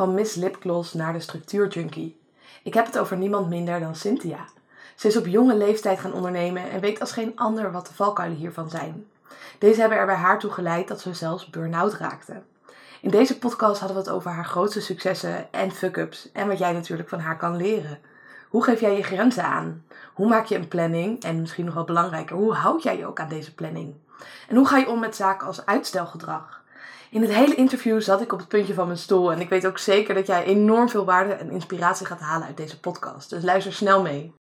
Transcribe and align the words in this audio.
van 0.00 0.14
Miss 0.14 0.34
Lipgloss 0.34 0.92
naar 0.92 1.12
de 1.12 1.20
structuurjunkie. 1.20 2.20
Ik 2.62 2.74
heb 2.74 2.86
het 2.86 2.98
over 2.98 3.16
niemand 3.16 3.48
minder 3.48 3.80
dan 3.80 3.94
Cynthia. 3.94 4.44
Ze 4.94 5.06
is 5.06 5.16
op 5.16 5.26
jonge 5.26 5.56
leeftijd 5.56 6.00
gaan 6.00 6.12
ondernemen 6.12 6.70
en 6.70 6.80
weet 6.80 7.00
als 7.00 7.12
geen 7.12 7.32
ander 7.36 7.72
wat 7.72 7.86
de 7.86 7.94
valkuilen 7.94 8.38
hiervan 8.38 8.70
zijn. 8.70 9.06
Deze 9.58 9.80
hebben 9.80 9.98
er 9.98 10.06
bij 10.06 10.14
haar 10.14 10.38
toe 10.38 10.50
geleid 10.50 10.88
dat 10.88 11.00
ze 11.00 11.14
zelfs 11.14 11.50
burn-out 11.50 11.94
raakte. 11.94 12.42
In 13.00 13.10
deze 13.10 13.38
podcast 13.38 13.78
hadden 13.80 13.96
we 13.96 14.02
het 14.02 14.12
over 14.12 14.30
haar 14.30 14.44
grootste 14.44 14.80
successen 14.80 15.52
en 15.52 15.70
fuck-ups 15.70 16.32
en 16.32 16.48
wat 16.48 16.58
jij 16.58 16.72
natuurlijk 16.72 17.08
van 17.08 17.20
haar 17.20 17.36
kan 17.36 17.56
leren. 17.56 17.98
Hoe 18.48 18.64
geef 18.64 18.80
jij 18.80 18.96
je 18.96 19.02
grenzen 19.02 19.44
aan? 19.44 19.84
Hoe 20.14 20.28
maak 20.28 20.44
je 20.44 20.56
een 20.56 20.68
planning? 20.68 21.22
En 21.22 21.40
misschien 21.40 21.64
nog 21.64 21.74
wel 21.74 21.84
belangrijker, 21.84 22.36
hoe 22.36 22.54
houd 22.54 22.82
jij 22.82 22.96
je 22.96 23.06
ook 23.06 23.20
aan 23.20 23.28
deze 23.28 23.54
planning? 23.54 23.94
En 24.48 24.56
hoe 24.56 24.66
ga 24.66 24.76
je 24.76 24.88
om 24.88 25.00
met 25.00 25.16
zaken 25.16 25.46
als 25.46 25.66
uitstelgedrag? 25.66 26.59
In 27.10 27.22
het 27.22 27.34
hele 27.34 27.54
interview 27.54 28.00
zat 28.00 28.20
ik 28.20 28.32
op 28.32 28.38
het 28.38 28.48
puntje 28.48 28.74
van 28.74 28.86
mijn 28.86 28.98
stoel 28.98 29.32
en 29.32 29.40
ik 29.40 29.48
weet 29.48 29.66
ook 29.66 29.78
zeker 29.78 30.14
dat 30.14 30.26
jij 30.26 30.44
enorm 30.44 30.88
veel 30.88 31.04
waarde 31.04 31.32
en 31.32 31.50
inspiratie 31.50 32.06
gaat 32.06 32.20
halen 32.20 32.46
uit 32.46 32.56
deze 32.56 32.80
podcast. 32.80 33.30
Dus 33.30 33.42
luister 33.42 33.72
snel 33.72 34.02
mee. 34.02 34.32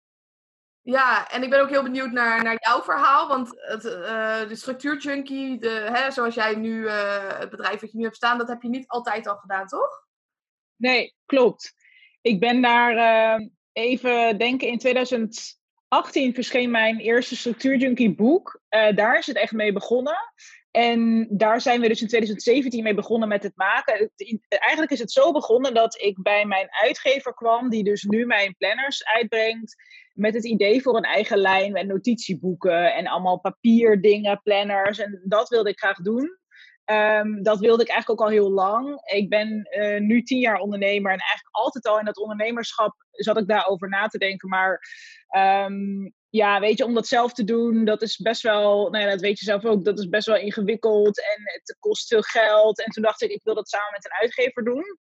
Ja, 0.83 1.30
en 1.30 1.43
ik 1.43 1.51
ben 1.51 1.60
ook 1.60 1.69
heel 1.69 1.83
benieuwd 1.83 2.10
naar, 2.10 2.43
naar 2.43 2.57
jouw 2.59 2.83
verhaal. 2.83 3.29
Want 3.29 3.48
het, 3.55 3.84
uh, 3.84 4.48
de 4.48 4.57
structuurjunkie, 4.57 5.59
de, 5.59 5.88
hè, 5.93 6.10
zoals 6.10 6.34
jij 6.34 6.55
nu, 6.55 6.83
uh, 6.83 7.38
het 7.38 7.51
bedrijf 7.51 7.80
wat 7.80 7.91
je 7.93 7.96
nu 7.98 8.05
hebt 8.05 8.16
staan, 8.16 8.38
dat 8.38 8.48
heb 8.48 8.62
je 8.62 8.69
niet 8.69 8.88
altijd 8.88 9.27
al 9.27 9.37
gedaan, 9.37 9.66
toch? 9.66 10.07
Nee, 10.77 11.15
klopt. 11.27 11.74
Ik 12.21 12.41
ben 12.41 12.62
daar 12.62 12.95
uh, 12.95 13.46
even 13.73 14.38
denken, 14.38 14.69
in 14.69 14.79
2018 14.79 16.35
verscheen 16.35 16.71
mijn 16.71 16.98
eerste 16.98 17.37
structuurjunkie 17.37 18.15
boek. 18.15 18.60
daar 18.95 19.19
is 19.19 19.27
het 19.27 19.37
echt 19.37 19.52
mee 19.52 19.73
begonnen. 19.73 20.16
En 20.71 21.27
daar 21.31 21.61
zijn 21.61 21.81
we 21.81 21.89
dus 21.89 22.01
in 22.01 22.09
2017 22.09 22.83
mee 22.83 22.95
begonnen 22.95 23.29
met 23.29 23.43
het 23.43 23.57
maken. 23.57 24.11
Eigenlijk 24.49 24.93
is 24.93 24.99
het 24.99 25.13
zo 25.13 25.33
begonnen 25.33 25.75
dat 25.75 26.01
ik 26.03 26.23
bij 26.23 26.45
mijn 26.45 26.67
uitgever 26.71 27.35
kwam, 27.35 27.69
die 27.69 27.85
dus 27.85 28.03
nu 28.03 28.27
mijn 28.27 28.55
planners 28.59 29.05
uitbrengt 29.05 29.75
met 30.13 30.35
het 30.35 30.45
idee 30.45 30.83
voor 30.83 30.97
een 30.97 31.02
eigen 31.02 31.38
lijn 31.38 31.73
met 31.73 31.87
notitieboeken 31.87 32.95
en 32.95 33.07
allemaal 33.07 33.41
papierdingen, 33.41 34.41
planners. 34.43 34.99
En 34.99 35.23
dat 35.25 35.49
wilde 35.49 35.71
ik 35.71 35.79
graag 35.79 35.97
doen. 35.97 36.38
Um, 36.91 37.43
dat 37.43 37.59
wilde 37.59 37.82
ik 37.82 37.88
eigenlijk 37.88 38.21
ook 38.21 38.27
al 38.27 38.32
heel 38.32 38.51
lang. 38.51 39.01
Ik 39.13 39.29
ben 39.29 39.69
uh, 39.79 40.01
nu 40.01 40.23
tien 40.23 40.38
jaar 40.38 40.59
ondernemer 40.59 41.13
en 41.13 41.19
eigenlijk 41.19 41.57
altijd 41.57 41.87
al 41.87 41.99
in 41.99 42.05
dat 42.05 42.19
ondernemerschap 42.19 42.95
zat 43.10 43.38
ik 43.38 43.49
daarover 43.49 43.88
na 43.88 44.07
te 44.07 44.19
denken. 44.19 44.49
Maar 44.49 44.80
um, 45.66 46.15
ja, 46.30 46.60
weet 46.60 46.79
je, 46.79 46.84
om 46.84 46.95
dat 46.95 47.07
zelf 47.07 47.32
te 47.32 47.45
doen, 47.45 47.84
dat 47.84 48.02
is 48.02 48.16
best 48.16 48.43
wel, 48.43 48.90
nou 48.90 49.04
ja, 49.04 49.10
dat 49.10 49.21
weet 49.21 49.38
je 49.38 49.45
zelf 49.45 49.65
ook, 49.65 49.84
dat 49.84 49.98
is 49.98 50.09
best 50.09 50.26
wel 50.26 50.37
ingewikkeld 50.37 51.18
en 51.18 51.43
het 51.45 51.76
kost 51.79 52.09
veel 52.09 52.23
geld. 52.23 52.85
En 52.85 52.90
toen 52.90 53.02
dacht 53.02 53.23
ik, 53.23 53.30
ik 53.30 53.40
wil 53.43 53.54
dat 53.54 53.68
samen 53.68 53.93
met 53.93 54.04
een 54.04 54.20
uitgever 54.20 54.65
doen. 54.65 54.98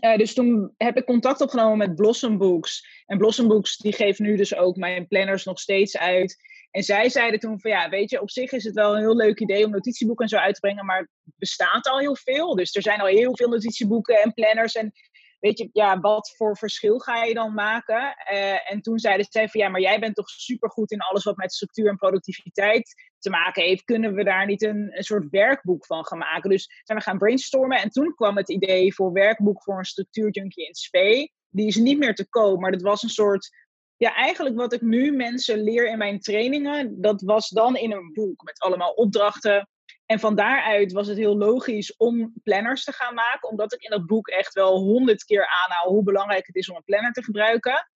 Uh, 0.00 0.16
dus 0.16 0.34
toen 0.34 0.74
heb 0.76 0.96
ik 0.96 1.04
contact 1.04 1.40
opgenomen 1.40 1.78
met 1.78 1.94
Blossom 1.94 2.38
Books. 2.38 3.02
En 3.06 3.18
Blossom 3.18 3.48
Books 3.48 3.76
die 3.76 3.92
geeft 3.92 4.18
nu 4.18 4.36
dus 4.36 4.54
ook 4.54 4.76
mijn 4.76 5.06
planners 5.06 5.44
nog 5.44 5.60
steeds 5.60 5.96
uit. 5.96 6.36
En 6.70 6.82
zij 6.82 7.08
zeiden 7.08 7.40
toen 7.40 7.60
van 7.60 7.70
ja, 7.70 7.88
weet 7.88 8.10
je, 8.10 8.20
op 8.20 8.30
zich 8.30 8.52
is 8.52 8.64
het 8.64 8.74
wel 8.74 8.94
een 8.94 9.00
heel 9.00 9.16
leuk 9.16 9.40
idee 9.40 9.64
om 9.64 9.70
notitieboeken 9.70 10.24
en 10.24 10.30
zo 10.30 10.36
uit 10.36 10.54
te 10.54 10.60
brengen, 10.60 10.86
maar 10.86 11.08
bestaat 11.36 11.88
al 11.88 11.98
heel 11.98 12.16
veel. 12.16 12.54
Dus 12.54 12.74
er 12.74 12.82
zijn 12.82 13.00
al 13.00 13.06
heel 13.06 13.36
veel 13.36 13.48
notitieboeken 13.48 14.22
en 14.22 14.34
planners. 14.34 14.74
En 14.74 14.92
weet 15.40 15.58
je, 15.58 15.68
ja, 15.72 16.00
wat 16.00 16.34
voor 16.36 16.56
verschil 16.56 16.98
ga 16.98 17.24
je 17.24 17.34
dan 17.34 17.54
maken? 17.54 18.14
Uh, 18.32 18.72
en 18.72 18.80
toen 18.80 18.98
zeiden 18.98 19.26
zij 19.30 19.48
van 19.48 19.60
ja, 19.60 19.68
maar 19.68 19.80
jij 19.80 20.00
bent 20.00 20.14
toch 20.14 20.28
supergoed 20.28 20.90
in 20.90 21.00
alles 21.00 21.24
wat 21.24 21.36
met 21.36 21.52
structuur 21.52 21.88
en 21.88 21.96
productiviteit 21.96 23.10
te 23.18 23.30
maken 23.30 23.62
heeft. 23.62 23.84
Kunnen 23.84 24.14
we 24.14 24.24
daar 24.24 24.46
niet 24.46 24.62
een, 24.62 24.96
een 24.96 25.02
soort 25.02 25.26
werkboek 25.30 25.86
van 25.86 26.06
gaan 26.06 26.18
maken? 26.18 26.50
Dus 26.50 26.80
zijn 26.84 26.98
we 26.98 27.04
gaan 27.04 27.18
brainstormen 27.18 27.78
en 27.78 27.90
toen 27.90 28.14
kwam 28.14 28.36
het 28.36 28.50
idee 28.50 28.94
voor 28.94 29.12
werkboek 29.12 29.62
voor 29.62 29.78
een 29.78 29.84
structuurjunkie 29.84 30.66
in 30.66 30.74
SPE. 30.74 31.30
Die 31.48 31.66
is 31.66 31.76
niet 31.76 31.98
meer 31.98 32.14
te 32.14 32.28
koop, 32.28 32.60
maar 32.60 32.72
dat 32.72 32.82
was 32.82 33.02
een 33.02 33.08
soort 33.08 33.50
ja, 33.96 34.14
eigenlijk 34.14 34.56
wat 34.56 34.72
ik 34.72 34.80
nu 34.80 35.12
mensen 35.12 35.62
leer 35.62 35.88
in 35.88 35.98
mijn 35.98 36.20
trainingen, 36.20 37.00
dat 37.00 37.22
was 37.22 37.48
dan 37.48 37.76
in 37.76 37.92
een 37.92 38.12
boek 38.12 38.42
met 38.42 38.60
allemaal 38.60 38.92
opdrachten 38.92 39.68
en 40.10 40.20
van 40.20 40.34
daaruit 40.34 40.92
was 40.92 41.06
het 41.06 41.16
heel 41.16 41.36
logisch 41.36 41.96
om 41.96 42.32
planners 42.42 42.84
te 42.84 42.92
gaan 42.92 43.14
maken, 43.14 43.48
omdat 43.48 43.72
ik 43.72 43.82
in 43.82 43.90
dat 43.90 44.06
boek 44.06 44.28
echt 44.28 44.54
wel 44.54 44.78
honderd 44.78 45.24
keer 45.24 45.46
aanhaal 45.46 45.88
hoe 45.88 46.02
belangrijk 46.02 46.46
het 46.46 46.56
is 46.56 46.70
om 46.70 46.76
een 46.76 46.84
planner 46.84 47.12
te 47.12 47.24
gebruiken. 47.24 47.88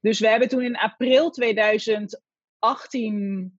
Dus 0.00 0.20
we 0.20 0.28
hebben 0.28 0.48
toen 0.48 0.62
in 0.62 0.76
april 0.76 1.30
2018 1.30 3.58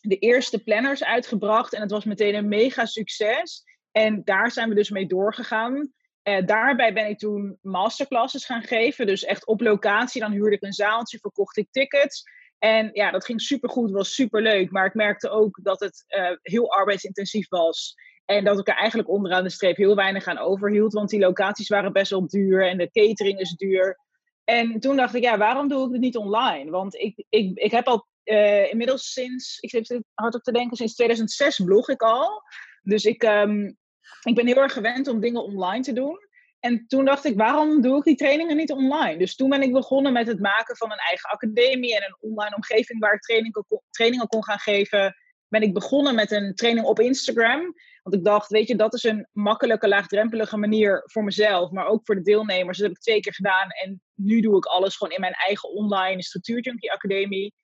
de 0.00 0.18
eerste 0.18 0.62
planners 0.62 1.04
uitgebracht 1.04 1.74
en 1.74 1.80
het 1.80 1.90
was 1.90 2.04
meteen 2.04 2.34
een 2.34 2.48
mega 2.48 2.86
succes. 2.86 3.64
En 3.92 4.24
daar 4.24 4.50
zijn 4.50 4.68
we 4.68 4.74
dus 4.74 4.90
mee 4.90 5.06
doorgegaan. 5.06 5.92
Uh, 6.22 6.46
daarbij 6.46 6.92
ben 6.92 7.08
ik 7.08 7.18
toen 7.18 7.58
masterclasses 7.60 8.44
gaan 8.44 8.62
geven. 8.62 9.06
Dus 9.06 9.24
echt 9.24 9.46
op 9.46 9.60
locatie. 9.60 10.20
Dan 10.20 10.32
huurde 10.32 10.56
ik 10.56 10.62
een 10.62 10.72
zaaltje, 10.72 11.18
verkocht 11.18 11.56
ik 11.56 11.68
tickets. 11.70 12.22
En 12.64 12.90
ja, 12.92 13.10
dat 13.10 13.24
ging 13.24 13.40
supergoed, 13.40 13.90
was 13.90 14.14
superleuk. 14.14 14.70
Maar 14.70 14.86
ik 14.86 14.94
merkte 14.94 15.28
ook 15.28 15.60
dat 15.62 15.80
het 15.80 16.04
uh, 16.08 16.30
heel 16.42 16.72
arbeidsintensief 16.72 17.48
was. 17.48 17.94
En 18.24 18.44
dat 18.44 18.58
ik 18.58 18.68
er 18.68 18.74
eigenlijk 18.74 19.08
onderaan 19.08 19.44
de 19.44 19.50
streep 19.50 19.76
heel 19.76 19.94
weinig 19.94 20.26
aan 20.26 20.38
overhield. 20.38 20.92
Want 20.92 21.10
die 21.10 21.20
locaties 21.20 21.68
waren 21.68 21.92
best 21.92 22.10
wel 22.10 22.26
duur 22.26 22.68
en 22.68 22.78
de 22.78 22.90
catering 22.90 23.40
is 23.40 23.50
duur. 23.50 23.98
En 24.44 24.80
toen 24.80 24.96
dacht 24.96 25.14
ik, 25.14 25.22
ja, 25.22 25.38
waarom 25.38 25.68
doe 25.68 25.86
ik 25.86 25.92
het 25.92 26.00
niet 26.00 26.16
online? 26.16 26.70
Want 26.70 26.94
ik, 26.94 27.24
ik, 27.28 27.58
ik 27.58 27.70
heb 27.70 27.86
al 27.86 28.06
uh, 28.24 28.70
inmiddels 28.70 29.12
sinds, 29.12 29.58
ik 29.58 29.70
zit 29.70 30.02
hard 30.14 30.34
op 30.34 30.42
te 30.42 30.52
denken, 30.52 30.76
sinds 30.76 30.94
2006 30.94 31.60
blog 31.64 31.88
ik 31.88 32.02
al. 32.02 32.42
Dus 32.82 33.04
ik, 33.04 33.22
um, 33.22 33.76
ik 34.22 34.34
ben 34.34 34.46
heel 34.46 34.62
erg 34.62 34.72
gewend 34.72 35.08
om 35.08 35.20
dingen 35.20 35.44
online 35.44 35.82
te 35.82 35.92
doen. 35.92 36.23
En 36.64 36.86
toen 36.86 37.04
dacht 37.04 37.24
ik, 37.24 37.36
waarom 37.36 37.80
doe 37.80 37.98
ik 37.98 38.04
die 38.04 38.16
trainingen 38.16 38.56
niet 38.56 38.72
online? 38.72 39.18
Dus 39.18 39.36
toen 39.36 39.48
ben 39.48 39.62
ik 39.62 39.72
begonnen 39.72 40.12
met 40.12 40.26
het 40.26 40.40
maken 40.40 40.76
van 40.76 40.92
een 40.92 40.98
eigen 40.98 41.30
academie 41.30 41.96
en 41.96 42.02
een 42.02 42.30
online 42.30 42.56
omgeving 42.56 43.00
waar 43.00 43.14
ik 43.14 43.20
trainingen, 43.20 43.64
trainingen 43.90 44.26
kon 44.26 44.44
gaan 44.44 44.58
geven. 44.58 45.16
Ben 45.48 45.62
ik 45.62 45.74
begonnen 45.74 46.14
met 46.14 46.30
een 46.30 46.54
training 46.54 46.86
op 46.86 47.00
Instagram. 47.00 47.74
Want 48.02 48.16
ik 48.16 48.24
dacht, 48.24 48.50
weet 48.50 48.68
je, 48.68 48.76
dat 48.76 48.94
is 48.94 49.02
een 49.02 49.28
makkelijke, 49.32 49.88
laagdrempelige 49.88 50.56
manier 50.56 51.02
voor 51.04 51.24
mezelf, 51.24 51.70
maar 51.70 51.86
ook 51.86 52.04
voor 52.04 52.14
de 52.14 52.22
deelnemers. 52.22 52.78
Dat 52.78 52.86
heb 52.86 52.96
ik 52.96 53.02
twee 53.02 53.20
keer 53.20 53.34
gedaan. 53.34 53.70
En 53.70 54.02
nu 54.14 54.40
doe 54.40 54.56
ik 54.56 54.64
alles 54.64 54.96
gewoon 54.96 55.12
in 55.12 55.20
mijn 55.20 55.32
eigen 55.32 55.68
online 55.68 56.22
structuurjunkie 56.22 56.92
academie. 56.92 57.54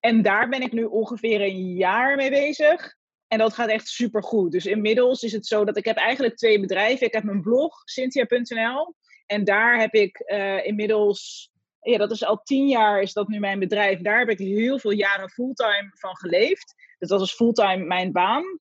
En 0.00 0.22
daar 0.22 0.48
ben 0.48 0.62
ik 0.62 0.72
nu 0.72 0.84
ongeveer 0.84 1.40
een 1.40 1.74
jaar 1.74 2.16
mee 2.16 2.30
bezig. 2.30 2.98
En 3.30 3.38
dat 3.38 3.52
gaat 3.52 3.68
echt 3.68 3.88
super 3.88 4.22
goed. 4.22 4.52
Dus 4.52 4.66
inmiddels 4.66 5.22
is 5.22 5.32
het 5.32 5.46
zo 5.46 5.64
dat 5.64 5.76
ik 5.76 5.84
heb 5.84 5.96
eigenlijk 5.96 6.36
twee 6.36 6.60
bedrijven. 6.60 7.06
Ik 7.06 7.12
heb 7.12 7.22
mijn 7.22 7.40
blog, 7.40 7.82
cynthia.nl. 7.84 8.94
En 9.26 9.44
daar 9.44 9.80
heb 9.80 9.94
ik 9.94 10.22
uh, 10.26 10.66
inmiddels, 10.66 11.50
ja, 11.80 11.98
dat 11.98 12.10
is 12.10 12.24
al 12.24 12.42
tien 12.42 12.68
jaar 12.68 13.00
is 13.00 13.12
dat 13.12 13.28
nu 13.28 13.38
mijn 13.38 13.58
bedrijf. 13.58 14.00
Daar 14.00 14.18
heb 14.18 14.28
ik 14.28 14.38
heel 14.38 14.78
veel 14.78 14.90
jaren 14.90 15.30
fulltime 15.30 15.90
van 15.92 16.16
geleefd. 16.16 16.74
Dus 16.98 17.08
dat 17.08 17.20
was 17.20 17.34
fulltime 17.34 17.84
mijn 17.84 18.12
baan. 18.12 18.58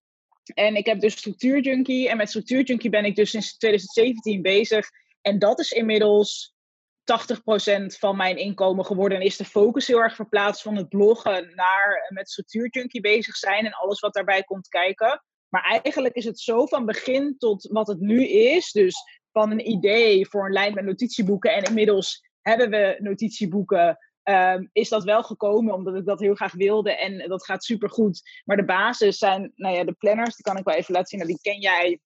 En 0.53 0.75
ik 0.75 0.85
heb 0.85 0.99
dus 0.99 1.13
Structuurjunkie. 1.13 2.09
En 2.09 2.17
met 2.17 2.29
Structuurjunkie 2.29 2.89
ben 2.89 3.05
ik 3.05 3.15
dus 3.15 3.29
sinds 3.29 3.57
2017 3.57 4.41
bezig. 4.41 4.89
En 5.21 5.39
dat 5.39 5.59
is 5.59 5.71
inmiddels 5.71 6.53
80% 7.09 7.97
van 7.99 8.17
mijn 8.17 8.37
inkomen 8.37 8.85
geworden. 8.85 9.17
En 9.17 9.25
is 9.25 9.37
de 9.37 9.45
focus 9.45 9.87
heel 9.87 10.01
erg 10.01 10.15
verplaatst 10.15 10.61
van 10.61 10.75
het 10.75 10.89
bloggen 10.89 11.51
naar 11.55 12.09
met 12.13 12.29
structuurjunkie 12.29 13.01
bezig 13.01 13.35
zijn 13.35 13.65
en 13.65 13.73
alles 13.73 13.99
wat 13.99 14.13
daarbij 14.13 14.43
komt 14.43 14.67
kijken. 14.67 15.23
Maar 15.49 15.79
eigenlijk 15.83 16.15
is 16.15 16.25
het 16.25 16.39
zo 16.39 16.65
van 16.65 16.85
begin 16.85 17.37
tot 17.37 17.67
wat 17.71 17.87
het 17.87 17.99
nu 17.99 18.27
is. 18.27 18.71
Dus 18.71 18.95
van 19.31 19.51
een 19.51 19.69
idee 19.69 20.27
voor 20.27 20.45
een 20.45 20.53
lijn 20.53 20.73
met 20.73 20.85
notitieboeken. 20.85 21.53
En 21.53 21.63
inmiddels 21.63 22.27
hebben 22.41 22.69
we 22.69 22.97
notitieboeken. 22.99 23.97
Um, 24.23 24.69
is 24.71 24.89
dat 24.89 25.03
wel 25.03 25.23
gekomen 25.23 25.73
omdat 25.73 25.95
ik 25.95 26.05
dat 26.05 26.19
heel 26.19 26.35
graag 26.35 26.53
wilde. 26.53 26.95
En 26.95 27.29
dat 27.29 27.45
gaat 27.45 27.63
super 27.63 27.89
goed. 27.89 28.41
Maar 28.45 28.57
de 28.57 28.65
basis 28.65 29.17
zijn, 29.17 29.51
nou 29.55 29.75
ja, 29.75 29.83
de 29.83 29.93
planners. 29.93 30.35
Die 30.35 30.45
kan 30.45 30.57
ik 30.57 30.63
wel 30.63 30.75
even 30.75 30.93
laten 30.93 31.07
zien. 31.07 31.19
Nou, 31.19 31.31
die 31.31 31.41
ken 31.41 31.59
jij. 31.59 31.99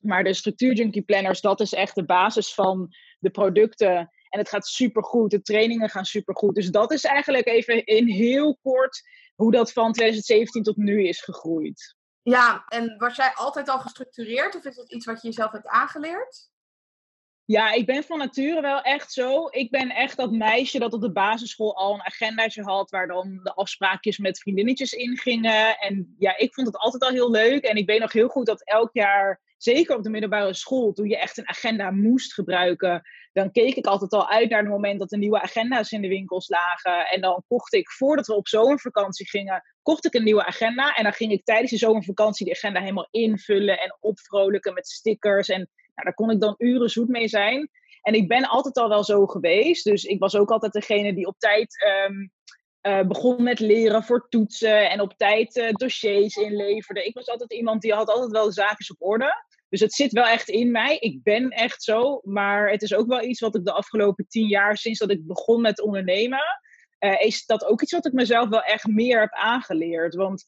Maar 0.00 0.24
de 0.24 0.34
structuurjunkie 0.34 1.02
planners, 1.02 1.40
dat 1.40 1.60
is 1.60 1.72
echt 1.72 1.94
de 1.94 2.04
basis 2.04 2.54
van 2.54 2.88
de 3.18 3.30
producten 3.30 4.10
en 4.28 4.38
het 4.38 4.48
gaat 4.48 4.66
supergoed. 4.66 5.30
De 5.30 5.42
trainingen 5.42 5.90
gaan 5.90 6.04
supergoed. 6.04 6.54
Dus 6.54 6.70
dat 6.70 6.92
is 6.92 7.04
eigenlijk 7.04 7.46
even 7.46 7.84
in 7.84 8.06
heel 8.06 8.58
kort 8.62 9.02
hoe 9.34 9.52
dat 9.52 9.72
van 9.72 9.92
2017 9.92 10.62
tot 10.62 10.76
nu 10.76 11.06
is 11.08 11.20
gegroeid. 11.20 11.96
Ja, 12.22 12.64
en 12.68 12.96
was 12.98 13.16
jij 13.16 13.32
altijd 13.34 13.68
al 13.68 13.78
gestructureerd 13.78 14.56
of 14.56 14.64
is 14.64 14.76
dat 14.76 14.92
iets 14.92 15.06
wat 15.06 15.22
je 15.22 15.28
jezelf 15.28 15.52
hebt 15.52 15.66
aangeleerd? 15.66 16.50
Ja, 17.44 17.72
ik 17.72 17.86
ben 17.86 18.04
van 18.04 18.18
nature 18.18 18.60
wel 18.60 18.80
echt 18.82 19.12
zo. 19.12 19.48
Ik 19.50 19.70
ben 19.70 19.90
echt 19.90 20.16
dat 20.16 20.30
meisje 20.30 20.78
dat 20.78 20.92
op 20.92 21.00
de 21.00 21.12
basisschool 21.12 21.76
al 21.76 21.94
een 21.94 22.04
agendaatje 22.04 22.62
had 22.62 22.90
waar 22.90 23.06
dan 23.06 23.40
de 23.42 23.54
afspraakjes 23.54 24.18
met 24.18 24.38
vriendinnetjes 24.38 24.92
in 24.92 25.16
gingen. 25.16 25.78
En 25.78 26.14
ja, 26.18 26.36
ik 26.36 26.54
vond 26.54 26.66
het 26.66 26.76
altijd 26.76 27.02
al 27.02 27.10
heel 27.10 27.30
leuk. 27.30 27.64
En 27.64 27.76
ik 27.76 27.86
weet 27.86 28.00
nog 28.00 28.12
heel 28.12 28.28
goed 28.28 28.46
dat 28.46 28.64
elk 28.64 28.90
jaar 28.92 29.40
zeker 29.58 29.96
op 29.96 30.02
de 30.02 30.10
middelbare 30.10 30.54
school, 30.54 30.92
toen 30.92 31.08
je 31.08 31.18
echt 31.18 31.38
een 31.38 31.48
agenda 31.48 31.90
moest 31.90 32.34
gebruiken, 32.34 33.02
dan 33.32 33.50
keek 33.50 33.74
ik 33.74 33.86
altijd 33.86 34.12
al 34.12 34.28
uit 34.28 34.50
naar 34.50 34.60
het 34.60 34.68
moment 34.68 34.98
dat 34.98 35.12
er 35.12 35.18
nieuwe 35.18 35.40
agenda's 35.40 35.92
in 35.92 36.00
de 36.00 36.08
winkels 36.08 36.48
lagen. 36.48 37.06
En 37.06 37.20
dan 37.20 37.44
kocht 37.48 37.74
ik, 37.74 37.90
voordat 37.90 38.26
we 38.26 38.34
op 38.34 38.48
zomervakantie 38.48 39.28
gingen, 39.28 39.62
kocht 39.82 40.04
ik 40.06 40.14
een 40.14 40.24
nieuwe 40.24 40.44
agenda. 40.44 40.94
En 40.94 41.02
dan 41.02 41.12
ging 41.12 41.32
ik 41.32 41.44
tijdens 41.44 41.70
de 41.70 41.76
zomervakantie 41.76 42.46
die 42.46 42.54
agenda 42.54 42.80
helemaal 42.80 43.08
invullen 43.10 43.80
en 43.80 43.96
opvrolijken 44.00 44.74
met 44.74 44.88
stickers. 44.88 45.48
En 45.48 45.58
nou, 45.58 45.70
daar 45.94 46.14
kon 46.14 46.30
ik 46.30 46.40
dan 46.40 46.54
uren 46.58 46.90
zoet 46.90 47.08
mee 47.08 47.28
zijn. 47.28 47.70
En 48.02 48.14
ik 48.14 48.28
ben 48.28 48.44
altijd 48.44 48.76
al 48.76 48.88
wel 48.88 49.04
zo 49.04 49.26
geweest. 49.26 49.84
Dus 49.84 50.04
ik 50.04 50.18
was 50.18 50.36
ook 50.36 50.50
altijd 50.50 50.72
degene 50.72 51.14
die 51.14 51.26
op 51.26 51.38
tijd 51.38 51.84
ehm, 51.84 52.26
uh, 52.82 53.06
begon 53.06 53.42
met 53.42 53.60
leren 53.60 54.04
voor 54.04 54.28
toetsen 54.28 54.90
en 54.90 55.00
op 55.00 55.14
tijd 55.16 55.56
uh, 55.56 55.72
dossiers 55.72 56.36
inleverde. 56.36 57.04
Ik 57.04 57.14
was 57.14 57.28
altijd 57.28 57.52
iemand 57.52 57.82
die 57.82 57.92
had 57.92 58.08
altijd 58.08 58.30
wel 58.30 58.44
de 58.44 58.52
zaken 58.52 58.86
op 58.90 59.08
orde. 59.08 59.46
Dus 59.68 59.80
het 59.80 59.92
zit 59.92 60.12
wel 60.12 60.26
echt 60.26 60.48
in 60.48 60.70
mij. 60.70 60.96
Ik 60.96 61.22
ben 61.22 61.50
echt 61.50 61.82
zo. 61.82 62.20
Maar 62.22 62.70
het 62.70 62.82
is 62.82 62.94
ook 62.94 63.06
wel 63.06 63.22
iets 63.22 63.40
wat 63.40 63.54
ik 63.54 63.64
de 63.64 63.72
afgelopen 63.72 64.26
tien 64.28 64.48
jaar, 64.48 64.76
sinds 64.76 64.98
dat 64.98 65.10
ik 65.10 65.26
begon 65.26 65.60
met 65.60 65.80
ondernemen, 65.80 66.40
uh, 66.98 67.20
is 67.20 67.46
dat 67.46 67.64
ook 67.64 67.82
iets 67.82 67.92
wat 67.92 68.06
ik 68.06 68.12
mezelf 68.12 68.48
wel 68.48 68.62
echt 68.62 68.86
meer 68.86 69.20
heb 69.20 69.32
aangeleerd. 69.32 70.14
Want 70.14 70.44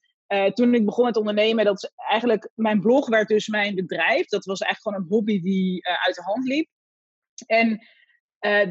toen 0.54 0.74
ik 0.74 0.84
begon 0.84 1.04
met 1.04 1.16
ondernemen, 1.16 1.64
dat 1.64 1.92
eigenlijk, 1.96 2.50
mijn 2.54 2.80
blog 2.80 3.08
werd 3.08 3.28
dus 3.28 3.48
mijn 3.48 3.74
bedrijf. 3.74 4.26
Dat 4.26 4.44
was 4.44 4.60
echt 4.60 4.82
gewoon 4.82 5.00
een 5.00 5.08
hobby 5.08 5.40
die 5.40 5.86
uit 5.86 6.14
de 6.14 6.22
hand 6.22 6.44
liep. 6.44 6.68
En 7.46 7.86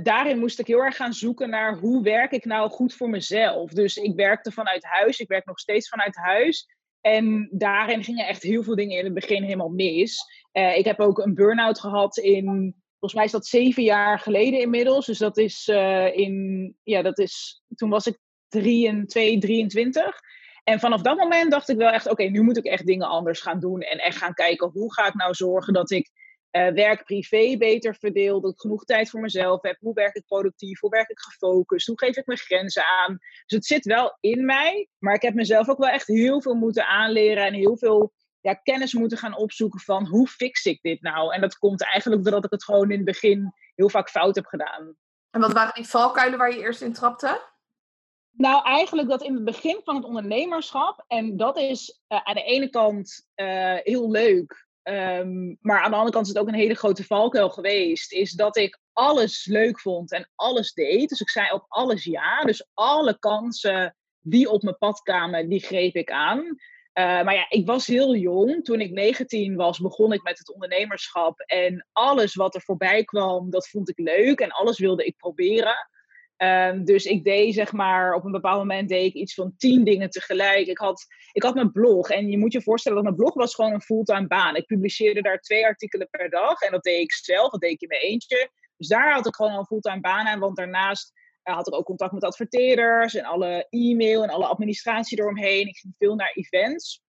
daarin 0.04 0.40
moest 0.40 0.60
ik 0.60 0.68
heel 0.68 0.84
erg 0.84 0.96
gaan 0.96 1.14
zoeken 1.14 1.50
naar 1.50 1.78
hoe 1.78 2.04
werk 2.04 2.32
ik 2.32 2.46
nou 2.46 2.70
goed 2.70 2.94
voor 2.94 3.10
mezelf. 3.10 3.72
Dus 3.72 3.98
ik 3.98 4.16
werkte 4.16 4.52
vanuit 4.52 4.84
huis, 4.84 5.20
ik 5.20 5.28
werk 5.28 5.46
nog 5.46 5.60
steeds 5.60 5.90
vanuit 5.90 6.16
huis. 6.16 6.78
En 7.02 7.50
daarin 7.52 8.04
gingen 8.04 8.28
echt 8.28 8.44
heel 8.44 8.64
veel 8.64 8.76
dingen 8.76 8.98
in 8.98 9.06
het 9.06 9.14
begin 9.14 9.44
helemaal 9.44 9.70
mis. 9.70 10.18
Uh, 10.54 10.78
ik 10.78 10.86
heb 10.86 11.00
ook 11.00 11.20
een 11.20 11.34
burn-out 11.34 11.80
gehad 11.80 12.18
in, 12.18 12.76
volgens 12.90 13.14
mij 13.14 13.24
is 13.24 13.32
dat 13.32 13.46
zeven 13.46 13.84
jaar 13.84 14.20
geleden 14.20 14.60
inmiddels. 14.60 15.06
Dus 15.06 15.18
dat 15.18 15.38
is 15.38 15.68
uh, 15.68 16.18
in, 16.18 16.76
ja, 16.84 17.02
dat 17.02 17.18
is, 17.18 17.64
toen 17.76 17.90
was 17.90 18.08
ik 18.08 18.18
23, 18.48 19.40
23. 19.40 20.20
En 20.64 20.80
vanaf 20.80 21.02
dat 21.02 21.18
moment 21.18 21.52
dacht 21.52 21.70
ik 21.70 21.78
wel 21.78 21.90
echt, 21.90 22.10
oké, 22.10 22.24
nu 22.24 22.42
moet 22.42 22.58
ik 22.58 22.66
echt 22.66 22.86
dingen 22.86 23.08
anders 23.08 23.42
gaan 23.42 23.60
doen. 23.60 23.82
En 23.82 23.98
echt 23.98 24.18
gaan 24.18 24.34
kijken, 24.34 24.70
hoe 24.74 24.94
ga 24.94 25.08
ik 25.08 25.14
nou 25.14 25.34
zorgen 25.34 25.74
dat 25.74 25.92
ik 25.92 26.10
uh, 26.52 26.68
werk 26.68 27.04
privé 27.04 27.58
beter 27.58 27.96
verdeeld, 27.96 28.44
dat 28.44 28.52
ik 28.52 28.60
genoeg 28.60 28.84
tijd 28.84 29.10
voor 29.10 29.20
mezelf 29.20 29.62
heb. 29.62 29.78
Hoe 29.80 29.94
werk 29.94 30.16
ik 30.16 30.26
productief? 30.26 30.80
Hoe 30.80 30.90
werk 30.90 31.10
ik 31.10 31.20
gefocust? 31.20 31.88
Hoe 31.88 32.00
geef 32.00 32.18
ik 32.18 32.26
mijn 32.26 32.40
grenzen 32.40 32.84
aan? 32.86 33.18
Dus 33.18 33.58
het 33.58 33.66
zit 33.66 33.86
wel 33.86 34.18
in 34.20 34.46
mij, 34.46 34.88
maar 34.98 35.14
ik 35.14 35.22
heb 35.22 35.34
mezelf 35.34 35.70
ook 35.70 35.78
wel 35.78 35.90
echt 35.90 36.08
heel 36.08 36.42
veel 36.42 36.56
moeten 36.56 36.88
aanleren 36.88 37.46
en 37.46 37.54
heel 37.54 37.78
veel 37.78 38.14
ja, 38.42 38.54
kennis 38.54 38.94
moeten 38.94 39.18
gaan 39.18 39.38
opzoeken 39.38 39.80
van 39.80 40.08
hoe 40.08 40.28
fix 40.28 40.66
ik 40.66 40.82
dit 40.82 41.02
nou? 41.02 41.34
En 41.34 41.42
dat 41.42 41.58
komt 41.58 41.84
eigenlijk 41.84 42.24
doordat 42.24 42.46
ik 42.46 42.52
het 42.52 42.64
gewoon 42.64 42.92
in 42.92 42.98
het 42.98 43.06
begin 43.06 43.54
heel 43.76 43.90
vaak 43.90 44.10
fout 44.10 44.36
heb 44.36 44.46
gedaan. 44.46 44.96
En 45.32 45.42
wat 45.42 45.54
waren 45.54 45.74
die 45.74 45.88
valkuilen 45.88 46.38
waar 46.38 46.52
je 46.52 46.60
eerst 46.60 46.82
in 46.82 46.94
trapte? 46.94 47.42
Nou, 48.32 48.66
eigenlijk 48.66 49.10
dat 49.10 49.24
in 49.24 49.34
het 49.34 49.44
begin 49.44 49.82
van 49.84 49.96
het 49.96 50.06
ondernemerschap, 50.06 51.04
en 51.08 51.38
dat 51.38 51.58
is 51.58 52.02
uh, 52.08 52.20
aan 52.24 52.36
de 52.36 52.44
ene 52.44 52.70
kant 52.70 53.30
uh, 53.36 53.76
heel 53.84 54.12
leuk, 54.12 54.68
Um, 54.90 55.58
maar 55.62 55.82
aan 55.82 55.92
de 55.92 55.98
andere 55.98 56.14
kant 56.14 56.26
is 56.26 56.34
het 56.34 56.42
ook 56.42 56.48
een 56.48 56.54
hele 56.54 56.76
grote 56.76 57.04
valkuil 57.04 57.50
geweest. 57.50 58.12
Is 58.12 58.32
dat 58.32 58.58
ik 58.58 58.80
alles 58.94 59.46
leuk 59.46 59.80
vond 59.80 60.12
en 60.12 60.30
alles 60.36 60.74
deed. 60.74 61.10
Dus 61.10 61.22
ik 61.22 61.30
zei 61.30 61.52
ook 61.52 61.66
alles 61.68 62.04
ja. 62.04 62.42
Dus 62.42 62.68
alle 62.74 63.20
kansen 63.20 63.96
die 64.20 64.50
op 64.50 64.64
mijn 64.64 64.78
pad 64.78 65.02
kwamen, 65.02 65.50
die 65.50 65.60
greep 65.60 65.96
ik 65.96 66.12
aan. 66.12 66.40
Uh, 66.40 66.56
maar 67.24 67.34
ja, 67.34 67.46
ik 67.50 67.66
was 67.66 67.88
heel 67.88 68.16
jong. 68.16 68.64
Toen 68.64 68.82
ik 68.82 68.92
19 68.92 69.56
was, 69.56 69.80
begon 69.80 70.14
ik 70.14 70.24
met 70.24 70.38
het 70.38 70.54
ondernemerschap. 70.54 71.40
En 71.40 71.88
alles 71.92 72.36
wat 72.36 72.56
er 72.56 72.62
voorbij 72.62 73.04
kwam, 73.04 73.50
dat 73.50 73.70
vond 73.70 73.90
ik 73.90 74.00
leuk. 74.00 74.40
En 74.40 74.52
alles 74.52 74.80
wilde 74.80 75.06
ik 75.06 75.18
proberen. 75.18 75.90
Um, 76.44 76.86
dus 76.86 77.06
ik 77.06 77.24
deed 77.24 77.54
zeg 77.54 77.72
maar, 77.72 78.14
op 78.14 78.26
een 78.26 78.32
bepaald 78.32 78.58
moment 78.58 78.90
deed 78.90 79.06
ik 79.06 79.14
iets 79.14 79.34
van 79.34 79.54
tien 79.58 79.84
dingen 79.84 80.10
tegelijk. 80.10 80.68
Ik 80.68 80.78
had, 80.78 81.06
ik 81.32 81.44
had 81.44 81.56
mijn 81.56 81.72
blog 81.72 82.10
en 82.10 82.30
je 82.30 82.38
moet 82.38 82.54
je 82.54 82.62
voorstellen 82.62 82.98
dat 82.98 83.08
mijn 83.08 83.18
blog 83.18 83.34
was 83.34 83.56
gewoon 83.56 83.74
een 83.74 83.82
fulltime 83.82 84.28
baan. 84.28 84.56
Ik 84.56 84.66
publiceerde 84.66 85.22
daar 85.22 85.40
twee 85.40 85.66
artikelen 85.66 86.08
per 86.10 86.30
dag 86.30 86.62
en 86.62 86.72
dat 86.72 86.84
deed 86.84 87.02
ik 87.02 87.12
zelf, 87.12 87.52
dat 87.52 87.62
deed 87.62 87.72
ik 87.72 87.82
in 87.82 87.88
mijn 87.88 88.02
eentje. 88.02 88.50
Dus 88.78 88.88
daar 88.88 89.14
had 89.14 89.28
ik 89.28 89.36
gewoon 89.36 89.54
een 89.54 89.66
fulltime 89.66 90.00
baan 90.00 90.28
aan, 90.28 90.40
want 90.40 90.56
daarnaast 90.56 91.14
uh, 91.44 91.56
had 91.56 91.68
ik 91.68 91.74
ook 91.74 91.86
contact 91.86 92.12
met 92.12 92.24
adverteerders 92.24 93.16
en 93.16 93.26
alle 93.26 93.68
e-mail 93.70 94.24
en 94.24 94.30
alle 94.30 94.46
administratie 94.46 95.20
eromheen. 95.20 95.68
Ik 95.68 95.78
ging 95.78 95.94
veel 95.98 96.16
naar 96.16 96.32
events. 96.34 97.02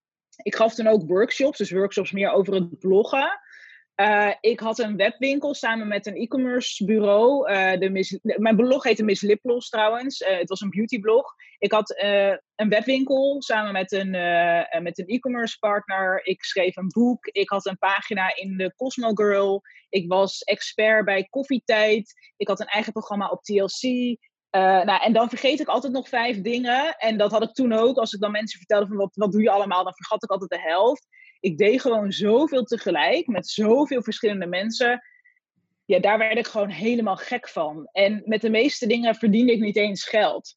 Ik 0.43 0.55
gaf 0.55 0.75
toen 0.75 0.87
ook 0.87 1.09
workshops, 1.09 1.59
dus 1.59 1.71
workshops 1.71 2.13
meer 2.13 2.31
over 2.31 2.55
het 2.55 2.79
bloggen. 2.79 3.41
Uh, 4.01 4.33
ik 4.41 4.61
had 4.61 4.79
een 4.79 4.97
webwinkel 4.97 5.55
samen 5.55 5.89
met 5.89 6.07
een 6.07 6.17
e-commerce 6.17 6.85
bureau. 6.85 7.51
Uh, 7.51 7.79
de 7.79 8.21
mijn 8.39 8.57
blog 8.57 8.83
heette 8.83 9.03
Miss 9.03 9.23
Liplos 9.23 9.69
trouwens. 9.69 10.21
Uh, 10.21 10.39
het 10.39 10.49
was 10.49 10.61
een 10.61 10.71
beautyblog. 10.71 11.35
Ik 11.59 11.73
had 11.73 11.95
een 12.57 12.69
webwinkel 12.69 13.43
samen 13.43 13.73
met 13.73 13.93
een, 13.93 14.11
met 14.83 14.99
een 14.99 15.07
e-commerce 15.07 15.59
partner. 15.59 16.27
Ik 16.27 16.43
schreef 16.43 16.77
een 16.77 16.89
boek. 16.89 17.27
Ik 17.27 17.49
had 17.49 17.67
een 17.67 17.79
pagina 17.79 18.37
in 18.37 18.57
de 18.57 18.75
Cosmo 18.77 19.11
Girl. 19.15 19.63
Ik 19.89 20.09
was 20.09 20.41
expert 20.41 21.05
bij 21.05 21.27
Koffietijd. 21.31 22.33
Ik 22.37 22.49
had 22.49 22.61
een 22.61 22.67
eigen 22.67 22.93
programma 22.93 23.29
op 23.29 23.43
TLC. 23.43 24.17
nou, 24.51 25.03
en 25.03 25.13
dan 25.13 25.29
vergeet 25.29 25.61
ik 25.61 25.69
altijd 25.69 25.93
nog 25.93 26.09
vijf 26.09 26.41
dingen. 26.41 26.97
En 26.97 27.19
dat 27.19 27.31
had 27.31 27.43
ik 27.43 27.53
toen 27.53 27.73
ook. 27.73 27.97
Als 27.97 28.13
ik 28.13 28.21
dan 28.21 28.31
mensen 28.31 28.59
vertelde 28.59 28.87
van 28.87 28.97
wat, 28.97 29.15
wat 29.15 29.33
doe 29.33 29.43
je 29.43 29.51
allemaal, 29.51 29.85
dan 29.85 29.95
vergat 29.95 30.23
ik 30.23 30.31
altijd 30.31 30.51
de 30.51 30.69
helft 30.69 31.07
ik 31.41 31.59
deed 31.59 31.81
gewoon 31.81 32.13
zoveel 32.13 32.65
tegelijk 32.65 33.27
met 33.27 33.49
zoveel 33.49 34.03
verschillende 34.03 34.47
mensen. 34.47 35.03
Ja, 35.85 35.99
daar 35.99 36.19
werd 36.19 36.39
ik 36.39 36.47
gewoon 36.47 36.69
helemaal 36.69 37.17
gek 37.17 37.49
van. 37.49 37.89
En 37.93 38.23
met 38.25 38.41
de 38.41 38.51
meeste 38.51 38.87
dingen 38.87 39.15
verdiende 39.15 39.53
ik 39.53 39.61
niet 39.61 39.77
eens 39.77 40.05
geld. 40.05 40.57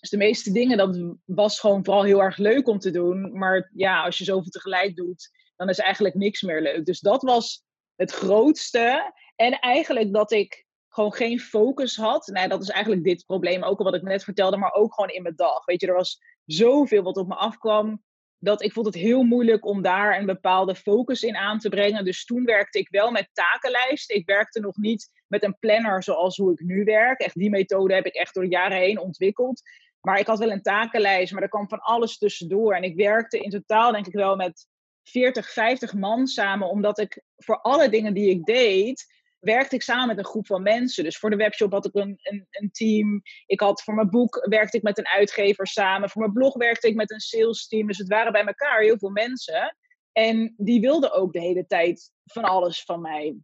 Dus 0.00 0.10
de 0.10 0.16
meeste 0.16 0.52
dingen, 0.52 0.76
dat 0.76 1.16
was 1.24 1.60
gewoon 1.60 1.84
vooral 1.84 2.02
heel 2.02 2.22
erg 2.22 2.36
leuk 2.36 2.68
om 2.68 2.78
te 2.78 2.90
doen. 2.90 3.38
Maar 3.38 3.70
ja, 3.74 4.04
als 4.04 4.18
je 4.18 4.24
zoveel 4.24 4.50
tegelijk 4.50 4.96
doet, 4.96 5.30
dan 5.56 5.68
is 5.68 5.78
eigenlijk 5.78 6.14
niks 6.14 6.42
meer 6.42 6.62
leuk. 6.62 6.84
Dus 6.84 7.00
dat 7.00 7.22
was 7.22 7.64
het 7.96 8.10
grootste. 8.10 9.12
En 9.36 9.58
eigenlijk 9.58 10.12
dat 10.12 10.32
ik 10.32 10.66
gewoon 10.88 11.12
geen 11.12 11.40
focus 11.40 11.96
had. 11.96 12.26
Nou, 12.26 12.48
dat 12.48 12.62
is 12.62 12.68
eigenlijk 12.68 13.04
dit 13.04 13.24
probleem, 13.26 13.62
ook 13.62 13.78
al 13.78 13.84
wat 13.84 13.94
ik 13.94 14.02
net 14.02 14.24
vertelde, 14.24 14.56
maar 14.56 14.72
ook 14.72 14.94
gewoon 14.94 15.10
in 15.10 15.22
mijn 15.22 15.36
dag. 15.36 15.64
Weet 15.64 15.80
je, 15.80 15.86
er 15.86 15.94
was 15.94 16.18
zoveel 16.44 17.02
wat 17.02 17.16
op 17.16 17.28
me 17.28 17.34
afkwam 17.34 18.02
dat 18.40 18.62
ik 18.62 18.72
vond 18.72 18.86
het 18.86 18.94
heel 18.94 19.22
moeilijk 19.22 19.66
om 19.66 19.82
daar 19.82 20.18
een 20.18 20.26
bepaalde 20.26 20.74
focus 20.74 21.22
in 21.22 21.36
aan 21.36 21.58
te 21.58 21.68
brengen. 21.68 22.04
Dus 22.04 22.24
toen 22.24 22.44
werkte 22.44 22.78
ik 22.78 22.88
wel 22.88 23.10
met 23.10 23.30
takenlijsten. 23.32 24.16
Ik 24.16 24.26
werkte 24.26 24.60
nog 24.60 24.76
niet 24.76 25.10
met 25.26 25.42
een 25.42 25.58
planner 25.58 26.02
zoals 26.02 26.36
hoe 26.36 26.52
ik 26.52 26.60
nu 26.60 26.84
werk. 26.84 27.20
Echt 27.20 27.38
die 27.38 27.50
methode 27.50 27.94
heb 27.94 28.06
ik 28.06 28.14
echt 28.14 28.34
door 28.34 28.42
de 28.42 28.50
jaren 28.50 28.78
heen 28.78 28.98
ontwikkeld. 28.98 29.62
Maar 30.00 30.18
ik 30.18 30.26
had 30.26 30.38
wel 30.38 30.50
een 30.50 30.62
takenlijst, 30.62 31.32
maar 31.32 31.42
er 31.42 31.48
kwam 31.48 31.68
van 31.68 31.80
alles 31.80 32.18
tussendoor. 32.18 32.74
En 32.74 32.82
ik 32.82 32.96
werkte 32.96 33.38
in 33.38 33.50
totaal 33.50 33.92
denk 33.92 34.06
ik 34.06 34.14
wel 34.14 34.36
met 34.36 34.66
40, 35.02 35.52
50 35.52 35.94
man 35.94 36.26
samen, 36.26 36.68
omdat 36.68 36.98
ik 36.98 37.22
voor 37.36 37.60
alle 37.60 37.88
dingen 37.88 38.14
die 38.14 38.30
ik 38.30 38.44
deed, 38.44 39.19
werkte 39.40 39.74
ik 39.74 39.82
samen 39.82 40.06
met 40.06 40.18
een 40.18 40.24
groep 40.24 40.46
van 40.46 40.62
mensen. 40.62 41.04
Dus 41.04 41.18
voor 41.18 41.30
de 41.30 41.36
webshop 41.36 41.72
had 41.72 41.86
ik 41.86 41.94
een, 41.94 42.18
een, 42.22 42.46
een, 42.50 42.70
team. 42.70 43.22
Ik 43.46 43.60
had 43.60 43.82
voor 43.82 43.94
mijn 43.94 44.10
boek 44.10 44.46
werkte 44.48 44.76
ik 44.76 44.82
met 44.82 44.98
een 44.98 45.08
uitgever 45.08 45.66
samen. 45.66 46.10
Voor 46.10 46.22
mijn 46.22 46.32
blog 46.32 46.54
werkte 46.54 46.88
ik 46.88 46.94
met 46.94 47.10
een 47.10 47.20
sales 47.20 47.68
team. 47.68 47.86
Dus 47.86 47.98
het 47.98 48.08
waren 48.08 48.32
bij 48.32 48.44
elkaar 48.44 48.80
heel 48.80 48.98
veel 48.98 49.10
mensen. 49.10 49.76
En 50.12 50.54
die 50.56 50.80
wilden 50.80 51.12
ook 51.12 51.32
de 51.32 51.40
hele 51.40 51.66
tijd 51.66 52.12
van 52.24 52.44
alles 52.44 52.82
van 52.82 53.00
mij. 53.00 53.36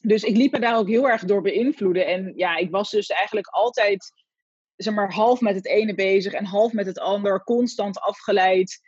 Dus 0.00 0.22
ik 0.22 0.36
liep 0.36 0.52
me 0.52 0.58
daar 0.58 0.76
ook 0.76 0.88
heel 0.88 1.08
erg 1.08 1.24
door 1.24 1.42
beïnvloeden. 1.42 2.06
En 2.06 2.32
ja, 2.36 2.56
ik 2.56 2.70
was 2.70 2.90
dus 2.90 3.06
eigenlijk 3.06 3.46
altijd 3.46 4.12
zeg 4.76 4.94
maar, 4.94 5.12
half 5.12 5.40
met 5.40 5.54
het 5.54 5.66
ene 5.66 5.94
bezig 5.94 6.32
en 6.32 6.44
half 6.44 6.72
met 6.72 6.86
het 6.86 6.98
ander, 6.98 7.44
constant 7.44 7.98
afgeleid. 7.98 8.80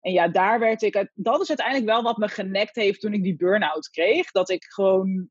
En 0.00 0.12
ja, 0.12 0.28
daar 0.28 0.58
werd 0.58 0.82
ik. 0.82 1.10
Dat 1.14 1.40
is 1.40 1.48
uiteindelijk 1.48 1.86
wel 1.86 2.02
wat 2.02 2.16
me 2.16 2.28
genekt 2.28 2.74
heeft 2.74 3.00
toen 3.00 3.12
ik 3.12 3.22
die 3.22 3.36
burn-out 3.36 3.88
kreeg. 3.88 4.30
Dat 4.30 4.50
ik 4.50 4.64
gewoon 4.64 5.30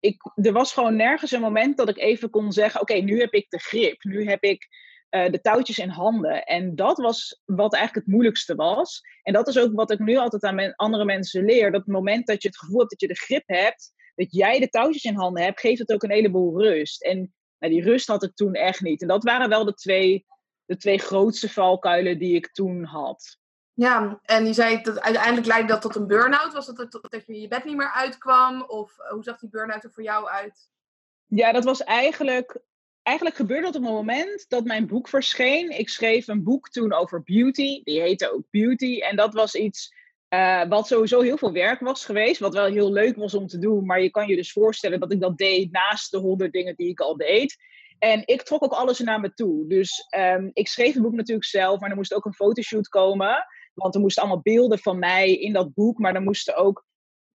ik, 0.00 0.32
er 0.34 0.52
was 0.52 0.72
gewoon 0.72 0.96
nergens 0.96 1.32
een 1.32 1.40
moment 1.40 1.76
dat 1.76 1.88
ik 1.88 1.98
even 1.98 2.30
kon 2.30 2.52
zeggen: 2.52 2.80
Oké, 2.80 2.94
nu 2.94 3.20
heb 3.20 3.32
ik 3.32 3.50
de 3.50 3.58
grip. 3.58 4.02
Nu 4.02 4.28
heb 4.28 4.42
ik 4.42 4.68
uh, 5.10 5.30
de 5.30 5.40
touwtjes 5.40 5.78
in 5.78 5.88
handen. 5.88 6.44
En 6.44 6.74
dat 6.74 6.98
was 6.98 7.40
wat 7.44 7.74
eigenlijk 7.74 8.06
het 8.06 8.14
moeilijkste 8.14 8.54
was. 8.54 9.00
En 9.22 9.32
dat 9.32 9.48
is 9.48 9.58
ook 9.58 9.74
wat 9.74 9.90
ik 9.90 9.98
nu 9.98 10.16
altijd 10.16 10.44
aan 10.44 10.74
andere 10.74 11.04
mensen 11.04 11.44
leer: 11.44 11.72
dat 11.72 11.86
moment 11.86 12.26
dat 12.26 12.42
je 12.42 12.48
het 12.48 12.58
gevoel 12.58 12.78
hebt 12.78 12.90
dat 12.90 13.00
je 13.00 13.08
de 13.08 13.20
grip 13.20 13.42
hebt, 13.46 13.92
dat 14.14 14.32
jij 14.32 14.60
de 14.60 14.68
touwtjes 14.68 15.04
in 15.04 15.14
handen 15.14 15.42
hebt, 15.42 15.60
geeft 15.60 15.78
het 15.78 15.92
ook 15.92 16.02
een 16.02 16.10
heleboel 16.10 16.62
rust. 16.62 17.02
En 17.02 17.34
nou, 17.58 17.72
die 17.72 17.82
rust 17.82 18.06
had 18.06 18.22
ik 18.22 18.34
toen 18.34 18.54
echt 18.54 18.80
niet. 18.80 19.02
En 19.02 19.08
dat 19.08 19.24
waren 19.24 19.48
wel 19.48 19.64
de 19.64 19.74
twee, 19.74 20.26
de 20.64 20.76
twee 20.76 20.98
grootste 20.98 21.48
valkuilen 21.48 22.18
die 22.18 22.34
ik 22.34 22.52
toen 22.52 22.84
had. 22.84 23.38
Ja, 23.80 24.20
en 24.22 24.46
je 24.46 24.52
zei 24.52 24.82
dat 24.82 25.00
uiteindelijk 25.00 25.46
leidde 25.46 25.72
dat 25.72 25.82
tot 25.82 25.94
een 25.94 26.06
burn-out. 26.06 26.52
Was 26.52 26.66
dat 26.66 26.76
dat 26.76 27.22
je 27.26 27.40
je 27.40 27.48
bed 27.48 27.64
niet 27.64 27.76
meer 27.76 27.92
uitkwam? 27.92 28.62
Of 28.62 28.98
eh, 28.98 29.10
hoe 29.10 29.22
zag 29.22 29.38
die 29.38 29.48
burn-out 29.48 29.84
er 29.84 29.90
voor 29.90 30.02
jou 30.02 30.28
uit? 30.28 30.68
Ja, 31.26 31.52
dat 31.52 31.64
was 31.64 31.82
eigenlijk. 31.82 32.60
Eigenlijk 33.02 33.36
gebeurde 33.36 33.62
dat 33.62 33.76
op 33.76 33.82
het 33.82 33.92
moment 33.92 34.44
dat 34.48 34.64
mijn 34.64 34.86
boek 34.86 35.08
verscheen. 35.08 35.78
Ik 35.78 35.88
schreef 35.88 36.28
een 36.28 36.42
boek 36.42 36.68
toen 36.68 36.92
over 36.92 37.22
beauty. 37.22 37.82
Die 37.82 38.00
heette 38.00 38.32
ook 38.32 38.44
Beauty. 38.50 39.00
En 39.00 39.16
dat 39.16 39.34
was 39.34 39.54
iets 39.54 39.94
uh, 40.28 40.68
wat 40.68 40.86
sowieso 40.86 41.20
heel 41.20 41.38
veel 41.38 41.52
werk 41.52 41.80
was 41.80 42.04
geweest. 42.04 42.40
Wat 42.40 42.54
wel 42.54 42.66
heel 42.66 42.92
leuk 42.92 43.16
was 43.16 43.34
om 43.34 43.46
te 43.46 43.58
doen. 43.58 43.86
Maar 43.86 44.02
je 44.02 44.10
kan 44.10 44.26
je 44.26 44.36
dus 44.36 44.52
voorstellen 44.52 45.00
dat 45.00 45.12
ik 45.12 45.20
dat 45.20 45.38
deed 45.38 45.72
naast 45.72 46.10
de 46.10 46.18
honderd 46.18 46.52
dingen 46.52 46.76
die 46.76 46.88
ik 46.88 47.00
al 47.00 47.16
deed. 47.16 47.56
En 47.98 48.22
ik 48.24 48.42
trok 48.42 48.62
ook 48.62 48.72
alles 48.72 48.98
naar 48.98 49.20
me 49.20 49.32
toe. 49.32 49.68
Dus 49.68 50.06
um, 50.16 50.50
ik 50.52 50.68
schreef 50.68 50.94
het 50.94 51.02
boek 51.02 51.14
natuurlijk 51.14 51.46
zelf. 51.46 51.80
Maar 51.80 51.90
er 51.90 51.96
moest 51.96 52.14
ook 52.14 52.24
een 52.24 52.34
fotoshoot 52.34 52.88
komen. 52.88 53.46
Want 53.82 53.94
er 53.94 54.00
moesten 54.00 54.22
allemaal 54.22 54.42
beelden 54.42 54.78
van 54.78 54.98
mij 54.98 55.32
in 55.34 55.52
dat 55.52 55.74
boek, 55.74 55.98
maar 55.98 56.14
er 56.14 56.22
moesten 56.22 56.56
ook 56.56 56.84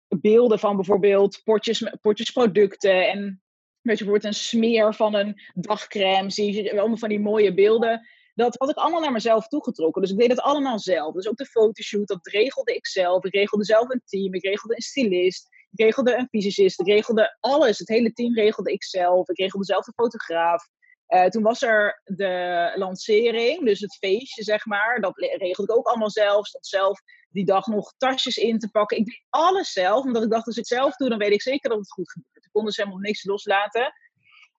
beelden 0.09 0.59
van 0.59 0.77
bijvoorbeeld 0.77 1.41
potjes, 1.45 1.97
potjes 2.01 2.31
producten. 2.31 3.09
En 3.09 3.45
Weet 3.85 3.99
je, 3.99 4.05
wordt 4.05 4.25
een 4.25 4.35
smeer 4.35 4.95
van 4.95 5.15
een 5.15 5.41
dagcreme. 5.55 6.31
Zie 6.31 6.63
je 6.63 6.79
allemaal 6.79 6.97
van 6.97 7.09
die 7.09 7.21
mooie 7.21 7.55
beelden. 7.55 8.09
Dat 8.35 8.55
had 8.59 8.71
ik 8.71 8.77
allemaal 8.77 9.01
naar 9.01 9.13
mezelf 9.13 9.49
toegetrokken. 9.49 10.03
Dus 10.03 10.11
ik 10.11 10.19
deed 10.19 10.31
het 10.31 10.41
allemaal 10.41 10.79
zelf. 10.79 11.15
Dus 11.15 11.29
ook 11.29 11.37
de 11.37 11.47
fotoshoot, 11.47 12.07
dat 12.07 12.27
regelde 12.27 12.75
ik 12.75 12.87
zelf. 12.87 13.25
Ik 13.25 13.35
regelde 13.35 13.65
zelf 13.65 13.89
een 13.89 14.03
team. 14.05 14.35
Ik 14.35 14.43
regelde 14.43 14.75
een 14.75 14.83
stylist. 14.83 15.49
Ik 15.71 15.81
regelde 15.81 16.17
een 16.17 16.29
fysicist. 16.31 16.81
Ik 16.81 16.87
regelde 16.87 17.37
alles. 17.41 17.79
Het 17.79 17.89
hele 17.89 18.13
team 18.13 18.35
regelde 18.35 18.73
ik 18.73 18.85
zelf. 18.85 19.29
Ik 19.29 19.39
regelde 19.39 19.65
zelf 19.65 19.85
de 19.85 19.93
fotograaf. 19.93 20.69
Uh, 21.09 21.25
toen 21.25 21.43
was 21.43 21.63
er 21.63 22.01
de 22.05 22.73
lancering, 22.75 23.65
dus 23.65 23.81
het 23.81 23.97
feestje, 23.97 24.43
zeg 24.43 24.67
maar. 24.67 25.01
Dat 25.01 25.13
regelde 25.17 25.73
ik 25.73 25.79
ook 25.79 25.87
allemaal 25.87 26.11
zelf. 26.11 26.47
Stond 26.47 26.67
zelf 26.67 27.01
die 27.31 27.45
dag 27.45 27.67
nog 27.67 27.95
tasjes 27.97 28.37
in 28.37 28.59
te 28.59 28.71
pakken. 28.71 28.99
Ik 28.99 29.05
deed 29.05 29.25
alles 29.29 29.73
zelf, 29.73 30.05
omdat 30.05 30.23
ik 30.23 30.31
dacht, 30.31 30.47
als 30.47 30.57
ik 30.57 30.67
het 30.69 30.79
zelf 30.79 30.97
doe, 30.97 31.09
dan 31.09 31.19
weet 31.19 31.33
ik 31.33 31.43
zeker 31.43 31.71
dat 31.71 31.79
het 31.79 31.93
goed 31.93 32.13
gebeurt. 32.13 32.45
Ik 32.45 32.53
kon 32.53 32.65
dus 32.65 32.77
helemaal 32.77 32.99
niks 32.99 33.25
loslaten. 33.25 33.93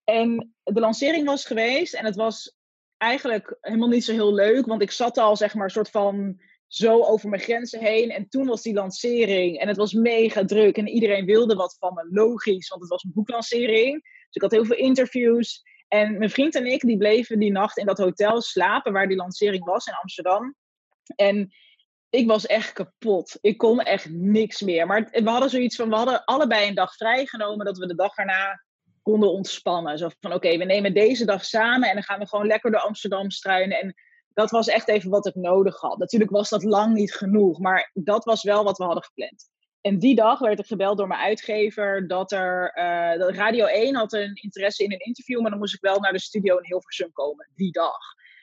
En 0.03 0.55
de 0.63 0.79
lancering 0.79 1.25
was 1.25 1.45
geweest 1.45 1.93
en 1.93 2.05
het 2.05 2.15
was 2.15 2.55
eigenlijk 2.97 3.57
helemaal 3.61 3.87
niet 3.87 4.05
zo 4.05 4.11
heel 4.11 4.33
leuk, 4.33 4.65
want 4.65 4.81
ik 4.81 4.91
zat 4.91 5.17
al, 5.17 5.35
zeg 5.35 5.53
maar, 5.53 5.71
soort 5.71 5.89
van 5.89 6.41
zo 6.67 7.03
over 7.03 7.29
mijn 7.29 7.41
grenzen 7.41 7.79
heen. 7.79 8.09
En 8.09 8.29
toen 8.29 8.47
was 8.47 8.61
die 8.61 8.73
lancering 8.73 9.59
en 9.59 9.67
het 9.67 9.77
was 9.77 9.93
mega 9.93 10.45
druk 10.45 10.77
en 10.77 10.87
iedereen 10.87 11.25
wilde 11.25 11.55
wat 11.55 11.75
van 11.79 11.93
me. 11.93 12.07
Logisch, 12.11 12.67
want 12.67 12.81
het 12.81 12.89
was 12.89 13.03
een 13.03 13.11
boeklancering. 13.13 14.01
Dus 14.01 14.35
ik 14.35 14.41
had 14.41 14.51
heel 14.51 14.65
veel 14.65 14.77
interviews. 14.77 15.63
En 15.87 16.17
mijn 16.17 16.29
vriend 16.29 16.55
en 16.55 16.65
ik 16.65 16.81
die 16.81 16.97
bleven 16.97 17.39
die 17.39 17.51
nacht 17.51 17.77
in 17.77 17.85
dat 17.85 17.97
hotel 17.97 18.41
slapen 18.41 18.93
waar 18.93 19.07
die 19.07 19.17
lancering 19.17 19.65
was 19.65 19.85
in 19.85 19.93
Amsterdam. 19.93 20.55
En 21.15 21.53
ik 22.09 22.27
was 22.27 22.45
echt 22.45 22.73
kapot. 22.73 23.37
Ik 23.41 23.57
kon 23.57 23.79
echt 23.79 24.09
niks 24.09 24.61
meer. 24.61 24.87
Maar 24.87 25.07
we 25.11 25.29
hadden 25.29 25.49
zoiets 25.49 25.75
van, 25.75 25.89
we 25.89 25.95
hadden 25.95 26.25
allebei 26.25 26.67
een 26.67 26.75
dag 26.75 26.95
vrijgenomen 26.95 27.65
dat 27.65 27.77
we 27.77 27.87
de 27.87 27.95
dag 27.95 28.17
erna 28.17 28.63
konden 29.01 29.31
ontspannen. 29.31 29.97
Zo 29.97 30.09
van, 30.19 30.33
oké, 30.33 30.57
we 30.57 30.63
nemen 30.63 30.93
deze 30.93 31.25
dag 31.25 31.45
samen 31.45 31.89
en 31.89 31.93
dan 31.93 32.03
gaan 32.03 32.19
we 32.19 32.27
gewoon 32.27 32.47
lekker 32.47 32.71
door 32.71 32.79
Amsterdam 32.79 33.31
struinen. 33.31 33.79
En 33.79 33.93
dat 34.33 34.51
was 34.51 34.67
echt 34.67 34.87
even 34.87 35.09
wat 35.09 35.25
ik 35.25 35.35
nodig 35.35 35.79
had. 35.79 35.97
Natuurlijk 35.97 36.31
was 36.31 36.49
dat 36.49 36.63
lang 36.63 36.93
niet 36.93 37.13
genoeg, 37.13 37.59
maar 37.59 37.91
dat 37.93 38.23
was 38.23 38.43
wel 38.43 38.63
wat 38.63 38.77
we 38.77 38.83
hadden 38.83 39.03
gepland. 39.03 39.49
En 39.85 39.99
die 39.99 40.15
dag 40.15 40.39
werd 40.39 40.59
ik 40.59 40.65
gebeld 40.65 40.97
door 40.97 41.07
mijn 41.07 41.21
uitgever 41.21 42.07
dat 42.07 42.31
er. 42.31 42.71
Dat 43.17 43.35
Radio 43.35 43.65
1 43.65 43.95
had 43.95 44.13
een 44.13 44.35
interesse 44.35 44.83
in 44.83 44.91
een 44.91 44.99
interview, 44.99 45.41
maar 45.41 45.49
dan 45.49 45.59
moest 45.59 45.73
ik 45.73 45.81
wel 45.81 45.99
naar 45.99 46.11
de 46.11 46.19
studio 46.19 46.57
in 46.57 46.65
Hilversum 46.65 47.11
komen, 47.11 47.49
die 47.55 47.71
dag. 47.71 47.97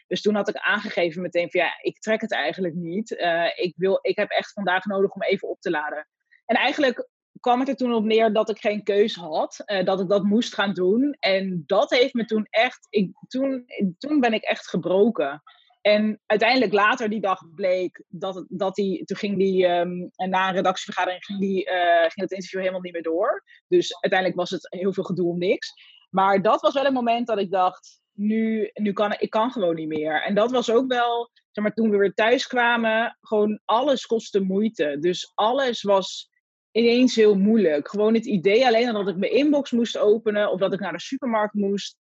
Dus 0.07 0.23
toen 0.23 0.35
had 0.35 0.49
ik 0.49 0.57
aangegeven 0.57 1.23
meteen 1.23 1.51
van 1.51 1.61
ja, 1.61 1.79
ik 1.81 1.99
trek 1.99 2.21
het 2.21 2.33
eigenlijk 2.33 2.75
niet. 2.75 3.11
Uh, 3.11 3.47
ik, 3.55 3.73
wil, 3.77 3.99
ik 4.03 4.17
heb 4.17 4.31
echt 4.31 4.53
vandaag 4.53 4.85
nodig 4.85 5.11
om 5.11 5.23
even 5.23 5.49
op 5.49 5.61
te 5.61 5.71
laden. 5.71 6.09
En 6.47 6.57
eigenlijk 6.57 7.09
kwam 7.41 7.61
het 7.61 7.69
er 7.69 7.77
toen 7.77 7.95
op 7.95 8.05
neer 8.05 8.33
dat 8.33 8.51
ik 8.51 8.59
geen 8.59 8.83
keus 8.83 9.15
had, 9.15 9.63
uh, 9.67 9.85
dat 9.85 10.01
ik 10.01 10.09
dat 10.09 10.23
moest 10.23 10.55
gaan 10.55 10.73
doen. 10.73 11.17
En 11.21 11.63
dat 11.67 11.91
heeft 11.91 12.15
me 12.15 12.25
toen 12.25 12.47
echt, 12.51 12.87
ik, 12.91 13.11
toen, 13.29 13.65
toen 13.99 14.21
ben 14.21 14.33
ik 14.33 14.43
echt 14.43 14.69
gebroken. 14.69 15.43
En 15.83 16.21
uiteindelijk 16.27 16.73
later 16.73 17.09
die 17.09 17.21
dag 17.21 17.41
bleek 17.55 18.05
dat, 18.09 18.45
dat 18.49 18.75
die, 18.75 19.05
toen 19.05 19.17
ging 19.17 19.39
die, 19.39 19.67
um, 19.67 20.11
na 20.17 20.49
een 20.49 20.55
redactievergadering 20.55 21.25
ging, 21.25 21.39
die, 21.39 21.67
uh, 21.67 22.01
ging 22.01 22.13
het 22.15 22.31
interview 22.31 22.61
helemaal 22.61 22.81
niet 22.81 22.93
meer 22.93 23.03
door. 23.03 23.45
Dus 23.69 23.95
uiteindelijk 24.01 24.41
was 24.41 24.51
het 24.51 24.67
heel 24.71 24.93
veel 24.93 25.05
gedoe 25.05 25.29
om 25.29 25.39
niks. 25.39 25.73
Maar 26.11 26.43
dat 26.43 26.61
was 26.61 26.75
wel 26.75 26.87
een 26.87 26.93
moment 26.93 27.27
dat 27.27 27.39
ik 27.39 27.51
dacht, 27.51 28.01
nu, 28.13 28.71
nu 28.73 28.93
kan 28.93 29.15
ik 29.19 29.31
kan 29.31 29.51
gewoon 29.51 29.75
niet 29.75 29.89
meer. 29.89 30.23
En 30.23 30.35
dat 30.35 30.51
was 30.51 30.71
ook 30.71 30.89
wel, 30.89 31.31
zeg 31.51 31.65
maar, 31.65 31.75
toen 31.75 31.91
we 31.91 31.97
weer 31.97 32.15
thuis 32.15 32.47
kwamen, 32.47 33.19
gewoon 33.21 33.61
alles 33.65 34.07
kostte 34.07 34.41
moeite. 34.41 34.97
Dus 35.01 35.33
alles 35.35 35.83
was 35.83 36.31
ineens 36.71 37.15
heel 37.15 37.35
moeilijk. 37.35 37.89
Gewoon 37.89 38.15
het 38.15 38.27
idee 38.27 38.67
alleen 38.67 38.93
dat 38.93 39.09
ik 39.09 39.17
mijn 39.17 39.33
inbox 39.33 39.71
moest 39.71 39.99
openen 39.99 40.51
of 40.51 40.59
dat 40.59 40.73
ik 40.73 40.81
naar 40.81 40.93
de 40.93 41.01
supermarkt 41.01 41.55
moest 41.55 41.97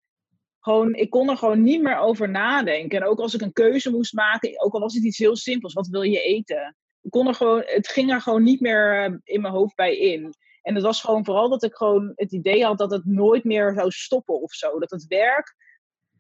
gewoon, 0.69 0.95
ik 0.95 1.11
kon 1.11 1.29
er 1.29 1.37
gewoon 1.37 1.63
niet 1.63 1.83
meer 1.83 1.99
over 1.99 2.29
nadenken. 2.29 3.01
En 3.01 3.07
ook 3.07 3.21
als 3.21 3.35
ik 3.35 3.41
een 3.41 3.53
keuze 3.53 3.91
moest 3.91 4.13
maken, 4.13 4.63
ook 4.63 4.73
al 4.73 4.81
was 4.81 4.95
het 4.95 5.05
iets 5.05 5.19
heel 5.19 5.37
simpels, 5.37 5.73
wat 5.73 5.87
wil 5.87 6.03
je 6.03 6.21
eten? 6.21 6.77
Ik 7.03 7.11
kon 7.11 7.27
er 7.27 7.35
gewoon, 7.35 7.63
het 7.67 7.89
ging 7.89 8.11
er 8.11 8.21
gewoon 8.21 8.43
niet 8.43 8.61
meer 8.61 9.05
eh, 9.05 9.15
in 9.25 9.41
mijn 9.41 9.55
hoofd 9.55 9.75
bij 9.75 9.97
in. 9.97 10.35
En 10.63 10.75
het 10.75 10.85
was 10.85 11.01
gewoon 11.01 11.25
vooral 11.25 11.49
dat 11.49 11.63
ik 11.63 11.75
gewoon 11.75 12.13
het 12.15 12.33
idee 12.33 12.65
had 12.65 12.79
dat 12.79 12.91
het 12.91 13.05
nooit 13.05 13.45
meer 13.45 13.75
zou 13.75 13.91
stoppen 13.91 14.41
of 14.41 14.53
zo. 14.53 14.79
Dat 14.79 14.91
het 14.91 15.07
werk, 15.07 15.57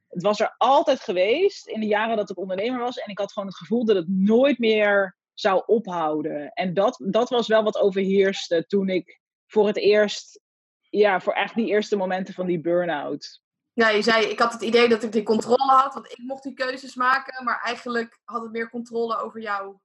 het 0.08 0.22
was 0.22 0.40
er 0.40 0.54
altijd 0.56 1.00
geweest 1.00 1.68
in 1.68 1.80
de 1.80 1.86
jaren 1.86 2.16
dat 2.16 2.30
ik 2.30 2.38
ondernemer 2.38 2.80
was. 2.80 2.98
En 2.98 3.10
ik 3.10 3.18
had 3.18 3.32
gewoon 3.32 3.48
het 3.48 3.58
gevoel 3.58 3.84
dat 3.84 3.96
het 3.96 4.08
nooit 4.08 4.58
meer 4.58 5.16
zou 5.34 5.62
ophouden. 5.66 6.52
En 6.52 6.74
dat, 6.74 7.00
dat 7.04 7.28
was 7.28 7.46
wel 7.46 7.62
wat 7.62 7.78
overheerste 7.78 8.64
toen 8.66 8.88
ik 8.88 9.20
voor 9.46 9.66
het 9.66 9.76
eerst, 9.76 10.40
ja, 10.80 11.20
voor 11.20 11.32
echt 11.32 11.54
die 11.54 11.66
eerste 11.66 11.96
momenten 11.96 12.34
van 12.34 12.46
die 12.46 12.60
burn-out. 12.60 13.46
Ja, 13.78 13.88
je 13.88 14.02
zei, 14.02 14.26
ik 14.26 14.38
had 14.38 14.52
het 14.52 14.62
idee 14.62 14.88
dat 14.88 15.02
ik 15.02 15.12
die 15.12 15.22
controle 15.22 15.72
had, 15.72 15.94
want 15.94 16.10
ik 16.10 16.18
mocht 16.18 16.42
die 16.42 16.54
keuzes 16.54 16.94
maken, 16.94 17.44
maar 17.44 17.60
eigenlijk 17.60 18.20
had 18.24 18.42
het 18.42 18.52
meer 18.52 18.70
controle 18.70 19.16
over 19.16 19.40
jou. 19.40 19.76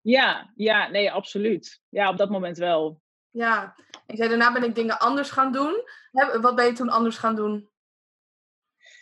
Ja, 0.00 0.52
ja, 0.54 0.88
nee, 0.88 1.12
absoluut. 1.12 1.80
Ja, 1.88 2.08
op 2.08 2.16
dat 2.16 2.30
moment 2.30 2.56
wel. 2.56 3.00
Ja, 3.30 3.74
ik 4.06 4.16
zei, 4.16 4.28
daarna 4.28 4.52
ben 4.52 4.62
ik 4.62 4.74
dingen 4.74 4.98
anders 4.98 5.30
gaan 5.30 5.52
doen. 5.52 5.84
Wat 6.40 6.54
ben 6.54 6.66
je 6.66 6.72
toen 6.72 6.88
anders 6.88 7.18
gaan 7.18 7.34
doen? 7.34 7.70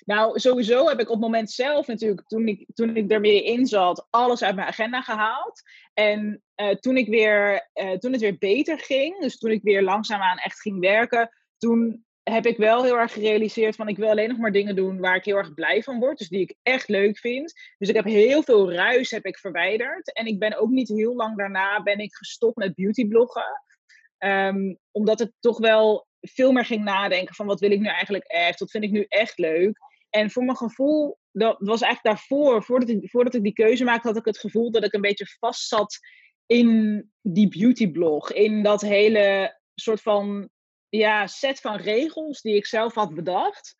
Nou, 0.04 0.38
sowieso 0.38 0.88
heb 0.88 1.00
ik 1.00 1.08
op 1.08 1.14
het 1.14 1.24
moment 1.24 1.50
zelf 1.50 1.86
natuurlijk, 1.86 2.28
toen 2.28 2.48
ik, 2.48 2.66
toen 2.74 2.96
ik 2.96 3.12
er 3.12 3.24
in 3.24 3.66
zat, 3.66 4.06
alles 4.10 4.42
uit 4.42 4.54
mijn 4.54 4.68
agenda 4.68 5.02
gehaald. 5.02 5.62
En 5.94 6.42
uh, 6.56 6.70
toen, 6.70 6.96
ik 6.96 7.08
weer, 7.08 7.68
uh, 7.74 7.92
toen 7.92 8.12
het 8.12 8.20
weer 8.20 8.38
beter 8.38 8.78
ging, 8.78 9.20
dus 9.20 9.38
toen 9.38 9.50
ik 9.50 9.62
weer 9.62 9.82
langzaamaan 9.82 10.38
echt 10.38 10.60
ging 10.60 10.80
werken, 10.80 11.30
toen 11.58 12.04
heb 12.22 12.46
ik 12.46 12.56
wel 12.56 12.84
heel 12.84 12.98
erg 12.98 13.12
gerealiseerd 13.12 13.76
van 13.76 13.88
ik 13.88 13.96
wil 13.96 14.08
alleen 14.08 14.28
nog 14.28 14.38
maar 14.38 14.52
dingen 14.52 14.76
doen 14.76 14.98
waar 14.98 15.16
ik 15.16 15.24
heel 15.24 15.36
erg 15.36 15.54
blij 15.54 15.82
van 15.82 15.98
word. 15.98 16.18
Dus 16.18 16.28
die 16.28 16.40
ik 16.40 16.54
echt 16.62 16.88
leuk 16.88 17.18
vind. 17.18 17.52
Dus 17.78 17.88
ik 17.88 17.94
heb 17.94 18.04
heel 18.04 18.42
veel 18.42 18.72
ruis 18.72 19.10
heb 19.10 19.24
ik 19.24 19.38
verwijderd. 19.38 20.12
En 20.12 20.26
ik 20.26 20.38
ben 20.38 20.58
ook 20.58 20.70
niet 20.70 20.88
heel 20.88 21.14
lang 21.14 21.36
daarna 21.36 21.82
ben 21.82 21.98
ik 21.98 22.14
gestopt 22.14 22.56
met 22.56 22.74
beautybloggen. 22.74 23.62
Um, 24.18 24.78
omdat 24.90 25.18
het 25.18 25.32
toch 25.40 25.58
wel 25.58 26.06
veel 26.20 26.52
meer 26.52 26.64
ging 26.64 26.84
nadenken 26.84 27.34
van 27.34 27.46
wat 27.46 27.60
wil 27.60 27.70
ik 27.70 27.80
nu 27.80 27.86
eigenlijk 27.86 28.24
echt? 28.24 28.60
Wat 28.60 28.70
vind 28.70 28.84
ik 28.84 28.90
nu 28.90 29.04
echt 29.08 29.38
leuk? 29.38 29.78
En 30.10 30.30
voor 30.30 30.44
mijn 30.44 30.56
gevoel, 30.56 31.18
dat 31.32 31.56
was 31.58 31.80
eigenlijk 31.80 32.16
daarvoor, 32.16 32.62
voordat 32.64 32.88
ik, 32.88 33.10
voordat 33.10 33.34
ik 33.34 33.42
die 33.42 33.52
keuze 33.52 33.84
maakte, 33.84 34.08
had 34.08 34.16
ik 34.16 34.24
het 34.24 34.38
gevoel 34.38 34.70
dat 34.70 34.84
ik 34.84 34.92
een 34.92 35.00
beetje 35.00 35.36
vast 35.38 35.68
zat 35.68 35.98
in 36.46 37.10
die 37.20 37.48
beautyblog. 37.48 38.32
In 38.32 38.62
dat 38.62 38.80
hele 38.80 39.58
soort 39.74 40.02
van 40.02 40.50
ja, 40.90 41.26
set 41.26 41.60
van 41.60 41.76
regels 41.76 42.40
die 42.40 42.54
ik 42.54 42.66
zelf 42.66 42.94
had 42.94 43.14
bedacht. 43.14 43.74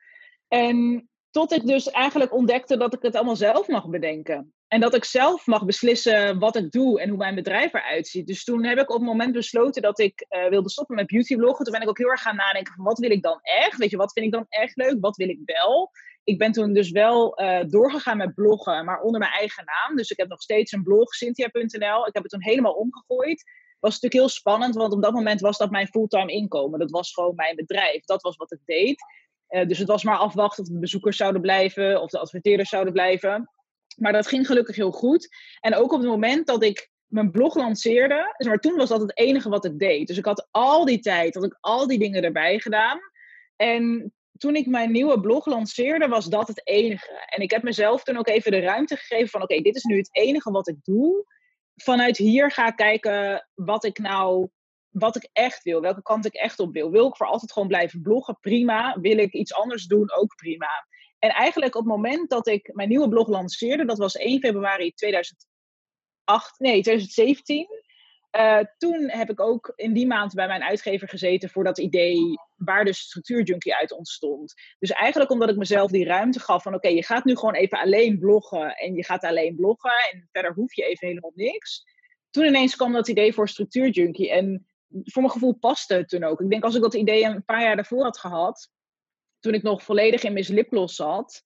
En 0.48 1.08
tot 1.30 1.52
ik 1.52 1.66
dus 1.66 1.90
eigenlijk 1.90 2.32
ontdekte 2.32 2.76
dat 2.76 2.94
ik 2.94 3.02
het 3.02 3.14
allemaal 3.14 3.36
zelf 3.36 3.68
mag 3.68 3.88
bedenken. 3.88 4.54
En 4.68 4.80
dat 4.80 4.94
ik 4.94 5.04
zelf 5.04 5.46
mag 5.46 5.64
beslissen 5.64 6.38
wat 6.38 6.56
ik 6.56 6.70
doe 6.70 7.00
en 7.00 7.08
hoe 7.08 7.18
mijn 7.18 7.34
bedrijf 7.34 7.74
eruit 7.74 8.08
ziet. 8.08 8.26
Dus 8.26 8.44
toen 8.44 8.64
heb 8.64 8.78
ik 8.78 8.90
op 8.90 8.96
het 8.96 9.06
moment 9.06 9.32
besloten 9.32 9.82
dat 9.82 9.98
ik 9.98 10.26
uh, 10.28 10.48
wilde 10.48 10.70
stoppen 10.70 10.96
met 10.96 11.06
beautybloggen. 11.06 11.64
Toen 11.64 11.72
ben 11.72 11.82
ik 11.82 11.88
ook 11.88 11.98
heel 11.98 12.10
erg 12.10 12.22
gaan 12.22 12.36
nadenken 12.36 12.74
van 12.74 12.84
wat 12.84 12.98
wil 12.98 13.10
ik 13.10 13.22
dan 13.22 13.38
echt? 13.42 13.76
Weet 13.76 13.90
je, 13.90 13.96
wat 13.96 14.12
vind 14.12 14.26
ik 14.26 14.32
dan 14.32 14.46
echt 14.48 14.76
leuk? 14.76 14.96
Wat 15.00 15.16
wil 15.16 15.28
ik 15.28 15.40
wel? 15.44 15.90
Ik 16.24 16.38
ben 16.38 16.52
toen 16.52 16.72
dus 16.72 16.90
wel 16.90 17.42
uh, 17.42 17.60
doorgegaan 17.66 18.16
met 18.16 18.34
bloggen, 18.34 18.84
maar 18.84 19.00
onder 19.00 19.20
mijn 19.20 19.32
eigen 19.32 19.64
naam. 19.64 19.96
Dus 19.96 20.10
ik 20.10 20.16
heb 20.16 20.28
nog 20.28 20.42
steeds 20.42 20.72
een 20.72 20.82
blog, 20.82 21.14
cynthia.nl. 21.14 22.06
Ik 22.06 22.14
heb 22.14 22.22
het 22.22 22.28
toen 22.30 22.42
helemaal 22.42 22.72
omgegooid 22.72 23.44
was 23.80 23.92
natuurlijk 23.92 24.20
heel 24.20 24.28
spannend, 24.28 24.75
want 24.75 24.92
op 24.92 25.02
dat 25.02 25.12
moment 25.12 25.40
was 25.40 25.58
dat 25.58 25.70
mijn 25.70 25.87
fulltime 25.87 26.32
inkomen. 26.32 26.78
Dat 26.78 26.90
was 26.90 27.12
gewoon 27.12 27.34
mijn 27.34 27.56
bedrijf. 27.56 28.04
Dat 28.04 28.22
was 28.22 28.37
wat 28.37 28.52
ik 28.52 28.60
deed. 28.64 29.02
Uh, 29.49 29.66
dus 29.66 29.78
het 29.78 29.88
was 29.88 30.04
maar 30.04 30.16
afwachten 30.16 30.62
of 30.62 30.68
de 30.68 30.78
bezoekers 30.78 31.16
zouden 31.16 31.40
blijven, 31.40 32.00
of 32.02 32.10
de 32.10 32.18
adverteerders 32.18 32.68
zouden 32.68 32.92
blijven. 32.92 33.50
Maar 33.96 34.12
dat 34.12 34.26
ging 34.26 34.46
gelukkig 34.46 34.76
heel 34.76 34.90
goed. 34.90 35.28
En 35.60 35.75
ook 35.75 35.92
op 35.92 36.00
het 36.00 36.08
moment 36.08 36.46
dat 36.46 36.62
ik 36.62 36.90
mijn 37.06 37.30
blog 37.30 37.54
lanceerde, 37.54 38.34
maar 38.38 38.58
toen 38.58 38.76
was 38.76 38.88
dat 38.88 39.00
het 39.00 39.18
enige 39.18 39.49
wat 39.49 39.64
ik 39.64 39.78
deed. 39.78 40.06
Dus 40.06 40.18
ik 40.18 40.25
had 40.25 40.49
al 40.50 40.84
die 40.84 40.99
tijd, 40.99 41.34
had 41.34 41.44
ik 41.44 41.58
al 41.60 41.87
die 41.87 41.99
dingen 41.99 42.22
erbij 42.22 42.58
gedaan. 42.58 42.99
En 43.56 44.12
toen 44.37 44.56
ik 44.56 44.66
mijn 44.66 44.92
nieuwe 44.92 45.20
blog 45.20 45.46
lanceerde, 45.46 46.08
was 46.08 46.26
dat 46.26 46.49
het 46.49 46.66
enige. 46.66 47.25
En 47.26 47.42
ik 47.42 47.50
heb 47.50 47.62
mezelf 47.62 48.02
toen 48.02 48.16
ook 48.16 48.28
even 48.28 48.50
de 48.50 48.60
ruimte 48.60 48.96
gegeven 48.96 49.28
van 49.28 49.42
oké, 49.42 49.60
dit 49.60 49.76
is 49.76 49.84
nu 49.84 49.96
het 49.96 50.08
enige 50.12 50.50
wat 50.50 50.68
ik 50.68 50.76
doe 50.82 51.25
vanuit 51.82 52.16
hier 52.16 52.50
ga 52.50 52.70
kijken 52.70 53.49
wat 53.54 53.84
ik 53.84 53.99
nou, 53.99 54.49
wat 54.88 55.16
ik 55.16 55.28
echt 55.32 55.62
wil, 55.62 55.80
welke 55.80 56.02
kant 56.02 56.26
ik 56.26 56.34
echt 56.34 56.58
op 56.58 56.72
wil. 56.72 56.90
Wil 56.90 57.06
ik 57.06 57.16
voor 57.16 57.26
altijd 57.26 57.52
gewoon 57.52 57.68
blijven 57.68 58.02
bloggen? 58.02 58.38
Prima. 58.40 58.99
Wil 59.00 59.18
ik 59.18 59.32
iets 59.32 59.54
anders 59.54 59.87
doen? 59.87 60.12
Ook 60.12 60.34
prima. 60.34 60.87
En 61.18 61.30
eigenlijk 61.30 61.75
op 61.75 61.84
het 61.84 61.92
moment 61.92 62.30
dat 62.30 62.46
ik 62.46 62.70
mijn 62.75 62.88
nieuwe 62.88 63.08
blog 63.08 63.28
lanceerde, 63.28 63.84
dat 63.84 63.99
was 63.99 64.16
1 64.16 64.40
februari 64.40 64.92
2008, 64.92 66.58
nee, 66.58 66.82
2017. 66.82 67.66
Uh, 68.37 68.58
toen 68.76 69.10
heb 69.10 69.30
ik 69.30 69.40
ook 69.40 69.72
in 69.76 69.92
die 69.92 70.06
maand 70.06 70.34
bij 70.34 70.46
mijn 70.46 70.62
uitgever 70.62 71.08
gezeten 71.08 71.50
voor 71.50 71.64
dat 71.64 71.78
idee 71.78 72.34
waar 72.64 72.84
de 72.84 72.92
structuurjunkie 72.92 73.74
uit 73.74 73.92
ontstond. 73.92 74.54
Dus 74.78 74.90
eigenlijk 74.90 75.30
omdat 75.30 75.48
ik 75.48 75.56
mezelf 75.56 75.90
die 75.90 76.04
ruimte 76.04 76.40
gaf 76.40 76.62
van 76.62 76.74
oké, 76.74 76.88
je 76.88 77.04
gaat 77.04 77.24
nu 77.24 77.36
gewoon 77.36 77.54
even 77.54 77.78
alleen 77.78 78.18
bloggen 78.18 78.74
en 78.76 78.94
je 78.94 79.04
gaat 79.04 79.24
alleen 79.24 79.56
bloggen 79.56 79.92
en 80.12 80.28
verder 80.32 80.52
hoef 80.52 80.74
je 80.74 80.82
even 80.82 81.08
helemaal 81.08 81.32
niks. 81.34 81.84
Toen 82.30 82.44
ineens 82.44 82.76
kwam 82.76 82.92
dat 82.92 83.08
idee 83.08 83.34
voor 83.34 83.48
structuurjunkie 83.48 84.30
en 84.30 84.66
voor 84.88 85.22
mijn 85.22 85.34
gevoel 85.34 85.54
paste 85.54 85.94
het 85.94 86.08
toen 86.08 86.24
ook. 86.24 86.40
Ik 86.40 86.50
denk 86.50 86.64
als 86.64 86.74
ik 86.74 86.82
dat 86.82 86.94
idee 86.94 87.24
een 87.24 87.44
paar 87.44 87.62
jaar 87.62 87.76
daarvoor 87.76 88.02
had 88.02 88.18
gehad, 88.18 88.70
toen 89.40 89.54
ik 89.54 89.62
nog 89.62 89.82
volledig 89.82 90.22
in 90.22 90.32
Miss 90.32 90.48
Lipgloss 90.48 90.96
zat, 90.96 91.42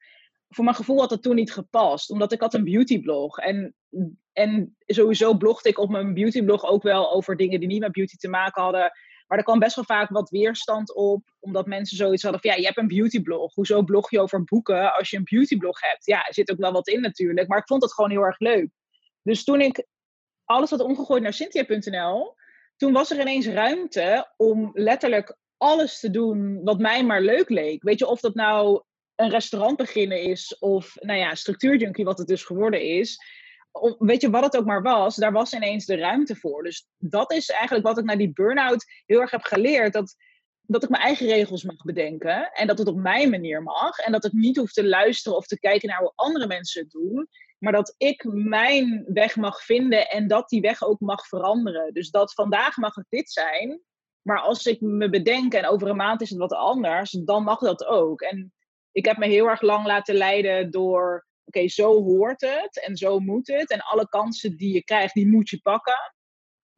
voor 0.48 0.64
mijn 0.64 0.76
gevoel 0.76 1.00
had 1.00 1.08
dat 1.08 1.22
toen 1.22 1.34
niet 1.34 1.52
gepast. 1.52 2.10
Omdat 2.10 2.32
ik 2.32 2.40
had 2.40 2.54
een 2.54 2.64
beautyblog. 2.64 3.38
En, 3.38 3.74
en 4.32 4.76
sowieso 4.86 5.34
blogde 5.34 5.68
ik 5.68 5.78
op 5.78 5.90
mijn 5.90 6.14
beautyblog 6.14 6.64
ook 6.64 6.82
wel 6.82 7.12
over 7.12 7.36
dingen 7.36 7.60
die 7.60 7.68
niet 7.68 7.80
met 7.80 7.92
beauty 7.92 8.16
te 8.16 8.28
maken 8.28 8.62
hadden. 8.62 8.92
Maar 9.34 9.42
er 9.42 9.48
kwam 9.48 9.62
best 9.62 9.76
wel 9.76 9.84
vaak 9.84 10.10
wat 10.10 10.30
weerstand 10.30 10.94
op, 10.94 11.34
omdat 11.40 11.66
mensen 11.66 11.96
zoiets 11.96 12.22
hadden 12.22 12.40
van, 12.40 12.50
ja, 12.50 12.56
je 12.56 12.64
hebt 12.64 12.78
een 12.78 12.88
beautyblog. 12.88 13.54
Hoezo 13.54 13.82
blog 13.82 14.10
je 14.10 14.20
over 14.20 14.44
boeken 14.44 14.94
als 14.94 15.10
je 15.10 15.16
een 15.16 15.26
beautyblog 15.30 15.80
hebt? 15.80 16.06
Ja, 16.06 16.26
er 16.26 16.34
zit 16.34 16.50
ook 16.50 16.58
wel 16.58 16.72
wat 16.72 16.88
in 16.88 17.00
natuurlijk, 17.00 17.48
maar 17.48 17.58
ik 17.58 17.66
vond 17.66 17.82
het 17.82 17.92
gewoon 17.92 18.10
heel 18.10 18.22
erg 18.22 18.38
leuk. 18.38 18.68
Dus 19.22 19.44
toen 19.44 19.60
ik 19.60 19.86
alles 20.44 20.70
had 20.70 20.80
omgegooid 20.80 21.22
naar 21.22 21.32
Cynthia.nl, 21.32 22.34
toen 22.76 22.92
was 22.92 23.10
er 23.10 23.20
ineens 23.20 23.46
ruimte 23.46 24.32
om 24.36 24.70
letterlijk 24.72 25.36
alles 25.56 26.00
te 26.00 26.10
doen 26.10 26.60
wat 26.62 26.78
mij 26.78 27.04
maar 27.04 27.20
leuk 27.20 27.48
leek. 27.48 27.82
Weet 27.82 27.98
je, 27.98 28.06
of 28.06 28.20
dat 28.20 28.34
nou 28.34 28.82
een 29.14 29.30
restaurant 29.30 29.76
beginnen 29.76 30.22
is, 30.22 30.58
of 30.58 30.96
nou 31.00 31.18
ja, 31.18 31.34
structuurjunkie, 31.34 32.04
wat 32.04 32.18
het 32.18 32.28
dus 32.28 32.44
geworden 32.44 32.82
is. 32.82 33.18
Weet 33.98 34.20
je, 34.20 34.30
wat 34.30 34.44
het 34.44 34.56
ook 34.56 34.64
maar 34.64 34.82
was, 34.82 35.16
daar 35.16 35.32
was 35.32 35.52
ineens 35.52 35.86
de 35.86 35.96
ruimte 35.96 36.36
voor. 36.36 36.62
Dus 36.62 36.88
dat 36.98 37.32
is 37.32 37.48
eigenlijk 37.48 37.86
wat 37.86 37.98
ik 37.98 38.04
na 38.04 38.16
die 38.16 38.32
burn-out 38.32 38.84
heel 39.06 39.20
erg 39.20 39.30
heb 39.30 39.42
geleerd. 39.42 39.92
Dat, 39.92 40.16
dat 40.60 40.82
ik 40.82 40.88
mijn 40.88 41.02
eigen 41.02 41.26
regels 41.26 41.64
mag 41.64 41.84
bedenken. 41.84 42.50
En 42.52 42.66
dat 42.66 42.78
het 42.78 42.88
op 42.88 42.96
mijn 42.96 43.30
manier 43.30 43.62
mag. 43.62 43.98
En 43.98 44.12
dat 44.12 44.24
ik 44.24 44.32
niet 44.32 44.56
hoef 44.56 44.72
te 44.72 44.86
luisteren 44.86 45.38
of 45.38 45.46
te 45.46 45.58
kijken 45.58 45.88
naar 45.88 46.00
hoe 46.00 46.12
andere 46.14 46.46
mensen 46.46 46.82
het 46.82 46.90
doen. 46.90 47.28
Maar 47.58 47.72
dat 47.72 47.94
ik 47.96 48.24
mijn 48.28 49.04
weg 49.06 49.36
mag 49.36 49.64
vinden 49.64 50.08
en 50.08 50.28
dat 50.28 50.48
die 50.48 50.60
weg 50.60 50.82
ook 50.82 51.00
mag 51.00 51.26
veranderen. 51.26 51.92
Dus 51.92 52.10
dat 52.10 52.34
vandaag 52.34 52.76
mag 52.76 52.94
het 52.94 53.06
dit 53.08 53.30
zijn. 53.30 53.80
Maar 54.22 54.40
als 54.40 54.66
ik 54.66 54.80
me 54.80 55.10
bedenk 55.10 55.54
en 55.54 55.66
over 55.66 55.88
een 55.88 55.96
maand 55.96 56.20
is 56.20 56.30
het 56.30 56.38
wat 56.38 56.52
anders, 56.52 57.10
dan 57.10 57.42
mag 57.42 57.58
dat 57.58 57.84
ook. 57.84 58.20
En 58.20 58.52
ik 58.92 59.04
heb 59.04 59.16
me 59.16 59.26
heel 59.26 59.46
erg 59.46 59.60
lang 59.60 59.86
laten 59.86 60.14
leiden 60.14 60.70
door, 60.70 61.26
oké, 61.44 61.68
zo 61.68 62.02
hoort 62.02 62.40
het 62.40 62.84
en 62.86 62.96
zo 62.96 63.18
moet 63.18 63.46
het. 63.46 63.70
En 63.70 63.80
alle 63.80 64.08
kansen 64.08 64.56
die 64.56 64.74
je 64.74 64.84
krijgt, 64.84 65.14
die 65.14 65.28
moet 65.28 65.48
je 65.48 65.60
pakken. 65.62 66.14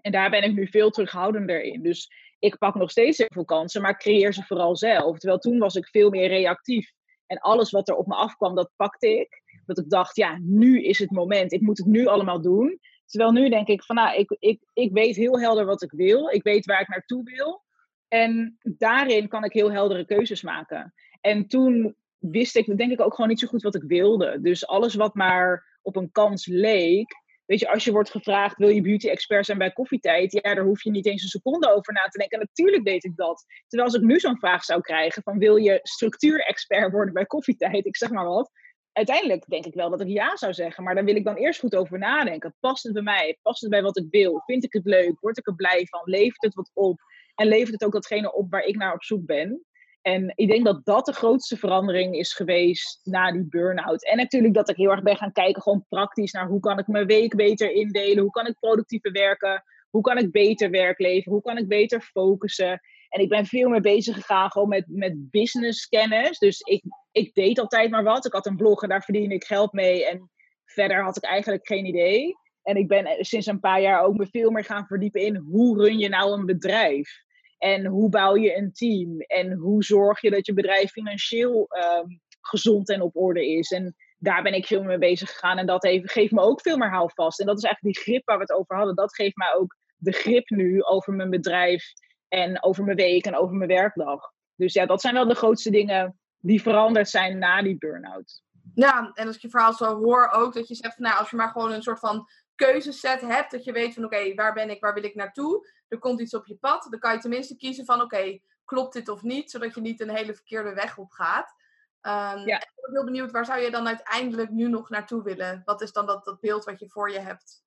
En 0.00 0.12
daar 0.12 0.30
ben 0.30 0.42
ik 0.42 0.54
nu 0.54 0.66
veel 0.68 0.90
terughoudender 0.90 1.62
in. 1.62 1.82
Dus 1.82 2.10
ik 2.38 2.58
pak 2.58 2.74
nog 2.74 2.90
steeds 2.90 3.18
heel 3.18 3.26
veel 3.30 3.44
kansen, 3.44 3.82
maar 3.82 3.98
creëer 3.98 4.32
ze 4.32 4.42
vooral 4.42 4.76
zelf. 4.76 5.18
Terwijl 5.18 5.40
toen 5.40 5.58
was 5.58 5.74
ik 5.74 5.88
veel 5.88 6.10
meer 6.10 6.28
reactief. 6.28 6.92
En 7.26 7.38
alles 7.38 7.70
wat 7.70 7.88
er 7.88 7.94
op 7.94 8.06
me 8.06 8.14
afkwam, 8.14 8.54
dat 8.54 8.72
pakte 8.76 9.08
ik. 9.08 9.42
Dat 9.64 9.78
ik 9.78 9.90
dacht, 9.90 10.16
ja, 10.16 10.38
nu 10.42 10.84
is 10.84 10.98
het 10.98 11.10
moment. 11.10 11.52
Ik 11.52 11.60
moet 11.60 11.78
het 11.78 11.86
nu 11.86 12.06
allemaal 12.06 12.40
doen. 12.40 12.80
Terwijl 13.06 13.32
nu 13.32 13.48
denk 13.48 13.68
ik 13.68 13.84
van, 13.84 13.96
nou, 13.96 14.16
ik, 14.16 14.36
ik, 14.38 14.62
ik 14.72 14.92
weet 14.92 15.16
heel 15.16 15.40
helder 15.40 15.64
wat 15.64 15.82
ik 15.82 15.90
wil. 15.90 16.28
Ik 16.28 16.42
weet 16.42 16.66
waar 16.66 16.80
ik 16.80 16.88
naartoe 16.88 17.22
wil. 17.22 17.64
En 18.08 18.58
daarin 18.62 19.28
kan 19.28 19.44
ik 19.44 19.52
heel 19.52 19.72
heldere 19.72 20.04
keuzes 20.04 20.42
maken. 20.42 20.94
En 21.20 21.46
toen 21.46 21.96
wist 22.18 22.56
ik 22.56 22.78
denk 22.78 22.92
ik 22.92 23.00
ook 23.00 23.14
gewoon 23.14 23.30
niet 23.30 23.40
zo 23.40 23.46
goed 23.46 23.62
wat 23.62 23.74
ik 23.74 23.82
wilde. 23.82 24.40
Dus 24.40 24.66
alles 24.66 24.94
wat 24.94 25.14
maar 25.14 25.78
op 25.82 25.96
een 25.96 26.10
kans 26.10 26.46
leek. 26.46 27.24
Weet 27.46 27.60
je, 27.60 27.68
als 27.68 27.84
je 27.84 27.92
wordt 27.92 28.10
gevraagd, 28.10 28.56
wil 28.56 28.68
je 28.68 28.80
beauty 28.80 29.08
expert 29.08 29.46
zijn 29.46 29.58
bij 29.58 29.72
koffietijd? 29.72 30.32
Ja, 30.32 30.54
daar 30.54 30.64
hoef 30.64 30.82
je 30.82 30.90
niet 30.90 31.06
eens 31.06 31.22
een 31.22 31.28
seconde 31.28 31.74
over 31.74 31.92
na 31.92 32.02
te 32.08 32.18
denken. 32.18 32.38
natuurlijk 32.38 32.84
deed 32.84 33.04
ik 33.04 33.16
dat. 33.16 33.44
Terwijl 33.66 33.90
als 33.90 34.00
ik 34.00 34.06
nu 34.06 34.20
zo'n 34.20 34.38
vraag 34.38 34.64
zou 34.64 34.80
krijgen 34.80 35.22
van 35.22 35.38
wil 35.38 35.56
je 35.56 35.78
structuurexpert 35.82 36.92
worden 36.92 37.14
bij 37.14 37.26
koffietijd? 37.26 37.86
Ik 37.86 37.96
zeg 37.96 38.10
maar 38.10 38.24
wat. 38.24 38.50
Uiteindelijk 38.92 39.46
denk 39.46 39.66
ik 39.66 39.74
wel 39.74 39.90
dat 39.90 40.00
ik 40.00 40.08
ja 40.08 40.36
zou 40.36 40.52
zeggen. 40.52 40.84
Maar 40.84 40.94
daar 40.94 41.04
wil 41.04 41.16
ik 41.16 41.24
dan 41.24 41.36
eerst 41.36 41.60
goed 41.60 41.74
over 41.74 41.98
nadenken. 41.98 42.54
Past 42.60 42.82
het 42.82 42.92
bij 42.92 43.02
mij? 43.02 43.38
Past 43.42 43.60
het 43.60 43.70
bij 43.70 43.82
wat 43.82 43.98
ik 43.98 44.06
wil? 44.10 44.42
Vind 44.44 44.64
ik 44.64 44.72
het 44.72 44.84
leuk? 44.84 45.20
Word 45.20 45.38
ik 45.38 45.46
er 45.46 45.54
blij 45.54 45.86
van? 45.90 46.00
Levert 46.04 46.42
het 46.42 46.54
wat 46.54 46.70
op? 46.74 47.00
En 47.34 47.46
levert 47.46 47.72
het 47.72 47.84
ook 47.84 47.92
datgene 47.92 48.32
op 48.32 48.50
waar 48.50 48.64
ik 48.64 48.76
naar 48.76 48.94
op 48.94 49.04
zoek 49.04 49.26
ben? 49.26 49.64
En 50.06 50.32
ik 50.34 50.48
denk 50.48 50.64
dat 50.64 50.84
dat 50.84 51.06
de 51.06 51.12
grootste 51.12 51.56
verandering 51.56 52.16
is 52.16 52.32
geweest 52.32 53.00
na 53.02 53.32
die 53.32 53.46
burn-out. 53.48 54.04
En 54.04 54.16
natuurlijk 54.16 54.54
dat 54.54 54.68
ik 54.68 54.76
heel 54.76 54.90
erg 54.90 55.02
ben 55.02 55.16
gaan 55.16 55.32
kijken, 55.32 55.62
gewoon 55.62 55.84
praktisch 55.88 56.32
naar 56.32 56.46
hoe 56.46 56.60
kan 56.60 56.78
ik 56.78 56.86
mijn 56.86 57.06
week 57.06 57.34
beter 57.36 57.70
indelen, 57.70 58.22
hoe 58.22 58.30
kan 58.30 58.46
ik 58.46 58.58
productiever 58.58 59.12
werken, 59.12 59.64
hoe 59.90 60.02
kan 60.02 60.18
ik 60.18 60.30
beter 60.30 60.70
werk 60.70 60.98
leveren, 60.98 61.32
hoe 61.32 61.42
kan 61.42 61.58
ik 61.58 61.68
beter 61.68 62.00
focussen. 62.00 62.80
En 63.08 63.20
ik 63.20 63.28
ben 63.28 63.46
veel 63.46 63.68
meer 63.68 63.80
bezig 63.80 64.14
gegaan 64.14 64.50
gewoon 64.50 64.68
met, 64.68 64.84
met 64.88 65.30
business 65.30 65.86
kennis. 65.86 66.38
Dus 66.38 66.60
ik, 66.60 66.82
ik 67.12 67.34
deed 67.34 67.58
altijd 67.58 67.90
maar 67.90 68.04
wat. 68.04 68.26
Ik 68.26 68.32
had 68.32 68.46
een 68.46 68.56
blog 68.56 68.82
en 68.82 68.88
daar 68.88 69.02
verdiende 69.02 69.34
ik 69.34 69.44
geld 69.44 69.72
mee. 69.72 70.06
En 70.06 70.30
verder 70.64 71.02
had 71.02 71.16
ik 71.16 71.24
eigenlijk 71.24 71.66
geen 71.66 71.86
idee. 71.86 72.34
En 72.62 72.76
ik 72.76 72.88
ben 72.88 73.24
sinds 73.24 73.46
een 73.46 73.60
paar 73.60 73.80
jaar 73.80 74.02
ook 74.02 74.16
me 74.16 74.26
veel 74.26 74.50
meer 74.50 74.64
gaan 74.64 74.86
verdiepen 74.86 75.20
in 75.20 75.36
hoe 75.36 75.82
run 75.82 75.98
je 75.98 76.08
nou 76.08 76.32
een 76.32 76.46
bedrijf. 76.46 77.24
En 77.58 77.86
hoe 77.86 78.08
bouw 78.08 78.36
je 78.36 78.56
een 78.56 78.72
team? 78.72 79.20
En 79.20 79.52
hoe 79.52 79.84
zorg 79.84 80.20
je 80.20 80.30
dat 80.30 80.46
je 80.46 80.52
bedrijf 80.52 80.90
financieel 80.90 81.66
ehm, 81.68 82.06
gezond 82.40 82.90
en 82.90 83.00
op 83.00 83.16
orde 83.16 83.46
is? 83.46 83.70
En 83.70 83.94
daar 84.18 84.42
ben 84.42 84.54
ik 84.54 84.66
veel 84.66 84.82
mee 84.82 84.98
bezig 84.98 85.30
gegaan. 85.30 85.58
En 85.58 85.66
dat 85.66 85.82
heeft, 85.82 86.12
geeft 86.12 86.32
me 86.32 86.40
ook 86.40 86.60
veel 86.60 86.76
meer 86.76 86.90
houvast. 86.90 87.40
En 87.40 87.46
dat 87.46 87.56
is 87.56 87.64
eigenlijk 87.64 87.94
die 87.94 88.04
grip 88.04 88.26
waar 88.26 88.36
we 88.36 88.42
het 88.42 88.52
over 88.52 88.76
hadden. 88.76 88.94
Dat 88.94 89.14
geeft 89.14 89.36
mij 89.36 89.54
ook 89.54 89.76
de 89.96 90.12
grip 90.12 90.48
nu 90.48 90.82
over 90.82 91.12
mijn 91.12 91.30
bedrijf. 91.30 91.92
En 92.28 92.62
over 92.62 92.84
mijn 92.84 92.96
week 92.96 93.24
en 93.24 93.36
over 93.36 93.56
mijn 93.56 93.70
werkdag. 93.70 94.32
Dus 94.54 94.72
ja, 94.72 94.86
dat 94.86 95.00
zijn 95.00 95.14
wel 95.14 95.28
de 95.28 95.34
grootste 95.34 95.70
dingen 95.70 96.18
die 96.38 96.62
veranderd 96.62 97.08
zijn 97.08 97.38
na 97.38 97.62
die 97.62 97.78
burn-out. 97.78 98.42
Ja, 98.74 99.10
en 99.14 99.26
als 99.26 99.36
ik 99.36 99.42
je 99.42 99.48
verhaal 99.48 99.72
zo 99.72 99.96
hoor 99.96 100.30
ook, 100.32 100.54
dat 100.54 100.68
je 100.68 100.74
zegt 100.74 100.98
nou, 100.98 101.18
als 101.18 101.30
je 101.30 101.36
maar 101.36 101.48
gewoon 101.48 101.72
een 101.72 101.82
soort 101.82 101.98
van 101.98 102.28
keuzeset 102.56 103.20
hebt, 103.20 103.50
dat 103.50 103.64
je 103.64 103.72
weet 103.72 103.94
van 103.94 104.04
oké, 104.04 104.34
waar 104.34 104.52
ben 104.52 104.70
ik, 104.70 104.80
waar 104.80 104.94
wil 104.94 105.04
ik 105.04 105.14
naartoe? 105.14 105.68
Er 105.88 105.98
komt 105.98 106.20
iets 106.20 106.34
op 106.34 106.46
je 106.46 106.56
pad, 106.56 106.86
dan 106.90 107.00
kan 107.00 107.12
je 107.12 107.18
tenminste 107.18 107.56
kiezen 107.56 107.84
van 107.84 108.00
oké, 108.00 108.38
klopt 108.64 108.92
dit 108.92 109.08
of 109.08 109.22
niet, 109.22 109.50
zodat 109.50 109.74
je 109.74 109.80
niet 109.80 110.00
een 110.00 110.16
hele 110.16 110.34
verkeerde 110.34 110.74
weg 110.74 110.98
op 110.98 111.10
gaat. 111.10 111.54
Um, 112.02 112.46
ja. 112.46 112.56
Ik 112.56 112.72
ben 112.74 112.92
heel 112.92 113.04
benieuwd, 113.04 113.30
waar 113.30 113.44
zou 113.44 113.60
je 113.60 113.70
dan 113.70 113.86
uiteindelijk 113.86 114.50
nu 114.50 114.68
nog 114.68 114.90
naartoe 114.90 115.22
willen? 115.22 115.62
Wat 115.64 115.82
is 115.82 115.92
dan 115.92 116.06
dat, 116.06 116.24
dat 116.24 116.40
beeld 116.40 116.64
wat 116.64 116.78
je 116.78 116.88
voor 116.88 117.10
je 117.10 117.18
hebt? 117.18 117.64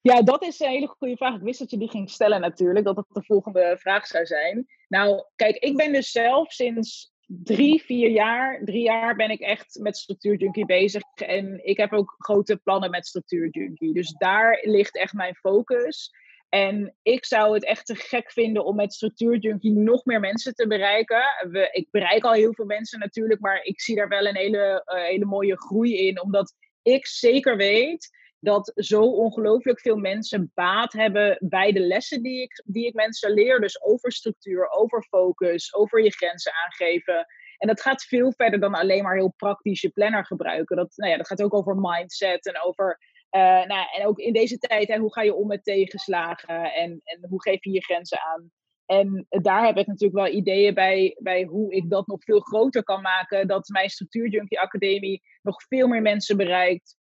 Ja, 0.00 0.22
dat 0.22 0.42
is 0.42 0.60
een 0.60 0.68
hele 0.68 0.86
goede 0.86 1.16
vraag. 1.16 1.34
Ik 1.34 1.42
wist 1.42 1.58
dat 1.58 1.70
je 1.70 1.78
die 1.78 1.90
ging 1.90 2.10
stellen 2.10 2.40
natuurlijk, 2.40 2.84
dat 2.84 2.96
dat 2.96 3.06
de 3.08 3.22
volgende 3.22 3.76
vraag 3.78 4.06
zou 4.06 4.26
zijn. 4.26 4.66
Nou, 4.88 5.24
kijk, 5.36 5.56
ik 5.56 5.76
ben 5.76 5.92
dus 5.92 6.10
zelf 6.10 6.52
sinds 6.52 7.11
drie, 7.42 7.82
vier 7.82 8.10
jaar, 8.10 8.60
drie 8.64 8.82
jaar 8.82 9.16
ben 9.16 9.30
ik 9.30 9.40
echt 9.40 9.78
met 9.80 9.96
Structuur 9.96 10.36
Junkie 10.36 10.66
bezig. 10.66 11.02
En 11.14 11.66
ik 11.66 11.76
heb 11.76 11.92
ook 11.92 12.14
grote 12.18 12.56
plannen 12.56 12.90
met 12.90 13.06
Structuur 13.06 13.48
Junkie. 13.50 13.94
Dus 13.94 14.12
daar 14.12 14.58
ligt 14.62 14.96
echt 14.96 15.12
mijn 15.12 15.34
focus. 15.34 16.10
En 16.48 16.94
ik 17.02 17.24
zou 17.24 17.54
het 17.54 17.64
echt 17.64 17.86
te 17.86 17.94
gek 17.94 18.32
vinden 18.32 18.64
om 18.64 18.76
met 18.76 18.94
Structuur 18.94 19.36
Junkie 19.36 19.72
nog 19.72 20.04
meer 20.04 20.20
mensen 20.20 20.54
te 20.54 20.66
bereiken. 20.66 21.22
We, 21.50 21.68
ik 21.72 21.88
bereik 21.90 22.24
al 22.24 22.32
heel 22.32 22.54
veel 22.54 22.64
mensen 22.64 22.98
natuurlijk, 22.98 23.40
maar 23.40 23.62
ik 23.62 23.80
zie 23.80 23.96
daar 23.96 24.08
wel 24.08 24.26
een 24.26 24.36
hele, 24.36 24.82
uh, 24.86 25.02
hele 25.02 25.24
mooie 25.24 25.56
groei 25.56 26.06
in. 26.06 26.22
Omdat 26.22 26.54
ik 26.82 27.06
zeker 27.06 27.56
weet 27.56 28.10
dat 28.42 28.72
zo 28.74 29.02
ongelooflijk 29.02 29.80
veel 29.80 29.96
mensen 29.96 30.50
baat 30.54 30.92
hebben 30.92 31.36
bij 31.40 31.72
de 31.72 31.80
lessen 31.80 32.22
die 32.22 32.42
ik, 32.42 32.62
die 32.66 32.86
ik 32.86 32.94
mensen 32.94 33.30
leer. 33.30 33.60
Dus 33.60 33.82
over 33.82 34.12
structuur, 34.12 34.70
over 34.70 35.02
focus, 35.02 35.74
over 35.74 36.02
je 36.02 36.10
grenzen 36.10 36.52
aangeven. 36.64 37.26
En 37.58 37.68
dat 37.68 37.80
gaat 37.80 38.04
veel 38.04 38.32
verder 38.32 38.60
dan 38.60 38.74
alleen 38.74 39.02
maar 39.02 39.16
heel 39.16 39.34
praktisch 39.36 39.80
je 39.80 39.90
planner 39.90 40.26
gebruiken. 40.26 40.76
Dat, 40.76 40.92
nou 40.96 41.10
ja, 41.10 41.16
dat 41.16 41.26
gaat 41.26 41.42
ook 41.42 41.54
over 41.54 41.76
mindset 41.76 42.46
en 42.46 42.62
over. 42.62 42.98
Uh, 43.30 43.40
nou, 43.40 43.86
en 43.96 44.06
ook 44.06 44.18
in 44.18 44.32
deze 44.32 44.58
tijd, 44.58 44.88
hè, 44.88 44.98
hoe 44.98 45.12
ga 45.12 45.22
je 45.22 45.34
om 45.34 45.46
met 45.46 45.64
tegenslagen 45.64 46.72
en, 46.72 47.00
en 47.04 47.26
hoe 47.28 47.42
geef 47.42 47.64
je 47.64 47.70
je 47.70 47.82
grenzen 47.84 48.20
aan? 48.20 48.50
En 48.86 49.26
daar 49.28 49.66
heb 49.66 49.76
ik 49.76 49.86
natuurlijk 49.86 50.24
wel 50.24 50.34
ideeën 50.34 50.74
bij, 50.74 51.16
bij 51.18 51.44
hoe 51.44 51.74
ik 51.74 51.90
dat 51.90 52.06
nog 52.06 52.24
veel 52.24 52.40
groter 52.40 52.84
kan 52.84 53.02
maken. 53.02 53.46
Dat 53.46 53.68
mijn 53.68 53.90
Structuur 53.90 54.28
Junkie 54.28 54.60
Academie 54.60 55.22
nog 55.42 55.62
veel 55.68 55.88
meer 55.88 56.02
mensen 56.02 56.36
bereikt. 56.36 56.96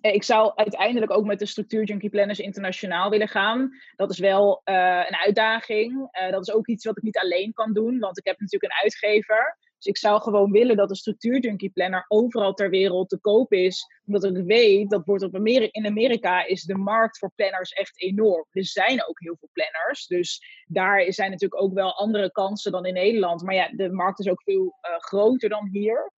Eh, 0.00 0.14
ik 0.14 0.22
zou 0.22 0.52
uiteindelijk 0.54 1.12
ook 1.12 1.24
met 1.24 1.38
de 1.38 1.46
structuur 1.46 1.84
Junkie 1.84 2.10
Planners 2.10 2.38
internationaal 2.38 3.10
willen 3.10 3.28
gaan. 3.28 3.70
Dat 3.96 4.10
is 4.10 4.18
wel 4.18 4.60
uh, 4.64 5.04
een 5.08 5.16
uitdaging. 5.16 5.92
Uh, 5.92 6.30
dat 6.30 6.48
is 6.48 6.54
ook 6.54 6.66
iets 6.66 6.84
wat 6.84 6.96
ik 6.96 7.02
niet 7.02 7.18
alleen 7.18 7.52
kan 7.52 7.72
doen, 7.72 7.98
want 7.98 8.18
ik 8.18 8.24
heb 8.26 8.40
natuurlijk 8.40 8.72
een 8.72 8.82
uitgever. 8.82 9.58
Dus 9.76 9.86
ik 9.86 9.96
zou 9.96 10.20
gewoon 10.20 10.50
willen 10.50 10.76
dat 10.76 10.88
de 10.88 10.96
structuur 10.96 11.38
Junkie 11.38 11.70
Planner 11.70 12.04
overal 12.08 12.54
ter 12.54 12.70
wereld 12.70 13.08
te 13.08 13.18
koop 13.18 13.52
is. 13.52 13.86
Omdat 14.06 14.24
ik 14.24 14.44
weet 14.44 14.90
dat 14.90 15.04
wordt 15.04 15.22
op 15.22 15.34
Amerika, 15.34 15.68
in 15.72 15.86
Amerika 15.86 16.44
is 16.44 16.62
de 16.62 16.76
markt 16.76 17.18
voor 17.18 17.32
planners 17.34 17.72
echt 17.72 18.00
enorm. 18.02 18.44
Er 18.50 18.64
zijn 18.64 19.06
ook 19.06 19.20
heel 19.20 19.36
veel 19.38 19.48
planners. 19.52 20.06
Dus 20.06 20.40
daar 20.66 21.12
zijn 21.12 21.30
natuurlijk 21.30 21.62
ook 21.62 21.74
wel 21.74 21.98
andere 21.98 22.30
kansen 22.30 22.72
dan 22.72 22.86
in 22.86 22.94
Nederland. 22.94 23.42
Maar 23.42 23.54
ja, 23.54 23.68
de 23.72 23.90
markt 23.90 24.18
is 24.18 24.28
ook 24.28 24.42
veel 24.42 24.74
groter 24.98 25.48
dan 25.48 25.68
hier. 25.72 26.12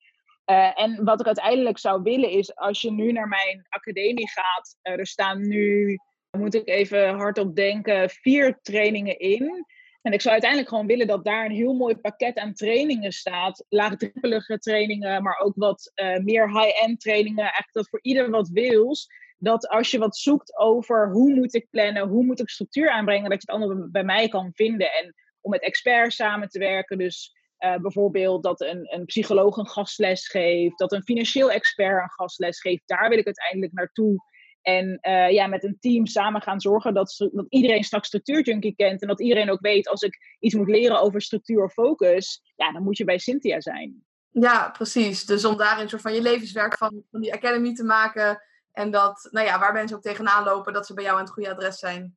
Uh, 0.50 0.80
en 0.80 1.04
wat 1.04 1.20
ik 1.20 1.26
uiteindelijk 1.26 1.78
zou 1.78 2.02
willen 2.02 2.30
is, 2.30 2.56
als 2.56 2.80
je 2.80 2.92
nu 2.92 3.12
naar 3.12 3.28
mijn 3.28 3.66
academie 3.68 4.30
gaat, 4.30 4.76
uh, 4.82 4.98
er 4.98 5.06
staan 5.06 5.48
nu, 5.48 5.96
moet 6.38 6.54
ik 6.54 6.68
even 6.68 7.14
hardop 7.14 7.56
denken, 7.56 8.11
vier 8.11 8.58
trainingen 8.62 9.18
in. 9.18 9.66
En 10.02 10.12
ik 10.12 10.20
zou 10.20 10.32
uiteindelijk 10.32 10.70
gewoon 10.70 10.87
willen 10.87 11.06
dat 11.06 11.24
daar 11.24 11.44
een 11.44 11.56
heel 11.56 11.74
mooi 11.74 11.96
pakket 11.96 12.37
aan 12.37 12.54
trainingen 12.54 13.12
staat. 13.12 13.64
Laagdrempelige 13.68 14.58
trainingen, 14.58 15.22
maar 15.22 15.38
ook 15.38 15.52
wat 15.56 15.92
uh, 15.94 16.16
meer 16.16 16.61
high-end 16.61 17.00
trainingen. 17.00 17.42
Eigenlijk 17.42 17.72
dat 17.72 17.88
voor 17.88 18.02
ieder 18.02 18.30
wat 18.30 18.48
wils. 18.48 19.06
Dat 19.38 19.68
als 19.68 19.90
je 19.90 19.98
wat 19.98 20.16
zoekt 20.16 20.58
over 20.58 21.11
hoe 21.11 21.34
moet 21.34 21.54
ik 21.54 21.70
plannen, 21.70 22.08
hoe 22.08 22.24
moet 22.24 22.40
ik 22.40 22.48
structuur 22.48 22.90
aanbrengen, 22.90 23.30
dat 23.30 23.42
je 23.42 23.52
het 23.52 23.62
allemaal 23.62 23.90
bij 23.90 24.04
mij 24.04 24.28
kan 24.28 24.50
vinden. 24.54 24.92
En 24.92 25.14
om 25.40 25.50
met 25.50 25.62
experts 25.62 26.16
samen 26.16 26.48
te 26.48 26.58
werken. 26.58 26.98
Dus 26.98 27.37
Uh, 27.58 27.76
bijvoorbeeld 27.76 28.42
dat 28.42 28.60
een, 28.60 28.94
een 28.94 29.04
psycholoog 29.04 29.56
een 29.56 29.68
gastles 29.68 30.28
geeft, 30.28 30.78
dat 30.78 30.92
een 30.92 31.02
financieel 31.02 31.50
expert 31.50 32.02
een 32.02 32.10
gastles 32.10 32.60
geeft. 32.60 32.82
Daar 32.86 33.08
wil 33.08 33.18
ik 33.18 33.26
uiteindelijk 33.26 33.72
naartoe. 33.72 34.16
En 34.62 34.98
uh, 35.02 35.30
ja, 35.30 35.46
met 35.46 35.64
een 35.64 35.76
team 35.80 36.06
samen 36.06 36.42
gaan 36.42 36.60
zorgen 36.60 36.94
dat, 36.94 37.28
dat 37.32 37.46
iedereen 37.48 37.84
straks 37.84 38.06
structuurjunkie 38.06 38.74
kent. 38.74 39.02
En 39.02 39.08
dat 39.08 39.20
iedereen 39.20 39.50
ook 39.50 39.60
weet, 39.60 39.88
als 39.88 40.02
ik 40.02 40.36
iets 40.38 40.54
moet 40.54 40.68
leren 40.68 41.00
over 41.00 41.22
structuur 41.22 41.64
of 41.64 41.72
focus, 41.72 42.52
ja, 42.56 42.72
dan 42.72 42.82
moet 42.82 42.96
je 42.96 43.04
bij 43.04 43.18
Cynthia 43.18 43.60
zijn. 43.60 44.04
Ja, 44.30 44.70
precies. 44.70 45.24
Dus 45.24 45.44
om 45.44 45.56
daar 45.56 45.80
een 45.80 45.88
soort 45.88 46.02
van 46.02 46.14
je 46.14 46.22
levenswerk 46.22 46.76
van, 46.76 47.02
van 47.10 47.20
die 47.20 47.32
academy 47.34 47.74
te 47.74 47.84
maken. 47.84 48.42
En 48.72 48.90
dat, 48.90 49.28
nou 49.30 49.46
ja, 49.46 49.58
waar 49.58 49.72
mensen 49.72 49.96
ook 49.96 50.02
tegenaan 50.02 50.44
lopen, 50.44 50.72
dat 50.72 50.86
ze 50.86 50.94
bij 50.94 51.04
jou 51.04 51.16
aan 51.16 51.24
het 51.24 51.32
goede 51.32 51.50
adres 51.50 51.78
zijn. 51.78 52.16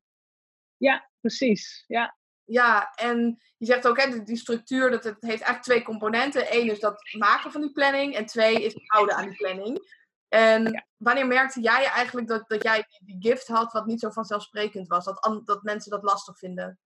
Ja, 0.77 1.09
precies. 1.19 1.83
Ja. 1.87 2.17
Ja, 2.51 2.91
en 2.95 3.41
je 3.57 3.65
zegt 3.65 3.87
ook, 3.87 4.01
hè, 4.01 4.23
die 4.23 4.37
structuur, 4.37 4.91
dat 4.91 5.03
het 5.03 5.15
heeft 5.19 5.41
eigenlijk 5.41 5.63
twee 5.63 5.83
componenten. 5.83 6.55
Eén 6.55 6.71
is 6.71 6.79
dat 6.79 7.01
maken 7.17 7.51
van 7.51 7.61
die 7.61 7.71
planning. 7.71 8.15
En 8.15 8.25
twee 8.25 8.63
is 8.63 8.73
het 8.73 8.83
houden 8.85 9.15
aan 9.15 9.27
die 9.27 9.35
planning. 9.35 9.99
En 10.27 10.85
wanneer 10.97 11.27
merkte 11.27 11.61
jij 11.61 11.85
eigenlijk 11.85 12.27
dat, 12.27 12.43
dat 12.47 12.63
jij 12.63 12.85
die 12.99 13.15
gift 13.19 13.47
had 13.47 13.71
wat 13.71 13.85
niet 13.85 13.99
zo 13.99 14.09
vanzelfsprekend 14.09 14.87
was? 14.87 15.05
Dat, 15.05 15.41
dat 15.45 15.63
mensen 15.63 15.91
dat 15.91 16.03
lastig 16.03 16.37
vinden? 16.37 16.79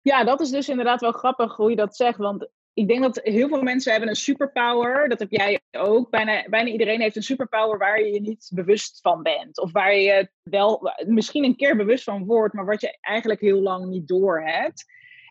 Ja, 0.00 0.24
dat 0.24 0.40
is 0.40 0.50
dus 0.50 0.68
inderdaad 0.68 1.00
wel 1.00 1.12
grappig 1.12 1.56
hoe 1.56 1.70
je 1.70 1.76
dat 1.76 1.96
zegt. 1.96 2.18
Want 2.18 2.48
ik 2.74 2.88
denk 2.88 3.02
dat 3.02 3.20
heel 3.22 3.48
veel 3.48 3.62
mensen 3.62 3.90
hebben 3.90 4.10
een 4.10 4.16
superpower. 4.16 5.08
Dat 5.08 5.18
heb 5.18 5.30
jij 5.30 5.60
ook. 5.70 6.10
Bijna, 6.10 6.44
bijna 6.48 6.70
iedereen 6.70 7.00
heeft 7.00 7.16
een 7.16 7.22
superpower 7.22 7.78
waar 7.78 8.00
je 8.00 8.12
je 8.12 8.20
niet 8.20 8.50
bewust 8.54 9.00
van 9.00 9.22
bent. 9.22 9.58
Of 9.58 9.72
waar 9.72 9.94
je 9.94 10.28
wel 10.42 10.92
misschien 11.06 11.44
een 11.44 11.56
keer 11.56 11.76
bewust 11.76 12.04
van 12.04 12.24
wordt, 12.24 12.54
maar 12.54 12.64
wat 12.64 12.80
je 12.80 12.98
eigenlijk 13.00 13.40
heel 13.40 13.60
lang 13.60 13.86
niet 13.86 14.08
door 14.08 14.42
hebt. 14.42 14.84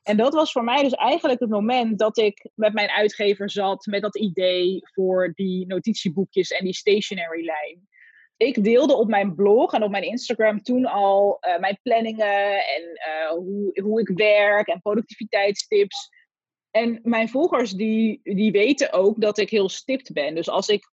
En 0.04 0.18
dat 0.18 0.34
was 0.34 0.52
voor 0.52 0.64
mij 0.64 0.84
dus 0.84 0.94
eigenlijk 0.94 1.40
het 1.40 1.50
moment 1.50 2.00
dat 2.00 2.18
ik 2.18 2.50
met 2.56 2.74
mijn 2.74 2.90
uitgever 2.90 3.50
zat 3.50 3.86
met 3.86 4.02
dat 4.02 4.18
idee 4.18 4.80
voor 4.82 5.32
die 5.36 5.68
notitieboekjes 5.68 6.52
en 6.52 6.66
die 6.66 6.74
stationary 6.74 7.46
lijn. 7.46 7.88
Ik 8.38 8.64
deelde 8.64 8.96
op 8.96 9.08
mijn 9.08 9.36
blog 9.36 9.74
en 9.74 9.84
op 9.84 9.92
mijn 9.92 10.04
Instagram 10.04 10.62
toen 10.62 10.86
al 10.86 11.38
uh, 11.42 11.60
mijn 11.60 11.80
planningen 11.82 12.54
en 12.54 12.82
uh, 12.82 13.30
hoe, 13.30 13.82
hoe 13.82 14.00
ik 14.00 14.18
werk 14.18 14.68
en 14.68 14.82
productiviteitstips. 14.82 16.10
En 16.72 17.00
mijn 17.04 17.30
volgers 17.30 17.72
die, 17.72 18.20
die 18.24 18.52
weten 18.52 18.94
ook 18.94 19.22
dat 19.22 19.38
ik 19.38 19.50
heel 19.50 19.70
stipt 19.70 20.14
ben. 20.14 20.36
Dus 20.36 20.50
als 20.50 20.68
ik 20.68 20.92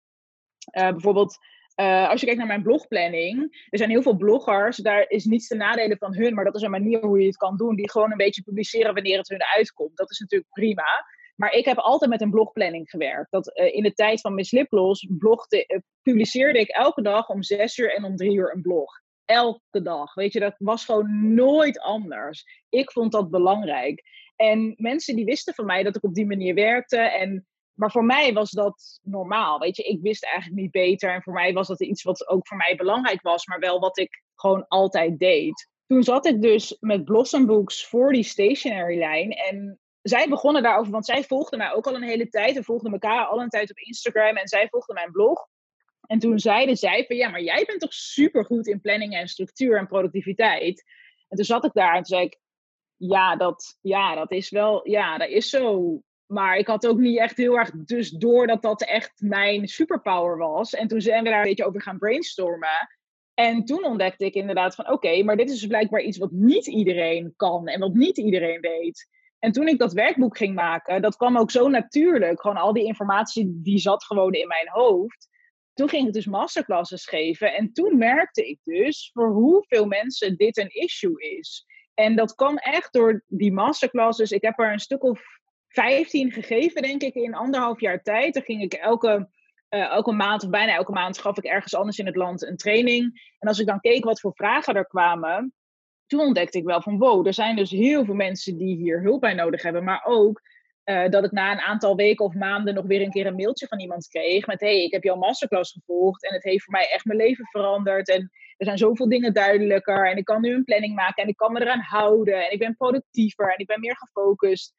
uh, 0.77 0.89
bijvoorbeeld 0.89 1.38
uh, 1.75 2.09
als 2.09 2.19
je 2.19 2.25
kijkt 2.25 2.39
naar 2.39 2.49
mijn 2.49 2.63
blogplanning, 2.63 3.65
er 3.69 3.77
zijn 3.77 3.89
heel 3.89 4.01
veel 4.01 4.15
bloggers, 4.15 4.77
daar 4.77 5.09
is 5.09 5.25
niets 5.25 5.47
te 5.47 5.55
nadelen 5.55 5.97
van 5.97 6.15
hun, 6.15 6.33
maar 6.33 6.45
dat 6.45 6.55
is 6.55 6.61
een 6.61 6.71
manier 6.71 7.05
hoe 7.05 7.19
je 7.19 7.25
het 7.25 7.38
kan 7.38 7.57
doen, 7.57 7.75
die 7.75 7.91
gewoon 7.91 8.11
een 8.11 8.17
beetje 8.17 8.41
publiceren 8.41 8.93
wanneer 8.93 9.17
het 9.17 9.29
hun 9.29 9.43
uitkomt. 9.43 9.97
Dat 9.97 10.11
is 10.11 10.19
natuurlijk 10.19 10.51
prima. 10.51 11.05
Maar 11.35 11.51
ik 11.51 11.65
heb 11.65 11.77
altijd 11.77 12.11
met 12.11 12.21
een 12.21 12.29
blogplanning 12.29 12.89
gewerkt. 12.89 13.31
Dat, 13.31 13.59
uh, 13.59 13.75
in 13.75 13.83
de 13.83 13.93
tijd 13.93 14.21
van 14.21 14.33
Miss 14.33 14.51
Lipgloss 14.51 15.07
blogde, 15.17 15.83
publiceerde 16.01 16.59
ik 16.59 16.69
elke 16.69 17.01
dag 17.01 17.29
om 17.29 17.43
zes 17.43 17.77
uur 17.77 17.95
en 17.95 18.03
om 18.03 18.15
drie 18.15 18.35
uur 18.35 18.53
een 18.53 18.61
blog. 18.61 19.01
Elke 19.25 19.81
dag. 19.81 20.13
Weet 20.13 20.33
je, 20.33 20.39
dat 20.39 20.55
was 20.57 20.85
gewoon 20.85 21.33
nooit 21.33 21.79
anders. 21.79 22.63
Ik 22.69 22.91
vond 22.91 23.11
dat 23.11 23.29
belangrijk. 23.29 24.03
En 24.36 24.74
mensen 24.78 25.15
die 25.15 25.26
wisten 25.26 25.54
van 25.54 25.65
mij 25.65 25.84
dat 25.84 25.95
ik 25.95 26.04
op 26.04 26.13
die 26.13 26.26
manier 26.26 26.54
werkte. 26.54 26.98
En 26.98 27.48
maar 27.76 27.91
voor 27.91 28.06
mij 28.06 28.34
was 28.34 28.52
dat 28.52 29.00
normaal. 29.04 29.60
Weet 29.60 29.78
je, 29.78 29.84
ik 29.84 30.02
wist 30.02 30.24
eigenlijk 30.24 30.62
niet 30.62 30.71
beter. 30.71 31.13
En 31.13 31.21
voor 31.21 31.34
mij 31.34 31.54
was 31.54 31.67
dat 31.67 31.82
iets 31.82 32.04
wat 32.04 32.28
ook 32.28 32.48
voor 32.48 32.58
mij 32.58 32.76
belangrijk 32.76 33.21
was, 33.21 33.45
maar 33.45 33.60
wel 33.60 33.80
wat 33.80 33.98
ik 33.98 34.24
gewoon 34.36 34.67
altijd 34.67 35.19
deed. 35.19 35.69
Toen 35.88 36.04
zat 36.04 36.26
ik 36.26 36.41
dus 36.41 36.78
met 36.80 37.06
Blossom 37.06 37.45
Books 37.45 37.88
voor 37.88 38.12
die 38.12 38.24
stationary 38.24 38.98
lijn. 38.98 39.32
En 39.32 39.80
zij 40.02 40.30
begonnen 40.30 40.63
daarover, 40.63 40.91
want 40.91 41.06
zij 41.06 41.24
volgden 41.24 41.60
mij 41.60 41.71
ook 41.71 41.88
al 41.88 41.95
een 41.95 42.04
hele 42.04 42.30
tijd. 42.30 42.56
We 42.56 42.63
volgden 42.63 42.91
elkaar 42.91 43.26
al 43.26 43.41
een 43.41 43.50
tijd 43.50 43.69
op 43.69 43.78
Instagram 43.78 44.36
en 44.36 44.48
zij 44.48 44.67
volgden 44.69 44.95
mijn 44.95 45.12
blog. 45.12 45.48
En 46.08 46.19
toen 46.19 46.39
zeiden 46.39 46.78
zij 46.78 47.06
van 47.06 47.15
ja, 47.15 47.30
maar 47.30 47.41
jij 47.41 47.63
bent 47.65 47.80
toch 47.80 47.93
super 47.93 48.45
goed 48.45 48.67
in 48.67 48.82
planning 48.82 49.15
en 49.15 49.28
structuur 49.28 49.78
en 49.78 49.88
productiviteit. 49.88 50.84
En 51.28 51.38
toen 51.38 51.45
zat 51.45 51.65
ik 51.65 51.74
daar 51.74 51.95
en 51.95 52.04
toen 52.04 52.17
zei 52.17 52.26
ik, 52.26 52.39
ja, 52.97 53.36
dat, 53.36 53.77
ja, 53.81 54.15
dat 54.15 54.31
is 54.31 54.49
wel, 54.49 54.89
ja, 54.89 55.17
dat 55.17 55.29
is 55.29 55.49
zo. 55.49 55.99
Maar 56.25 56.58
ik 56.58 56.67
had 56.67 56.88
ook 56.88 56.97
niet 56.97 57.19
echt 57.19 57.38
heel 57.38 57.58
erg 57.58 57.71
dus 57.71 58.10
door 58.10 58.47
dat 58.47 58.62
dat 58.62 58.84
echt 58.84 59.21
mijn 59.21 59.67
superpower 59.67 60.38
was. 60.38 60.73
En 60.73 60.88
toen 60.88 61.01
zijn 61.01 61.23
we 61.23 61.29
daar 61.29 61.41
een 61.41 61.47
beetje 61.47 61.65
over 61.65 61.81
gaan 61.81 61.97
brainstormen. 61.97 62.88
En 63.34 63.65
toen 63.65 63.86
ontdekte 63.86 64.25
ik 64.25 64.34
inderdaad 64.34 64.75
van 64.75 64.91
oké, 64.91 65.23
maar 65.23 65.38
dit 65.38 65.49
is 65.49 65.60
dus 65.60 65.67
blijkbaar 65.67 66.01
iets 66.01 66.17
wat 66.17 66.31
niet 66.31 66.67
iedereen 66.67 67.34
kan 67.36 67.67
en 67.67 67.79
wat 67.79 67.93
niet 67.93 68.17
iedereen 68.17 68.60
weet. 68.60 69.08
En 69.39 69.51
toen 69.51 69.67
ik 69.67 69.79
dat 69.79 69.93
werkboek 69.93 70.38
ging 70.38 70.55
maken, 70.55 71.01
dat 71.01 71.15
kwam 71.15 71.38
ook 71.38 71.51
zo 71.51 71.67
natuurlijk. 71.67 72.41
Gewoon 72.41 72.58
al 72.58 72.73
die 72.73 72.86
informatie 72.86 73.60
die 73.62 73.77
zat 73.77 74.03
gewoon 74.03 74.34
in 74.34 74.47
mijn 74.47 74.69
hoofd. 74.69 75.27
Toen 75.73 75.89
ging 75.89 76.08
ik 76.08 76.13
dus 76.13 76.25
masterclasses 76.25 77.05
geven. 77.05 77.53
En 77.53 77.73
toen 77.73 77.97
merkte 77.97 78.47
ik 78.47 78.60
dus 78.63 79.10
voor 79.13 79.29
hoeveel 79.29 79.86
mensen 79.86 80.38
dit 80.38 80.58
een 80.58 80.69
issue 80.69 81.21
is. 81.38 81.65
En 81.95 82.15
dat 82.15 82.36
kwam 82.36 82.58
echt 82.58 82.93
door 82.93 83.23
die 83.27 83.51
masterclasses. 83.51 84.31
Ik 84.31 84.41
heb 84.41 84.60
er 84.60 84.71
een 84.71 84.79
stuk 84.79 85.03
of 85.03 85.21
15 85.67 86.31
gegeven, 86.31 86.81
denk 86.81 87.01
ik, 87.01 87.13
in 87.13 87.36
anderhalf 87.36 87.79
jaar 87.79 88.01
tijd. 88.01 88.34
Dan 88.34 88.43
ging 88.43 88.62
ik 88.62 88.73
elke, 88.73 89.29
uh, 89.69 89.81
elke 89.89 90.12
maand, 90.12 90.43
of 90.43 90.49
bijna 90.49 90.75
elke 90.75 90.91
maand, 90.91 91.17
gaf 91.17 91.38
ik 91.38 91.43
ergens 91.43 91.75
anders 91.75 91.99
in 91.99 92.05
het 92.05 92.15
land 92.15 92.43
een 92.43 92.58
training. 92.58 93.34
En 93.39 93.47
als 93.47 93.60
ik 93.60 93.67
dan 93.67 93.79
keek 93.79 94.03
wat 94.03 94.19
voor 94.19 94.34
vragen 94.36 94.75
er 94.75 94.88
kwamen, 94.88 95.53
toen 96.05 96.19
ontdekte 96.19 96.58
ik 96.58 96.63
wel 96.63 96.81
van 96.81 96.97
wow, 96.97 97.27
er 97.27 97.34
zijn 97.34 97.55
dus 97.55 97.71
heel 97.71 98.05
veel 98.05 98.13
mensen 98.13 98.58
die 98.58 98.75
hier 98.75 99.01
hulp 99.01 99.21
bij 99.21 99.34
nodig 99.34 99.62
hebben. 99.62 99.84
Maar 99.84 100.03
ook 100.05 100.41
uh, 100.86 101.10
dat 101.10 101.23
ik 101.23 101.31
na 101.31 101.51
een 101.51 101.60
aantal 101.60 101.95
weken 101.95 102.25
of 102.25 102.34
maanden 102.34 102.73
nog 102.73 102.86
weer 102.86 103.01
een 103.01 103.12
keer 103.12 103.25
een 103.25 103.36
mailtje 103.36 103.67
van 103.67 103.79
iemand 103.79 104.08
kreeg 104.08 104.47
met 104.47 104.60
hey, 104.60 104.84
ik 104.84 104.91
heb 104.91 105.03
jouw 105.03 105.15
masterclass 105.15 105.71
gevolgd 105.71 106.27
en 106.27 106.34
het 106.34 106.43
heeft 106.43 106.63
voor 106.63 106.73
mij 106.73 106.89
echt 106.93 107.05
mijn 107.05 107.19
leven 107.19 107.45
veranderd. 107.45 108.10
En 108.10 108.31
er 108.57 108.65
zijn 108.65 108.77
zoveel 108.77 109.09
dingen 109.09 109.33
duidelijker 109.33 110.09
en 110.09 110.17
ik 110.17 110.25
kan 110.25 110.41
nu 110.41 110.53
een 110.53 110.63
planning 110.63 110.95
maken 110.95 111.23
en 111.23 111.29
ik 111.29 111.37
kan 111.37 111.53
me 111.53 111.61
eraan 111.61 111.79
houden 111.79 112.45
en 112.45 112.51
ik 112.51 112.59
ben 112.59 112.75
productiever 112.75 113.51
en 113.51 113.57
ik 113.57 113.67
ben 113.67 113.79
meer 113.79 113.97
gefocust. 113.97 114.73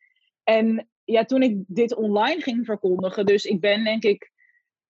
En 0.44 0.88
ja, 1.04 1.24
toen 1.24 1.42
ik 1.42 1.64
dit 1.66 1.94
online 1.94 2.40
ging 2.40 2.64
verkondigen, 2.64 3.26
dus 3.26 3.44
ik 3.44 3.60
ben 3.60 3.84
denk 3.84 4.02
ik 4.02 4.30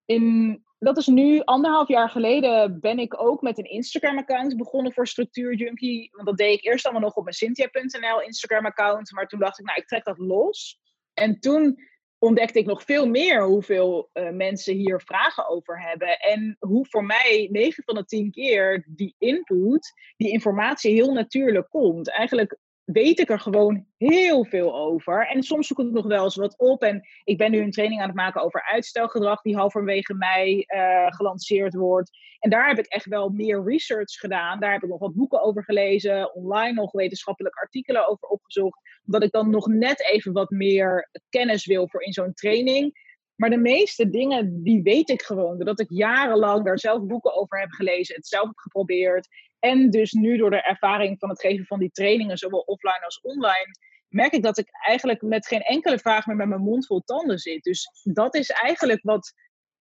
in, 0.04 0.62
dat 0.78 0.96
is 0.96 1.06
nu 1.06 1.40
anderhalf 1.44 1.88
jaar 1.88 2.10
geleden, 2.10 2.80
ben 2.80 2.98
ik 2.98 3.20
ook 3.20 3.42
met 3.42 3.58
een 3.58 3.70
Instagram-account 3.70 4.56
begonnen 4.56 4.92
voor 4.92 5.06
Structuur 5.06 5.54
Junkie. 5.54 6.08
Want 6.12 6.26
dat 6.26 6.36
deed 6.36 6.58
ik 6.58 6.64
eerst 6.64 6.84
allemaal 6.84 7.02
nog 7.02 7.14
op 7.14 7.22
mijn 7.22 7.34
Cynthia.nl 7.36 8.22
Instagram-account, 8.22 9.12
maar 9.12 9.26
toen 9.26 9.40
dacht 9.40 9.58
ik, 9.58 9.64
nou, 9.64 9.78
ik 9.78 9.86
trek 9.86 10.04
dat 10.04 10.18
los. 10.18 10.80
En 11.14 11.40
toen 11.40 11.78
ontdekte 12.18 12.58
ik 12.58 12.66
nog 12.66 12.82
veel 12.82 13.06
meer 13.06 13.44
hoeveel 13.44 14.10
uh, 14.12 14.30
mensen 14.30 14.74
hier 14.74 15.00
vragen 15.00 15.48
over 15.48 15.82
hebben. 15.82 16.18
En 16.18 16.56
hoe 16.58 16.86
voor 16.86 17.04
mij 17.04 17.48
9 17.50 17.84
van 17.84 17.94
de 17.94 18.04
10 18.04 18.30
keer 18.30 18.86
die 18.88 19.14
input, 19.18 19.92
die 20.16 20.30
informatie 20.30 20.94
heel 20.94 21.12
natuurlijk 21.12 21.70
komt. 21.70 22.10
Eigenlijk 22.10 22.58
weet 22.86 23.18
ik 23.18 23.30
er 23.30 23.40
gewoon 23.40 23.86
heel 23.96 24.44
veel 24.44 24.76
over. 24.76 25.26
En 25.26 25.42
soms 25.42 25.66
zoek 25.66 25.78
ik 25.78 25.90
nog 25.90 26.06
wel 26.06 26.24
eens 26.24 26.36
wat 26.36 26.58
op. 26.58 26.82
En 26.82 27.06
ik 27.24 27.38
ben 27.38 27.50
nu 27.50 27.60
een 27.60 27.70
training 27.70 28.00
aan 28.00 28.06
het 28.06 28.16
maken 28.16 28.42
over 28.42 28.62
uitstelgedrag, 28.62 29.42
die 29.42 29.56
halverwege 29.56 30.14
mei 30.14 30.64
uh, 30.66 31.06
gelanceerd 31.06 31.74
wordt. 31.74 32.10
En 32.38 32.50
daar 32.50 32.68
heb 32.68 32.78
ik 32.78 32.86
echt 32.86 33.06
wel 33.06 33.28
meer 33.28 33.64
research 33.64 34.12
gedaan. 34.12 34.60
Daar 34.60 34.72
heb 34.72 34.82
ik 34.82 34.88
nog 34.88 34.98
wat 34.98 35.14
boeken 35.14 35.42
over 35.42 35.64
gelezen, 35.64 36.34
online 36.34 36.72
nog 36.72 36.92
wetenschappelijke 36.92 37.60
artikelen 37.60 38.08
over 38.08 38.28
opgezocht. 38.28 38.80
Omdat 39.06 39.22
ik 39.22 39.32
dan 39.32 39.50
nog 39.50 39.66
net 39.66 40.02
even 40.02 40.32
wat 40.32 40.50
meer 40.50 41.10
kennis 41.28 41.66
wil 41.66 41.88
voor 41.88 42.02
in 42.02 42.12
zo'n 42.12 42.34
training. 42.34 43.05
Maar 43.36 43.50
de 43.50 43.56
meeste 43.56 44.10
dingen, 44.10 44.62
die 44.62 44.82
weet 44.82 45.08
ik 45.08 45.22
gewoon. 45.22 45.56
Doordat 45.56 45.80
ik 45.80 45.90
jarenlang 45.90 46.64
daar 46.64 46.78
zelf 46.78 47.06
boeken 47.06 47.34
over 47.34 47.58
heb 47.58 47.70
gelezen, 47.70 48.14
het 48.14 48.26
zelf 48.26 48.46
heb 48.46 48.56
geprobeerd. 48.56 49.28
En 49.58 49.90
dus 49.90 50.12
nu 50.12 50.36
door 50.36 50.50
de 50.50 50.62
ervaring 50.62 51.18
van 51.18 51.28
het 51.28 51.40
geven 51.40 51.66
van 51.66 51.78
die 51.78 51.90
trainingen, 51.90 52.38
zowel 52.38 52.60
offline 52.60 53.04
als 53.04 53.20
online, 53.20 53.70
merk 54.08 54.32
ik 54.32 54.42
dat 54.42 54.58
ik 54.58 54.68
eigenlijk 54.86 55.22
met 55.22 55.46
geen 55.46 55.62
enkele 55.62 55.98
vraag 55.98 56.26
meer 56.26 56.36
met 56.36 56.48
mijn 56.48 56.60
mond 56.60 56.86
vol 56.86 57.00
tanden 57.00 57.38
zit. 57.38 57.62
Dus 57.62 57.90
dat 58.02 58.34
is 58.34 58.50
eigenlijk 58.50 59.00
wat 59.02 59.32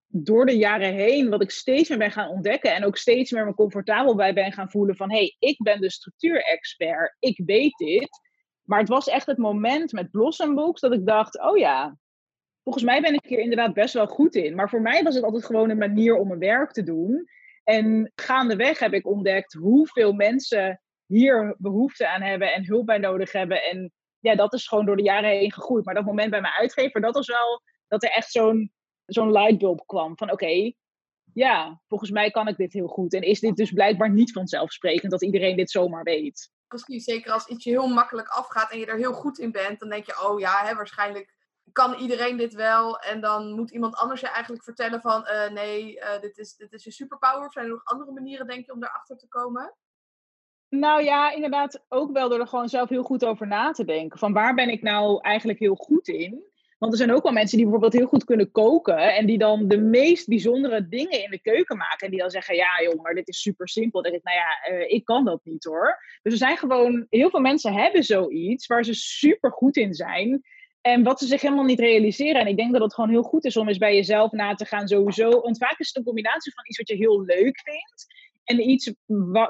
door 0.08 0.46
de 0.46 0.58
jaren 0.58 0.94
heen, 0.94 1.30
wat 1.30 1.42
ik 1.42 1.52
steeds 1.52 1.90
meer 1.90 1.98
ben 1.98 2.12
gaan 2.12 2.30
ontdekken 2.30 2.74
en 2.74 2.86
ook 2.86 2.98
steeds 2.98 3.32
meer 3.32 3.46
me 3.46 3.54
comfortabel 3.54 4.16
bij 4.16 4.34
ben 4.34 4.52
gaan 4.52 4.70
voelen 4.70 4.96
van 4.96 5.12
hé, 5.12 5.18
hey, 5.18 5.36
ik 5.40 5.64
ben 5.64 5.82
de 5.82 5.92
structuurexpert, 5.92 7.16
ik 7.20 7.42
weet 7.46 7.78
dit. 7.78 8.10
Maar 8.64 8.80
het 8.80 8.90
was 8.90 9.08
echt 9.08 9.26
het 9.26 9.38
moment 9.38 9.92
met 9.92 10.12
Blossom 10.12 10.56
Books 10.56 10.82
dat 10.82 10.94
ik 10.94 11.06
dacht, 11.06 11.42
oh 11.42 11.58
ja, 11.58 11.98
volgens 12.66 12.86
mij 12.86 13.02
ben 13.02 13.14
ik 13.14 13.26
hier 13.26 13.40
inderdaad 13.40 13.74
best 13.74 13.94
wel 13.94 14.08
goed 14.08 14.36
in. 14.36 14.56
Maar 14.56 14.70
voor 14.70 14.82
mij 14.82 15.04
was 15.04 15.16
het 15.16 15.24
altijd 15.24 15.46
gewoon 15.46 15.70
een 15.70 15.78
manier 15.78 16.16
om 16.16 16.28
mijn 16.28 16.40
werk 16.40 16.72
te 16.72 16.84
doen. 16.84 17.30
En 17.64 18.12
gaandeweg 18.16 18.80
heb 18.80 18.94
ik 18.94 19.08
ontdekt 19.08 19.54
hoeveel 19.54 20.14
mensen 20.14 20.82
hier 21.06 21.56
behoefte 21.58 22.08
aan 22.08 22.22
hebben 22.22 22.54
en 22.54 22.66
hulp 22.66 22.86
bij 22.86 22.98
nodig 22.98 23.32
hebben. 23.32 23.64
En 23.64 23.92
ja, 24.20 24.36
dat 24.36 24.54
is 24.54 24.68
gewoon 24.68 24.86
door 24.86 24.96
de 24.96 25.04
jaren 25.04 25.30
heen 25.30 25.52
gegroeid. 25.52 25.86
Maar 25.86 25.94
dat 25.94 26.06
moment 26.06 26.30
bij 26.30 26.42
mijn 26.42 26.54
uitgever, 26.54 27.02
dat 27.02 27.14
was 27.14 27.28
wel 27.28 27.62
dat 27.88 28.04
er 28.04 28.10
echt 28.10 28.32
zo'n 28.32 28.72
zo'n 29.06 29.32
lightbulb 29.32 29.84
kwam. 29.86 30.18
Van 30.18 30.32
oké, 30.32 30.72
ja, 31.34 31.82
volgens 31.88 32.12
mij 32.12 32.32
kan 32.32 32.48
ik 32.48 32.58
dit 32.58 32.74
heel 32.74 32.88
goed. 32.88 33.14
En 33.14 33.22
is 33.22 33.40
dit 33.40 33.56
dus 33.56 33.72
blijkbaar 33.72 34.12
niet 34.12 34.32
vanzelfsprekend 34.32 35.12
dat 35.12 35.24
iedereen 35.24 35.56
dit 35.56 35.72
zomaar 35.72 36.04
weet. 36.04 36.52
Precies, 36.68 37.04
zeker 37.04 37.32
als 37.32 37.48
iets 37.48 37.64
je 37.64 37.70
heel 37.70 37.88
makkelijk 37.88 38.28
afgaat 38.28 38.72
en 38.72 38.80
je 38.80 38.86
er 38.86 38.98
heel 38.98 39.14
goed 39.14 39.40
in 39.40 39.52
bent, 39.52 39.80
dan 39.80 39.90
denk 39.90 40.06
je, 40.06 40.28
oh 40.28 40.40
ja, 40.40 40.66
hè, 40.66 40.76
waarschijnlijk 40.76 41.34
kan 41.72 41.94
iedereen 41.94 42.38
dit 42.38 42.54
wel? 42.54 43.00
En 43.00 43.22
dan 43.22 43.52
moet 43.52 43.72
iemand 43.72 43.96
anders 43.96 44.22
je 44.22 44.28
eigenlijk 44.28 44.64
vertellen 44.64 45.02
van 45.02 45.26
eh, 45.26 45.52
nee, 45.52 45.96
uh, 45.96 46.20
dit, 46.22 46.38
is, 46.38 46.56
dit 46.56 46.74
is 46.74 46.84
je 46.84 46.92
superpower. 46.92 47.52
Zijn 47.52 47.66
er 47.66 47.72
nog 47.72 47.86
andere 47.86 48.12
manieren, 48.12 48.48
denk 48.48 48.66
je, 48.66 48.74
om 48.74 48.80
daarachter 48.80 49.18
te 49.18 49.28
komen? 49.28 49.76
Nou 50.70 51.04
ja, 51.04 51.32
inderdaad, 51.32 51.86
ook 51.90 52.12
wel 52.12 52.30
door 52.30 52.40
er 52.40 52.48
gewoon 52.48 52.70
zelf 52.70 52.90
heel 52.90 53.04
goed 53.04 53.26
over 53.26 53.48
na 53.48 53.72
te 53.72 53.86
denken. 53.86 54.20
Van 54.20 54.34
waar 54.34 54.54
ben 54.54 54.70
ik 54.70 54.82
nou 54.82 55.22
eigenlijk 55.22 55.60
heel 55.60 55.76
goed 55.76 56.08
in? 56.08 56.54
Want 56.78 56.92
er 56.92 56.98
zijn 56.98 57.12
ook 57.12 57.24
wel 57.24 57.32
mensen 57.32 57.58
die 57.58 57.66
bijvoorbeeld 57.66 57.94
heel 57.94 58.08
goed 58.08 58.24
kunnen 58.24 58.52
koken. 58.52 59.16
En 59.16 59.26
die 59.26 59.38
dan 59.38 59.68
de 59.68 59.78
meest 59.78 60.28
bijzondere 60.28 60.88
dingen 60.88 61.24
in 61.24 61.30
de 61.30 61.42
keuken 61.42 61.78
maken. 61.78 62.06
En 62.06 62.10
die 62.10 62.20
dan 62.20 62.30
zeggen, 62.30 62.56
ja 62.56 62.82
joh, 62.84 63.02
maar 63.02 63.14
dit 63.14 63.28
is 63.28 63.42
super 63.42 63.70
simpel. 63.70 64.02
Nou 64.02 64.20
ja, 64.22 64.74
uh, 64.74 64.92
ik 64.92 65.06
kan 65.06 65.26
dat 65.26 65.40
niet 65.44 65.64
hoor. 65.64 66.00
Dus 66.22 66.34
er 66.34 66.40
zijn 66.40 66.58
gewoon, 66.58 67.06
heel 67.10 67.30
veel 67.30 67.40
mensen 67.40 67.74
hebben 67.74 68.04
zoiets 68.04 68.68
waar 68.68 68.84
ze 68.84 68.94
super 68.94 69.52
goed 69.52 69.78
in 69.78 69.94
zijn. 69.94 70.44
En 70.86 71.04
wat 71.04 71.20
ze 71.20 71.26
zich 71.26 71.42
helemaal 71.42 71.64
niet 71.64 71.80
realiseren. 71.80 72.42
En 72.42 72.48
ik 72.48 72.58
denk 72.58 72.72
dat 72.72 72.82
het 72.82 72.94
gewoon 72.94 73.10
heel 73.10 73.24
goed 73.24 73.46
is 73.46 73.58
om 73.58 73.68
eens 73.68 73.78
bij 73.78 73.96
jezelf 73.96 74.32
na 74.32 74.54
te 74.54 74.66
gaan 74.66 74.88
sowieso. 74.88 75.30
Want 75.42 75.58
vaak 75.58 75.80
is 75.80 75.88
het 75.88 75.96
een 75.96 76.04
combinatie 76.04 76.54
van 76.54 76.64
iets 76.68 76.78
wat 76.78 76.88
je 76.88 76.96
heel 76.96 77.22
leuk 77.22 77.60
vindt. 77.64 78.06
En 78.44 78.70
iets 78.70 78.94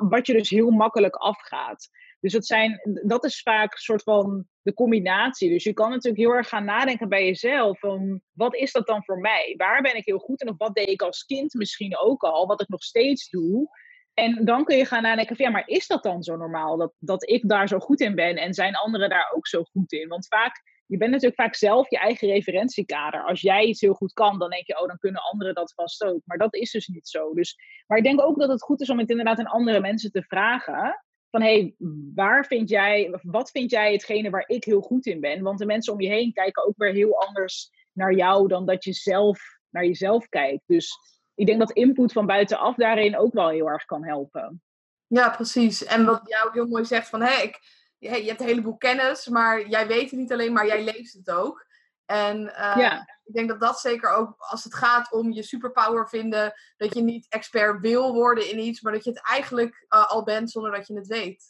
wat 0.10 0.28
je 0.28 0.34
dus 0.34 0.50
heel 0.50 0.70
makkelijk 0.70 1.16
afgaat. 1.16 1.90
Dus 2.20 2.32
dat, 2.32 2.46
zijn, 2.46 2.82
dat 3.04 3.24
is 3.24 3.42
vaak 3.42 3.72
een 3.72 3.78
soort 3.78 4.04
van 4.04 4.46
de 4.62 4.74
combinatie. 4.74 5.50
Dus 5.50 5.64
je 5.64 5.74
kan 5.74 5.90
natuurlijk 5.90 6.24
heel 6.24 6.34
erg 6.34 6.50
gaan 6.50 6.66
nadenken 6.66 7.10
bij 7.10 7.26
jezelf. 7.26 7.80
Van, 7.80 8.22
wat 8.34 8.56
is 8.56 8.72
dat 8.72 8.88
dan 8.88 9.04
voor 9.04 9.20
mij? 9.20 9.54
Waar 9.58 9.82
ben 9.82 9.96
ik 9.96 10.06
heel 10.06 10.20
goed 10.20 10.42
in? 10.42 10.50
Of 10.50 10.58
wat 10.58 10.76
deed 10.76 10.90
ik 10.90 11.02
als 11.02 11.24
kind 11.24 11.54
misschien 11.54 11.98
ook 11.98 12.24
al? 12.24 12.48
Wat 12.48 12.62
ik 12.62 12.68
nog 12.68 12.84
steeds 12.84 13.30
doe. 13.30 13.68
En 14.14 14.46
dan 14.46 14.64
kun 14.64 14.78
je 14.78 14.86
gaan 14.86 15.02
nadenken 15.02 15.36
van, 15.36 15.46
ja, 15.46 15.52
maar 15.52 15.68
is 15.68 15.88
dat 15.88 16.04
dan 16.04 16.24
zo 16.24 16.36
normaal? 16.36 16.78
Dat, 16.78 16.94
dat 17.00 17.30
ik 17.30 17.50
daar 17.50 17.68
zo 17.68 17.80
goed 17.80 18.02
in 18.02 18.16
ben 18.16 18.36
en 18.36 18.54
zijn 18.54 18.76
anderen 18.76 19.10
daar 19.10 19.32
ook 19.36 19.48
zo 19.48 19.64
goed 19.64 19.92
in? 19.92 20.08
Want 20.08 20.28
vaak 20.28 20.75
je 20.86 20.98
bent 20.98 21.12
natuurlijk 21.12 21.42
vaak 21.42 21.56
zelf 21.56 21.90
je 21.90 21.98
eigen 21.98 22.28
referentiekader. 22.28 23.24
Als 23.24 23.42
jij 23.42 23.66
iets 23.66 23.82
heel 23.82 23.94
goed 23.94 24.14
kan, 24.14 24.40
dan 24.40 24.50
denk 24.50 24.68
je, 24.68 24.82
oh, 24.82 24.88
dan 24.88 24.98
kunnen 24.98 25.22
anderen 25.22 25.56
dat 25.56 25.74
vast 25.74 26.04
ook. 26.04 26.22
Maar 26.26 26.38
dat 26.38 26.56
is 26.56 26.72
dus 26.72 26.88
niet 26.88 27.08
zo. 27.08 27.34
Dus, 27.34 27.58
maar 27.88 27.98
ik 27.98 28.04
denk 28.04 28.22
ook 28.22 28.40
dat 28.40 28.50
het 28.50 28.62
goed 28.62 28.82
is 28.82 28.90
om 28.90 29.00
het 29.00 29.10
inderdaad 29.10 29.40
aan 29.40 29.46
andere 29.46 29.80
mensen 29.80 30.12
te 30.12 30.24
vragen. 30.24 31.04
Van 31.30 31.42
hé, 31.42 31.60
hey, 31.60 31.76
waar 32.16 32.46
vind 32.46 32.70
jij, 32.70 33.20
wat 33.22 33.52
vind 33.52 33.72
jij 33.72 33.92
hetgene 33.92 34.30
waar 34.30 34.48
ik 34.48 34.64
heel 34.64 34.82
goed 34.82 35.06
in 35.06 35.20
ben? 35.20 35.44
Want 35.44 35.60
de 35.60 35.66
mensen 35.66 35.94
om 35.94 36.02
je 36.02 36.10
heen 36.10 36.34
kijken 36.34 36.68
ook 36.68 36.78
weer 36.78 36.94
heel 36.94 37.20
anders 37.22 37.70
naar 37.92 38.14
jou 38.14 38.48
dan 38.48 38.66
dat 38.66 38.84
je 38.84 38.94
zelf 38.94 39.40
naar 39.70 39.86
jezelf 39.86 40.28
kijkt. 40.30 40.64
Dus 40.66 40.98
ik 41.36 41.46
denk 41.46 41.60
dat 41.60 41.72
input 41.72 42.12
van 42.12 42.26
buitenaf 42.26 42.76
daarin 42.76 43.18
ook 43.18 43.34
wel 43.34 43.50
heel 43.50 43.68
erg 43.68 43.86
kan 43.86 44.06
helpen. 44.06 44.62
Ja, 45.08 45.30
precies. 45.30 45.86
En 45.86 46.06
wat 46.06 46.22
jou 46.24 46.50
heel 46.54 46.68
mooi 46.68 46.86
zegt 46.86 47.10
van 47.10 47.22
hé, 47.22 47.34
hey, 47.34 47.44
ik 47.44 47.60
je, 48.10 48.28
hebt 48.28 48.40
een 48.40 48.48
heleboel 48.48 48.78
kennis, 48.78 49.28
maar 49.28 49.68
jij 49.68 49.88
weet 49.88 50.10
het 50.10 50.20
niet 50.20 50.32
alleen, 50.32 50.54
maar 50.54 50.68
jij 50.68 50.84
leeft 50.84 51.14
het 51.14 51.32
ook. 51.32 51.66
En 52.06 52.42
uh, 52.42 53.02
ik 53.24 53.34
denk 53.34 53.50
dat 53.50 53.60
dat 53.60 53.80
zeker 53.80 54.10
ook 54.10 54.36
als 54.38 54.64
het 54.64 54.76
gaat 54.76 55.12
om 55.12 55.32
je 55.32 55.44
superpower 55.44 56.10
vinden, 56.10 56.54
dat 56.78 56.94
je 56.94 57.02
niet 57.02 57.26
expert 57.30 57.80
wil 57.80 58.14
worden 58.14 58.50
in 58.50 58.60
iets, 58.60 58.82
maar 58.82 58.94
dat 58.94 59.04
je 59.04 59.10
het 59.10 59.28
eigenlijk 59.28 59.86
uh, 59.90 60.06
al 60.06 60.24
bent 60.24 60.52
zonder 60.52 60.72
dat 60.72 60.88
je 60.88 60.96
het 60.96 61.08
weet. 61.08 61.44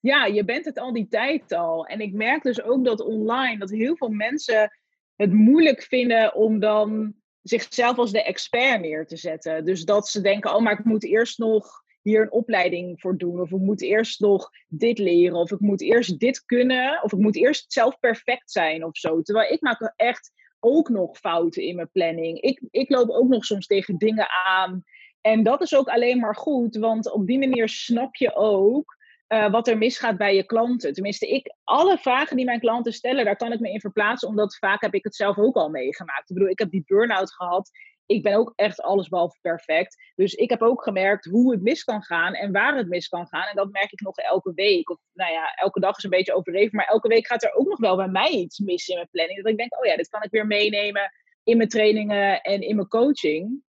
Ja, 0.00 0.24
je 0.24 0.44
bent 0.44 0.64
het 0.64 0.78
al 0.78 0.92
die 0.92 1.08
tijd 1.08 1.52
al. 1.52 1.86
En 1.86 2.00
ik 2.00 2.12
merk 2.12 2.42
dus 2.42 2.62
ook 2.62 2.84
dat 2.84 3.00
online, 3.00 3.58
dat 3.58 3.70
heel 3.70 3.96
veel 3.96 4.08
mensen 4.08 4.78
het 5.16 5.32
moeilijk 5.32 5.82
vinden 5.82 6.34
om 6.34 6.60
dan 6.60 7.14
zichzelf 7.42 7.98
als 7.98 8.12
de 8.12 8.22
expert 8.22 8.80
neer 8.80 9.06
te 9.06 9.16
zetten. 9.16 9.64
Dus 9.64 9.84
dat 9.84 10.08
ze 10.08 10.20
denken, 10.20 10.54
oh, 10.54 10.62
maar 10.62 10.78
ik 10.78 10.84
moet 10.84 11.04
eerst 11.04 11.38
nog 11.38 11.81
hier 12.02 12.22
een 12.22 12.32
opleiding 12.32 13.00
voor 13.00 13.18
doen. 13.18 13.40
Of 13.40 13.50
ik 13.50 13.58
moet 13.58 13.82
eerst 13.82 14.20
nog 14.20 14.50
dit 14.68 14.98
leren. 14.98 15.36
Of 15.38 15.50
ik 15.50 15.60
moet 15.60 15.80
eerst 15.80 16.18
dit 16.18 16.44
kunnen. 16.44 17.02
Of 17.02 17.12
ik 17.12 17.18
moet 17.18 17.36
eerst 17.36 17.72
zelf 17.72 17.98
perfect 17.98 18.50
zijn 18.50 18.84
of 18.84 18.96
zo. 18.96 19.22
Terwijl 19.22 19.52
ik 19.52 19.60
maak 19.60 19.92
echt 19.96 20.32
ook 20.60 20.88
nog 20.88 21.18
fouten 21.18 21.62
in 21.62 21.76
mijn 21.76 21.90
planning. 21.90 22.40
Ik, 22.40 22.62
ik 22.70 22.90
loop 22.90 23.08
ook 23.08 23.28
nog 23.28 23.44
soms 23.44 23.66
tegen 23.66 23.98
dingen 23.98 24.28
aan. 24.46 24.84
En 25.20 25.42
dat 25.42 25.62
is 25.62 25.74
ook 25.74 25.88
alleen 25.88 26.18
maar 26.18 26.36
goed, 26.36 26.76
want 26.76 27.12
op 27.12 27.26
die 27.26 27.38
manier 27.38 27.68
snap 27.68 28.16
je 28.16 28.34
ook 28.34 28.96
uh, 29.28 29.50
wat 29.50 29.68
er 29.68 29.78
misgaat 29.78 30.16
bij 30.16 30.34
je 30.34 30.44
klanten. 30.44 30.92
Tenminste, 30.92 31.28
ik, 31.28 31.54
alle 31.64 31.98
vragen 31.98 32.36
die 32.36 32.44
mijn 32.44 32.60
klanten 32.60 32.92
stellen, 32.92 33.24
daar 33.24 33.36
kan 33.36 33.52
ik 33.52 33.60
me 33.60 33.70
in 33.70 33.80
verplaatsen, 33.80 34.28
omdat 34.28 34.56
vaak 34.56 34.80
heb 34.80 34.94
ik 34.94 35.04
het 35.04 35.14
zelf 35.16 35.38
ook 35.38 35.56
al 35.56 35.68
meegemaakt. 35.68 36.30
Ik 36.30 36.34
bedoel, 36.34 36.50
ik 36.50 36.58
heb 36.58 36.70
die 36.70 36.84
burn-out 36.86 37.32
gehad 37.32 37.70
ik 38.12 38.22
ben 38.22 38.34
ook 38.34 38.52
echt 38.56 38.80
allesbehalve 38.82 39.38
perfect. 39.40 40.12
Dus 40.14 40.34
ik 40.34 40.50
heb 40.50 40.62
ook 40.62 40.82
gemerkt 40.82 41.24
hoe 41.24 41.52
het 41.52 41.62
mis 41.62 41.84
kan 41.84 42.02
gaan 42.02 42.34
en 42.34 42.52
waar 42.52 42.76
het 42.76 42.88
mis 42.88 43.08
kan 43.08 43.26
gaan. 43.26 43.46
En 43.46 43.56
dat 43.56 43.70
merk 43.70 43.92
ik 43.92 44.00
nog 44.00 44.16
elke 44.16 44.52
week. 44.54 44.90
Of 44.90 44.98
nou 45.12 45.32
ja, 45.32 45.54
elke 45.54 45.80
dag 45.80 45.96
is 45.96 46.04
een 46.04 46.10
beetje 46.10 46.34
overdreven. 46.34 46.76
Maar 46.76 46.86
elke 46.86 47.08
week 47.08 47.26
gaat 47.26 47.42
er 47.42 47.54
ook 47.54 47.68
nog 47.68 47.78
wel 47.78 47.96
bij 47.96 48.08
mij 48.08 48.30
iets 48.30 48.58
mis 48.58 48.88
in 48.88 48.94
mijn 48.94 49.08
planning. 49.10 49.42
Dat 49.42 49.52
ik 49.52 49.58
denk, 49.58 49.78
oh 49.78 49.84
ja, 49.84 49.96
dit 49.96 50.08
kan 50.08 50.22
ik 50.22 50.30
weer 50.30 50.46
meenemen 50.46 51.12
in 51.44 51.56
mijn 51.56 51.68
trainingen 51.68 52.40
en 52.40 52.60
in 52.60 52.76
mijn 52.76 52.88
coaching. 52.88 53.62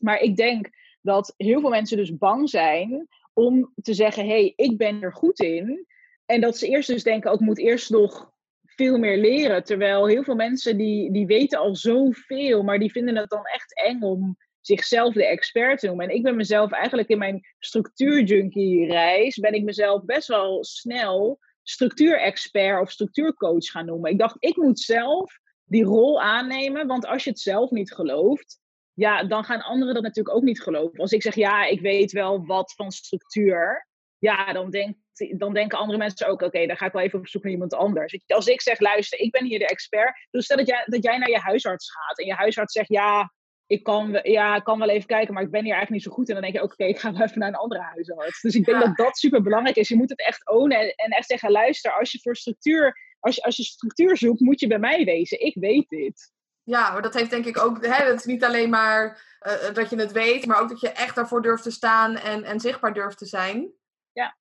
Maar 0.00 0.20
ik 0.20 0.36
denk 0.36 0.70
dat 1.00 1.34
heel 1.36 1.60
veel 1.60 1.70
mensen 1.70 1.96
dus 1.96 2.16
bang 2.16 2.50
zijn 2.50 3.08
om 3.32 3.72
te 3.82 3.94
zeggen: 3.94 4.24
hé, 4.24 4.30
hey, 4.30 4.52
ik 4.56 4.76
ben 4.76 5.02
er 5.02 5.12
goed 5.12 5.40
in. 5.40 5.86
En 6.26 6.40
dat 6.40 6.58
ze 6.58 6.68
eerst 6.68 6.88
dus 6.88 7.02
denken: 7.02 7.32
oh, 7.32 7.40
moet 7.40 7.58
eerst 7.58 7.90
nog 7.90 8.34
veel 8.76 8.98
meer 8.98 9.16
leren. 9.16 9.64
Terwijl 9.64 10.06
heel 10.06 10.22
veel 10.22 10.34
mensen 10.34 10.76
die, 10.76 11.12
die 11.12 11.26
weten 11.26 11.58
al 11.58 11.76
zoveel, 11.76 12.62
maar 12.62 12.78
die 12.78 12.90
vinden 12.90 13.16
het 13.16 13.30
dan 13.30 13.44
echt 13.44 13.82
eng 13.84 14.00
om 14.00 14.36
zichzelf 14.60 15.14
de 15.14 15.26
expert 15.26 15.78
te 15.78 15.86
noemen. 15.86 16.08
En 16.08 16.14
ik 16.14 16.22
ben 16.22 16.36
mezelf 16.36 16.72
eigenlijk 16.72 17.08
in 17.08 17.18
mijn 17.18 17.40
structuurjunkie 17.58 18.86
reis, 18.86 19.36
ben 19.36 19.52
ik 19.52 19.64
mezelf 19.64 20.04
best 20.04 20.28
wel 20.28 20.64
snel 20.64 21.38
structuurexpert 21.62 22.80
of 22.80 22.90
structuurcoach 22.90 23.70
gaan 23.70 23.86
noemen. 23.86 24.10
Ik 24.10 24.18
dacht, 24.18 24.36
ik 24.38 24.56
moet 24.56 24.80
zelf 24.80 25.38
die 25.64 25.84
rol 25.84 26.22
aannemen, 26.22 26.86
want 26.86 27.06
als 27.06 27.24
je 27.24 27.30
het 27.30 27.40
zelf 27.40 27.70
niet 27.70 27.92
gelooft, 27.92 28.58
ja, 28.92 29.24
dan 29.24 29.44
gaan 29.44 29.62
anderen 29.62 29.94
dat 29.94 30.02
natuurlijk 30.02 30.36
ook 30.36 30.42
niet 30.42 30.62
geloven. 30.62 31.00
Als 31.00 31.12
ik 31.12 31.22
zeg, 31.22 31.34
ja, 31.34 31.66
ik 31.66 31.80
weet 31.80 32.12
wel 32.12 32.46
wat 32.46 32.74
van 32.74 32.90
structuur, 32.90 33.88
ja, 34.26 34.52
dan, 34.52 34.70
denkt, 34.70 34.98
dan 35.38 35.54
denken 35.54 35.78
andere 35.78 35.98
mensen 35.98 36.26
ook, 36.26 36.32
oké, 36.32 36.44
okay, 36.44 36.66
dan 36.66 36.76
ga 36.76 36.86
ik 36.86 36.92
wel 36.92 37.02
even 37.02 37.18
op 37.18 37.28
zoek 37.28 37.42
naar 37.42 37.52
iemand 37.52 37.74
anders. 37.74 38.18
Als 38.26 38.46
ik 38.46 38.60
zeg, 38.60 38.80
luister, 38.80 39.18
ik 39.18 39.30
ben 39.30 39.44
hier 39.44 39.58
de 39.58 39.66
expert. 39.66 40.26
Dus 40.30 40.44
stel 40.44 40.56
dat 40.56 40.66
jij, 40.66 40.82
dat 40.86 41.04
jij 41.04 41.18
naar 41.18 41.30
je 41.30 41.38
huisarts 41.38 41.90
gaat 41.90 42.18
en 42.18 42.26
je 42.26 42.34
huisarts 42.34 42.72
zegt, 42.72 42.88
ja, 42.88 43.32
ik 43.66 43.82
kan, 43.82 44.18
ja, 44.22 44.56
ik 44.56 44.64
kan 44.64 44.78
wel 44.78 44.88
even 44.88 45.06
kijken, 45.06 45.34
maar 45.34 45.42
ik 45.42 45.50
ben 45.50 45.64
hier 45.64 45.74
eigenlijk 45.74 46.04
niet 46.04 46.12
zo 46.12 46.18
goed. 46.18 46.28
En 46.28 46.34
dan 46.34 46.42
denk 46.42 46.54
je 46.54 46.62
ook, 46.62 46.72
oké, 46.72 46.84
ik 46.84 46.98
ga 46.98 47.12
wel 47.12 47.22
even 47.22 47.38
naar 47.38 47.48
een 47.48 47.54
andere 47.54 47.80
huisarts. 47.80 48.40
Dus 48.40 48.54
ik 48.54 48.64
denk 48.64 48.80
dat 48.80 48.96
dat 48.96 49.18
super 49.18 49.42
belangrijk 49.42 49.76
is. 49.76 49.88
Je 49.88 49.96
moet 49.96 50.10
het 50.10 50.20
echt 50.20 50.48
ownen 50.48 50.94
en, 50.94 51.10
echt 51.10 51.26
zeggen, 51.26 51.50
luister, 51.50 51.92
als 51.92 52.12
je 52.12 52.18
voor 52.22 52.36
structuur, 52.36 52.98
als 53.20 53.34
je, 53.34 53.42
als 53.42 53.56
je 53.56 53.62
structuur 53.62 54.16
zoekt, 54.16 54.40
moet 54.40 54.60
je 54.60 54.66
bij 54.66 54.78
mij 54.78 55.04
wezen. 55.04 55.40
Ik 55.40 55.54
weet 55.54 55.88
dit. 55.88 56.32
Ja, 56.62 56.92
maar 56.92 57.02
dat 57.02 57.14
heeft 57.14 57.30
denk 57.30 57.46
ik 57.46 57.58
ook, 57.58 57.86
hè, 57.86 58.04
het 58.04 58.18
is 58.18 58.24
niet 58.24 58.44
alleen 58.44 58.70
maar 58.70 59.24
uh, 59.46 59.74
dat 59.74 59.90
je 59.90 59.96
het 59.96 60.12
weet, 60.12 60.46
maar 60.46 60.60
ook 60.60 60.68
dat 60.68 60.80
je 60.80 60.88
echt 60.88 61.14
daarvoor 61.14 61.42
durft 61.42 61.62
te 61.62 61.70
staan 61.70 62.16
en, 62.16 62.44
en 62.44 62.60
zichtbaar 62.60 62.94
durft 62.94 63.18
te 63.18 63.26
zijn. 63.26 63.72
Ja. 64.16 64.36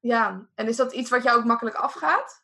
Ja, 0.00 0.48
en 0.54 0.68
is 0.68 0.76
dat 0.76 0.92
iets 0.92 1.10
wat 1.10 1.22
jou 1.22 1.38
ook 1.38 1.44
makkelijk 1.44 1.76
afgaat? 1.76 2.42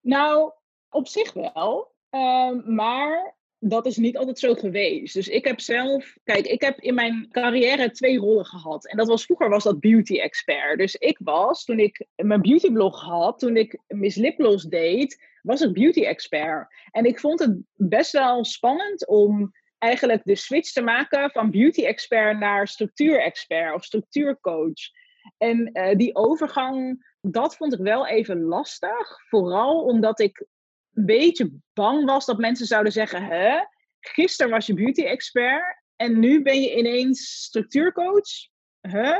Nou, 0.00 0.52
op 0.88 1.08
zich 1.08 1.32
wel. 1.32 1.94
Ehm, 2.10 2.74
maar 2.74 3.36
dat 3.58 3.86
is 3.86 3.96
niet 3.96 4.16
altijd 4.16 4.38
zo 4.38 4.54
geweest. 4.54 5.14
Dus 5.14 5.28
ik 5.28 5.44
heb 5.44 5.60
zelf, 5.60 6.16
kijk, 6.24 6.46
ik 6.46 6.60
heb 6.60 6.80
in 6.80 6.94
mijn 6.94 7.28
carrière 7.30 7.90
twee 7.90 8.18
rollen 8.18 8.44
gehad. 8.44 8.86
En 8.86 8.96
dat 8.96 9.06
was 9.06 9.24
vroeger 9.24 9.48
was 9.48 9.64
dat 9.64 9.80
beauty 9.80 10.18
expert. 10.18 10.78
Dus 10.78 10.94
ik 10.94 11.18
was, 11.22 11.64
toen 11.64 11.78
ik 11.78 12.06
mijn 12.16 12.42
beautyblog 12.42 13.00
had, 13.00 13.38
toen 13.38 13.56
ik 13.56 13.78
Miss 13.86 14.16
Liplos 14.16 14.64
deed, 14.64 15.24
was 15.42 15.60
ik 15.60 15.72
beauty 15.72 16.04
expert. 16.04 16.74
En 16.90 17.04
ik 17.04 17.20
vond 17.20 17.40
het 17.40 17.58
best 17.74 18.12
wel 18.12 18.44
spannend 18.44 19.06
om 19.06 19.52
eigenlijk 19.78 20.22
de 20.24 20.36
switch 20.36 20.72
te 20.72 20.82
maken 20.82 21.30
van 21.30 21.50
beauty 21.50 21.84
expert 21.84 22.38
naar 22.38 22.68
structuur 22.68 23.20
expert 23.20 23.74
of 23.74 23.84
structuurcoach. 23.84 24.98
En 25.38 25.70
uh, 25.72 25.96
die 25.96 26.14
overgang, 26.14 27.06
dat 27.20 27.56
vond 27.56 27.72
ik 27.72 27.80
wel 27.80 28.06
even 28.06 28.42
lastig. 28.42 29.28
Vooral 29.28 29.84
omdat 29.84 30.20
ik 30.20 30.46
een 30.94 31.06
beetje 31.06 31.50
bang 31.72 32.04
was 32.04 32.26
dat 32.26 32.38
mensen 32.38 32.66
zouden 32.66 32.92
zeggen: 32.92 33.24
hè, 33.24 33.64
gisteren 34.00 34.52
was 34.52 34.66
je 34.66 34.74
beauty 34.74 35.02
expert 35.02 35.82
en 35.96 36.18
nu 36.18 36.42
ben 36.42 36.60
je 36.60 36.76
ineens 36.76 37.42
structuurcoach. 37.42 38.48
Huh? 38.80 39.18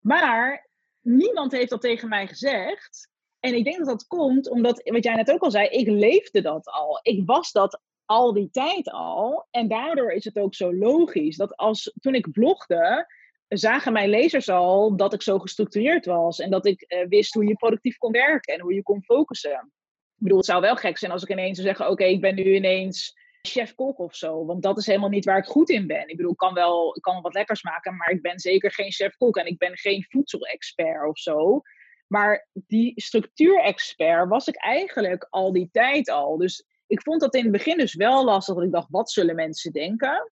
Maar 0.00 0.68
niemand 1.00 1.52
heeft 1.52 1.70
dat 1.70 1.80
tegen 1.80 2.08
mij 2.08 2.26
gezegd. 2.26 3.08
En 3.40 3.54
ik 3.54 3.64
denk 3.64 3.76
dat 3.76 3.86
dat 3.86 4.06
komt 4.06 4.48
omdat, 4.50 4.80
wat 4.84 5.04
jij 5.04 5.14
net 5.14 5.30
ook 5.30 5.42
al 5.42 5.50
zei, 5.50 5.68
ik 5.68 5.88
leefde 5.88 6.40
dat 6.40 6.66
al. 6.66 6.98
Ik 7.02 7.22
was 7.26 7.52
dat 7.52 7.80
al 8.04 8.32
die 8.32 8.50
tijd 8.50 8.90
al. 8.90 9.46
En 9.50 9.68
daardoor 9.68 10.12
is 10.12 10.24
het 10.24 10.38
ook 10.38 10.54
zo 10.54 10.74
logisch 10.74 11.36
dat 11.36 11.56
als 11.56 11.92
toen 12.00 12.14
ik 12.14 12.32
blogde, 12.32 13.06
zagen 13.48 13.92
mijn 13.92 14.08
lezers 14.08 14.48
al 14.48 14.96
dat 14.96 15.12
ik 15.12 15.22
zo 15.22 15.38
gestructureerd 15.38 16.06
was. 16.06 16.38
En 16.38 16.50
dat 16.50 16.66
ik 16.66 16.84
uh, 16.88 17.06
wist 17.08 17.34
hoe 17.34 17.46
je 17.46 17.54
productief 17.54 17.96
kon 17.96 18.12
werken 18.12 18.54
en 18.54 18.60
hoe 18.60 18.74
je 18.74 18.82
kon 18.82 19.02
focussen. 19.02 19.72
Ik 20.16 20.22
bedoel, 20.22 20.36
het 20.36 20.46
zou 20.46 20.60
wel 20.60 20.76
gek 20.76 20.98
zijn 20.98 21.12
als 21.12 21.22
ik 21.22 21.30
ineens 21.30 21.56
zou 21.56 21.68
zeggen: 21.68 21.90
Oké, 21.90 22.04
ik 22.04 22.20
ben 22.20 22.34
nu 22.34 22.54
ineens 22.54 23.14
chef-kok 23.42 23.98
of 23.98 24.14
zo. 24.14 24.44
Want 24.44 24.62
dat 24.62 24.78
is 24.78 24.86
helemaal 24.86 25.08
niet 25.08 25.24
waar 25.24 25.38
ik 25.38 25.44
goed 25.44 25.70
in 25.70 25.86
ben. 25.86 26.08
Ik 26.08 26.16
bedoel, 26.16 26.32
ik 26.32 26.36
kan 26.36 26.54
wel, 26.54 26.96
ik 26.96 27.02
kan 27.02 27.22
wat 27.22 27.34
lekkers 27.34 27.62
maken, 27.62 27.96
maar 27.96 28.10
ik 28.10 28.22
ben 28.22 28.38
zeker 28.38 28.72
geen 28.72 28.92
chef-kok. 28.92 29.36
En 29.36 29.46
ik 29.46 29.58
ben 29.58 29.76
geen 29.76 30.06
voedselexpert 30.08 31.08
of 31.08 31.18
zo. 31.18 31.60
Maar 32.06 32.48
die 32.52 32.92
structuurexpert 32.96 34.28
was 34.28 34.48
ik 34.48 34.56
eigenlijk 34.56 35.26
al 35.30 35.52
die 35.52 35.68
tijd 35.72 36.10
al. 36.10 36.36
Dus 36.36 36.64
ik 36.86 37.02
vond 37.02 37.20
dat 37.20 37.34
in 37.34 37.42
het 37.42 37.52
begin 37.52 37.78
dus 37.78 37.94
wel 37.94 38.24
lastig. 38.24 38.54
Dat 38.54 38.64
ik 38.64 38.72
dacht, 38.72 38.90
wat 38.90 39.10
zullen 39.10 39.34
mensen 39.34 39.72
denken? 39.72 40.30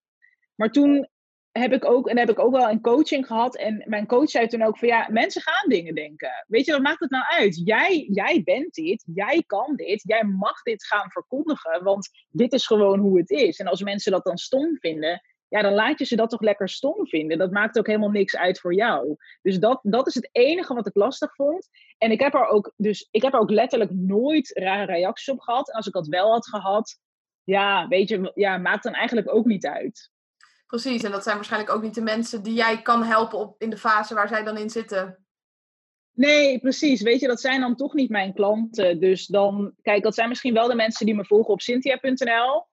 Maar 0.55 0.71
toen 0.71 1.09
heb 1.59 1.73
ik 1.73 1.85
ook, 1.85 2.09
en 2.09 2.19
heb 2.19 2.31
ik 2.31 2.39
ook 2.39 2.53
wel 2.53 2.69
een 2.69 2.81
coaching 2.81 3.27
gehad. 3.27 3.57
En 3.57 3.83
mijn 3.87 4.07
coach 4.07 4.31
zei 4.31 4.47
toen 4.47 4.63
ook 4.63 4.79
van 4.79 4.89
ja, 4.89 5.09
mensen 5.11 5.43
gaan 5.43 5.69
dingen 5.69 5.95
denken. 5.95 6.45
Weet 6.47 6.65
je, 6.67 6.73
wat 6.73 6.83
maakt 6.83 7.01
het 7.01 7.11
nou 7.11 7.25
uit? 7.29 7.63
Jij, 7.65 8.09
jij 8.11 8.43
bent 8.45 8.75
dit, 8.75 9.05
jij 9.15 9.43
kan 9.47 9.77
dit, 9.77 10.03
jij 10.07 10.25
mag 10.25 10.63
dit 10.63 10.87
gaan 10.87 11.11
verkondigen, 11.11 11.85
want 11.85 12.09
dit 12.31 12.53
is 12.53 12.67
gewoon 12.67 12.99
hoe 12.99 13.19
het 13.19 13.31
is. 13.31 13.59
En 13.59 13.67
als 13.67 13.83
mensen 13.83 14.13
dat 14.13 14.25
dan 14.25 14.37
stom 14.37 14.79
vinden, 14.79 15.23
ja, 15.49 15.63
dan 15.63 15.73
laat 15.73 15.99
je 15.99 16.05
ze 16.05 16.17
dat 16.17 16.31
toch 16.31 16.41
lekker 16.41 16.69
stom 16.69 17.07
vinden. 17.07 17.39
Dat 17.39 17.51
maakt 17.51 17.79
ook 17.79 17.87
helemaal 17.87 18.11
niks 18.11 18.37
uit 18.37 18.61
voor 18.61 18.75
jou. 18.75 19.17
Dus 19.43 19.59
dat, 19.59 19.81
dat 19.83 20.07
is 20.07 20.15
het 20.15 20.29
enige 20.33 20.75
wat 20.75 20.87
ik 20.87 20.95
lastig 20.95 21.35
vond. 21.35 21.69
En 21.99 22.11
ik 22.11 22.21
heb 22.21 22.35
er 22.35 22.47
ook, 22.47 22.73
dus 22.77 23.09
ik 23.11 23.23
heb 23.23 23.33
er 23.33 23.41
ook 23.41 23.51
letterlijk 23.51 23.91
nooit 23.91 24.51
rare 24.59 24.93
reacties 24.93 25.29
op 25.35 25.41
gehad. 25.41 25.69
En 25.69 25.75
als 25.75 25.87
ik 25.87 25.93
dat 25.93 26.07
wel 26.07 26.31
had 26.31 26.49
gehad, 26.49 26.99
ja, 27.45 27.89
weet 27.89 28.09
je, 28.09 28.33
ja, 28.35 28.59
maakt 28.59 28.83
dan 28.83 28.95
eigenlijk 28.95 29.35
ook 29.35 29.45
niet 29.45 29.67
uit. 29.67 30.13
Precies, 30.67 31.03
en 31.03 31.11
dat 31.11 31.23
zijn 31.23 31.37
waarschijnlijk 31.37 31.73
ook 31.73 31.83
niet 31.83 31.95
de 31.95 32.01
mensen 32.01 32.43
die 32.43 32.55
jij 32.55 32.83
kan 32.83 33.03
helpen 33.03 33.39
op, 33.39 33.63
in 33.63 33.71
de 33.71 33.79
fase 33.79 34.15
waar 34.15 34.29
zij 34.29 34.43
dan 34.43 34.59
in 34.59 34.71
zitten. 34.71 35.25
Nee, 36.13 36.59
precies. 36.59 37.03
Weet 37.03 37.21
je, 37.21 37.27
dat 37.27 37.41
zijn 37.41 37.61
dan 37.61 37.77
toch 37.77 37.95
niet 37.95 38.11
mijn 38.11 38.35
klanten. 38.35 39.01
Dus 39.01 39.27
dan, 39.27 39.75
kijk, 39.83 40.03
dat 40.03 40.15
zijn 40.15 40.29
misschien 40.29 40.55
wel 40.55 40.69
de 40.69 40.75
mensen 40.75 41.07
die 41.07 41.15
me 41.15 41.25
volgen 41.25 41.53
op 41.53 41.61
cynthia.nl. 41.61 42.67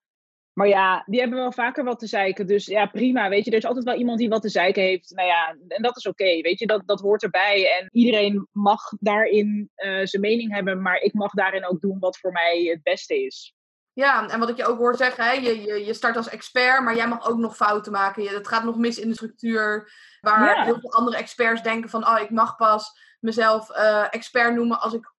Maar 0.54 0.67
ja, 0.67 1.04
die 1.06 1.19
hebben 1.19 1.38
wel 1.38 1.51
vaker 1.51 1.84
wat 1.84 1.99
te 1.99 2.08
zeiken. 2.08 2.47
Dus 2.47 2.65
ja, 2.65 2.86
prima. 2.86 3.30
Weet 3.30 3.45
je, 3.45 3.51
er 3.51 3.58
is 3.58 3.65
altijd 3.65 3.86
wel 3.86 3.95
iemand 3.95 4.19
die 4.19 4.30
wat 4.30 4.41
te 4.41 4.49
zeiken 4.49 4.84
heeft. 4.84 5.15
Nou 5.15 5.27
ja, 5.27 5.58
en 5.67 5.82
dat 5.82 5.97
is 5.97 6.08
oké. 6.08 6.41
weet 6.41 6.60
je, 6.60 6.67
dat, 6.67 6.82
dat 6.86 6.99
hoort 6.99 7.23
erbij. 7.23 7.80
En 7.80 7.89
iedereen 7.91 8.47
mag 8.51 8.82
daarin 8.99 9.69
uh, 9.75 10.06
zijn 10.06 10.21
mening 10.21 10.54
hebben. 10.54 10.82
Maar 10.82 11.01
ik 11.01 11.13
mag 11.13 11.32
daarin 11.32 11.65
ook 11.65 11.82
doen 11.82 11.99
wat 11.99 12.17
voor 12.17 12.32
mij 12.32 12.63
het 12.63 12.84
beste 12.84 13.23
is. 13.23 13.54
Ja, 14.02 14.28
en 14.30 14.40
wat 14.40 14.50
ik 14.50 14.58
je 14.58 14.66
ook 14.66 14.78
hoor 14.78 14.96
zeggen, 14.96 15.24
hè, 15.24 15.32
je, 15.32 15.62
je, 15.62 15.86
je 15.86 15.94
start 15.94 16.18
als 16.18 16.30
expert, 16.30 16.84
maar 16.84 16.96
jij 16.96 17.08
mag 17.08 17.30
ook 17.30 17.38
nog 17.38 17.56
fouten 17.56 17.92
maken. 17.92 18.28
Het 18.28 18.48
gaat 18.48 18.64
nog 18.64 18.78
mis 18.78 19.00
in 19.00 19.08
de 19.08 19.14
structuur, 19.14 19.92
waar 20.22 20.64
heel 20.64 20.80
veel 20.80 20.94
andere 20.94 21.18
experts 21.18 21.62
denken 21.62 21.90
van, 21.90 22.08
oh, 22.08 22.20
ik 22.20 22.30
mag 22.30 22.56
pas 22.56 23.00
mezelf 23.20 23.70
uh, 23.70 24.06
expert 24.10 24.56
noemen 24.56 24.80
als 24.80 24.94
ik 24.94 25.14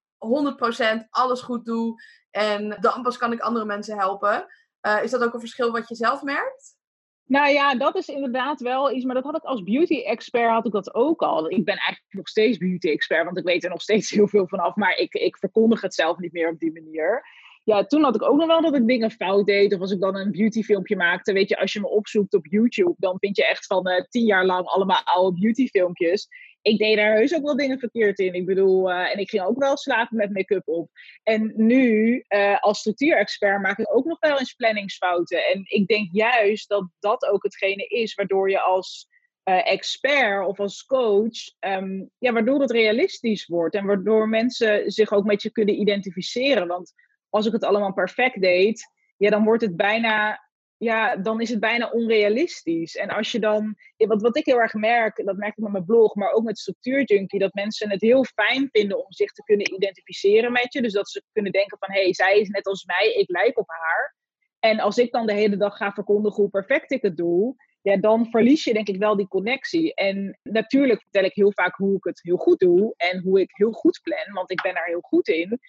100% 1.05 1.09
alles 1.11 1.40
goed 1.40 1.64
doe 1.64 2.03
en 2.31 2.77
dan 2.81 3.03
pas 3.03 3.18
kan 3.18 3.33
ik 3.33 3.40
andere 3.40 3.64
mensen 3.64 3.99
helpen. 3.99 4.47
Uh, 4.87 5.03
is 5.03 5.11
dat 5.11 5.25
ook 5.25 5.35
een 5.35 5.40
verschil 5.40 5.73
wat 5.73 5.88
je 5.88 5.95
zelf 5.95 6.23
merkt? 6.23 6.77
Nou 7.25 7.49
ja, 7.49 7.75
dat 7.75 7.97
is 7.97 8.09
inderdaad 8.09 8.61
wel 8.61 8.92
iets, 8.92 9.05
maar 9.05 9.14
dat 9.14 9.25
had 9.25 9.37
ik 9.37 9.42
als 9.42 9.62
beauty-expert 9.62 10.51
had 10.51 10.66
ik 10.66 10.73
dat 10.73 10.95
ook 10.95 11.23
al. 11.23 11.51
Ik 11.51 11.64
ben 11.64 11.77
eigenlijk 11.77 12.14
nog 12.14 12.29
steeds 12.29 12.59
beauty-expert, 12.59 13.25
want 13.25 13.38
ik 13.38 13.45
weet 13.45 13.64
er 13.64 13.71
nog 13.71 13.83
steeds 13.83 14.11
heel 14.11 14.29
veel 14.29 14.49
vanaf, 14.49 14.75
maar 14.75 14.97
ik, 14.97 15.14
ik 15.14 15.37
verkondig 15.37 15.81
het 15.81 15.95
zelf 15.95 16.18
niet 16.18 16.33
meer 16.33 16.49
op 16.49 16.59
die 16.59 16.73
manier 16.73 17.25
ja, 17.64 17.85
toen 17.85 18.03
had 18.03 18.14
ik 18.14 18.22
ook 18.22 18.37
nog 18.37 18.46
wel 18.46 18.62
dat 18.62 18.75
ik 18.75 18.87
dingen 18.87 19.11
fout 19.11 19.46
deed. 19.46 19.75
Of 19.75 19.81
als 19.81 19.90
ik 19.92 20.01
dan 20.01 20.16
een 20.16 20.31
beautyfilmpje 20.31 20.96
maakte. 20.96 21.33
Weet 21.33 21.48
je, 21.48 21.59
als 21.59 21.72
je 21.72 21.81
me 21.81 21.88
opzoekt 21.88 22.35
op 22.35 22.46
YouTube, 22.46 22.94
dan 22.98 23.18
vind 23.18 23.37
je 23.37 23.46
echt 23.46 23.66
van 23.66 23.88
uh, 23.88 24.01
tien 24.09 24.27
jaar 24.27 24.46
lang 24.46 24.66
allemaal 24.66 25.03
oude 25.05 25.40
beautyfilmpjes. 25.40 26.29
Ik 26.62 26.79
deed 26.79 26.96
daar 26.96 27.16
heus 27.16 27.35
ook 27.35 27.42
wel 27.42 27.57
dingen 27.57 27.79
verkeerd 27.79 28.18
in. 28.18 28.35
Ik 28.35 28.46
bedoel, 28.46 28.90
uh, 28.90 29.12
en 29.12 29.18
ik 29.18 29.31
ging 29.31 29.42
ook 29.42 29.59
wel 29.59 29.77
slapen 29.77 30.16
met 30.16 30.33
make-up 30.33 30.68
op. 30.68 30.90
En 31.22 31.53
nu, 31.57 32.25
uh, 32.29 32.61
als 32.61 32.79
structuurexpert, 32.79 33.62
maak 33.62 33.79
ik 33.79 33.96
ook 33.96 34.05
nog 34.05 34.18
wel 34.18 34.38
eens 34.38 34.53
planningsfouten. 34.53 35.46
En 35.46 35.62
ik 35.64 35.87
denk 35.87 36.09
juist 36.12 36.68
dat 36.68 36.88
dat 37.01 37.25
ook 37.25 37.42
hetgene 37.42 37.87
is 37.87 38.14
waardoor 38.14 38.51
je 38.51 38.61
als 38.61 39.11
expert 39.44 40.46
of 40.46 40.61
als 40.61 40.85
coach, 40.85 41.38
um, 41.61 42.11
ja, 42.18 42.33
waardoor 42.33 42.61
het 42.61 42.70
realistisch 42.70 43.46
wordt. 43.46 43.75
En 43.75 43.87
waardoor 43.87 44.29
mensen 44.29 44.90
zich 44.90 45.12
ook 45.12 45.25
met 45.25 45.42
je 45.42 45.51
kunnen 45.51 45.81
identificeren. 45.81 46.66
Want 46.66 46.92
als 47.33 47.47
ik 47.47 47.53
het 47.53 47.64
allemaal 47.64 47.92
perfect 47.92 48.40
deed, 48.40 48.90
ja, 49.16 49.31
dan 49.31 49.45
wordt 49.45 49.62
het 49.62 49.77
bijna, 49.77 50.49
ja, 50.77 51.16
dan 51.16 51.40
is 51.40 51.51
het 51.51 51.61
bijna 51.61 51.90
onrealistisch. 51.90 52.97
En 52.97 53.09
als 53.09 53.33
je 53.33 53.38
dan, 53.38 53.77
wat, 53.97 54.23
wat 54.23 54.37
ik 54.37 54.47
heel 54.47 54.61
erg 54.61 54.75
merk, 54.75 55.25
dat 55.25 55.37
merk 55.37 55.57
ik 55.57 55.62
met 55.62 55.73
mijn 55.73 55.85
blog, 55.85 56.14
maar 56.14 56.33
ook 56.33 56.45
met 56.45 56.59
Structuurjunkie, 56.59 57.38
dat 57.38 57.55
mensen 57.55 57.90
het 57.90 58.01
heel 58.01 58.25
fijn 58.25 58.68
vinden 58.73 58.99
om 58.99 59.12
zich 59.12 59.33
te 59.33 59.42
kunnen 59.42 59.75
identificeren 59.75 60.53
met 60.53 60.73
je. 60.73 60.83
Dus 60.83 60.92
dat 60.92 61.11
ze 61.11 61.23
kunnen 61.33 61.53
denken 61.53 61.79
van, 61.79 61.95
hé, 61.95 62.03
hey, 62.03 62.14
zij 62.14 62.38
is 62.38 62.49
net 62.49 62.66
als 62.66 62.85
mij, 62.85 63.12
ik 63.12 63.31
lijk 63.31 63.59
op 63.59 63.68
haar. 63.68 64.16
En 64.59 64.81
als 64.81 64.99
ik 64.99 65.12
dan 65.12 65.27
de 65.27 65.35
hele 65.35 65.57
dag 65.57 65.77
ga 65.77 65.92
verkondigen 65.92 66.42
hoe 66.42 66.51
perfect 66.51 66.90
ik 66.90 67.03
het 67.03 67.16
doe, 67.16 67.55
ja, 67.83 67.97
dan 67.97 68.27
verlies 68.31 68.64
je 68.64 68.73
denk 68.73 68.88
ik 68.88 68.99
wel 68.99 69.16
die 69.16 69.29
connectie. 69.29 69.95
En 69.95 70.38
natuurlijk 70.42 71.03
vertel 71.03 71.25
ik 71.25 71.35
heel 71.35 71.53
vaak 71.53 71.77
hoe 71.77 71.97
ik 71.97 72.05
het 72.05 72.21
heel 72.23 72.37
goed 72.37 72.59
doe 72.59 72.95
en 72.97 73.21
hoe 73.21 73.40
ik 73.40 73.51
heel 73.53 73.73
goed 73.73 74.01
plan, 74.03 74.35
want 74.35 74.51
ik 74.51 74.62
ben 74.62 74.75
daar 74.75 74.87
heel 74.87 75.01
goed 75.01 75.29
in. 75.29 75.61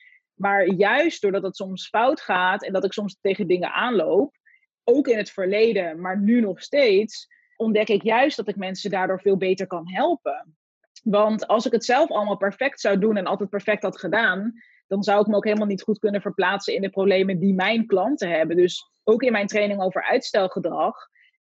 Maar 0.43 0.67
juist 0.67 1.21
doordat 1.21 1.43
het 1.43 1.56
soms 1.56 1.88
fout 1.88 2.21
gaat 2.21 2.65
en 2.65 2.73
dat 2.73 2.84
ik 2.84 2.93
soms 2.93 3.17
tegen 3.21 3.47
dingen 3.47 3.73
aanloop, 3.73 4.38
ook 4.84 5.08
in 5.08 5.17
het 5.17 5.29
verleden, 5.29 6.01
maar 6.01 6.19
nu 6.19 6.41
nog 6.41 6.62
steeds, 6.62 7.27
ontdek 7.56 7.89
ik 7.89 8.03
juist 8.03 8.38
dat 8.38 8.47
ik 8.47 8.56
mensen 8.56 8.91
daardoor 8.91 9.21
veel 9.21 9.38
beter 9.38 9.67
kan 9.67 9.89
helpen. 9.89 10.56
Want 11.03 11.47
als 11.47 11.65
ik 11.65 11.71
het 11.71 11.86
zelf 11.86 12.10
allemaal 12.10 12.38
perfect 12.38 12.79
zou 12.79 12.99
doen 12.99 13.17
en 13.17 13.25
altijd 13.25 13.49
perfect 13.49 13.84
had 13.84 13.99
gedaan, 13.99 14.53
dan 14.88 15.03
zou 15.03 15.21
ik 15.21 15.27
me 15.27 15.36
ook 15.36 15.45
helemaal 15.45 15.67
niet 15.67 15.82
goed 15.82 15.99
kunnen 15.99 16.21
verplaatsen 16.21 16.73
in 16.73 16.82
de 16.82 16.89
problemen 16.89 17.39
die 17.39 17.53
mijn 17.53 17.86
klanten 17.86 18.29
hebben. 18.29 18.56
Dus 18.56 18.91
ook 19.03 19.23
in 19.23 19.32
mijn 19.32 19.47
training 19.47 19.82
over 19.82 20.03
uitstelgedrag, 20.03 20.95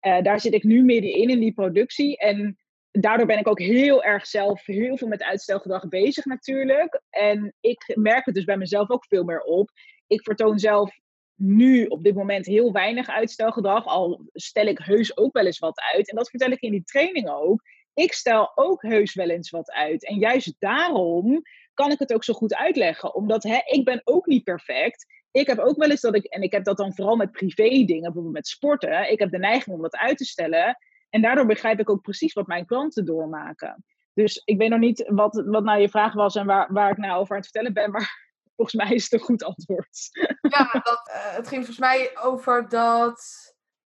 uh, 0.06 0.22
daar 0.22 0.40
zit 0.40 0.54
ik 0.54 0.64
nu 0.64 0.82
middenin 0.84 1.28
in 1.28 1.40
die 1.40 1.54
productie. 1.54 2.18
En 2.18 2.58
daardoor 2.90 3.26
ben 3.26 3.38
ik 3.38 3.48
ook 3.48 3.60
heel 3.60 4.02
erg 4.02 4.26
zelf 4.26 4.66
heel 4.66 4.96
veel 4.96 5.08
met 5.08 5.22
uitstelgedrag 5.22 5.88
bezig 5.88 6.24
natuurlijk. 6.24 7.00
En 7.10 7.54
ik 7.60 7.92
merk 7.94 8.24
het 8.24 8.34
dus 8.34 8.44
bij 8.44 8.56
mezelf 8.56 8.90
ook 8.90 9.06
veel 9.06 9.24
meer 9.24 9.40
op. 9.40 9.70
Ik 10.06 10.22
vertoon 10.22 10.58
zelf 10.58 10.98
nu 11.34 11.86
op 11.86 12.04
dit 12.04 12.14
moment 12.14 12.46
heel 12.46 12.72
weinig 12.72 13.08
uitstelgedrag. 13.08 13.84
Al 13.84 14.20
stel 14.32 14.66
ik 14.66 14.78
heus 14.78 15.16
ook 15.16 15.32
wel 15.32 15.46
eens 15.46 15.58
wat 15.58 15.80
uit. 15.94 16.10
En 16.10 16.16
dat 16.16 16.30
vertel 16.30 16.50
ik 16.50 16.60
in 16.60 16.70
die 16.70 16.84
training 16.84 17.30
ook. 17.30 17.62
Ik 17.94 18.12
stel 18.12 18.52
ook 18.54 18.82
heus 18.82 19.14
wel 19.14 19.28
eens 19.28 19.50
wat 19.50 19.70
uit. 19.70 20.06
En 20.06 20.18
juist 20.18 20.54
daarom 20.58 21.42
kan 21.74 21.90
ik 21.90 21.98
het 21.98 22.12
ook 22.12 22.24
zo 22.24 22.34
goed 22.34 22.54
uitleggen. 22.54 23.14
Omdat 23.14 23.42
hè, 23.42 23.58
ik 23.64 23.84
ben 23.84 24.00
ook 24.04 24.26
niet 24.26 24.44
perfect. 24.44 25.06
Ik 25.30 25.46
heb 25.46 25.58
ook 25.58 25.76
wel 25.76 25.90
eens 25.90 26.00
dat 26.00 26.14
ik, 26.14 26.24
en 26.24 26.42
ik 26.42 26.52
heb 26.52 26.64
dat 26.64 26.76
dan 26.76 26.94
vooral 26.94 27.16
met 27.16 27.32
privé 27.32 27.68
dingen, 27.68 28.02
bijvoorbeeld 28.02 28.34
met 28.34 28.46
sporten. 28.46 29.10
Ik 29.10 29.18
heb 29.18 29.30
de 29.30 29.38
neiging 29.38 29.76
om 29.76 29.82
dat 29.82 29.96
uit 29.96 30.16
te 30.16 30.24
stellen. 30.24 30.76
En 31.10 31.22
daardoor 31.22 31.46
begrijp 31.46 31.80
ik 31.80 31.90
ook 31.90 32.02
precies 32.02 32.32
wat 32.32 32.46
mijn 32.46 32.66
klanten 32.66 33.04
doormaken. 33.04 33.84
Dus 34.14 34.42
ik 34.44 34.58
weet 34.58 34.70
nog 34.70 34.78
niet 34.78 35.04
wat, 35.06 35.42
wat 35.46 35.64
nou 35.64 35.80
je 35.80 35.88
vraag 35.88 36.12
was 36.12 36.34
en 36.36 36.46
waar, 36.46 36.72
waar 36.72 36.90
ik 36.90 36.96
nou 36.96 37.20
over 37.20 37.30
aan 37.30 37.40
het 37.40 37.50
vertellen 37.50 37.72
ben, 37.72 37.90
maar 37.90 38.30
volgens 38.56 38.82
mij 38.84 38.94
is 38.94 39.02
het 39.02 39.12
een 39.12 39.26
goed 39.26 39.44
antwoord. 39.44 40.08
Ja, 40.40 40.70
dat, 40.72 41.10
uh, 41.14 41.34
het 41.36 41.48
ging 41.48 41.66
volgens 41.66 41.78
mij 41.78 42.18
over 42.18 42.68
dat. 42.68 43.22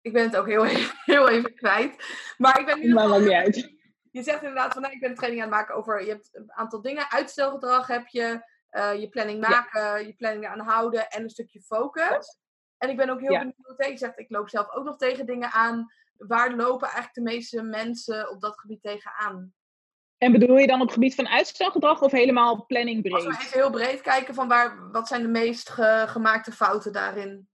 Ik 0.01 0.13
ben 0.13 0.23
het 0.23 0.37
ook 0.37 0.47
heel 0.47 0.67
even, 0.67 0.97
heel 1.15 1.29
even 1.29 1.55
kwijt. 1.55 2.05
Maar 2.37 2.61
ik 2.61 2.67
ben 2.67 2.81
nu. 2.81 2.93
Maar 2.93 3.21
niet 3.21 3.31
uit. 3.31 3.79
Je 4.11 4.23
zegt 4.23 4.43
inderdaad 4.43 4.73
van 4.73 4.83
nee, 4.83 4.93
ik 4.93 5.01
ben 5.01 5.11
een 5.11 5.17
training 5.17 5.43
aan 5.43 5.49
het 5.49 5.59
maken 5.59 5.75
over. 5.75 6.05
Je 6.05 6.11
hebt 6.11 6.29
een 6.33 6.53
aantal 6.53 6.81
dingen. 6.83 7.11
Uitstelgedrag 7.11 7.87
heb 7.87 8.07
je. 8.07 8.49
Uh, 8.71 9.01
je 9.01 9.09
planning 9.09 9.41
maken, 9.41 10.07
je 10.07 10.15
planning 10.15 10.47
aan 10.47 10.61
houden 10.61 11.09
en 11.09 11.23
een 11.23 11.31
stukje 11.31 11.61
focus. 11.61 12.39
En 12.79 12.89
ik 12.89 12.97
ben 12.97 13.11
ook 13.11 13.21
heel 13.21 13.33
ja. 13.33 13.39
benieuwd. 13.39 13.87
Je 13.87 13.97
zegt, 13.97 14.19
ik 14.19 14.31
loop 14.31 14.49
zelf 14.49 14.71
ook 14.71 14.85
nog 14.85 14.97
tegen 14.97 15.27
dingen 15.27 15.51
aan 15.51 15.93
waar 16.27 16.57
lopen 16.57 16.89
eigenlijk 16.89 17.15
de 17.15 17.35
meeste 17.35 17.63
mensen 17.63 18.31
op 18.31 18.41
dat 18.41 18.61
gebied 18.61 18.83
tegenaan? 18.83 19.55
En 20.19 20.33
bedoel 20.33 20.57
je 20.57 20.67
dan 20.67 20.81
op 20.81 20.87
het 20.87 20.95
gebied 20.95 21.15
van 21.15 21.29
uitstelgedrag 21.29 22.03
of 22.03 22.13
helemaal 22.13 22.67
planning 22.67 23.03
breed? 23.03 23.15
Als 23.15 23.25
we 23.25 23.31
even 23.31 23.59
heel 23.59 23.71
breed 23.71 24.01
kijken 24.01 24.35
van 24.35 24.49
waar, 24.49 24.91
wat 24.91 25.09
zijn 25.09 25.23
de 25.23 25.29
meest 25.29 25.71
gemaakte 26.07 26.53
fouten 26.53 26.93
daarin? 26.93 27.49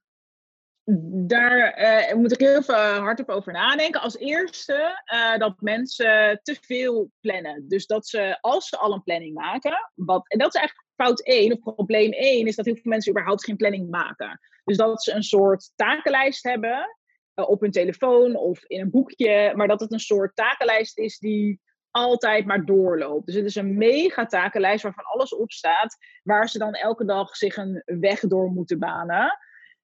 Daar 1.27 1.81
uh, 1.81 2.15
moet 2.15 2.33
ik 2.33 2.41
heel 2.41 2.63
veel 2.63 2.75
hard 2.77 3.21
op 3.21 3.29
over 3.29 3.53
nadenken. 3.53 4.01
Als 4.01 4.17
eerste 4.17 5.03
uh, 5.15 5.39
dat 5.39 5.61
mensen 5.61 6.41
te 6.43 6.59
veel 6.61 7.11
plannen. 7.21 7.69
Dus 7.69 7.87
dat 7.87 8.07
ze, 8.07 8.39
als 8.41 8.69
ze 8.69 8.77
al 8.77 8.93
een 8.93 9.03
planning 9.03 9.35
maken, 9.35 9.91
wat, 9.95 10.29
en 10.29 10.39
dat 10.39 10.55
is 10.55 10.61
eigenlijk 10.61 10.89
fout 10.97 11.23
1 11.23 11.53
of 11.53 11.75
probleem 11.75 12.13
1, 12.13 12.47
is 12.47 12.57
dat 12.57 12.65
heel 12.65 12.75
veel 12.75 12.91
mensen 12.91 13.11
überhaupt 13.11 13.45
geen 13.45 13.57
planning 13.57 13.91
maken. 13.91 14.41
Dus 14.65 14.77
dat 14.77 15.03
ze 15.03 15.13
een 15.13 15.23
soort 15.23 15.73
takenlijst 15.77 16.45
hebben 16.45 16.73
eh, 16.79 16.96
op 17.45 17.61
hun 17.61 17.71
telefoon 17.71 18.37
of 18.37 18.65
in 18.65 18.81
een 18.81 18.91
boekje, 18.91 19.53
maar 19.55 19.69
dat 19.69 19.81
het 19.81 19.93
een 19.93 19.99
soort 19.99 20.37
takenlijst 20.37 20.99
is 20.99 21.19
die 21.19 21.61
altijd 21.91 22.47
maar 22.47 22.65
doorloopt. 22.65 23.27
Dus 23.27 23.35
het 23.35 23.45
is 23.45 23.55
een 23.55 23.77
mega 23.77 24.27
takenlijst 24.27 24.83
waarvan 24.83 25.05
alles 25.05 25.35
op 25.35 25.53
staat, 25.53 25.97
waar 26.23 26.49
ze 26.49 26.59
dan 26.59 26.75
elke 26.75 27.05
dag 27.05 27.37
zich 27.37 27.57
een 27.57 27.83
weg 27.85 28.21
door 28.21 28.51
moeten 28.51 28.79
banen. 28.79 29.39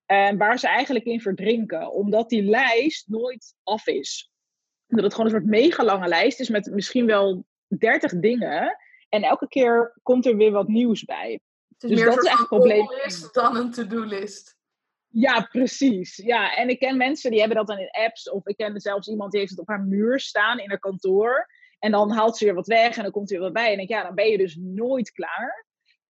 En 0.07 0.39
waar 0.39 0.59
ze 0.59 0.69
eigenlijk 0.69 1.05
in 1.05 1.21
verdrinken, 1.21 1.93
omdat 1.93 2.29
die 2.29 2.43
lijst 2.43 3.09
nooit 3.09 3.55
af 3.63 3.87
is. 3.87 4.31
Dat 4.87 5.05
het 5.05 5.15
gewoon 5.15 5.27
een 5.27 5.37
soort 5.37 5.51
mega 5.51 5.85
lange 5.85 6.09
lijst 6.09 6.41
is 6.41 6.49
met 6.49 6.71
misschien 6.73 7.07
wel 7.07 7.45
30 7.79 8.13
dingen. 8.19 8.77
En 9.09 9.23
elke 9.23 9.49
keer 9.49 9.99
komt 10.03 10.27
er 10.27 10.37
weer 10.37 10.51
wat 10.51 10.69
nieuws 10.69 11.05
bij. 11.05 11.41
Het 11.69 11.83
is 11.83 11.91
dus 11.91 11.99
meer 11.99 12.09
dat 12.09 12.25
is 12.25 12.31
echt 12.31 12.41
een 12.41 12.47
probleem. 12.47 12.87
dan 13.33 13.57
een 13.57 13.71
to-do-list. 13.71 14.57
Ja, 15.13 15.41
precies. 15.41 16.17
Ja, 16.17 16.57
en 16.57 16.69
ik 16.69 16.79
ken 16.79 16.97
mensen 16.97 17.31
die 17.31 17.41
hebben 17.41 17.57
dat 17.57 17.67
dan 17.67 17.79
in 17.79 17.91
apps. 17.91 18.31
Of 18.31 18.47
ik 18.47 18.57
ken 18.57 18.81
zelfs 18.81 19.09
iemand 19.09 19.31
die 19.31 19.41
heeft 19.41 19.53
het 19.53 19.61
op 19.61 19.69
haar 19.69 19.83
muur 19.83 20.21
staan 20.21 20.59
in 20.59 20.69
haar 20.69 20.79
kantoor. 20.79 21.49
En 21.79 21.91
dan 21.91 22.11
haalt 22.11 22.37
ze 22.37 22.45
weer 22.45 22.55
wat 22.55 22.67
weg 22.67 22.97
en 22.97 23.03
dan 23.03 23.13
komt 23.13 23.31
er 23.31 23.37
weer 23.37 23.45
wat 23.45 23.63
bij. 23.63 23.73
En 23.73 23.79
ik 23.79 23.89
ja, 23.89 24.03
dan 24.03 24.15
ben 24.15 24.29
je 24.29 24.39
dus 24.39 24.57
nooit 24.61 25.13
klaar. 25.13 25.67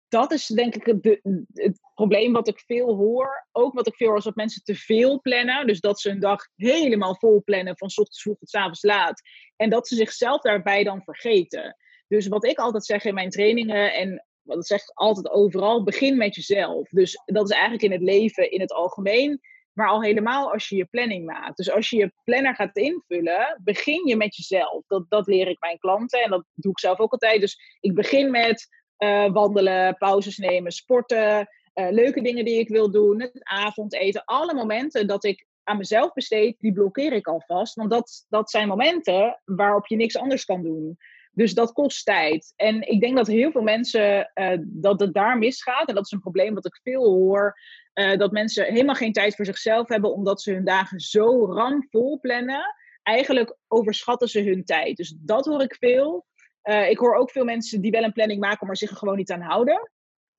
dat 0.08 0.32
is 0.32 0.46
denk 0.46 0.74
ik 0.74 0.86
het, 0.86 1.20
het, 1.52 1.80
probleem 1.94 2.32
wat 2.32 2.48
ik 2.48 2.60
veel 2.60 2.96
hoor. 2.96 3.46
Ook 3.52 3.74
wat 3.74 3.86
ik 3.86 3.94
veel 3.94 4.08
hoor 4.08 4.16
is 4.16 4.24
dat 4.24 4.34
mensen 4.34 4.62
te 4.64 4.74
veel 4.74 5.20
plannen. 5.20 5.66
Dus 5.66 5.80
dat 5.80 6.00
ze 6.00 6.10
een 6.10 6.20
dag 6.20 6.48
helemaal 6.56 7.16
vol 7.16 7.42
plannen 7.44 7.76
van 7.76 7.88
ochtends 7.88 8.22
vroeg 8.22 8.38
tot 8.38 8.54
avonds 8.54 8.82
laat. 8.82 9.20
En 9.56 9.70
dat 9.70 9.88
ze 9.88 9.94
zichzelf 9.94 10.40
daarbij 10.40 10.84
dan 10.84 11.02
vergeten. 11.02 11.76
Dus 12.08 12.26
wat 12.26 12.44
ik 12.44 12.58
altijd 12.58 12.84
zeg 12.84 13.04
in 13.04 13.14
mijn 13.14 13.30
trainingen 13.30 13.94
en 13.94 14.24
ik 14.58 14.66
zeg 14.66 14.82
altijd 14.94 15.30
overal, 15.30 15.84
begin 15.84 16.16
met 16.16 16.34
jezelf. 16.34 16.88
Dus 16.88 17.22
dat 17.24 17.44
is 17.44 17.50
eigenlijk 17.50 17.82
in 17.82 17.92
het 17.92 18.02
leven 18.02 18.50
in 18.50 18.60
het 18.60 18.72
algemeen. 18.72 19.40
Maar 19.72 19.88
al 19.88 20.02
helemaal 20.02 20.52
als 20.52 20.68
je 20.68 20.76
je 20.76 20.84
planning 20.84 21.24
maakt. 21.24 21.56
Dus 21.56 21.70
als 21.70 21.90
je 21.90 21.96
je 21.96 22.12
planner 22.24 22.54
gaat 22.54 22.76
invullen, 22.76 23.60
begin 23.64 24.06
je 24.06 24.16
met 24.16 24.36
jezelf. 24.36 24.84
Dat, 24.86 25.04
dat 25.08 25.26
leer 25.26 25.48
ik 25.48 25.60
mijn 25.60 25.78
klanten 25.78 26.22
en 26.22 26.30
dat 26.30 26.44
doe 26.54 26.70
ik 26.70 26.78
zelf 26.78 26.98
ook 26.98 27.12
altijd. 27.12 27.40
Dus 27.40 27.76
ik 27.80 27.94
begin 27.94 28.30
met 28.30 28.68
uh, 28.98 29.32
wandelen, 29.32 29.96
pauzes 29.96 30.36
nemen, 30.36 30.72
sporten, 30.72 31.48
uh, 31.74 31.90
leuke 31.90 32.22
dingen 32.22 32.44
die 32.44 32.58
ik 32.58 32.68
wil 32.68 32.90
doen, 32.90 33.20
het 33.20 33.44
avondeten. 33.44 34.24
Alle 34.24 34.54
momenten 34.54 35.06
dat 35.06 35.24
ik 35.24 35.46
aan 35.64 35.76
mezelf 35.76 36.12
besteed, 36.12 36.58
die 36.58 36.72
blokkeer 36.72 37.12
ik 37.12 37.26
alvast. 37.26 37.74
Want 37.74 37.90
dat, 37.90 38.26
dat 38.28 38.50
zijn 38.50 38.68
momenten 38.68 39.40
waarop 39.44 39.86
je 39.86 39.96
niks 39.96 40.16
anders 40.16 40.44
kan 40.44 40.62
doen. 40.62 40.96
Dus 41.32 41.54
dat 41.54 41.72
kost 41.72 42.04
tijd. 42.04 42.52
En 42.56 42.88
ik 42.88 43.00
denk 43.00 43.16
dat 43.16 43.26
heel 43.26 43.50
veel 43.50 43.62
mensen 43.62 44.30
uh, 44.34 44.58
dat 44.60 45.00
het 45.00 45.14
daar 45.14 45.38
misgaat. 45.38 45.88
En 45.88 45.94
dat 45.94 46.04
is 46.04 46.10
een 46.10 46.20
probleem 46.20 46.54
wat 46.54 46.66
ik 46.66 46.80
veel 46.82 47.04
hoor. 47.04 47.58
Uh, 47.94 48.16
dat 48.16 48.32
mensen 48.32 48.64
helemaal 48.64 48.94
geen 48.94 49.12
tijd 49.12 49.34
voor 49.36 49.44
zichzelf 49.44 49.88
hebben, 49.88 50.12
omdat 50.12 50.42
ze 50.42 50.52
hun 50.52 50.64
dagen 50.64 51.00
zo 51.00 51.52
ramvol 51.52 52.20
plannen. 52.20 52.74
Eigenlijk 53.02 53.56
overschatten 53.68 54.28
ze 54.28 54.42
hun 54.42 54.64
tijd. 54.64 54.96
Dus 54.96 55.14
dat 55.18 55.46
hoor 55.46 55.62
ik 55.62 55.76
veel. 55.78 56.26
Uh, 56.64 56.90
ik 56.90 56.98
hoor 56.98 57.14
ook 57.14 57.30
veel 57.30 57.44
mensen 57.44 57.80
die 57.80 57.90
wel 57.90 58.04
een 58.04 58.12
planning 58.12 58.40
maken, 58.40 58.66
maar 58.66 58.76
zich 58.76 58.90
er 58.90 58.96
gewoon 58.96 59.16
niet 59.16 59.30
aan 59.30 59.40
houden. 59.40 59.90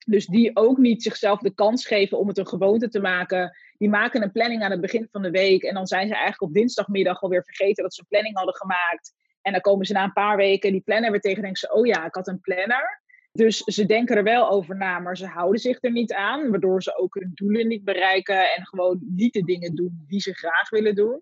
Dus 0.05 0.25
die 0.25 0.55
ook 0.55 0.77
niet 0.77 1.03
zichzelf 1.03 1.39
de 1.39 1.53
kans 1.53 1.87
geven 1.87 2.17
om 2.17 2.27
het 2.27 2.37
een 2.37 2.47
gewoonte 2.47 2.89
te 2.89 2.99
maken. 2.99 3.57
Die 3.77 3.89
maken 3.89 4.23
een 4.23 4.31
planning 4.31 4.63
aan 4.63 4.71
het 4.71 4.81
begin 4.81 5.07
van 5.11 5.21
de 5.21 5.31
week. 5.31 5.63
En 5.63 5.73
dan 5.73 5.87
zijn 5.87 6.07
ze 6.07 6.13
eigenlijk 6.13 6.41
op 6.41 6.53
dinsdagmiddag 6.53 7.21
alweer 7.21 7.43
vergeten 7.43 7.83
dat 7.83 7.93
ze 7.93 8.01
een 8.01 8.07
planning 8.07 8.35
hadden 8.35 8.55
gemaakt. 8.55 9.13
En 9.41 9.51
dan 9.51 9.61
komen 9.61 9.85
ze 9.85 9.93
na 9.93 10.03
een 10.03 10.13
paar 10.13 10.37
weken 10.37 10.71
die 10.71 10.81
planner 10.81 11.11
weer 11.11 11.19
tegen 11.19 11.37
en 11.37 11.43
denken 11.43 11.59
ze: 11.59 11.73
Oh 11.73 11.85
ja, 11.85 12.05
ik 12.05 12.15
had 12.15 12.27
een 12.27 12.41
planner. 12.41 13.01
Dus 13.31 13.57
ze 13.57 13.85
denken 13.85 14.17
er 14.17 14.23
wel 14.23 14.49
over 14.49 14.77
na, 14.77 14.99
maar 14.99 15.17
ze 15.17 15.25
houden 15.25 15.59
zich 15.59 15.77
er 15.81 15.91
niet 15.91 16.13
aan. 16.13 16.49
Waardoor 16.49 16.83
ze 16.83 16.97
ook 16.97 17.13
hun 17.13 17.31
doelen 17.33 17.67
niet 17.67 17.83
bereiken 17.83 18.51
en 18.55 18.65
gewoon 18.65 18.99
niet 19.01 19.33
de 19.33 19.43
dingen 19.43 19.75
doen 19.75 20.03
die 20.07 20.19
ze 20.19 20.33
graag 20.33 20.69
willen 20.69 20.95
doen 20.95 21.21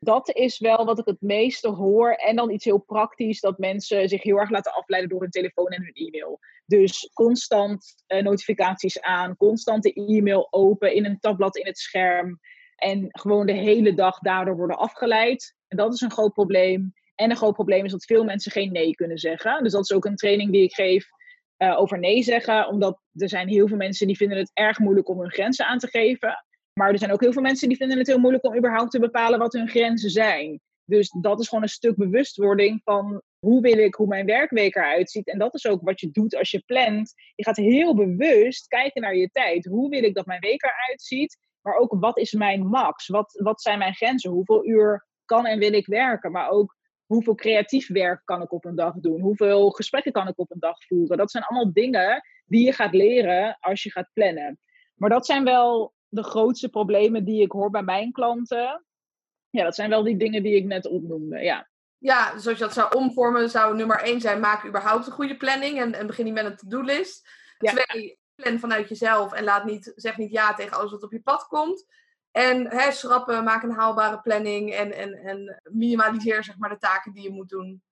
dat 0.00 0.34
is 0.34 0.58
wel 0.58 0.84
wat 0.84 0.98
ik 0.98 1.04
het 1.06 1.20
meeste 1.20 1.68
hoor. 1.68 2.12
En 2.12 2.36
dan 2.36 2.50
iets 2.50 2.64
heel 2.64 2.78
praktisch, 2.78 3.40
dat 3.40 3.58
mensen 3.58 4.08
zich 4.08 4.22
heel 4.22 4.36
erg 4.36 4.50
laten 4.50 4.74
afleiden 4.74 5.10
door 5.10 5.20
hun 5.20 5.30
telefoon 5.30 5.66
en 5.66 5.82
hun 5.82 5.92
e-mail. 5.92 6.38
Dus 6.66 7.10
constant 7.12 7.94
uh, 8.08 8.22
notificaties 8.22 9.00
aan, 9.00 9.36
constant 9.36 9.82
de 9.82 9.92
e-mail 9.92 10.46
open 10.50 10.94
in 10.94 11.04
een 11.04 11.18
tabblad 11.18 11.56
in 11.56 11.66
het 11.66 11.78
scherm. 11.78 12.40
En 12.76 13.06
gewoon 13.08 13.46
de 13.46 13.52
hele 13.52 13.94
dag 13.94 14.18
daardoor 14.18 14.56
worden 14.56 14.78
afgeleid. 14.78 15.54
En 15.68 15.76
dat 15.76 15.92
is 15.92 16.00
een 16.00 16.10
groot 16.10 16.32
probleem. 16.32 16.92
En 17.20 17.30
een 17.30 17.36
groot 17.36 17.54
probleem 17.54 17.84
is 17.84 17.92
dat 17.92 18.04
veel 18.04 18.24
mensen 18.24 18.52
geen 18.52 18.72
nee 18.72 18.94
kunnen 18.94 19.18
zeggen. 19.18 19.62
Dus 19.62 19.72
dat 19.72 19.82
is 19.82 19.92
ook 19.92 20.04
een 20.04 20.16
training 20.16 20.52
die 20.52 20.62
ik 20.62 20.74
geef 20.74 21.06
uh, 21.58 21.78
over 21.78 21.98
nee 21.98 22.22
zeggen. 22.22 22.68
Omdat 22.68 23.00
er 23.14 23.28
zijn 23.28 23.48
heel 23.48 23.68
veel 23.68 23.76
mensen 23.76 24.06
die 24.06 24.16
vinden 24.16 24.38
het 24.38 24.50
erg 24.54 24.78
moeilijk 24.78 25.08
om 25.08 25.20
hun 25.20 25.30
grenzen 25.30 25.66
aan 25.66 25.78
te 25.78 25.88
geven. 25.88 26.44
Maar 26.72 26.90
er 26.90 26.98
zijn 26.98 27.12
ook 27.12 27.20
heel 27.20 27.32
veel 27.32 27.42
mensen 27.42 27.68
die 27.68 27.76
vinden 27.76 27.98
het 27.98 28.06
heel 28.06 28.18
moeilijk 28.18 28.44
om 28.44 28.56
überhaupt 28.56 28.90
te 28.90 28.98
bepalen 28.98 29.38
wat 29.38 29.52
hun 29.52 29.68
grenzen 29.68 30.10
zijn. 30.10 30.60
Dus 30.84 31.10
dat 31.20 31.40
is 31.40 31.48
gewoon 31.48 31.62
een 31.62 31.68
stuk 31.68 31.96
bewustwording 31.96 32.80
van 32.84 33.22
hoe 33.38 33.60
wil 33.60 33.78
ik 33.78 33.94
hoe 33.94 34.06
mijn 34.06 34.26
werkweek 34.26 34.74
eruit 34.74 35.10
ziet. 35.10 35.28
En 35.28 35.38
dat 35.38 35.54
is 35.54 35.66
ook 35.66 35.80
wat 35.82 36.00
je 36.00 36.10
doet 36.10 36.36
als 36.36 36.50
je 36.50 36.62
plant. 36.66 37.12
Je 37.34 37.44
gaat 37.44 37.56
heel 37.56 37.94
bewust 37.94 38.66
kijken 38.66 39.02
naar 39.02 39.16
je 39.16 39.30
tijd. 39.30 39.64
Hoe 39.64 39.88
wil 39.88 40.02
ik 40.02 40.14
dat 40.14 40.26
mijn 40.26 40.40
week 40.40 40.62
eruit 40.62 41.02
ziet? 41.02 41.38
Maar 41.60 41.74
ook 41.74 41.94
wat 42.00 42.18
is 42.18 42.32
mijn 42.32 42.66
max? 42.66 43.06
Wat, 43.06 43.40
wat 43.42 43.62
zijn 43.62 43.78
mijn 43.78 43.94
grenzen? 43.94 44.30
Hoeveel 44.30 44.66
uur 44.66 45.06
kan 45.24 45.46
en 45.46 45.58
wil 45.58 45.72
ik 45.72 45.86
werken? 45.86 46.32
Maar 46.32 46.48
ook 46.48 46.78
hoeveel 47.10 47.34
creatief 47.34 47.88
werk 47.88 48.20
kan 48.24 48.42
ik 48.42 48.52
op 48.52 48.64
een 48.64 48.74
dag 48.74 48.94
doen? 48.94 49.20
Hoeveel 49.20 49.70
gesprekken 49.70 50.12
kan 50.12 50.28
ik 50.28 50.38
op 50.38 50.50
een 50.50 50.60
dag 50.60 50.84
voeren? 50.86 51.16
Dat 51.16 51.30
zijn 51.30 51.44
allemaal 51.44 51.72
dingen 51.72 52.22
die 52.46 52.64
je 52.64 52.72
gaat 52.72 52.94
leren 52.94 53.56
als 53.60 53.82
je 53.82 53.90
gaat 53.90 54.10
plannen. 54.12 54.58
Maar 54.94 55.10
dat 55.10 55.26
zijn 55.26 55.44
wel 55.44 55.94
de 56.08 56.22
grootste 56.22 56.68
problemen 56.68 57.24
die 57.24 57.42
ik 57.42 57.52
hoor 57.52 57.70
bij 57.70 57.82
mijn 57.82 58.12
klanten. 58.12 58.84
Ja, 59.50 59.64
dat 59.64 59.74
zijn 59.74 59.90
wel 59.90 60.02
die 60.02 60.16
dingen 60.16 60.42
die 60.42 60.56
ik 60.56 60.64
net 60.64 60.86
opnoemde. 60.86 61.38
Ja. 61.38 61.68
Ja, 61.98 62.32
dus 62.32 62.46
als 62.46 62.58
je 62.58 62.64
dat 62.64 62.72
zou 62.72 62.96
omvormen, 62.96 63.50
zou 63.50 63.76
nummer 63.76 64.00
één 64.02 64.20
zijn: 64.20 64.40
maak 64.40 64.66
überhaupt 64.66 65.06
een 65.06 65.12
goede 65.12 65.36
planning 65.36 65.80
en, 65.80 65.94
en 65.94 66.06
begin 66.06 66.24
niet 66.24 66.34
met 66.34 66.44
een 66.44 66.56
to-do-list. 66.56 67.28
Twee, 67.58 68.18
plan 68.34 68.58
vanuit 68.58 68.88
jezelf 68.88 69.32
en 69.32 69.44
laat 69.44 69.64
niet, 69.64 69.92
zeg 69.96 70.16
niet 70.16 70.30
ja 70.30 70.54
tegen 70.54 70.76
alles 70.76 70.90
wat 70.90 71.02
op 71.02 71.12
je 71.12 71.22
pad 71.22 71.46
komt. 71.46 71.86
En 72.30 72.68
hè, 72.68 72.90
schrappen, 72.92 73.44
maak 73.44 73.62
een 73.62 73.70
haalbare 73.70 74.20
planning 74.20 74.72
en, 74.72 74.92
en, 74.92 75.12
en 75.14 75.60
minimaliseer 75.70 76.44
zeg 76.44 76.58
maar, 76.58 76.70
de 76.70 76.78
taken 76.78 77.12
die 77.12 77.22
je 77.22 77.30
moet 77.30 77.48
doen. 77.48 77.82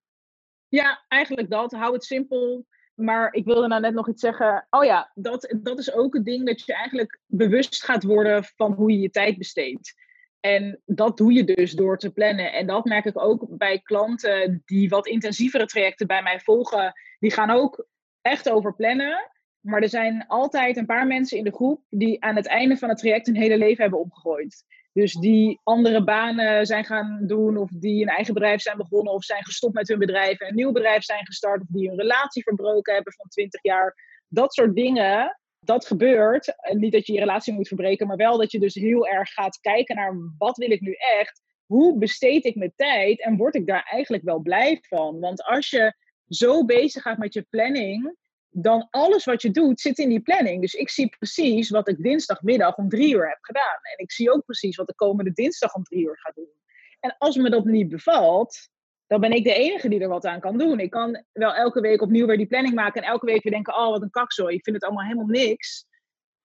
Ja, 0.69 1.05
eigenlijk 1.09 1.51
dat. 1.51 1.73
Hou 1.73 1.93
het 1.93 2.05
simpel. 2.05 2.67
Maar 2.95 3.33
ik 3.33 3.45
wilde 3.45 3.69
nou 3.69 3.81
net 3.81 3.95
nog 3.95 4.09
iets 4.09 4.21
zeggen. 4.21 4.67
Oh 4.71 4.85
ja, 4.85 5.11
dat, 5.15 5.55
dat 5.63 5.79
is 5.79 5.93
ook 5.93 6.15
een 6.15 6.25
ding 6.25 6.47
dat 6.47 6.65
je 6.65 6.75
eigenlijk 6.75 7.21
bewust 7.27 7.85
gaat 7.85 8.03
worden 8.03 8.45
van 8.45 8.73
hoe 8.73 8.93
je 8.93 8.99
je 8.99 9.11
tijd 9.11 9.39
besteedt. 9.39 9.95
En 10.41 10.81
dat 10.85 11.17
doe 11.17 11.33
je 11.33 11.45
dus 11.45 11.73
door 11.73 11.99
te 11.99 12.13
plannen. 12.13 12.53
En 12.53 12.67
dat 12.67 12.85
merk 12.85 13.05
ik 13.05 13.19
ook 13.19 13.47
bij 13.49 13.81
klanten 13.81 14.63
die 14.65 14.89
wat 14.89 15.07
intensievere 15.07 15.67
trajecten 15.67 16.07
bij 16.07 16.23
mij 16.23 16.41
volgen. 16.41 16.93
Die 17.19 17.33
gaan 17.33 17.51
ook 17.51 17.87
echt 18.21 18.51
over 18.51 18.75
plannen. 18.75 19.31
Maar 19.61 19.83
er 19.83 19.89
zijn 19.89 20.27
altijd 20.27 20.77
een 20.77 20.87
paar 20.87 21.07
mensen 21.07 21.39
in 21.39 21.45
de 21.45 21.55
groep 21.55 21.83
die 21.91 22.25
aan 22.25 22.37
het 22.37 22.47
einde 22.47 22.77
van 22.77 22.89
het 22.89 22.99
traject 22.99 23.27
hun 23.27 23.37
hele 23.37 23.59
leven 23.59 23.83
hebben 23.83 24.01
omgegooid. 24.01 24.65
Dus 24.93 25.13
die 25.13 25.61
andere 25.63 26.05
banen 26.05 26.67
zijn 26.67 26.85
gaan 26.85 27.27
doen, 27.27 27.57
of 27.57 27.71
die 27.71 28.03
een 28.03 28.09
eigen 28.09 28.35
bedrijf 28.35 28.61
zijn 28.61 28.77
begonnen, 28.77 29.13
of 29.13 29.25
zijn 29.25 29.45
gestopt 29.45 29.75
met 29.75 29.89
hun 29.89 29.99
bedrijf 29.99 30.41
en 30.41 30.49
een 30.49 30.55
nieuw 30.55 30.73
bedrijf 30.73 31.03
zijn 31.03 31.27
gestart, 31.27 31.61
of 31.61 31.67
die 31.71 31.89
hun 31.89 31.99
relatie 31.99 32.43
verbroken 32.43 32.95
hebben 32.95 33.13
van 33.13 33.29
20 33.29 33.63
jaar. 33.63 33.95
Dat 34.29 34.55
soort 34.55 34.75
dingen, 34.75 35.39
dat 35.61 35.87
gebeurt. 35.87 36.55
Niet 36.73 36.93
dat 36.93 37.07
je 37.07 37.13
je 37.13 37.19
relatie 37.19 37.53
moet 37.53 37.69
verbreken, 37.69 38.07
maar 38.07 38.17
wel 38.17 38.39
dat 38.39 38.53
je 38.53 38.61
dus 38.61 38.75
heel 38.75 39.07
erg 39.07 39.31
gaat 39.31 39.61
kijken 39.61 39.97
naar 39.97 40.15
wat 40.39 40.57
wil 40.57 40.71
ik 40.71 40.81
nu 40.81 40.93
echt? 40.93 41.43
Hoe 41.67 41.99
besteed 41.99 42.45
ik 42.45 42.55
mijn 42.55 42.73
tijd 42.77 43.23
en 43.23 43.37
word 43.37 43.55
ik 43.55 43.67
daar 43.67 43.89
eigenlijk 43.91 44.25
wel 44.25 44.39
blij 44.39 44.79
van? 44.81 45.21
Want 45.21 45.43
als 45.43 45.71
je 45.71 45.95
zo 46.27 46.65
bezig 46.65 47.03
gaat 47.03 47.19
met 47.19 47.35
je 47.35 47.47
planning, 47.51 48.17
dan 48.51 48.87
alles 48.91 49.25
wat 49.25 49.43
je 49.43 49.51
doet 49.51 49.81
zit 49.81 49.99
in 49.99 50.09
die 50.09 50.21
planning. 50.21 50.61
Dus 50.61 50.75
ik 50.75 50.91
zie 50.91 51.09
precies 51.09 51.71
wat 51.71 51.89
ik 51.89 52.03
dinsdagmiddag 52.03 52.77
om 52.77 52.89
drie 52.89 53.15
uur 53.15 53.29
heb 53.29 53.39
gedaan. 53.41 53.79
En 53.97 54.05
ik 54.05 54.13
zie 54.13 54.33
ook 54.33 54.45
precies 54.45 54.77
wat 54.77 54.87
de 54.87 54.95
komende 54.95 55.33
dinsdag 55.33 55.75
om 55.75 55.83
drie 55.83 56.05
uur 56.05 56.19
ga 56.19 56.33
doen. 56.35 56.53
En 57.01 57.15
als 57.19 57.37
me 57.37 57.51
dat 57.51 57.65
niet 57.65 57.89
bevalt, 57.89 58.69
dan 59.07 59.21
ben 59.21 59.33
ik 59.33 59.45
de 59.45 59.55
enige 59.55 59.89
die 59.89 60.01
er 60.01 60.09
wat 60.09 60.27
aan 60.27 60.41
kan 60.41 60.59
doen. 60.59 60.81
Ik 60.81 60.91
kan 60.91 61.25
wel 61.33 61.55
elke 61.55 61.81
week 61.81 62.03
opnieuw 62.03 62.27
weer 62.27 62.37
die 62.37 62.47
planning 62.47 62.75
maken 62.75 63.03
en 63.03 63.09
elke 63.09 63.27
week 63.27 63.43
weer 63.43 63.53
denken, 63.53 63.77
oh 63.77 63.91
wat 63.91 64.03
een 64.03 64.11
kakzooi, 64.11 64.55
ik 64.55 64.65
vind 64.65 64.77
het 64.77 64.85
allemaal 64.85 65.05
helemaal 65.05 65.27
niks. 65.27 65.87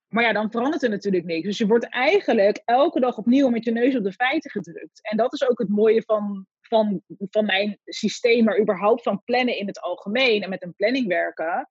Maar 0.07 0.23
ja, 0.23 0.33
dan 0.33 0.51
verandert 0.51 0.83
er 0.83 0.89
natuurlijk 0.89 1.25
niks. 1.25 1.45
Dus 1.45 1.57
je 1.57 1.67
wordt 1.67 1.89
eigenlijk 1.89 2.61
elke 2.65 2.99
dag 2.99 3.17
opnieuw 3.17 3.49
met 3.49 3.63
je 3.63 3.71
neus 3.71 3.95
op 3.95 4.03
de 4.03 4.13
feiten 4.13 4.51
gedrukt. 4.51 4.99
En 5.01 5.17
dat 5.17 5.33
is 5.33 5.49
ook 5.49 5.59
het 5.59 5.69
mooie 5.69 6.01
van, 6.01 6.45
van, 6.61 7.01
van 7.29 7.45
mijn 7.45 7.79
systeem, 7.85 8.43
maar 8.43 8.59
überhaupt 8.59 9.03
van 9.03 9.23
plannen 9.23 9.57
in 9.57 9.67
het 9.67 9.81
algemeen 9.81 10.43
en 10.43 10.49
met 10.49 10.63
een 10.63 10.75
planning 10.75 11.07
werken 11.07 11.69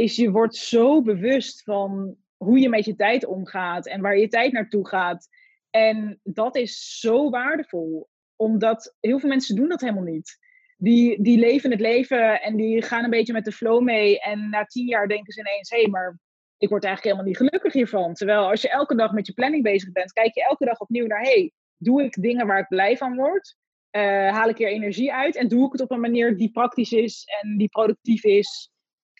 is 0.00 0.16
je 0.16 0.30
wordt 0.30 0.56
zo 0.56 1.02
bewust 1.02 1.62
van 1.62 2.16
hoe 2.36 2.58
je 2.58 2.68
met 2.68 2.84
je 2.84 2.96
tijd 2.96 3.26
omgaat 3.26 3.86
en 3.86 4.00
waar 4.00 4.18
je 4.18 4.28
tijd 4.28 4.52
naartoe 4.52 4.88
gaat. 4.88 5.28
En 5.70 6.20
dat 6.22 6.56
is 6.56 6.98
zo 7.00 7.30
waardevol, 7.30 8.08
omdat 8.36 8.96
heel 9.00 9.18
veel 9.18 9.28
mensen 9.28 9.56
doen 9.56 9.68
dat 9.68 9.80
helemaal 9.80 10.02
niet. 10.02 10.38
Die, 10.76 11.22
die 11.22 11.38
leven 11.38 11.70
het 11.70 11.80
leven 11.80 12.42
en 12.42 12.56
die 12.56 12.82
gaan 12.82 13.04
een 13.04 13.10
beetje 13.10 13.32
met 13.32 13.44
de 13.44 13.52
flow 13.52 13.82
mee. 13.82 14.20
En 14.20 14.50
na 14.50 14.64
tien 14.64 14.86
jaar 14.86 15.08
denken 15.08 15.32
ze 15.32 15.40
ineens, 15.40 15.70
hé, 15.70 15.80
hey, 15.80 15.88
maar 15.88 16.18
ik 16.58 16.68
word 16.68 16.84
eigenlijk 16.84 17.14
helemaal 17.14 17.24
niet 17.24 17.50
gelukkig 17.50 17.72
hiervan. 17.72 18.14
Terwijl 18.14 18.50
als 18.50 18.62
je 18.62 18.70
elke 18.70 18.96
dag 18.96 19.12
met 19.12 19.26
je 19.26 19.32
planning 19.32 19.62
bezig 19.62 19.92
bent, 19.92 20.12
kijk 20.12 20.34
je 20.34 20.44
elke 20.44 20.64
dag 20.64 20.80
opnieuw 20.80 21.06
naar, 21.06 21.22
hé, 21.22 21.30
hey, 21.30 21.52
doe 21.76 22.02
ik 22.02 22.22
dingen 22.22 22.46
waar 22.46 22.58
ik 22.58 22.68
blij 22.68 22.96
van 22.96 23.16
word? 23.16 23.56
Uh, 23.96 24.02
haal 24.30 24.48
ik 24.48 24.60
er 24.60 24.68
energie 24.68 25.12
uit 25.12 25.36
en 25.36 25.48
doe 25.48 25.66
ik 25.66 25.72
het 25.72 25.80
op 25.80 25.90
een 25.90 26.00
manier 26.00 26.36
die 26.36 26.50
praktisch 26.50 26.92
is 26.92 27.24
en 27.42 27.56
die 27.56 27.68
productief 27.68 28.24
is 28.24 28.70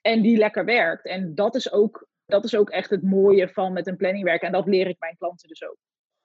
en 0.00 0.22
die 0.22 0.36
lekker 0.36 0.64
werkt. 0.64 1.06
En 1.06 1.34
dat 1.34 1.54
is 1.54 1.72
ook, 1.72 2.06
dat 2.26 2.44
is 2.44 2.54
ook 2.54 2.70
echt 2.70 2.90
het 2.90 3.02
mooie 3.02 3.48
van 3.48 3.72
met 3.72 3.86
een 3.86 3.96
planning 3.96 4.24
werken. 4.24 4.46
En 4.46 4.52
dat 4.52 4.66
leer 4.66 4.86
ik 4.86 4.96
mijn 4.98 5.16
klanten 5.16 5.48
dus 5.48 5.64
ook. 5.64 5.76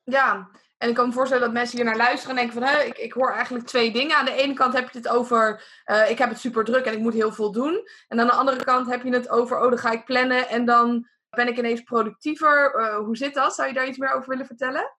Ja, 0.04 0.50
en 0.78 0.90
ik 0.90 0.96
kan 0.96 1.08
me 1.08 1.14
voorstellen 1.14 1.44
dat 1.44 1.54
mensen 1.54 1.78
hier 1.78 1.86
naar 1.86 1.98
luisteren 1.98 2.30
en 2.30 2.46
denken 2.46 2.62
van... 2.62 2.72
Hé, 2.72 2.84
ik, 2.84 2.98
ik 2.98 3.14
hoor 3.14 3.32
eigenlijk 3.32 3.66
twee 3.66 3.92
dingen. 3.92 4.16
Aan 4.16 4.26
de 4.26 4.36
ene 4.36 4.54
kant 4.54 4.74
heb 4.74 4.90
je 4.90 4.98
het 4.98 5.08
over... 5.08 5.64
Uh, 5.86 6.10
ik 6.10 6.18
heb 6.18 6.30
het 6.30 6.40
super 6.40 6.64
druk 6.64 6.86
en 6.86 6.94
ik 6.94 7.00
moet 7.00 7.14
heel 7.14 7.32
veel 7.32 7.52
doen. 7.52 7.88
En 8.08 8.20
aan 8.20 8.28
de 8.28 8.34
andere 8.34 8.64
kant 8.64 8.88
heb 8.88 9.04
je 9.04 9.14
het 9.14 9.30
over... 9.30 9.58
Oh, 9.62 9.70
dan 9.70 9.78
ga 9.78 9.92
ik 9.92 10.06
plannen 10.06 10.48
en 10.48 10.66
dan 10.66 11.08
ben 11.30 11.48
ik 11.48 11.58
ineens 11.58 11.82
productiever. 11.82 12.80
Uh, 12.80 12.98
hoe 12.98 13.18
zit 13.18 13.34
dat? 13.34 13.56
Zou 13.56 13.68
je 13.68 13.74
daar 13.74 13.88
iets 13.88 13.98
meer 13.98 14.14
over 14.14 14.30
willen 14.30 14.46
vertellen? 14.46 14.96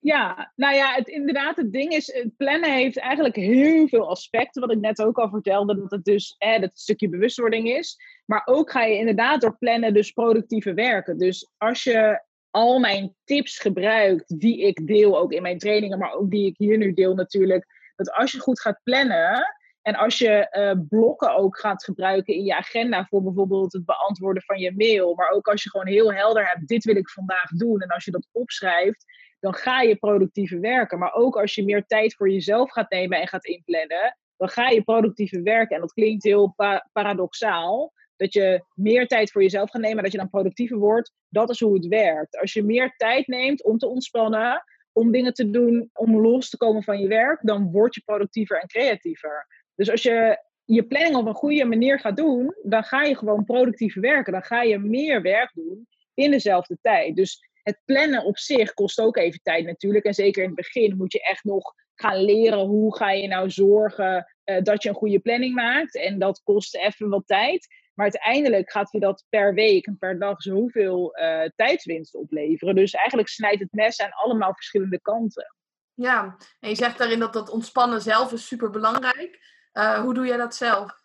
Ja, 0.00 0.52
nou 0.56 0.74
ja, 0.74 0.94
het, 0.94 1.08
inderdaad, 1.08 1.56
het 1.56 1.72
ding 1.72 1.92
is, 1.92 2.12
het 2.12 2.36
plannen 2.36 2.72
heeft 2.72 2.98
eigenlijk 2.98 3.36
heel 3.36 3.88
veel 3.88 4.08
aspecten. 4.08 4.60
Wat 4.60 4.72
ik 4.72 4.80
net 4.80 5.02
ook 5.02 5.18
al 5.18 5.28
vertelde, 5.28 5.76
dat 5.76 5.90
het 5.90 6.04
dus 6.04 6.36
dat 6.38 6.52
het 6.52 6.62
een 6.62 6.70
stukje 6.72 7.08
bewustwording 7.08 7.68
is. 7.68 7.96
Maar 8.26 8.42
ook 8.44 8.70
ga 8.70 8.84
je 8.84 8.98
inderdaad 8.98 9.40
door 9.40 9.56
plannen 9.58 9.94
dus 9.94 10.10
productieve 10.10 10.74
werken. 10.74 11.18
Dus 11.18 11.50
als 11.58 11.82
je 11.82 12.22
al 12.50 12.78
mijn 12.78 13.14
tips 13.24 13.58
gebruikt, 13.58 14.40
die 14.40 14.60
ik 14.60 14.86
deel 14.86 15.18
ook 15.18 15.32
in 15.32 15.42
mijn 15.42 15.58
trainingen, 15.58 15.98
maar 15.98 16.12
ook 16.12 16.30
die 16.30 16.46
ik 16.46 16.54
hier 16.58 16.78
nu 16.78 16.92
deel 16.92 17.14
natuurlijk. 17.14 17.66
Dat 17.96 18.12
als 18.12 18.32
je 18.32 18.38
goed 18.38 18.60
gaat 18.60 18.80
plannen, 18.82 19.54
en 19.84 19.94
als 19.94 20.18
je 20.18 20.48
uh, 20.50 20.86
blokken 20.88 21.36
ook 21.36 21.58
gaat 21.58 21.84
gebruiken 21.84 22.34
in 22.34 22.44
je 22.44 22.56
agenda 22.56 23.04
voor 23.04 23.22
bijvoorbeeld 23.22 23.72
het 23.72 23.84
beantwoorden 23.84 24.42
van 24.42 24.58
je 24.58 24.72
mail, 24.76 25.14
maar 25.14 25.30
ook 25.30 25.48
als 25.48 25.62
je 25.62 25.70
gewoon 25.70 25.86
heel 25.86 26.12
helder 26.12 26.48
hebt, 26.48 26.68
dit 26.68 26.84
wil 26.84 26.96
ik 26.96 27.10
vandaag 27.10 27.50
doen, 27.50 27.80
en 27.80 27.88
als 27.88 28.04
je 28.04 28.10
dat 28.10 28.28
opschrijft, 28.32 29.04
dan 29.44 29.54
ga 29.54 29.80
je 29.80 29.96
productiever 29.96 30.60
werken. 30.60 30.98
Maar 30.98 31.14
ook 31.14 31.36
als 31.36 31.54
je 31.54 31.64
meer 31.64 31.84
tijd 31.86 32.14
voor 32.14 32.30
jezelf 32.30 32.70
gaat 32.72 32.90
nemen 32.90 33.20
en 33.20 33.28
gaat 33.28 33.44
inplannen, 33.44 34.16
dan 34.36 34.48
ga 34.48 34.68
je 34.68 34.82
productiever 34.82 35.42
werken. 35.42 35.74
En 35.74 35.80
dat 35.80 35.92
klinkt 35.92 36.24
heel 36.24 36.54
paradoxaal, 36.92 37.92
dat 38.16 38.32
je 38.32 38.64
meer 38.74 39.06
tijd 39.06 39.30
voor 39.30 39.42
jezelf 39.42 39.70
gaat 39.70 39.82
nemen, 39.82 40.02
dat 40.02 40.12
je 40.12 40.18
dan 40.18 40.30
productiever 40.30 40.78
wordt. 40.78 41.12
Dat 41.28 41.50
is 41.50 41.60
hoe 41.60 41.74
het 41.74 41.86
werkt. 41.86 42.38
Als 42.38 42.52
je 42.52 42.62
meer 42.62 42.94
tijd 42.96 43.26
neemt 43.26 43.64
om 43.64 43.78
te 43.78 43.86
ontspannen, 43.86 44.64
om 44.92 45.12
dingen 45.12 45.34
te 45.34 45.50
doen, 45.50 45.90
om 45.92 46.20
los 46.20 46.50
te 46.50 46.56
komen 46.56 46.82
van 46.82 46.98
je 46.98 47.08
werk, 47.08 47.40
dan 47.42 47.70
word 47.70 47.94
je 47.94 48.02
productiever 48.04 48.60
en 48.60 48.68
creatiever. 48.68 49.46
Dus 49.74 49.90
als 49.90 50.02
je 50.02 50.38
je 50.64 50.86
planning 50.86 51.16
op 51.16 51.26
een 51.26 51.34
goede 51.34 51.64
manier 51.64 52.00
gaat 52.00 52.16
doen, 52.16 52.54
dan 52.62 52.84
ga 52.84 53.02
je 53.02 53.16
gewoon 53.16 53.44
productiever 53.44 54.00
werken. 54.00 54.32
Dan 54.32 54.42
ga 54.42 54.62
je 54.62 54.78
meer 54.78 55.22
werk 55.22 55.50
doen 55.54 55.86
in 56.14 56.30
dezelfde 56.30 56.78
tijd. 56.80 57.16
Dus 57.16 57.52
het 57.64 57.80
plannen 57.84 58.24
op 58.24 58.38
zich 58.38 58.74
kost 58.74 59.00
ook 59.00 59.16
even 59.16 59.40
tijd 59.42 59.64
natuurlijk. 59.64 60.04
En 60.04 60.14
zeker 60.14 60.42
in 60.42 60.48
het 60.48 60.56
begin 60.56 60.96
moet 60.96 61.12
je 61.12 61.22
echt 61.22 61.44
nog 61.44 61.74
gaan 61.94 62.24
leren 62.24 62.58
hoe 62.58 62.96
ga 62.96 63.10
je 63.10 63.28
nou 63.28 63.50
zorgen 63.50 64.32
uh, 64.44 64.62
dat 64.62 64.82
je 64.82 64.88
een 64.88 64.94
goede 64.94 65.18
planning 65.18 65.54
maakt. 65.54 65.96
En 65.96 66.18
dat 66.18 66.40
kost 66.42 66.76
even 66.76 67.08
wat 67.08 67.26
tijd. 67.26 67.66
Maar 67.94 68.04
uiteindelijk 68.04 68.70
gaat 68.70 68.92
je 68.92 69.00
dat 69.00 69.24
per 69.28 69.54
week 69.54 69.86
en 69.86 69.98
per 69.98 70.18
dag 70.18 70.42
zoveel 70.42 71.18
uh, 71.18 71.44
tijdswinst 71.56 72.14
opleveren. 72.14 72.74
Dus 72.74 72.92
eigenlijk 72.92 73.28
snijdt 73.28 73.60
het 73.60 73.72
mes 73.72 74.00
aan 74.00 74.10
allemaal 74.10 74.54
verschillende 74.54 75.00
kanten. 75.00 75.54
Ja, 75.94 76.36
en 76.60 76.68
je 76.68 76.74
zegt 76.74 76.98
daarin 76.98 77.18
dat 77.18 77.32
dat 77.32 77.50
ontspannen 77.50 78.00
zelf 78.00 78.32
is 78.32 78.46
super 78.46 78.70
belangrijk. 78.70 79.38
Uh, 79.72 80.00
hoe 80.00 80.14
doe 80.14 80.26
jij 80.26 80.36
dat 80.36 80.54
zelf? 80.54 81.03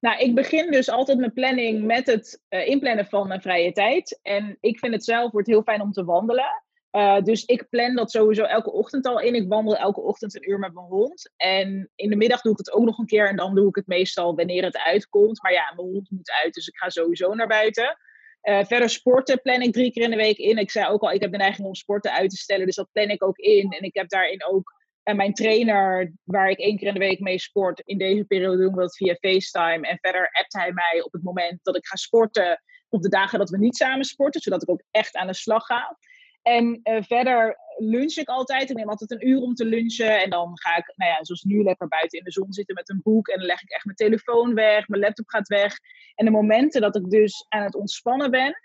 Nou, 0.00 0.18
ik 0.18 0.34
begin 0.34 0.70
dus 0.70 0.88
altijd 0.88 1.18
mijn 1.18 1.32
planning 1.32 1.84
met 1.84 2.06
het 2.06 2.42
uh, 2.48 2.66
inplannen 2.66 3.06
van 3.06 3.28
mijn 3.28 3.42
vrije 3.42 3.72
tijd. 3.72 4.18
En 4.22 4.56
ik 4.60 4.78
vind 4.78 4.92
het 4.92 5.04
zelf 5.04 5.32
wordt 5.32 5.48
heel 5.48 5.62
fijn 5.62 5.80
om 5.80 5.92
te 5.92 6.04
wandelen. 6.04 6.62
Uh, 6.92 7.20
dus 7.20 7.44
ik 7.44 7.68
plan 7.68 7.94
dat 7.94 8.10
sowieso 8.10 8.42
elke 8.42 8.72
ochtend 8.72 9.06
al 9.06 9.20
in. 9.20 9.34
Ik 9.34 9.48
wandel 9.48 9.76
elke 9.76 10.00
ochtend 10.00 10.34
een 10.34 10.50
uur 10.50 10.58
met 10.58 10.74
mijn 10.74 10.86
hond. 10.86 11.32
En 11.36 11.90
in 11.94 12.10
de 12.10 12.16
middag 12.16 12.40
doe 12.40 12.52
ik 12.52 12.58
het 12.58 12.72
ook 12.72 12.84
nog 12.84 12.98
een 12.98 13.06
keer. 13.06 13.28
En 13.28 13.36
dan 13.36 13.54
doe 13.54 13.68
ik 13.68 13.74
het 13.74 13.86
meestal 13.86 14.34
wanneer 14.34 14.64
het 14.64 14.78
uitkomt. 14.78 15.42
Maar 15.42 15.52
ja, 15.52 15.72
mijn 15.76 15.88
hond 15.88 16.10
moet 16.10 16.32
uit, 16.42 16.54
dus 16.54 16.66
ik 16.66 16.76
ga 16.76 16.88
sowieso 16.88 17.34
naar 17.34 17.46
buiten. 17.46 17.98
Uh, 18.42 18.64
verder 18.64 18.90
sporten 18.90 19.40
plan 19.42 19.62
ik 19.62 19.72
drie 19.72 19.92
keer 19.92 20.02
in 20.02 20.10
de 20.10 20.16
week 20.16 20.36
in. 20.36 20.58
Ik 20.58 20.70
zei 20.70 20.88
ook 20.88 21.02
al, 21.02 21.12
ik 21.12 21.20
heb 21.20 21.30
de 21.30 21.36
neiging 21.36 21.66
om 21.66 21.74
sporten 21.74 22.12
uit 22.12 22.30
te 22.30 22.36
stellen. 22.36 22.66
Dus 22.66 22.74
dat 22.74 22.92
plan 22.92 23.08
ik 23.08 23.24
ook 23.24 23.38
in. 23.38 23.70
En 23.70 23.82
ik 23.82 23.94
heb 23.94 24.08
daarin 24.08 24.44
ook 24.44 24.72
en 25.02 25.16
mijn 25.16 25.34
trainer, 25.34 26.12
waar 26.24 26.50
ik 26.50 26.58
één 26.58 26.76
keer 26.76 26.86
in 26.86 26.94
de 26.94 26.98
week 27.00 27.20
mee 27.20 27.38
sport, 27.38 27.82
in 27.84 27.98
deze 27.98 28.24
periode 28.24 28.62
doen 28.62 28.74
we 28.74 28.80
dat 28.80 28.96
via 28.96 29.14
FaceTime. 29.14 29.86
En 29.86 29.98
verder 30.00 30.28
appt 30.32 30.52
hij 30.52 30.72
mij 30.72 31.02
op 31.02 31.12
het 31.12 31.22
moment 31.22 31.58
dat 31.62 31.76
ik 31.76 31.86
ga 31.86 31.96
sporten, 31.96 32.62
op 32.88 33.02
de 33.02 33.08
dagen 33.08 33.38
dat 33.38 33.50
we 33.50 33.58
niet 33.58 33.76
samen 33.76 34.04
sporten, 34.04 34.40
zodat 34.40 34.62
ik 34.62 34.70
ook 34.70 34.82
echt 34.90 35.16
aan 35.16 35.26
de 35.26 35.34
slag 35.34 35.66
ga. 35.66 35.96
En 36.42 36.80
uh, 36.82 37.02
verder 37.02 37.58
lunch 37.76 38.14
ik 38.14 38.28
altijd. 38.28 38.70
Ik 38.70 38.76
neem 38.76 38.88
altijd 38.88 39.10
een 39.10 39.28
uur 39.28 39.40
om 39.40 39.54
te 39.54 39.64
lunchen. 39.64 40.22
En 40.22 40.30
dan 40.30 40.50
ga 40.52 40.76
ik, 40.76 40.92
nou 40.96 41.10
ja, 41.10 41.24
zoals 41.24 41.42
nu, 41.42 41.62
lekker 41.62 41.88
buiten 41.88 42.18
in 42.18 42.24
de 42.24 42.32
zon 42.32 42.52
zitten 42.52 42.74
met 42.74 42.88
een 42.88 43.00
boek. 43.02 43.28
En 43.28 43.38
dan 43.38 43.46
leg 43.46 43.62
ik 43.62 43.70
echt 43.70 43.84
mijn 43.84 43.96
telefoon 43.96 44.54
weg, 44.54 44.88
mijn 44.88 45.02
laptop 45.02 45.28
gaat 45.28 45.48
weg. 45.48 45.76
En 46.14 46.24
de 46.24 46.30
momenten 46.30 46.80
dat 46.80 46.96
ik 46.96 47.10
dus 47.10 47.46
aan 47.48 47.62
het 47.62 47.74
ontspannen 47.74 48.30
ben, 48.30 48.60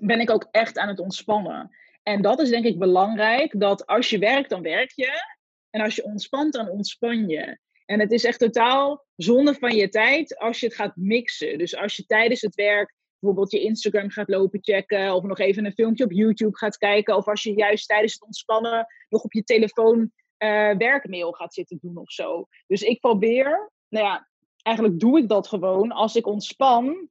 ben 0.00 0.20
ik 0.20 0.30
ook 0.30 0.48
echt 0.50 0.78
aan 0.78 0.88
het 0.88 1.00
ontspannen. 1.00 1.76
En 2.02 2.22
dat 2.22 2.40
is 2.40 2.50
denk 2.50 2.64
ik 2.64 2.78
belangrijk, 2.78 3.60
dat 3.60 3.86
als 3.86 4.10
je 4.10 4.18
werkt, 4.18 4.50
dan 4.50 4.62
werk 4.62 4.90
je. 4.94 5.40
En 5.72 5.80
als 5.80 5.94
je 5.94 6.04
ontspant, 6.04 6.52
dan 6.52 6.68
ontspan 6.68 7.28
je. 7.28 7.58
En 7.86 8.00
het 8.00 8.12
is 8.12 8.24
echt 8.24 8.38
totaal 8.38 9.06
zonde 9.16 9.54
van 9.54 9.74
je 9.74 9.88
tijd 9.88 10.38
als 10.38 10.60
je 10.60 10.66
het 10.66 10.74
gaat 10.74 10.96
mixen. 10.96 11.58
Dus 11.58 11.76
als 11.76 11.96
je 11.96 12.06
tijdens 12.06 12.40
het 12.40 12.54
werk 12.54 12.94
bijvoorbeeld 13.18 13.52
je 13.52 13.60
Instagram 13.60 14.10
gaat 14.10 14.28
lopen 14.28 14.58
checken, 14.62 15.14
of 15.14 15.22
nog 15.22 15.38
even 15.38 15.64
een 15.64 15.72
filmpje 15.72 16.04
op 16.04 16.12
YouTube 16.12 16.56
gaat 16.56 16.76
kijken, 16.76 17.16
of 17.16 17.28
als 17.28 17.42
je 17.42 17.52
juist 17.54 17.88
tijdens 17.88 18.12
het 18.12 18.22
ontspannen 18.22 18.86
nog 19.08 19.22
op 19.22 19.32
je 19.32 19.42
telefoon 19.42 19.98
uh, 19.98 20.76
werkmail 20.76 21.32
gaat 21.32 21.54
zitten 21.54 21.78
doen 21.80 21.96
of 21.96 22.10
zo. 22.10 22.46
Dus 22.66 22.82
ik 22.82 23.00
probeer, 23.00 23.70
nou 23.88 24.06
ja, 24.06 24.28
eigenlijk 24.62 25.00
doe 25.00 25.18
ik 25.18 25.28
dat 25.28 25.48
gewoon. 25.48 25.92
Als 25.92 26.16
ik 26.16 26.26
ontspan, 26.26 27.08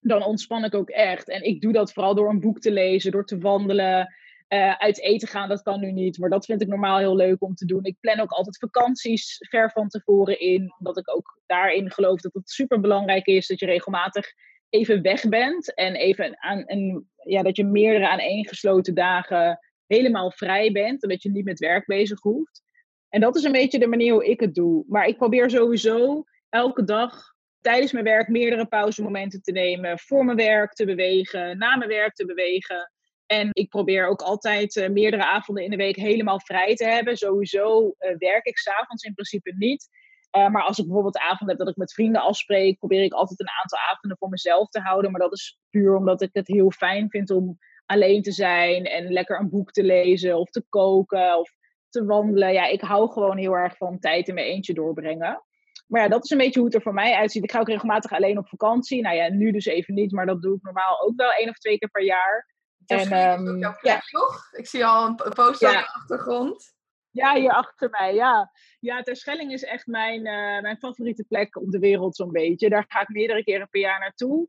dan 0.00 0.24
ontspan 0.24 0.64
ik 0.64 0.74
ook 0.74 0.90
echt. 0.90 1.28
En 1.28 1.42
ik 1.42 1.60
doe 1.60 1.72
dat 1.72 1.92
vooral 1.92 2.14
door 2.14 2.28
een 2.28 2.40
boek 2.40 2.60
te 2.60 2.72
lezen, 2.72 3.12
door 3.12 3.26
te 3.26 3.38
wandelen. 3.38 4.14
Uh, 4.52 4.74
uit 4.76 5.00
eten 5.00 5.28
gaan, 5.28 5.48
dat 5.48 5.62
kan 5.62 5.80
nu 5.80 5.92
niet. 5.92 6.18
Maar 6.18 6.30
dat 6.30 6.44
vind 6.44 6.62
ik 6.62 6.68
normaal 6.68 6.98
heel 6.98 7.16
leuk 7.16 7.42
om 7.42 7.54
te 7.54 7.64
doen. 7.64 7.84
Ik 7.84 7.96
plan 8.00 8.20
ook 8.20 8.30
altijd 8.30 8.58
vakanties 8.58 9.36
ver 9.48 9.70
van 9.70 9.88
tevoren 9.88 10.40
in. 10.40 10.74
Omdat 10.78 10.98
ik 10.98 11.16
ook 11.16 11.40
daarin 11.46 11.90
geloof 11.90 12.20
dat 12.20 12.32
het 12.34 12.50
super 12.50 12.80
belangrijk 12.80 13.26
is 13.26 13.46
dat 13.46 13.58
je 13.58 13.66
regelmatig 13.66 14.26
even 14.68 15.02
weg 15.02 15.28
bent. 15.28 15.74
En 15.74 15.94
even 15.94 16.42
aan 16.42 16.62
een, 16.66 17.10
ja, 17.16 17.42
dat 17.42 17.56
je 17.56 17.64
meerdere 17.64 18.08
aaneengesloten 18.08 18.94
dagen 18.94 19.58
helemaal 19.86 20.30
vrij 20.30 20.72
bent. 20.72 21.02
En 21.02 21.08
dat 21.08 21.22
je 21.22 21.30
niet 21.30 21.44
met 21.44 21.58
werk 21.58 21.86
bezig 21.86 22.20
hoeft. 22.20 22.62
En 23.08 23.20
dat 23.20 23.36
is 23.36 23.44
een 23.44 23.52
beetje 23.52 23.78
de 23.78 23.86
manier 23.86 24.12
hoe 24.12 24.26
ik 24.26 24.40
het 24.40 24.54
doe. 24.54 24.84
Maar 24.88 25.06
ik 25.06 25.16
probeer 25.16 25.50
sowieso 25.50 26.24
elke 26.48 26.84
dag 26.84 27.34
tijdens 27.60 27.92
mijn 27.92 28.04
werk 28.04 28.28
meerdere 28.28 28.66
pauzemomenten 28.66 29.42
te 29.42 29.52
nemen. 29.52 29.98
Voor 29.98 30.24
mijn 30.24 30.36
werk 30.36 30.72
te 30.72 30.84
bewegen, 30.84 31.58
na 31.58 31.76
mijn 31.76 31.90
werk 31.90 32.14
te 32.14 32.24
bewegen. 32.24 32.92
En 33.32 33.48
ik 33.52 33.68
probeer 33.68 34.06
ook 34.06 34.22
altijd 34.22 34.76
uh, 34.76 34.88
meerdere 34.88 35.24
avonden 35.24 35.64
in 35.64 35.70
de 35.70 35.76
week 35.76 35.96
helemaal 35.96 36.40
vrij 36.40 36.74
te 36.74 36.84
hebben. 36.84 37.16
Sowieso 37.16 37.94
uh, 37.98 38.16
werk 38.18 38.44
ik 38.44 38.58
s'avonds 38.58 39.02
in 39.02 39.14
principe 39.14 39.54
niet. 39.56 39.88
Uh, 40.36 40.48
maar 40.48 40.62
als 40.62 40.78
ik 40.78 40.84
bijvoorbeeld 40.84 41.18
avond 41.18 41.50
heb 41.50 41.58
dat 41.58 41.68
ik 41.68 41.76
met 41.76 41.92
vrienden 41.92 42.22
afspreek, 42.22 42.78
probeer 42.78 43.02
ik 43.02 43.12
altijd 43.12 43.40
een 43.40 43.50
aantal 43.62 43.78
avonden 43.78 44.18
voor 44.18 44.28
mezelf 44.28 44.68
te 44.68 44.80
houden. 44.80 45.10
Maar 45.10 45.20
dat 45.20 45.32
is 45.32 45.58
puur 45.70 45.96
omdat 45.96 46.22
ik 46.22 46.30
het 46.32 46.46
heel 46.46 46.70
fijn 46.70 47.10
vind 47.10 47.30
om 47.30 47.58
alleen 47.86 48.22
te 48.22 48.32
zijn 48.32 48.84
en 48.84 49.12
lekker 49.12 49.40
een 49.40 49.50
boek 49.50 49.70
te 49.70 49.84
lezen 49.84 50.38
of 50.38 50.50
te 50.50 50.64
koken 50.68 51.38
of 51.38 51.52
te 51.88 52.04
wandelen. 52.04 52.52
Ja, 52.52 52.66
ik 52.66 52.80
hou 52.80 53.10
gewoon 53.10 53.36
heel 53.36 53.54
erg 53.54 53.76
van 53.76 53.98
tijd 53.98 54.28
in 54.28 54.34
mijn 54.34 54.46
eentje 54.46 54.74
doorbrengen. 54.74 55.42
Maar 55.86 56.02
ja, 56.02 56.08
dat 56.08 56.24
is 56.24 56.30
een 56.30 56.38
beetje 56.38 56.58
hoe 56.58 56.68
het 56.68 56.76
er 56.76 56.82
voor 56.82 56.94
mij 56.94 57.14
uitziet. 57.14 57.44
Ik 57.44 57.50
ga 57.50 57.60
ook 57.60 57.68
regelmatig 57.68 58.12
alleen 58.12 58.38
op 58.38 58.48
vakantie. 58.48 59.02
Nou 59.02 59.16
ja, 59.16 59.28
nu 59.28 59.50
dus 59.50 59.66
even 59.66 59.94
niet, 59.94 60.12
maar 60.12 60.26
dat 60.26 60.42
doe 60.42 60.56
ik 60.56 60.62
normaal 60.62 61.00
ook 61.00 61.16
wel 61.16 61.32
één 61.32 61.48
of 61.48 61.58
twee 61.58 61.78
keer 61.78 61.90
per 61.90 62.04
jaar. 62.04 62.48
En, 62.90 63.12
um, 63.46 63.58
ja. 63.82 64.00
toch? 64.10 64.52
Ik 64.52 64.66
zie 64.66 64.86
al 64.86 65.06
een 65.06 65.16
poster 65.16 65.70
ja. 65.70 65.78
op 65.78 65.84
de 65.86 65.92
achtergrond. 65.92 66.74
Ja, 67.10 67.34
hier 67.34 67.50
achter 67.52 67.90
mij, 67.90 68.14
ja. 68.14 68.50
Ja, 68.80 69.02
Terschelling 69.02 69.52
is 69.52 69.64
echt 69.64 69.86
mijn, 69.86 70.26
uh, 70.26 70.60
mijn 70.60 70.78
favoriete 70.78 71.24
plek 71.24 71.56
op 71.56 71.70
de 71.70 71.78
wereld 71.78 72.16
zo'n 72.16 72.32
beetje. 72.32 72.68
Daar 72.68 72.84
ga 72.88 73.00
ik 73.00 73.08
meerdere 73.08 73.44
keren 73.44 73.68
per 73.68 73.80
jaar 73.80 74.00
naartoe. 74.00 74.48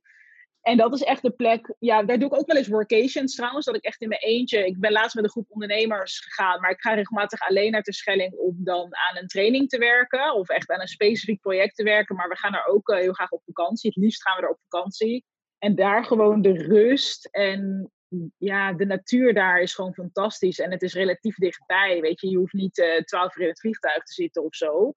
En 0.61 0.77
dat 0.77 0.93
is 0.93 1.03
echt 1.03 1.21
de 1.21 1.31
plek, 1.31 1.75
ja, 1.79 2.03
daar 2.03 2.19
doe 2.19 2.27
ik 2.27 2.35
ook 2.35 2.47
wel 2.47 2.57
eens 2.57 2.67
workations 2.67 3.35
trouwens, 3.35 3.65
dat 3.65 3.75
ik 3.75 3.83
echt 3.83 4.01
in 4.01 4.07
mijn 4.07 4.21
eentje, 4.21 4.65
ik 4.65 4.79
ben 4.79 4.91
laatst 4.91 5.15
met 5.15 5.23
een 5.23 5.29
groep 5.29 5.49
ondernemers 5.49 6.19
gegaan, 6.19 6.59
maar 6.59 6.71
ik 6.71 6.81
ga 6.81 6.93
regelmatig 6.93 7.39
alleen 7.39 7.71
naar 7.71 7.81
Terschelling 7.81 8.33
om 8.33 8.55
dan 8.57 8.95
aan 8.95 9.17
een 9.17 9.27
training 9.27 9.69
te 9.69 9.77
werken, 9.77 10.33
of 10.33 10.49
echt 10.49 10.69
aan 10.69 10.81
een 10.81 10.87
specifiek 10.87 11.41
project 11.41 11.75
te 11.75 11.83
werken, 11.83 12.15
maar 12.15 12.29
we 12.29 12.37
gaan 12.37 12.53
er 12.53 12.65
ook 12.65 12.89
uh, 12.89 12.97
heel 12.97 13.13
graag 13.13 13.31
op 13.31 13.43
vakantie, 13.45 13.89
het 13.93 14.03
liefst 14.03 14.21
gaan 14.21 14.35
we 14.35 14.41
er 14.41 14.49
op 14.49 14.59
vakantie. 14.69 15.25
En 15.57 15.75
daar 15.75 16.05
gewoon 16.05 16.41
de 16.41 16.53
rust 16.53 17.25
en 17.25 17.91
ja, 18.37 18.73
de 18.73 18.85
natuur 18.85 19.33
daar 19.33 19.61
is 19.61 19.73
gewoon 19.73 19.93
fantastisch. 19.93 20.59
En 20.59 20.71
het 20.71 20.81
is 20.81 20.93
relatief 20.93 21.35
dichtbij. 21.35 22.01
Weet 22.01 22.21
je, 22.21 22.29
je 22.29 22.37
hoeft 22.37 22.53
niet 22.53 22.77
uh, 22.77 22.97
twaalf 22.97 23.35
uur 23.35 23.43
in 23.43 23.49
het 23.49 23.59
vliegtuig 23.59 24.03
te 24.03 24.13
zitten 24.13 24.43
of 24.43 24.55
zo. 24.55 24.93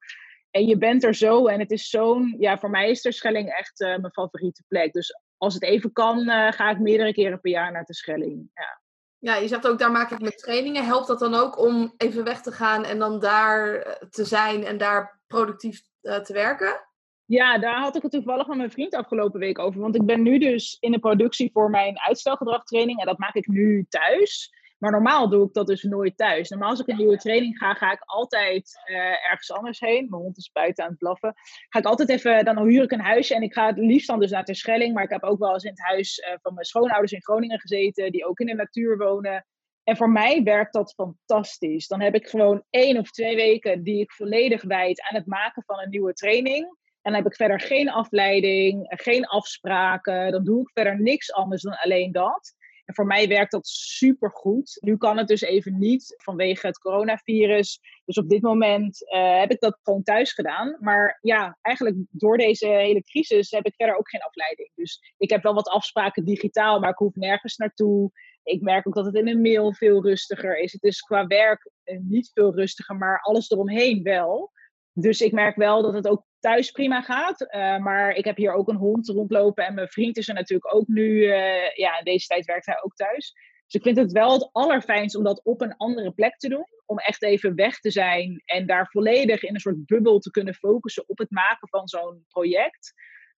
En 0.51 0.67
je 0.67 0.79
bent 0.79 1.05
er 1.05 1.15
zo. 1.15 1.47
En 1.47 1.61
het 1.61 1.71
is 1.71 1.89
zo'n. 1.89 2.37
Ja, 2.39 2.59
voor 2.59 2.71
mij 2.71 2.91
is 2.91 3.01
Terschelling 3.01 3.49
echt 3.49 3.81
uh, 3.81 3.89
mijn 3.89 4.13
favoriete 4.13 4.63
plek. 4.69 4.93
Dus 4.93 5.21
als 5.37 5.55
het 5.55 5.63
even 5.63 5.93
kan, 5.93 6.19
uh, 6.19 6.53
ga 6.53 6.71
ik 6.71 6.79
meerdere 6.79 7.13
keren 7.13 7.41
per 7.41 7.51
jaar 7.51 7.73
naar 7.73 7.85
Terschelling. 7.85 8.51
Ja. 8.55 8.83
Ja, 9.19 9.37
je 9.37 9.49
zegt 9.49 9.67
ook, 9.67 9.79
daar 9.79 9.91
maak 9.91 10.11
ik 10.11 10.21
mijn 10.21 10.37
trainingen. 10.37 10.85
Helpt 10.85 11.07
dat 11.07 11.19
dan 11.19 11.35
ook 11.35 11.59
om 11.59 11.95
even 11.97 12.25
weg 12.25 12.41
te 12.41 12.53
gaan 12.53 12.85
en 12.85 12.99
dan 12.99 13.21
daar 13.21 13.97
te 14.11 14.25
zijn 14.25 14.65
en 14.65 14.79
daar 14.79 15.21
productief 15.27 15.83
te 16.01 16.33
werken? 16.33 16.81
Ja, 17.27 17.59
daar 17.59 17.81
had 17.81 17.97
ik 17.97 18.03
het 18.03 18.11
toevallig 18.11 18.47
met 18.47 18.57
mijn 18.57 18.71
vriend 18.71 18.95
afgelopen 18.95 19.41
week 19.41 19.59
over. 19.59 19.81
Want 19.81 19.95
ik 19.95 20.07
ben 20.07 20.23
nu 20.23 20.39
dus 20.39 20.77
in 20.81 20.93
de 20.93 20.99
productie 20.99 21.51
voor 21.53 21.71
mijn 21.71 22.01
uitstelgedragtraining. 22.01 23.01
En 23.01 23.07
dat 23.07 23.19
maak 23.19 23.35
ik 23.35 23.47
nu 23.47 23.87
thuis. 23.89 24.53
Maar 24.79 24.91
normaal 24.93 25.29
doe 25.29 25.47
ik 25.47 25.53
dat 25.53 25.67
dus 25.67 25.83
nooit 25.83 26.17
thuis. 26.17 26.49
Normaal 26.49 26.71
als 26.71 26.81
ik 26.81 26.89
een 26.89 26.97
nieuwe 26.97 27.17
training 27.17 27.59
ga, 27.59 27.75
ga 27.75 27.93
ik 27.93 28.03
altijd 28.05 28.83
uh, 28.91 29.31
ergens 29.31 29.53
anders 29.53 29.81
heen. 29.81 30.07
Mijn 30.11 30.23
hond 30.23 30.37
is 30.37 30.53
buiten 30.53 30.85
aan 30.85 30.91
het 30.91 30.99
blaffen. 30.99 31.35
Ga 31.69 31.79
ik 31.79 31.85
altijd 31.85 32.09
even, 32.09 32.45
dan 32.45 32.67
huur 32.67 32.83
ik 32.83 32.93
een 32.93 33.01
huisje. 33.01 33.35
En 33.35 33.43
ik 33.43 33.53
ga 33.53 33.67
het 33.67 33.79
liefst 33.79 34.07
dan 34.07 34.21
dus 34.21 34.31
naar 34.31 34.45
Terschelling. 34.45 34.95
Maar 34.95 35.05
ik 35.05 35.11
heb 35.11 35.23
ook 35.23 35.39
wel 35.39 35.53
eens 35.53 35.65
in 35.65 35.71
het 35.71 35.83
huis 35.83 36.19
uh, 36.19 36.35
van 36.43 36.55
mijn 36.55 36.67
schoonouders 36.67 37.13
in 37.13 37.23
Groningen 37.23 37.61
gezeten. 37.61 38.13
Die 38.13 38.27
ook 38.27 38.41
in 38.41 38.47
de 38.47 38.55
natuur 38.55 38.99
wonen. 38.99 39.47
En 39.85 39.97
voor 39.97 40.11
mij 40.11 40.43
werkt 40.43 40.73
dat 40.73 40.95
fantastisch. 40.95 41.87
Dan 41.87 42.01
heb 42.01 42.15
ik 42.15 42.29
gewoon 42.29 42.65
één 42.71 42.99
of 42.99 43.11
twee 43.11 43.37
weken 43.37 43.83
die 43.83 44.01
ik 44.01 44.13
volledig 44.13 44.63
wijd 44.63 45.03
aan 45.03 45.17
het 45.17 45.27
maken 45.27 45.63
van 45.67 45.81
een 45.81 45.91
nieuwe 45.91 46.13
training. 46.13 46.83
En 47.05 47.13
dan 47.13 47.23
heb 47.23 47.33
ik 47.33 47.37
verder 47.37 47.61
geen 47.61 47.91
afleiding, 47.91 48.85
geen 48.89 49.27
afspraken. 49.27 50.33
Dan 50.33 50.45
doe 50.45 50.61
ik 50.61 50.71
verder 50.73 51.01
niks 51.01 51.33
anders 51.33 51.63
dan 51.63 51.79
alleen 51.79 52.13
dat. 52.13 52.55
En 52.85 52.95
voor 52.95 53.07
mij 53.07 53.29
werkt 53.29 53.51
dat 53.51 53.67
supergoed. 53.67 54.77
Nu 54.81 54.97
kan 54.97 55.17
het 55.17 55.29
dus 55.29 55.41
even 55.41 55.79
niet 55.79 56.15
vanwege 56.17 56.67
het 56.67 56.79
coronavirus. 56.79 57.81
Dus 58.05 58.19
op 58.19 58.29
dit 58.29 58.43
moment 58.43 59.03
uh, 59.03 59.39
heb 59.39 59.51
ik 59.51 59.61
dat 59.61 59.79
gewoon 59.83 60.03
thuis 60.03 60.33
gedaan. 60.33 60.77
Maar 60.81 61.19
ja, 61.21 61.59
eigenlijk 61.61 61.97
door 62.11 62.39
deze 62.39 62.67
hele 62.67 63.03
crisis 63.03 63.51
heb 63.51 63.67
ik 63.67 63.75
verder 63.77 63.97
ook 63.97 64.09
geen 64.09 64.23
afleiding. 64.23 64.71
Dus 64.75 65.15
ik 65.17 65.31
heb 65.31 65.43
wel 65.43 65.55
wat 65.55 65.69
afspraken 65.69 66.25
digitaal, 66.25 66.81
maar 66.81 66.91
ik 66.91 66.99
hoef 66.99 67.15
nergens 67.15 67.57
naartoe. 67.57 68.11
Ik 68.43 68.61
merk 68.61 68.87
ook 68.87 68.95
dat 68.95 69.07
het 69.07 69.15
in 69.15 69.29
een 69.29 69.41
mail 69.41 69.75
veel 69.75 70.03
rustiger 70.03 70.59
is. 70.59 70.73
Het 70.73 70.83
is 70.83 71.01
qua 71.01 71.27
werk 71.27 71.71
eh, 71.85 71.99
niet 72.01 72.31
veel 72.35 72.55
rustiger, 72.55 72.97
maar 72.97 73.21
alles 73.21 73.51
eromheen 73.51 74.03
wel. 74.03 74.53
Dus 74.95 75.21
ik 75.21 75.33
merk 75.33 75.57
wel 75.57 75.83
dat 75.83 75.95
het 75.95 76.09
ook 76.09 76.25
thuis 76.39 76.71
prima 76.71 77.01
gaat. 77.01 77.41
Uh, 77.41 77.79
maar 77.79 78.11
ik 78.11 78.25
heb 78.25 78.37
hier 78.37 78.53
ook 78.53 78.69
een 78.69 78.77
hond 78.77 79.09
rondlopen. 79.09 79.67
En 79.67 79.75
mijn 79.75 79.89
vriend 79.89 80.17
is 80.17 80.29
er 80.29 80.35
natuurlijk 80.35 80.75
ook 80.75 80.87
nu. 80.87 81.09
Uh, 81.09 81.75
ja, 81.75 81.99
in 81.99 82.05
deze 82.05 82.27
tijd 82.27 82.45
werkt 82.45 82.67
hij 82.67 82.83
ook 82.83 82.95
thuis. 82.95 83.33
Dus 83.65 83.75
ik 83.75 83.83
vind 83.83 83.97
het 83.97 84.13
wel 84.13 84.33
het 84.33 84.49
allerfijnst 84.53 85.17
om 85.17 85.25
dat 85.25 85.45
op 85.45 85.61
een 85.61 85.77
andere 85.77 86.13
plek 86.13 86.37
te 86.37 86.49
doen. 86.49 86.67
Om 86.87 86.99
echt 86.99 87.23
even 87.23 87.55
weg 87.55 87.79
te 87.79 87.91
zijn 87.91 88.43
en 88.45 88.67
daar 88.67 88.87
volledig 88.87 89.43
in 89.43 89.55
een 89.55 89.61
soort 89.61 89.87
bubbel 89.87 90.19
te 90.19 90.31
kunnen 90.31 90.55
focussen 90.55 91.09
op 91.09 91.19
het 91.19 91.31
maken 91.31 91.69
van 91.69 91.89
zo'n 91.89 92.25
project. 92.29 92.93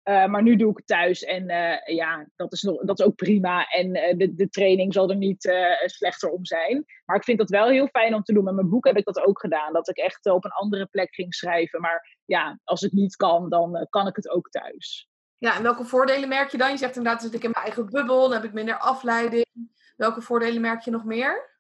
Uh, 0.10 0.26
maar 0.26 0.44
nu 0.44 0.56
doe 0.56 0.72
ik 0.72 0.78
het 0.78 0.88
thuis 0.88 1.24
en 1.24 1.50
uh, 1.50 1.96
ja, 1.96 2.28
dat 2.36 2.54
is, 2.54 2.62
nog, 2.62 2.82
dat 2.82 3.00
is 3.00 3.06
ook 3.06 3.16
prima. 3.16 3.68
En 3.68 3.96
uh, 3.96 4.18
de, 4.18 4.36
de 4.36 4.50
training 4.50 4.94
zal 4.94 5.10
er 5.10 5.16
niet 5.16 5.56
slechter 5.86 6.30
om 6.30 6.46
zijn. 6.46 6.86
Maar 7.06 7.16
ik 7.16 7.24
vind 7.24 7.38
dat 7.38 7.50
wel 7.50 7.68
heel 7.68 7.88
fijn 7.88 8.14
om 8.14 8.24
te 8.24 8.34
doen. 8.34 8.44
Met 8.44 8.54
mijn 8.54 8.70
boek 8.70 8.86
heb 8.86 8.98
ik 8.98 9.06
dat 9.06 9.26
ook 9.26 9.40
gedaan. 9.40 9.74
Dat 9.74 9.90
ik 9.90 9.98
echt 9.98 10.26
op 10.26 10.46
een 10.46 10.52
andere 10.52 10.86
plek 10.86 11.16
ging 11.16 11.34
schrijven. 11.34 11.82
Maar 11.82 12.20
ja, 12.26 12.60
als 12.64 12.82
het 12.82 12.92
niet 12.92 13.16
kan, 13.16 13.50
dan 13.50 13.88
kan 13.90 14.08
ik 14.08 14.16
het 14.16 14.30
ook 14.30 14.50
thuis. 14.50 15.10
Ja, 15.38 15.56
en 15.56 15.64
welke 15.64 15.86
voordelen 15.86 16.30
merk 16.30 16.50
je 16.50 16.58
dan? 16.58 16.72
Je 16.72 16.78
zegt 16.78 16.96
inderdaad, 16.96 17.22
zit 17.22 17.34
ik 17.34 17.44
in 17.44 17.52
mijn 17.54 17.66
eigen 17.66 17.90
bubbel, 17.90 18.22
dan 18.22 18.32
heb 18.32 18.44
ik 18.44 18.54
minder 18.54 18.78
afleiding. 18.78 19.46
Welke 19.96 20.22
voordelen 20.22 20.62
merk 20.62 20.82
je 20.82 20.92
nog 20.92 21.04
meer? 21.04 21.54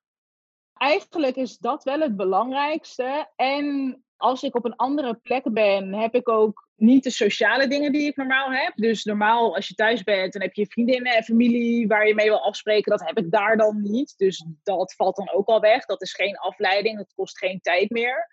Eigenlijk 0.73 1.35
is 1.35 1.57
dat 1.57 1.83
wel 1.83 1.99
het 1.99 2.15
belangrijkste. 2.15 3.29
En 3.35 4.03
als 4.17 4.43
ik 4.43 4.55
op 4.55 4.65
een 4.65 4.75
andere 4.75 5.13
plek 5.13 5.53
ben, 5.53 5.93
heb 5.93 6.15
ik 6.15 6.29
ook 6.29 6.64
niet 6.76 7.03
de 7.03 7.09
sociale 7.09 7.67
dingen 7.67 7.91
die 7.91 8.07
ik 8.07 8.15
normaal 8.15 8.51
heb. 8.51 8.73
Dus 8.76 9.03
normaal 9.03 9.55
als 9.55 9.67
je 9.67 9.73
thuis 9.73 10.03
bent, 10.03 10.34
dan 10.34 10.41
heb 10.41 10.53
je 10.53 10.65
vriendinnen 10.65 11.15
en 11.15 11.23
familie 11.23 11.88
waar 11.88 12.07
je 12.07 12.15
mee 12.15 12.30
wil 12.30 12.45
afspreken. 12.45 12.91
Dat 12.91 13.07
heb 13.07 13.17
ik 13.17 13.32
daar 13.32 13.57
dan 13.57 13.82
niet. 13.82 14.13
Dus 14.17 14.45
dat 14.63 14.93
valt 14.93 15.15
dan 15.15 15.32
ook 15.34 15.47
al 15.47 15.59
weg. 15.59 15.86
Dat 15.86 16.01
is 16.01 16.13
geen 16.13 16.38
afleiding, 16.38 16.97
dat 16.97 17.13
kost 17.15 17.38
geen 17.38 17.59
tijd 17.61 17.89
meer. 17.89 18.30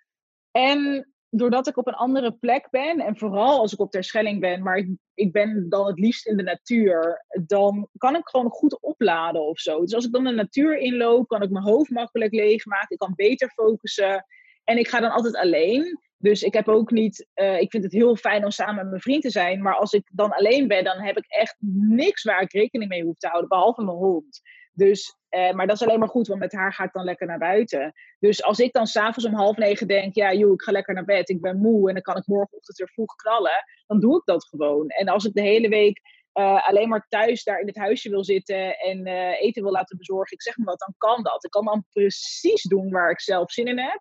En 0.50 1.12
doordat 1.34 1.66
ik 1.66 1.76
op 1.76 1.86
een 1.86 1.94
andere 1.94 2.32
plek 2.32 2.70
ben, 2.70 3.00
en 3.00 3.16
vooral 3.16 3.58
als 3.58 3.72
ik 3.72 3.80
op 3.80 3.90
Terschelling 3.90 4.40
ben, 4.40 4.62
maar 4.62 4.86
ik, 5.14 5.32
ben 5.32 5.68
dan 5.68 5.86
het 5.86 5.98
liefst 5.98 6.26
in 6.26 6.36
de 6.36 6.42
natuur, 6.42 7.24
dan 7.46 7.88
kan 7.96 8.16
ik 8.16 8.28
gewoon 8.28 8.50
goed 8.50 8.80
opladen 8.80 9.46
of 9.46 9.58
zo. 9.58 9.80
Dus 9.80 9.94
als 9.94 10.04
ik 10.06 10.12
dan 10.12 10.24
de 10.24 10.30
natuur 10.30 10.78
inloop, 10.78 11.28
kan 11.28 11.42
ik 11.42 11.50
mijn 11.50 11.64
hoofd 11.64 11.90
makkelijk 11.90 12.32
leegmaken. 12.32 12.90
Ik 12.90 12.98
kan 12.98 13.12
beter 13.16 13.50
focussen. 13.50 14.26
En 14.64 14.78
ik 14.78 14.88
ga 14.88 15.00
dan 15.00 15.10
altijd 15.10 15.36
alleen. 15.36 16.00
Dus 16.22 16.42
ik 16.42 16.54
heb 16.54 16.68
ook 16.68 16.90
niet, 16.90 17.26
uh, 17.34 17.60
ik 17.60 17.70
vind 17.70 17.84
het 17.84 17.92
heel 17.92 18.16
fijn 18.16 18.44
om 18.44 18.50
samen 18.50 18.74
met 18.74 18.88
mijn 18.88 19.00
vriend 19.00 19.22
te 19.22 19.30
zijn. 19.30 19.62
Maar 19.62 19.74
als 19.74 19.92
ik 19.92 20.10
dan 20.12 20.32
alleen 20.32 20.68
ben, 20.68 20.84
dan 20.84 21.00
heb 21.00 21.16
ik 21.16 21.24
echt 21.26 21.56
niks 21.88 22.22
waar 22.22 22.42
ik 22.42 22.52
rekening 22.52 22.90
mee 22.90 23.02
hoef 23.02 23.18
te 23.18 23.26
houden, 23.26 23.48
behalve 23.48 23.84
mijn 23.84 23.96
hond. 23.96 24.40
Dus, 24.72 25.16
uh, 25.30 25.52
maar 25.52 25.66
dat 25.66 25.76
is 25.76 25.82
alleen 25.82 25.98
maar 25.98 26.08
goed, 26.08 26.26
want 26.26 26.40
met 26.40 26.52
haar 26.52 26.72
ga 26.72 26.84
ik 26.84 26.92
dan 26.92 27.04
lekker 27.04 27.26
naar 27.26 27.38
buiten. 27.38 27.92
Dus 28.18 28.42
als 28.42 28.58
ik 28.58 28.72
dan 28.72 28.86
s'avonds 28.86 29.24
om 29.24 29.34
half 29.34 29.56
negen 29.56 29.86
denk, 29.86 30.14
ja 30.14 30.32
joh, 30.32 30.52
ik 30.52 30.62
ga 30.62 30.72
lekker 30.72 30.94
naar 30.94 31.04
bed, 31.04 31.28
ik 31.28 31.40
ben 31.40 31.60
moe 31.60 31.88
en 31.88 31.94
dan 31.94 32.02
kan 32.02 32.16
ik 32.16 32.26
morgenochtend 32.26 32.78
weer 32.78 32.90
vroeg 32.92 33.14
knallen, 33.14 33.64
dan 33.86 34.00
doe 34.00 34.16
ik 34.16 34.24
dat 34.24 34.44
gewoon. 34.44 34.88
En 34.88 35.08
als 35.08 35.24
ik 35.24 35.34
de 35.34 35.40
hele 35.40 35.68
week 35.68 36.00
uh, 36.34 36.68
alleen 36.68 36.88
maar 36.88 37.06
thuis 37.08 37.44
daar 37.44 37.60
in 37.60 37.66
het 37.66 37.76
huisje 37.76 38.10
wil 38.10 38.24
zitten 38.24 38.78
en 38.78 39.06
eten 39.06 39.62
wil 39.62 39.72
laten 39.72 39.96
bezorgen, 39.96 40.36
ik 40.36 40.42
zeg 40.42 40.56
maar 40.56 40.66
wat, 40.66 40.78
dan 40.78 40.94
kan 40.98 41.22
dat. 41.22 41.44
Ik 41.44 41.50
kan 41.50 41.64
dan 41.64 41.84
precies 41.92 42.62
doen 42.62 42.90
waar 42.90 43.10
ik 43.10 43.20
zelf 43.20 43.52
zin 43.52 43.66
in 43.66 43.78
heb. 43.78 44.00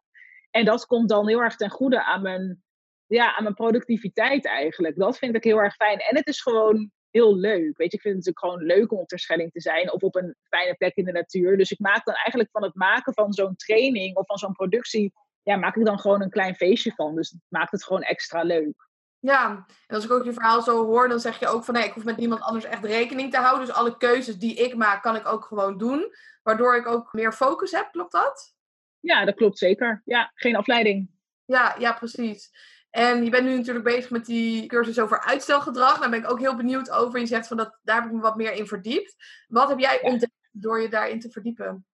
En 0.52 0.66
dat 0.66 0.86
komt 0.86 1.10
dan 1.10 1.28
heel 1.28 1.42
erg 1.42 1.56
ten 1.56 1.70
goede 1.70 2.04
aan 2.04 2.22
mijn, 2.22 2.64
ja, 3.06 3.36
aan 3.36 3.44
mijn 3.44 3.56
productiviteit 3.56 4.46
eigenlijk. 4.46 4.98
Dat 4.98 5.18
vind 5.18 5.36
ik 5.36 5.44
heel 5.44 5.62
erg 5.62 5.76
fijn. 5.76 6.00
En 6.00 6.16
het 6.16 6.28
is 6.28 6.42
gewoon 6.42 6.92
heel 7.10 7.36
leuk. 7.36 7.78
Weet 7.78 7.92
je, 7.92 7.98
ik 7.98 8.02
vind 8.02 8.16
het 8.16 8.26
natuurlijk 8.26 8.40
gewoon 8.40 8.64
leuk 8.64 8.92
om 8.92 9.00
op 9.00 9.08
Terschelling 9.08 9.52
te 9.52 9.62
zijn 9.62 9.92
of 9.92 10.02
op 10.02 10.16
een 10.16 10.36
fijne 10.44 10.76
plek 10.76 10.96
in 10.96 11.06
de 11.06 11.12
natuur. 11.12 11.58
Dus 11.58 11.72
ik 11.72 11.80
maak 11.80 12.06
dan 12.06 12.16
eigenlijk 12.16 12.50
van 12.52 12.64
het 12.64 12.76
maken 12.76 13.14
van 13.14 13.34
zo'n 13.34 13.56
training 13.56 14.16
of 14.16 14.26
van 14.26 14.38
zo'n 14.38 14.54
productie, 14.54 15.14
ja, 15.44 15.56
maak 15.56 15.76
ik 15.76 15.86
dan 15.86 16.00
gewoon 16.00 16.22
een 16.22 16.30
klein 16.30 16.56
feestje 16.56 16.94
van. 16.96 17.16
Dus 17.16 17.30
het 17.30 17.40
maakt 17.48 17.72
het 17.72 17.84
gewoon 17.84 18.02
extra 18.02 18.42
leuk. 18.44 18.90
Ja, 19.20 19.66
en 19.88 19.96
als 19.96 20.06
ik 20.06 20.12
ook 20.12 20.24
je 20.24 20.34
verhaal 20.34 20.62
zo 20.62 20.86
hoor, 20.86 21.10
dan 21.10 21.20
zeg 21.20 21.40
je 21.40 21.48
ook 21.48 21.64
van 21.64 21.74
nee, 21.74 21.84
ik 21.84 21.94
hoef 21.94 22.04
met 22.04 22.18
niemand 22.18 22.42
anders 22.42 22.66
echt 22.66 22.86
rekening 22.86 23.32
te 23.32 23.38
houden. 23.38 23.66
Dus 23.66 23.76
alle 23.76 23.98
keuzes 23.98 24.38
die 24.38 24.56
ik 24.56 24.76
maak, 24.76 25.04
kan 25.04 25.16
ik 25.16 25.28
ook 25.28 25.46
gewoon 25.46 25.78
doen. 25.78 26.14
Waardoor 26.44 26.76
ik 26.76 26.88
ook 26.88 27.14
meer 27.14 27.34
focus 27.34 27.72
heb, 27.72 27.92
klopt 27.92 28.12
dat? 28.12 28.56
Ja, 29.02 29.26
dat 29.26 29.36
klopt 29.36 29.58
zeker. 29.58 30.02
Ja, 30.06 30.32
geen 30.36 30.56
afleiding. 30.56 31.10
Ja, 31.46 31.76
ja, 31.80 31.94
precies. 31.94 32.52
En 32.90 33.24
je 33.24 33.30
bent 33.30 33.44
nu 33.44 33.58
natuurlijk 33.58 33.86
bezig 33.86 34.10
met 34.10 34.26
die 34.26 34.66
cursus 34.66 35.00
over 35.00 35.26
uitstelgedrag. 35.26 36.00
Daar 36.00 36.10
ben 36.10 36.20
ik 36.20 36.32
ook 36.32 36.40
heel 36.40 36.56
benieuwd 36.56 36.92
over. 36.92 37.20
Je 37.20 37.26
zegt 37.26 37.48
van 37.48 37.58
dat 37.58 37.80
daar 37.84 37.96
heb 37.96 38.06
ik 38.06 38.12
me 38.12 38.22
wat 38.22 38.36
meer 38.36 38.54
in 38.54 38.68
verdiept. 38.68 39.16
Wat 39.48 39.70
heb 39.70 39.80
jij 39.80 40.02
ontdekt 40.02 40.50
door 40.52 40.82
je 40.82 40.90
daarin 40.90 41.20
te 41.20 41.30
verdiepen? 41.30 41.86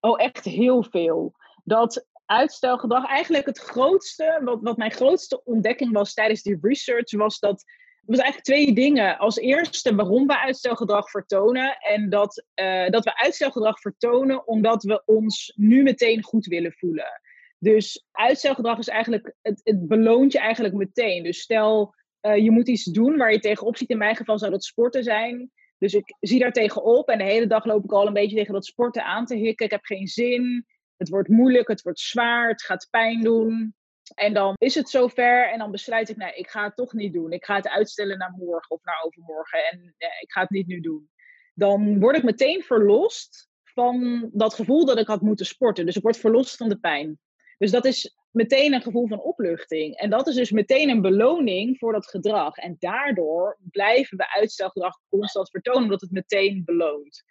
Oh, 0.00 0.20
echt 0.22 0.44
heel 0.44 0.82
veel. 0.82 1.34
Dat 1.64 2.06
uitstelgedrag, 2.26 3.06
eigenlijk 3.06 3.46
het 3.46 3.58
grootste, 3.58 4.40
wat, 4.44 4.58
wat 4.62 4.76
mijn 4.76 4.92
grootste 4.92 5.44
ontdekking 5.44 5.92
was 5.92 6.14
tijdens 6.14 6.42
die 6.42 6.58
research, 6.60 7.10
was 7.10 7.38
dat 7.38 7.64
was 8.06 8.18
eigenlijk 8.18 8.44
twee 8.44 8.72
dingen. 8.72 9.18
Als 9.18 9.36
eerste 9.36 9.94
waarom 9.94 10.26
we 10.26 10.38
uitstelgedrag 10.38 11.10
vertonen. 11.10 11.78
En 11.78 12.08
dat, 12.08 12.44
uh, 12.54 12.88
dat 12.88 13.04
we 13.04 13.16
uitstelgedrag 13.16 13.80
vertonen 13.80 14.46
omdat 14.46 14.82
we 14.82 15.02
ons 15.04 15.52
nu 15.56 15.82
meteen 15.82 16.22
goed 16.22 16.46
willen 16.46 16.72
voelen. 16.72 17.20
Dus 17.58 18.06
uitstelgedrag 18.10 18.78
is 18.78 18.88
eigenlijk, 18.88 19.34
het, 19.42 19.62
beloont 19.64 20.32
je 20.32 20.38
eigenlijk 20.38 20.74
meteen. 20.74 21.22
Dus 21.22 21.40
stel, 21.40 21.94
uh, 22.22 22.36
je 22.36 22.50
moet 22.50 22.68
iets 22.68 22.84
doen 22.84 23.16
waar 23.16 23.32
je 23.32 23.40
tegenop 23.40 23.76
ziet. 23.76 23.90
In 23.90 23.98
mijn 23.98 24.16
geval 24.16 24.38
zou 24.38 24.50
dat 24.50 24.64
sporten 24.64 25.04
zijn. 25.04 25.50
Dus 25.78 25.94
ik 25.94 26.16
zie 26.20 26.38
daar 26.38 26.52
tegenop 26.52 27.08
en 27.08 27.18
de 27.18 27.24
hele 27.24 27.46
dag 27.46 27.64
loop 27.64 27.84
ik 27.84 27.92
al 27.92 28.06
een 28.06 28.12
beetje 28.12 28.36
tegen 28.36 28.52
dat 28.52 28.66
sporten 28.66 29.04
aan 29.04 29.26
te 29.26 29.36
hikken. 29.36 29.64
Ik 29.66 29.72
heb 29.72 29.84
geen 29.84 30.06
zin. 30.06 30.66
Het 30.96 31.08
wordt 31.08 31.28
moeilijk, 31.28 31.68
het 31.68 31.82
wordt 31.82 32.00
zwaar, 32.00 32.48
het 32.48 32.62
gaat 32.62 32.88
pijn 32.90 33.20
doen. 33.22 33.74
En 34.14 34.34
dan 34.34 34.54
is 34.58 34.74
het 34.74 34.88
zover 34.88 35.50
en 35.50 35.58
dan 35.58 35.70
besluit 35.70 36.08
ik, 36.08 36.16
nee, 36.16 36.34
ik 36.34 36.48
ga 36.48 36.64
het 36.64 36.76
toch 36.76 36.92
niet 36.92 37.12
doen. 37.12 37.32
Ik 37.32 37.44
ga 37.44 37.54
het 37.54 37.68
uitstellen 37.68 38.18
naar 38.18 38.34
morgen 38.38 38.70
of 38.70 38.84
naar 38.84 39.02
overmorgen 39.02 39.64
en 39.70 39.94
eh, 39.98 40.08
ik 40.20 40.32
ga 40.32 40.40
het 40.40 40.50
niet 40.50 40.66
nu 40.66 40.80
doen. 40.80 41.10
Dan 41.54 42.00
word 42.00 42.16
ik 42.16 42.22
meteen 42.22 42.62
verlost 42.62 43.48
van 43.62 44.28
dat 44.32 44.54
gevoel 44.54 44.84
dat 44.84 44.98
ik 44.98 45.06
had 45.06 45.20
moeten 45.20 45.46
sporten. 45.46 45.86
Dus 45.86 45.96
ik 45.96 46.02
word 46.02 46.16
verlost 46.16 46.56
van 46.56 46.68
de 46.68 46.78
pijn. 46.78 47.18
Dus 47.58 47.70
dat 47.70 47.84
is 47.84 48.16
meteen 48.30 48.74
een 48.74 48.82
gevoel 48.82 49.08
van 49.08 49.20
opluchting. 49.20 49.96
En 49.96 50.10
dat 50.10 50.26
is 50.26 50.34
dus 50.34 50.50
meteen 50.50 50.88
een 50.88 51.00
beloning 51.00 51.78
voor 51.78 51.92
dat 51.92 52.06
gedrag. 52.06 52.56
En 52.56 52.76
daardoor 52.78 53.58
blijven 53.70 54.16
we 54.16 54.34
uitstelgedrag 54.34 55.00
constant 55.08 55.50
vertonen, 55.50 55.82
omdat 55.82 56.00
het 56.00 56.10
meteen 56.10 56.62
beloont. 56.64 57.24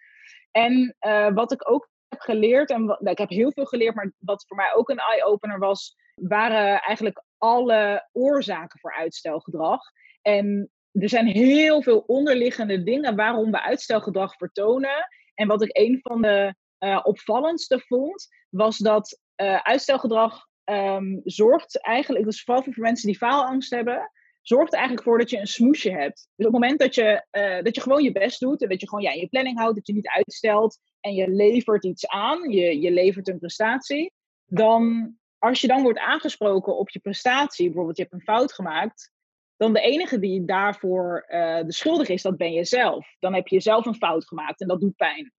En 0.50 0.96
uh, 1.00 1.34
wat 1.34 1.52
ik 1.52 1.70
ook 1.70 1.90
heb 2.08 2.20
geleerd, 2.20 2.70
en 2.70 2.84
nou, 2.84 3.10
ik 3.10 3.18
heb 3.18 3.28
heel 3.28 3.52
veel 3.52 3.64
geleerd, 3.64 3.94
maar 3.94 4.12
wat 4.18 4.44
voor 4.46 4.56
mij 4.56 4.74
ook 4.74 4.88
een 4.88 4.98
eye-opener 4.98 5.58
was, 5.58 5.96
waren 6.14 6.80
eigenlijk 6.80 7.24
alle 7.38 8.08
oorzaken 8.12 8.80
voor 8.80 8.94
uitstelgedrag. 8.94 9.80
En 10.22 10.70
er 10.92 11.08
zijn 11.08 11.26
heel 11.26 11.82
veel 11.82 11.98
onderliggende 11.98 12.82
dingen 12.82 13.16
waarom 13.16 13.50
we 13.50 13.62
uitstelgedrag 13.62 14.36
vertonen. 14.36 15.08
En 15.34 15.48
wat 15.48 15.62
ik 15.62 15.76
een 15.76 15.98
van 16.02 16.22
de 16.22 16.54
uh, 16.78 17.00
opvallendste 17.02 17.80
vond, 17.80 18.28
was 18.50 18.78
dat 18.78 19.20
uh, 19.36 19.56
uitstelgedrag 19.56 20.46
um, 20.64 21.20
zorgt 21.24 21.80
eigenlijk, 21.80 22.24
dus 22.24 22.42
vooral 22.42 22.62
voor 22.62 22.72
mensen 22.76 23.06
die 23.06 23.16
faalangst 23.16 23.70
hebben, 23.70 24.10
zorgt 24.42 24.72
eigenlijk 24.72 25.04
voor 25.04 25.18
dat 25.18 25.30
je 25.30 25.38
een 25.38 25.46
smoesje 25.46 25.90
hebt. 25.90 26.28
Dus 26.36 26.46
op 26.46 26.52
het 26.52 26.62
moment 26.62 26.78
dat 26.78 26.94
je, 26.94 27.26
uh, 27.32 27.62
dat 27.62 27.74
je 27.74 27.80
gewoon 27.80 28.02
je 28.02 28.12
best 28.12 28.40
doet 28.40 28.62
en 28.62 28.68
dat 28.68 28.80
je 28.80 28.88
gewoon 28.88 29.04
ja, 29.04 29.12
je 29.12 29.28
planning 29.28 29.58
houdt, 29.58 29.74
dat 29.74 29.86
je 29.86 29.92
niet 29.92 30.08
uitstelt 30.08 30.78
en 31.00 31.14
je 31.14 31.28
levert 31.28 31.84
iets 31.84 32.06
aan, 32.06 32.50
je, 32.50 32.80
je 32.80 32.90
levert 32.90 33.28
een 33.28 33.38
prestatie, 33.38 34.12
dan 34.46 35.14
als 35.44 35.60
je 35.60 35.66
dan 35.66 35.82
wordt 35.82 35.98
aangesproken 35.98 36.76
op 36.76 36.90
je 36.90 36.98
prestatie, 36.98 37.66
bijvoorbeeld 37.66 37.96
je 37.96 38.02
hebt 38.02 38.14
een 38.14 38.34
fout 38.34 38.52
gemaakt, 38.52 39.12
dan 39.56 39.72
de 39.72 39.80
enige 39.80 40.18
die 40.18 40.44
daarvoor 40.44 41.26
uh, 41.28 41.62
de 41.62 41.72
schuldig 41.72 42.08
is, 42.08 42.22
dat 42.22 42.36
ben 42.36 42.52
je 42.52 42.64
zelf. 42.64 43.16
Dan 43.18 43.34
heb 43.34 43.48
je 43.48 43.60
zelf 43.60 43.86
een 43.86 43.94
fout 43.94 44.26
gemaakt 44.26 44.60
en 44.60 44.68
dat 44.68 44.80
doet 44.80 44.96
pijn. 44.96 45.32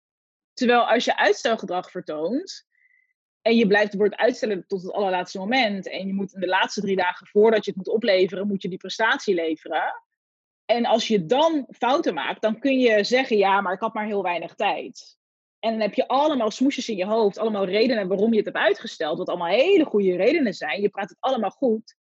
Terwijl 0.53 0.89
als 0.89 1.05
je 1.05 1.17
uitstelgedrag 1.17 1.91
vertoont 1.91 2.67
en 3.43 3.57
je 3.57 3.67
blijft 3.67 3.95
wordt 3.95 4.17
uitstellen 4.17 4.67
tot 4.67 4.83
het 4.83 4.93
allerlaatste 4.93 5.39
moment 5.39 5.89
en 5.89 6.07
je 6.07 6.15
moet 6.15 6.35
in 6.35 6.41
de 6.41 6.47
laatste 6.47 6.81
drie 6.81 6.97
dagen 6.97 7.27
voordat 7.27 7.65
je 7.65 7.71
het 7.71 7.79
moet 7.79 7.95
opleveren, 7.95 8.47
moet 8.47 8.63
je 8.63 8.69
die 8.69 8.79
prestatie 8.79 9.35
leveren. 9.35 10.03
En 10.65 10.87
als 10.87 11.09
je 11.09 11.27
dan 11.27 11.67
fouten 11.71 12.15
maakt, 12.15 12.43
dan 12.43 12.59
kun 12.59 12.79
je 12.79 13.05
zeggen, 13.05 13.37
ja, 13.37 13.61
maar 13.61 13.73
ik 13.73 13.81
had 13.81 13.95
maar 13.95 14.07
heel 14.07 14.23
weinig 14.23 14.55
tijd. 14.55 15.19
En 15.65 15.71
dan 15.71 15.81
heb 15.81 15.95
je 15.95 16.09
allemaal 16.09 16.51
smoesjes 16.51 16.89
in 16.89 16.97
je 16.97 17.07
hoofd, 17.07 17.39
allemaal 17.39 17.65
redenen 17.65 18.09
waarom 18.09 18.31
je 18.31 18.37
het 18.37 18.45
hebt 18.45 18.57
uitgesteld, 18.57 19.19
wat 19.19 19.29
allemaal 19.29 19.49
hele 19.49 19.85
goede 19.85 20.17
redenen 20.17 20.55
zijn. 20.55 20.81
Je 20.81 20.89
praat 20.89 21.09
het 21.09 21.21
allemaal 21.21 21.51
goed. 21.51 21.97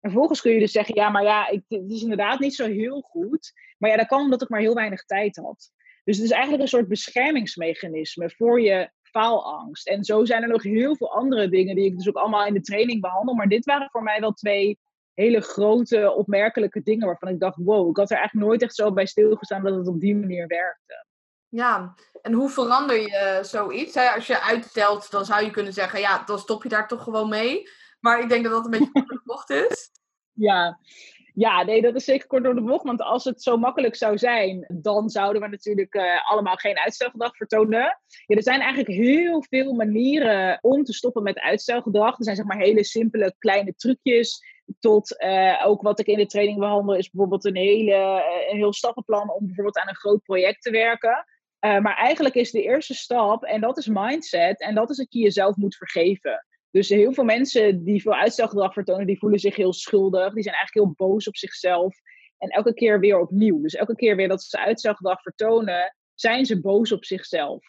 En 0.00 0.10
vervolgens 0.10 0.40
kun 0.40 0.52
je 0.52 0.58
dus 0.58 0.72
zeggen, 0.72 0.94
ja, 0.94 1.08
maar 1.08 1.22
ja, 1.22 1.46
het 1.68 1.90
is 1.90 2.02
inderdaad 2.02 2.38
niet 2.38 2.54
zo 2.54 2.66
heel 2.66 3.00
goed. 3.00 3.52
Maar 3.78 3.90
ja, 3.90 3.96
dat 3.96 4.06
kan 4.06 4.20
omdat 4.20 4.42
ik 4.42 4.48
maar 4.48 4.60
heel 4.60 4.74
weinig 4.74 5.04
tijd 5.04 5.36
had. 5.36 5.70
Dus 6.04 6.16
het 6.16 6.24
is 6.24 6.30
eigenlijk 6.30 6.62
een 6.62 6.68
soort 6.68 6.88
beschermingsmechanisme 6.88 8.30
voor 8.30 8.60
je 8.60 8.90
faalangst. 9.02 9.88
En 9.88 10.04
zo 10.04 10.24
zijn 10.24 10.42
er 10.42 10.48
nog 10.48 10.62
heel 10.62 10.96
veel 10.96 11.12
andere 11.12 11.48
dingen 11.48 11.76
die 11.76 11.84
ik 11.84 11.96
dus 11.96 12.08
ook 12.08 12.16
allemaal 12.16 12.46
in 12.46 12.54
de 12.54 12.60
training 12.60 13.00
behandel. 13.00 13.34
Maar 13.34 13.48
dit 13.48 13.64
waren 13.64 13.90
voor 13.90 14.02
mij 14.02 14.20
wel 14.20 14.32
twee 14.32 14.78
hele 15.14 15.40
grote, 15.40 16.12
opmerkelijke 16.12 16.82
dingen 16.82 17.06
waarvan 17.06 17.28
ik 17.28 17.40
dacht, 17.40 17.56
wow, 17.56 17.88
ik 17.90 17.96
had 17.96 18.10
er 18.10 18.16
eigenlijk 18.16 18.46
nooit 18.46 18.62
echt 18.62 18.74
zo 18.74 18.92
bij 18.92 19.06
stilgestaan 19.06 19.62
dat 19.62 19.76
het 19.76 19.88
op 19.88 20.00
die 20.00 20.16
manier 20.16 20.46
werkte. 20.46 21.06
Ja, 21.48 21.94
en 22.26 22.32
hoe 22.32 22.50
verander 22.50 23.00
je 23.00 23.38
zoiets? 23.42 23.96
Als 23.96 24.26
je 24.26 24.40
uitstelt, 24.40 25.10
dan 25.10 25.24
zou 25.24 25.44
je 25.44 25.50
kunnen 25.50 25.72
zeggen, 25.72 26.00
ja, 26.00 26.22
dan 26.24 26.38
stop 26.38 26.62
je 26.62 26.68
daar 26.68 26.88
toch 26.88 27.02
gewoon 27.02 27.28
mee. 27.28 27.68
Maar 28.00 28.20
ik 28.20 28.28
denk 28.28 28.44
dat 28.44 28.52
dat 28.52 28.64
een 28.64 28.70
beetje 28.70 28.90
kort 28.92 29.08
door 29.08 29.18
de 29.18 29.22
bocht 29.24 29.50
is. 29.50 29.90
Ja. 30.32 30.78
ja, 31.34 31.62
nee, 31.62 31.82
dat 31.82 31.94
is 31.94 32.04
zeker 32.04 32.26
kort 32.26 32.44
door 32.44 32.54
de 32.54 32.62
bocht. 32.62 32.84
Want 32.84 33.02
als 33.02 33.24
het 33.24 33.42
zo 33.42 33.56
makkelijk 33.56 33.96
zou 33.96 34.18
zijn, 34.18 34.66
dan 34.68 35.08
zouden 35.10 35.42
we 35.42 35.48
natuurlijk 35.48 35.94
uh, 35.94 36.30
allemaal 36.30 36.56
geen 36.56 36.78
uitstelgedrag 36.78 37.36
vertonen. 37.36 37.98
Ja, 38.26 38.36
er 38.36 38.42
zijn 38.42 38.60
eigenlijk 38.60 38.90
heel 38.90 39.44
veel 39.48 39.72
manieren 39.72 40.58
om 40.60 40.84
te 40.84 40.92
stoppen 40.92 41.22
met 41.22 41.40
uitstelgedrag. 41.40 42.18
Er 42.18 42.24
zijn 42.24 42.36
zeg 42.36 42.46
maar 42.46 42.58
hele 42.58 42.84
simpele 42.84 43.34
kleine 43.38 43.74
trucjes 43.74 44.44
tot 44.78 45.22
uh, 45.22 45.62
ook 45.66 45.82
wat 45.82 46.00
ik 46.00 46.06
in 46.06 46.18
de 46.18 46.26
training 46.26 46.58
behandel, 46.58 46.94
is 46.94 47.10
bijvoorbeeld 47.10 47.44
een, 47.44 47.56
hele, 47.56 47.92
uh, 47.92 48.50
een 48.50 48.56
heel 48.56 48.72
stappenplan 48.72 49.30
om 49.30 49.46
bijvoorbeeld 49.46 49.78
aan 49.78 49.88
een 49.88 49.96
groot 49.96 50.22
project 50.22 50.62
te 50.62 50.70
werken. 50.70 51.24
Uh, 51.60 51.78
maar 51.78 51.96
eigenlijk 51.96 52.34
is 52.34 52.50
de 52.50 52.62
eerste 52.62 52.94
stap, 52.94 53.44
en 53.44 53.60
dat 53.60 53.78
is 53.78 53.86
mindset, 53.86 54.60
en 54.60 54.74
dat 54.74 54.90
is 54.90 54.96
dat 54.96 55.12
je 55.12 55.18
jezelf 55.18 55.56
moet 55.56 55.76
vergeven. 55.76 56.46
Dus 56.70 56.88
heel 56.88 57.12
veel 57.12 57.24
mensen 57.24 57.84
die 57.84 58.02
veel 58.02 58.14
uitstelgedrag 58.14 58.72
vertonen, 58.72 59.06
die 59.06 59.18
voelen 59.18 59.38
zich 59.38 59.56
heel 59.56 59.72
schuldig. 59.72 60.34
Die 60.34 60.42
zijn 60.42 60.54
eigenlijk 60.54 60.86
heel 60.86 61.08
boos 61.08 61.28
op 61.28 61.36
zichzelf. 61.36 61.96
En 62.38 62.48
elke 62.48 62.74
keer 62.74 63.00
weer 63.00 63.20
opnieuw. 63.20 63.60
Dus 63.60 63.74
elke 63.74 63.94
keer 63.94 64.16
weer 64.16 64.28
dat 64.28 64.42
ze 64.42 64.58
uitstelgedrag 64.58 65.22
vertonen, 65.22 65.96
zijn 66.14 66.44
ze 66.44 66.60
boos 66.60 66.92
op 66.92 67.04
zichzelf. 67.04 67.64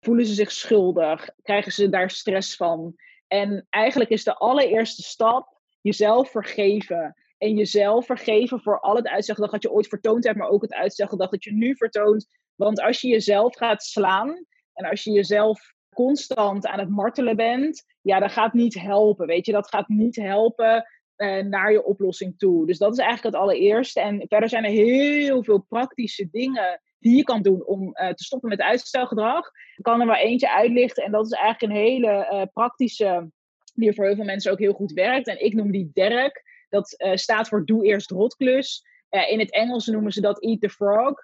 Voelen 0.00 0.26
ze 0.26 0.34
zich 0.34 0.52
schuldig? 0.52 1.28
Krijgen 1.42 1.72
ze 1.72 1.88
daar 1.88 2.10
stress 2.10 2.56
van? 2.56 2.94
En 3.26 3.66
eigenlijk 3.70 4.10
is 4.10 4.24
de 4.24 4.34
allereerste 4.34 5.02
stap 5.02 5.60
jezelf 5.80 6.30
vergeven. 6.30 7.16
En 7.38 7.54
jezelf 7.56 8.06
vergeven 8.06 8.60
voor 8.60 8.80
al 8.80 8.96
het 8.96 9.08
uitstelgedrag 9.08 9.52
dat 9.52 9.62
je 9.62 9.72
ooit 9.72 9.88
vertoond 9.88 10.24
hebt, 10.24 10.38
maar 10.38 10.48
ook 10.48 10.62
het 10.62 10.74
uitstelgedrag 10.74 11.30
dat 11.30 11.44
je 11.44 11.52
nu 11.52 11.76
vertoont. 11.76 12.28
Want 12.62 12.80
als 12.80 13.00
je 13.00 13.08
jezelf 13.08 13.56
gaat 13.56 13.82
slaan 13.82 14.44
en 14.72 14.90
als 14.90 15.04
je 15.04 15.10
jezelf 15.10 15.72
constant 15.94 16.66
aan 16.66 16.78
het 16.78 16.88
martelen 16.88 17.36
bent, 17.36 17.84
ja, 18.02 18.18
dat 18.18 18.32
gaat 18.32 18.52
niet 18.52 18.80
helpen. 18.80 19.26
Weet 19.26 19.46
je, 19.46 19.52
dat 19.52 19.68
gaat 19.68 19.88
niet 19.88 20.16
helpen 20.16 20.86
uh, 21.16 21.42
naar 21.42 21.72
je 21.72 21.84
oplossing 21.84 22.38
toe. 22.38 22.66
Dus 22.66 22.78
dat 22.78 22.92
is 22.92 22.98
eigenlijk 22.98 23.34
het 23.34 23.44
allereerste. 23.44 24.00
En 24.00 24.24
verder 24.28 24.48
zijn 24.48 24.64
er 24.64 24.70
heel 24.70 25.44
veel 25.44 25.58
praktische 25.68 26.28
dingen 26.30 26.80
die 26.98 27.16
je 27.16 27.22
kan 27.22 27.42
doen 27.42 27.66
om 27.66 27.82
uh, 27.82 28.08
te 28.08 28.24
stoppen 28.24 28.48
met 28.48 28.60
uitstelgedrag. 28.60 29.50
Ik 29.76 29.84
kan 29.84 30.00
er 30.00 30.06
maar 30.06 30.18
eentje 30.18 30.54
uitlichten 30.54 31.04
en 31.04 31.12
dat 31.12 31.26
is 31.26 31.32
eigenlijk 31.32 31.72
een 31.72 31.80
hele 31.80 32.28
uh, 32.32 32.42
praktische, 32.52 33.30
die 33.74 33.92
voor 33.92 34.04
heel 34.04 34.14
veel 34.14 34.24
mensen 34.24 34.52
ook 34.52 34.58
heel 34.58 34.72
goed 34.72 34.92
werkt. 34.92 35.26
En 35.26 35.44
ik 35.44 35.54
noem 35.54 35.70
die 35.70 35.90
DERK. 35.92 36.42
Dat 36.68 37.04
staat 37.14 37.48
voor 37.48 37.66
Doe 37.66 37.84
Eerst 37.84 38.10
Rotklus. 38.10 38.84
in 39.28 39.38
het 39.38 39.52
Engels 39.52 39.86
noemen 39.86 40.12
ze 40.12 40.20
dat 40.20 40.42
Eat 40.42 40.60
the 40.60 40.68
Frog. 40.68 41.14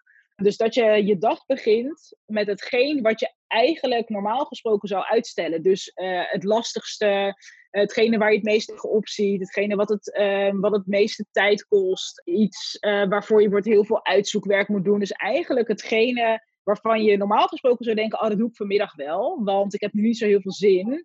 Dus 0.43 0.57
dat 0.57 0.75
je 0.75 1.07
je 1.07 1.19
dag 1.19 1.47
begint 1.47 2.17
met 2.27 2.47
hetgeen 2.47 3.03
wat 3.03 3.21
je 3.21 3.33
eigenlijk 3.47 4.09
normaal 4.09 4.45
gesproken 4.45 4.89
zou 4.89 5.05
uitstellen. 5.05 5.63
Dus 5.63 5.93
uh, 5.95 6.21
het 6.25 6.45
lastigste, 6.45 7.35
hetgene 7.71 8.19
waar 8.19 8.31
je 8.31 8.37
het 8.37 8.45
meeste 8.45 8.89
op 8.89 9.09
ziet, 9.09 9.41
hetgene 9.41 9.77
wat 9.77 9.89
het, 9.89 10.17
uh, 10.21 10.61
wat 10.61 10.73
het 10.73 10.87
meeste 10.87 11.27
tijd 11.31 11.67
kost. 11.67 12.23
Iets 12.25 12.77
uh, 12.81 13.09
waarvoor 13.09 13.43
je 13.43 13.61
heel 13.63 13.85
veel 13.85 14.05
uitzoekwerk 14.05 14.69
moet 14.69 14.85
doen. 14.85 14.99
Dus 14.99 15.13
eigenlijk 15.13 15.69
hetgene 15.69 16.47
waarvan 16.63 17.03
je 17.03 17.17
normaal 17.17 17.47
gesproken 17.47 17.85
zou 17.85 17.97
denken, 17.97 18.21
oh 18.21 18.29
dat 18.29 18.39
doe 18.39 18.49
ik 18.49 18.57
vanmiddag 18.57 18.95
wel, 18.95 19.45
want 19.45 19.75
ik 19.75 19.81
heb 19.81 19.93
nu 19.93 20.03
niet 20.03 20.19
zo 20.19 20.27
heel 20.27 20.41
veel 20.41 20.53
zin. 20.53 21.05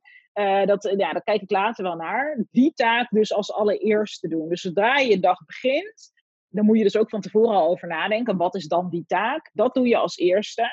dat, 0.66 0.94
ja, 0.98 1.12
daar 1.12 1.24
kijk 1.24 1.42
ik 1.42 1.52
later 1.52 1.84
wel 1.84 1.96
naar. 1.96 2.46
Die 2.52 2.74
taak 2.74 3.10
dus 3.10 3.34
als 3.34 3.52
allereerste 3.52 4.28
doen. 4.28 4.50
Dus 4.50 4.62
zodra 4.62 4.98
je 4.98 5.20
dag 5.20 5.46
begint, 5.46 6.13
dan 6.54 6.66
moet 6.66 6.78
je 6.78 6.84
dus 6.84 6.98
ook 6.98 7.10
van 7.10 7.22
tevoren 7.22 7.56
al 7.56 7.70
over 7.70 7.88
nadenken. 7.88 8.38
Wat 8.38 8.56
is 8.56 8.68
dan 8.68 8.90
die 8.90 9.04
taak? 9.08 9.50
Dat 9.54 9.74
doe 9.74 9.88
je 9.88 9.98
als 9.98 10.18
eerste. 10.18 10.70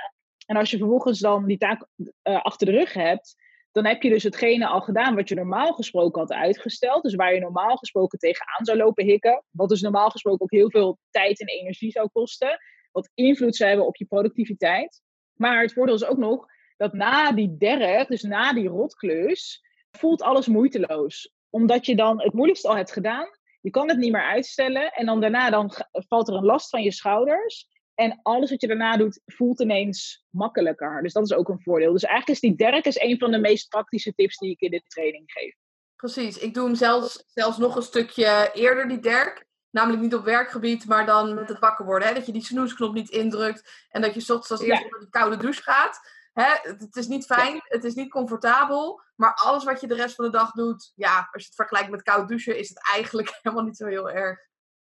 En 0.47 0.57
als 0.57 0.71
je 0.71 0.79
vervolgens 0.79 1.19
dan 1.19 1.47
die 1.47 1.59
taak 1.59 1.87
uh, 1.97 2.43
achter 2.43 2.67
de 2.67 2.73
rug 2.73 2.93
hebt, 2.93 3.35
dan 3.73 3.87
heb 3.87 4.03
je 4.03 4.09
dus 4.09 4.23
hetgene 4.23 4.67
al 4.67 4.81
gedaan 4.81 5.15
wat 5.15 5.29
je 5.29 5.35
normaal 5.35 5.73
gesproken 5.73 6.21
had 6.21 6.33
uitgesteld. 6.33 7.03
Dus 7.03 7.15
waar 7.15 7.35
je 7.35 7.41
normaal 7.41 7.77
gesproken 7.77 8.19
tegenaan 8.19 8.65
zou 8.65 8.79
lopen 8.79 9.05
hikken. 9.05 9.45
Wat 9.51 9.69
dus 9.69 9.81
normaal 9.81 10.11
gesproken 10.11 10.43
ook 10.43 10.51
heel 10.51 10.71
veel 10.71 10.99
tijd 11.11 11.41
en 11.41 11.47
energie 11.47 11.91
zou 11.91 12.09
kosten. 12.13 12.59
Wat 12.93 13.11
invloed 13.15 13.57
zou 13.57 13.69
hebben 13.69 13.87
op 13.87 13.97
je 13.97 14.05
productiviteit. 14.05 15.03
Maar 15.35 15.63
het 15.63 15.73
voordeel 15.73 15.95
is 15.95 16.05
ook 16.05 16.19
nog 16.19 16.47
dat 16.77 16.93
na 16.93 17.33
die 17.33 17.57
derg, 17.57 18.07
dus 18.07 18.23
na 18.23 18.53
die 18.53 18.69
rotklus, 18.69 19.61
voelt 19.91 20.23
alles 20.23 20.47
moeiteloos. 20.47 21.33
Omdat 21.51 21.87
je 21.87 21.97
dan 21.97 22.23
het 22.23 22.33
moeilijkste 22.33 22.69
al 22.69 22.77
hebt 22.77 22.93
gedaan. 22.93 23.29
Je 23.61 23.71
kan 23.71 23.89
het 23.89 23.99
niet 23.99 24.13
meer 24.13 24.25
uitstellen. 24.25 24.93
En 24.93 25.07
dan 25.07 25.21
daarna 25.21 25.51
dan 25.51 25.73
valt 25.91 26.29
er 26.29 26.35
een 26.35 26.45
last 26.45 26.69
van 26.69 26.83
je 26.83 26.93
schouders. 26.93 27.69
En 27.95 28.21
alles 28.23 28.51
wat 28.51 28.61
je 28.61 28.67
daarna 28.67 28.97
doet, 28.97 29.21
voelt 29.27 29.61
ineens 29.61 30.25
makkelijker. 30.31 31.03
Dus 31.03 31.13
dat 31.13 31.25
is 31.25 31.33
ook 31.33 31.49
een 31.49 31.63
voordeel. 31.63 31.93
Dus 31.93 32.05
eigenlijk 32.05 32.43
is 32.43 32.49
die 32.49 32.57
derk 32.57 32.85
is 32.85 33.01
een 33.01 33.19
van 33.19 33.31
de 33.31 33.39
meest 33.39 33.69
praktische 33.69 34.15
tips 34.15 34.37
die 34.37 34.51
ik 34.51 34.61
in 34.61 34.71
de 34.71 34.83
training 34.87 35.25
geef. 35.27 35.55
Precies. 35.97 36.39
Ik 36.39 36.55
doe 36.55 36.65
hem 36.65 36.75
zelfs, 36.75 37.25
zelfs 37.27 37.59
nog 37.59 37.77
een 37.77 37.83
stukje 37.83 38.51
eerder, 38.55 38.89
die 38.89 39.01
derk. 39.01 39.49
Namelijk 39.71 40.03
niet 40.03 40.15
op 40.15 40.25
werkgebied, 40.25 40.87
maar 40.87 41.07
dan 41.07 41.35
met 41.35 41.49
het 41.49 41.59
wakker 41.59 41.85
worden. 41.85 42.09
Hè? 42.09 42.15
Dat 42.15 42.27
je 42.27 42.33
die 42.33 42.45
snoesknop 42.45 42.95
niet 42.95 43.11
indrukt. 43.11 43.87
En 43.89 44.01
dat 44.01 44.15
je 44.15 44.21
ochtends 44.21 44.51
als 44.51 44.61
eerste 44.61 44.89
ja. 44.91 44.99
die 44.99 45.11
koude 45.11 45.37
douche 45.37 45.63
gaat. 45.63 46.01
Hè? 46.33 46.71
Het 46.71 46.97
is 46.97 47.07
niet 47.07 47.27
fijn, 47.27 47.61
het 47.63 47.85
is 47.85 47.95
niet 47.95 48.11
comfortabel. 48.11 49.01
Maar 49.17 49.35
alles 49.35 49.65
wat 49.65 49.81
je 49.81 49.87
de 49.87 49.95
rest 49.95 50.15
van 50.15 50.25
de 50.25 50.31
dag 50.31 50.53
doet, 50.53 50.93
ja, 50.95 51.29
als 51.33 51.43
je 51.43 51.49
het 51.49 51.55
vergelijkt 51.55 51.91
met 51.91 52.03
koud 52.03 52.29
douchen, 52.29 52.59
is 52.59 52.69
het 52.69 52.91
eigenlijk 52.93 53.29
helemaal 53.43 53.65
niet 53.65 53.77
zo 53.77 53.87
heel 53.87 54.11
erg. 54.11 54.49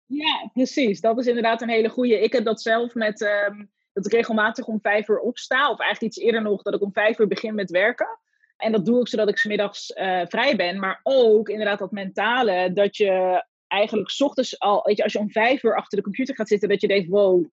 Ja, 0.05 0.49
precies. 0.53 1.01
Dat 1.01 1.19
is 1.19 1.27
inderdaad 1.27 1.61
een 1.61 1.69
hele 1.69 1.89
goede. 1.89 2.21
Ik 2.21 2.33
heb 2.33 2.45
dat 2.45 2.61
zelf 2.61 2.93
met 2.93 3.21
um, 3.21 3.71
dat 3.93 4.05
ik 4.05 4.11
regelmatig 4.11 4.65
om 4.65 4.79
vijf 4.81 5.07
uur 5.07 5.19
opsta. 5.19 5.71
Of 5.71 5.79
eigenlijk 5.79 6.13
iets 6.13 6.25
eerder 6.25 6.41
nog, 6.41 6.61
dat 6.61 6.73
ik 6.73 6.81
om 6.81 6.93
vijf 6.93 7.19
uur 7.19 7.27
begin 7.27 7.55
met 7.55 7.71
werken. 7.71 8.19
En 8.57 8.71
dat 8.71 8.85
doe 8.85 8.99
ik 8.99 9.07
zodat 9.07 9.29
ik 9.29 9.37
smiddags 9.37 9.89
uh, 9.89 10.21
vrij 10.25 10.55
ben. 10.55 10.79
Maar 10.79 10.99
ook 11.03 11.49
inderdaad 11.49 11.79
dat 11.79 11.91
mentale, 11.91 12.73
dat 12.73 12.97
je 12.97 13.45
eigenlijk 13.67 14.09
s 14.09 14.21
ochtends 14.21 14.59
al, 14.59 14.81
weet 14.83 14.97
je, 14.97 15.03
als 15.03 15.13
je 15.13 15.19
om 15.19 15.31
vijf 15.31 15.63
uur 15.63 15.75
achter 15.75 15.97
de 15.97 16.03
computer 16.03 16.35
gaat 16.35 16.47
zitten, 16.47 16.69
dat 16.69 16.81
je 16.81 16.87
denkt, 16.87 17.09
wow, 17.09 17.45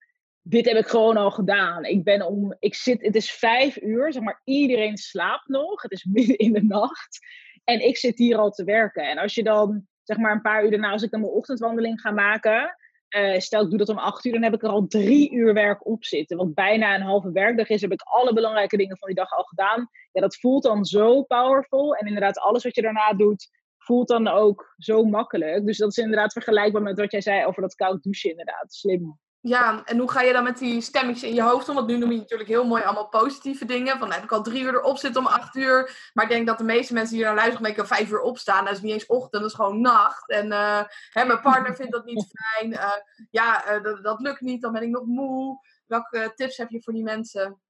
dit 0.43 0.67
heb 0.67 0.77
ik 0.77 0.87
gewoon 0.87 1.17
al 1.17 1.31
gedaan. 1.31 1.85
Ik 1.85 2.05
ben 2.05 2.27
om, 2.27 2.57
ik 2.59 2.75
zit, 2.75 3.03
het 3.03 3.15
is 3.15 3.33
vijf 3.33 3.83
uur, 3.83 4.13
zeg 4.13 4.23
maar, 4.23 4.41
iedereen 4.45 4.97
slaapt 4.97 5.49
nog. 5.49 5.83
Het 5.83 5.93
is 5.93 6.05
midden 6.13 6.37
in 6.37 6.53
de 6.53 6.65
nacht. 6.65 7.19
En 7.65 7.87
ik 7.87 7.97
zit 7.97 8.19
hier 8.19 8.37
al 8.37 8.51
te 8.51 8.65
werken. 8.65 9.09
En 9.09 9.19
als 9.19 9.35
je 9.35 9.43
dan 9.43 9.87
zeg 10.03 10.17
maar 10.17 10.33
een 10.33 10.41
paar 10.41 10.65
uur 10.65 10.71
daarna, 10.71 10.91
als 10.91 11.03
ik 11.03 11.11
dan 11.11 11.21
mijn 11.21 11.33
ochtendwandeling 11.33 12.01
ga 12.01 12.11
maken, 12.11 12.77
uh, 13.17 13.39
stel 13.39 13.63
ik 13.63 13.69
doe 13.69 13.79
dat 13.79 13.89
om 13.89 13.99
acht 13.99 14.25
uur, 14.25 14.33
dan 14.33 14.43
heb 14.43 14.55
ik 14.55 14.63
er 14.63 14.69
al 14.69 14.87
drie 14.87 15.33
uur 15.33 15.55
werk 15.55 15.87
op 15.87 16.05
zitten. 16.05 16.37
Wat 16.37 16.55
bijna 16.55 16.95
een 16.95 17.03
halve 17.03 17.33
werkdag 17.33 17.69
is, 17.69 17.81
heb 17.81 17.93
ik 17.93 18.03
alle 18.03 18.33
belangrijke 18.33 18.77
dingen 18.77 18.99
van 18.99 19.09
die 19.09 19.17
dag 19.17 19.31
al 19.31 19.43
gedaan. 19.43 19.89
Ja, 20.13 20.21
dat 20.21 20.37
voelt 20.37 20.63
dan 20.63 20.85
zo 20.85 21.23
powerful. 21.23 21.95
En 21.95 22.07
inderdaad, 22.07 22.39
alles 22.39 22.65
wat 22.65 22.75
je 22.75 22.83
daarna 22.83 23.13
doet, 23.13 23.51
voelt 23.79 24.09
dan 24.09 24.29
ook 24.29 24.75
zo 24.77 25.05
makkelijk. 25.05 25.67
Dus 25.67 25.79
dat 25.79 25.91
is 25.91 25.99
inderdaad 25.99 26.33
vergelijkbaar 26.33 26.83
met 26.83 26.99
wat 26.99 27.13
jij 27.13 27.21
zei 27.21 27.45
over 27.45 27.63
dat 27.63 27.75
koud 27.75 28.03
douchen, 28.03 28.31
inderdaad. 28.31 28.75
Slim. 28.75 29.19
Ja, 29.43 29.85
en 29.85 29.99
hoe 29.99 30.11
ga 30.11 30.21
je 30.21 30.33
dan 30.33 30.45
met 30.45 30.59
die 30.59 30.81
stemmetjes 30.81 31.29
in 31.29 31.35
je 31.35 31.43
hoofd 31.43 31.69
om? 31.69 31.75
Want 31.75 31.87
nu 31.87 31.97
noem 31.97 32.11
je 32.11 32.19
natuurlijk 32.19 32.49
heel 32.49 32.67
mooi 32.67 32.83
allemaal 32.83 33.09
positieve 33.09 33.65
dingen. 33.65 33.99
Van, 33.99 34.13
heb 34.13 34.23
ik 34.23 34.33
al 34.33 34.43
drie 34.43 34.63
uur 34.63 34.75
erop 34.75 34.97
zitten 34.97 35.21
om 35.21 35.27
acht 35.27 35.57
uur. 35.57 36.11
Maar 36.15 36.25
ik 36.25 36.31
denk 36.31 36.47
dat 36.47 36.59
de 36.59 36.65
meeste 36.65 36.93
mensen 36.93 37.17
die 37.17 37.25
naar 37.25 37.35
luisteren, 37.35 37.75
kan 37.75 37.87
vijf 37.87 38.11
uur 38.11 38.21
opstaan. 38.21 38.65
Dat 38.65 38.75
is 38.75 38.81
niet 38.81 38.93
eens 38.93 39.07
ochtend, 39.07 39.43
dat 39.43 39.51
is 39.51 39.57
gewoon 39.57 39.81
nacht. 39.81 40.31
En 40.31 40.47
uh, 40.47 40.83
hè, 41.11 41.25
mijn 41.25 41.41
partner 41.41 41.75
vindt 41.75 41.93
dat 41.93 42.05
niet 42.05 42.27
fijn. 42.55 42.71
Uh, 42.71 42.93
ja, 43.31 43.77
uh, 43.77 43.83
dat, 43.83 44.05
dat, 44.05 44.21
lukt 44.21 44.41
niet, 44.41 44.63
dan 44.63 44.73
ben 44.73 44.83
ik 44.83 44.89
nog 44.89 45.05
moe. 45.05 45.59
Welke 45.87 46.33
tips 46.35 46.57
heb 46.57 46.71
je 46.71 46.83
voor 46.83 46.93
die 46.93 47.03
mensen? 47.03 47.61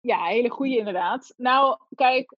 Ja, 0.00 0.24
hele 0.24 0.50
goede 0.50 0.76
inderdaad. 0.76 1.34
Nou, 1.36 1.78
kijk, 1.94 2.36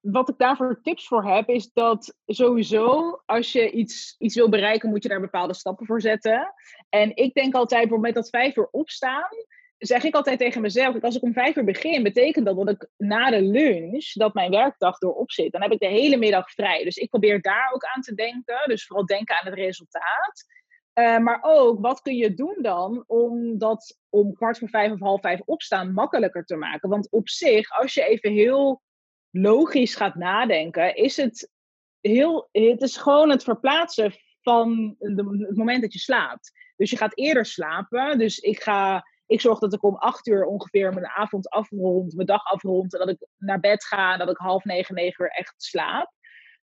wat 0.00 0.28
ik 0.28 0.38
daarvoor 0.38 0.80
tips 0.82 1.06
voor 1.06 1.24
heb, 1.24 1.48
is 1.48 1.72
dat 1.72 2.14
sowieso 2.26 3.20
als 3.26 3.52
je 3.52 3.70
iets, 3.70 4.14
iets 4.18 4.34
wil 4.34 4.48
bereiken, 4.48 4.88
moet 4.88 5.02
je 5.02 5.08
daar 5.08 5.20
bepaalde 5.20 5.54
stappen 5.54 5.86
voor 5.86 6.00
zetten. 6.00 6.54
En 6.88 7.16
ik 7.16 7.34
denk 7.34 7.54
altijd, 7.54 7.90
moment 7.90 8.14
dat 8.14 8.28
vijf 8.28 8.56
uur 8.56 8.68
opstaan, 8.70 9.28
zeg 9.78 10.04
ik 10.04 10.14
altijd 10.14 10.38
tegen 10.38 10.60
mezelf, 10.60 11.02
als 11.02 11.16
ik 11.16 11.22
om 11.22 11.32
vijf 11.32 11.56
uur 11.56 11.64
begin, 11.64 12.02
betekent 12.02 12.46
dat 12.46 12.56
dat 12.56 12.68
ik 12.68 12.88
na 12.96 13.30
de 13.30 13.42
lunch, 13.42 14.12
dat 14.12 14.34
mijn 14.34 14.50
werkdag 14.50 15.00
erop 15.00 15.30
zit. 15.30 15.52
Dan 15.52 15.62
heb 15.62 15.72
ik 15.72 15.80
de 15.80 15.86
hele 15.86 16.16
middag 16.16 16.50
vrij. 16.50 16.84
Dus 16.84 16.96
ik 16.96 17.08
probeer 17.08 17.40
daar 17.40 17.70
ook 17.74 17.84
aan 17.84 18.02
te 18.02 18.14
denken. 18.14 18.60
Dus 18.64 18.86
vooral 18.86 19.06
denken 19.06 19.36
aan 19.38 19.46
het 19.46 19.54
resultaat. 19.54 20.44
Eh, 20.92 21.18
maar 21.18 21.38
ook, 21.42 21.80
wat 21.80 22.00
kun 22.00 22.16
je 22.16 22.34
doen 22.34 22.56
dan 22.60 23.04
om 23.06 23.58
dat 23.58 23.98
om 24.08 24.34
kwart 24.34 24.58
voor 24.58 24.68
vijf 24.68 24.92
of 24.92 25.00
half 25.00 25.20
vijf 25.20 25.40
opstaan 25.44 25.92
makkelijker 25.92 26.44
te 26.44 26.56
maken? 26.56 26.88
Want 26.88 27.10
op 27.10 27.28
zich, 27.28 27.78
als 27.80 27.94
je 27.94 28.04
even 28.04 28.32
heel 28.32 28.82
logisch 29.30 29.94
gaat 29.94 30.14
nadenken, 30.14 30.96
is 30.96 31.16
het 31.16 31.50
heel, 32.00 32.48
het 32.52 32.82
is 32.82 32.96
gewoon 32.96 33.30
het 33.30 33.44
verplaatsen 33.44 34.12
van 34.40 34.94
de, 34.98 35.44
het 35.48 35.56
moment 35.56 35.82
dat 35.82 35.92
je 35.92 35.98
slaapt. 35.98 36.52
Dus 36.76 36.90
je 36.90 36.96
gaat 36.96 37.18
eerder 37.18 37.46
slapen. 37.46 38.18
Dus 38.18 38.38
ik 38.38 38.62
ga, 38.62 39.04
ik 39.26 39.40
zorg 39.40 39.58
dat 39.58 39.72
ik 39.72 39.82
om 39.84 39.96
acht 39.96 40.26
uur 40.26 40.44
ongeveer 40.44 40.92
mijn 40.92 41.06
avond 41.06 41.48
afrond, 41.48 42.14
mijn 42.14 42.26
dag 42.26 42.44
afrond, 42.44 42.92
en 42.92 42.98
dat 42.98 43.08
ik 43.08 43.26
naar 43.36 43.60
bed 43.60 43.84
ga, 43.84 44.16
dat 44.16 44.30
ik 44.30 44.36
half 44.36 44.64
negen, 44.64 44.94
negen 44.94 45.24
uur 45.24 45.30
echt 45.30 45.54
slaap. 45.56 46.12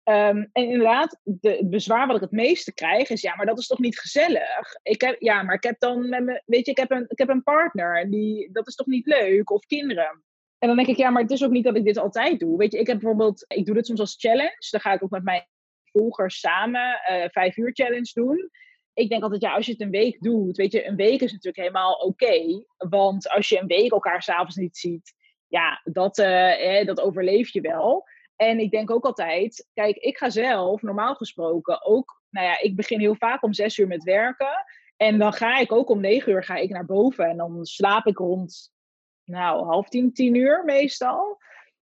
Ehm, 0.03 0.45
en 0.51 0.69
inderdaad, 0.69 1.19
de, 1.23 1.49
het 1.49 1.69
bezwaar 1.69 2.07
wat 2.07 2.15
ik 2.15 2.21
het 2.21 2.31
meeste 2.31 2.73
krijg 2.73 3.09
is, 3.09 3.21
ja, 3.21 3.35
maar 3.35 3.45
dat 3.45 3.59
is 3.59 3.67
toch 3.67 3.79
niet 3.79 3.99
gezellig? 3.99 4.75
Ik 4.83 5.01
heb, 5.01 5.15
ja, 5.19 5.43
maar 5.43 5.55
ik 5.55 5.63
heb 5.63 5.79
dan 5.79 6.09
met 6.09 6.23
me, 6.23 6.41
weet 6.45 6.65
je, 6.65 6.71
ik 6.71 6.77
heb 6.77 6.91
een, 6.91 7.05
ik 7.07 7.17
heb 7.17 7.29
een 7.29 7.43
partner, 7.43 8.09
die, 8.09 8.51
dat 8.51 8.67
is 8.67 8.75
toch 8.75 8.87
niet 8.87 9.05
leuk? 9.05 9.51
Of 9.51 9.65
kinderen. 9.65 10.23
En 10.61 10.67
dan 10.67 10.75
denk 10.75 10.87
ik, 10.87 10.97
ja, 10.97 11.09
maar 11.09 11.21
het 11.21 11.31
is 11.31 11.43
ook 11.43 11.51
niet 11.51 11.63
dat 11.63 11.75
ik 11.75 11.83
dit 11.83 11.97
altijd 11.97 12.39
doe. 12.39 12.57
Weet 12.57 12.71
je, 12.71 12.79
ik 12.79 12.87
heb 12.87 12.99
bijvoorbeeld, 12.99 13.45
ik 13.47 13.65
doe 13.65 13.75
dit 13.75 13.85
soms 13.85 13.99
als 13.99 14.15
challenge. 14.17 14.67
Dan 14.69 14.79
ga 14.79 14.93
ik 14.93 15.03
ook 15.03 15.09
met 15.09 15.23
mijn 15.23 15.47
volgers 15.83 16.39
samen 16.39 17.01
uh, 17.11 17.25
vijf 17.29 17.57
uur 17.57 17.71
challenge 17.73 18.11
doen. 18.13 18.49
Ik 18.93 19.09
denk 19.09 19.23
altijd, 19.23 19.41
ja, 19.41 19.53
als 19.53 19.65
je 19.65 19.71
het 19.71 19.81
een 19.81 19.89
week 19.89 20.21
doet, 20.21 20.57
weet 20.57 20.71
je, 20.71 20.87
een 20.87 20.95
week 20.95 21.21
is 21.21 21.31
natuurlijk 21.31 21.57
helemaal 21.57 21.93
oké. 21.93 22.63
want 22.77 23.29
als 23.29 23.49
je 23.49 23.59
een 23.59 23.67
week 23.67 23.91
elkaar 23.91 24.21
s'avonds 24.21 24.55
niet 24.55 24.77
ziet, 24.77 25.13
ja, 25.47 25.81
dat, 25.83 26.17
eh, 26.17 26.85
dat 26.85 27.01
overleef 27.01 27.53
je 27.53 27.61
wel. 27.61 28.07
En 28.35 28.59
ik 28.59 28.71
denk 28.71 28.91
ook 28.91 29.05
altijd, 29.05 29.69
kijk, 29.73 29.95
ik 29.97 30.17
ga 30.17 30.29
zelf 30.29 30.81
normaal 30.81 31.15
gesproken 31.15 31.85
ook, 31.85 32.21
nou 32.29 32.45
ja, 32.45 32.59
ik 32.59 32.75
begin 32.75 32.99
heel 32.99 33.15
vaak 33.15 33.43
om 33.43 33.53
zes 33.53 33.77
uur 33.77 33.87
met 33.87 34.03
werken. 34.03 34.65
En 34.97 35.17
dan 35.17 35.33
ga 35.33 35.57
ik 35.57 35.71
ook 35.71 35.89
om 35.89 35.99
negen 35.99 36.31
uur 36.31 36.43
ga 36.43 36.55
ik 36.55 36.69
naar 36.69 36.85
boven. 36.85 37.25
En 37.25 37.37
dan 37.37 37.65
slaap 37.65 38.05
ik 38.05 38.17
rond, 38.17 38.71
nou, 39.31 39.65
half 39.65 39.89
tien, 39.89 40.13
tien 40.13 40.35
uur 40.35 40.63
meestal. 40.65 41.39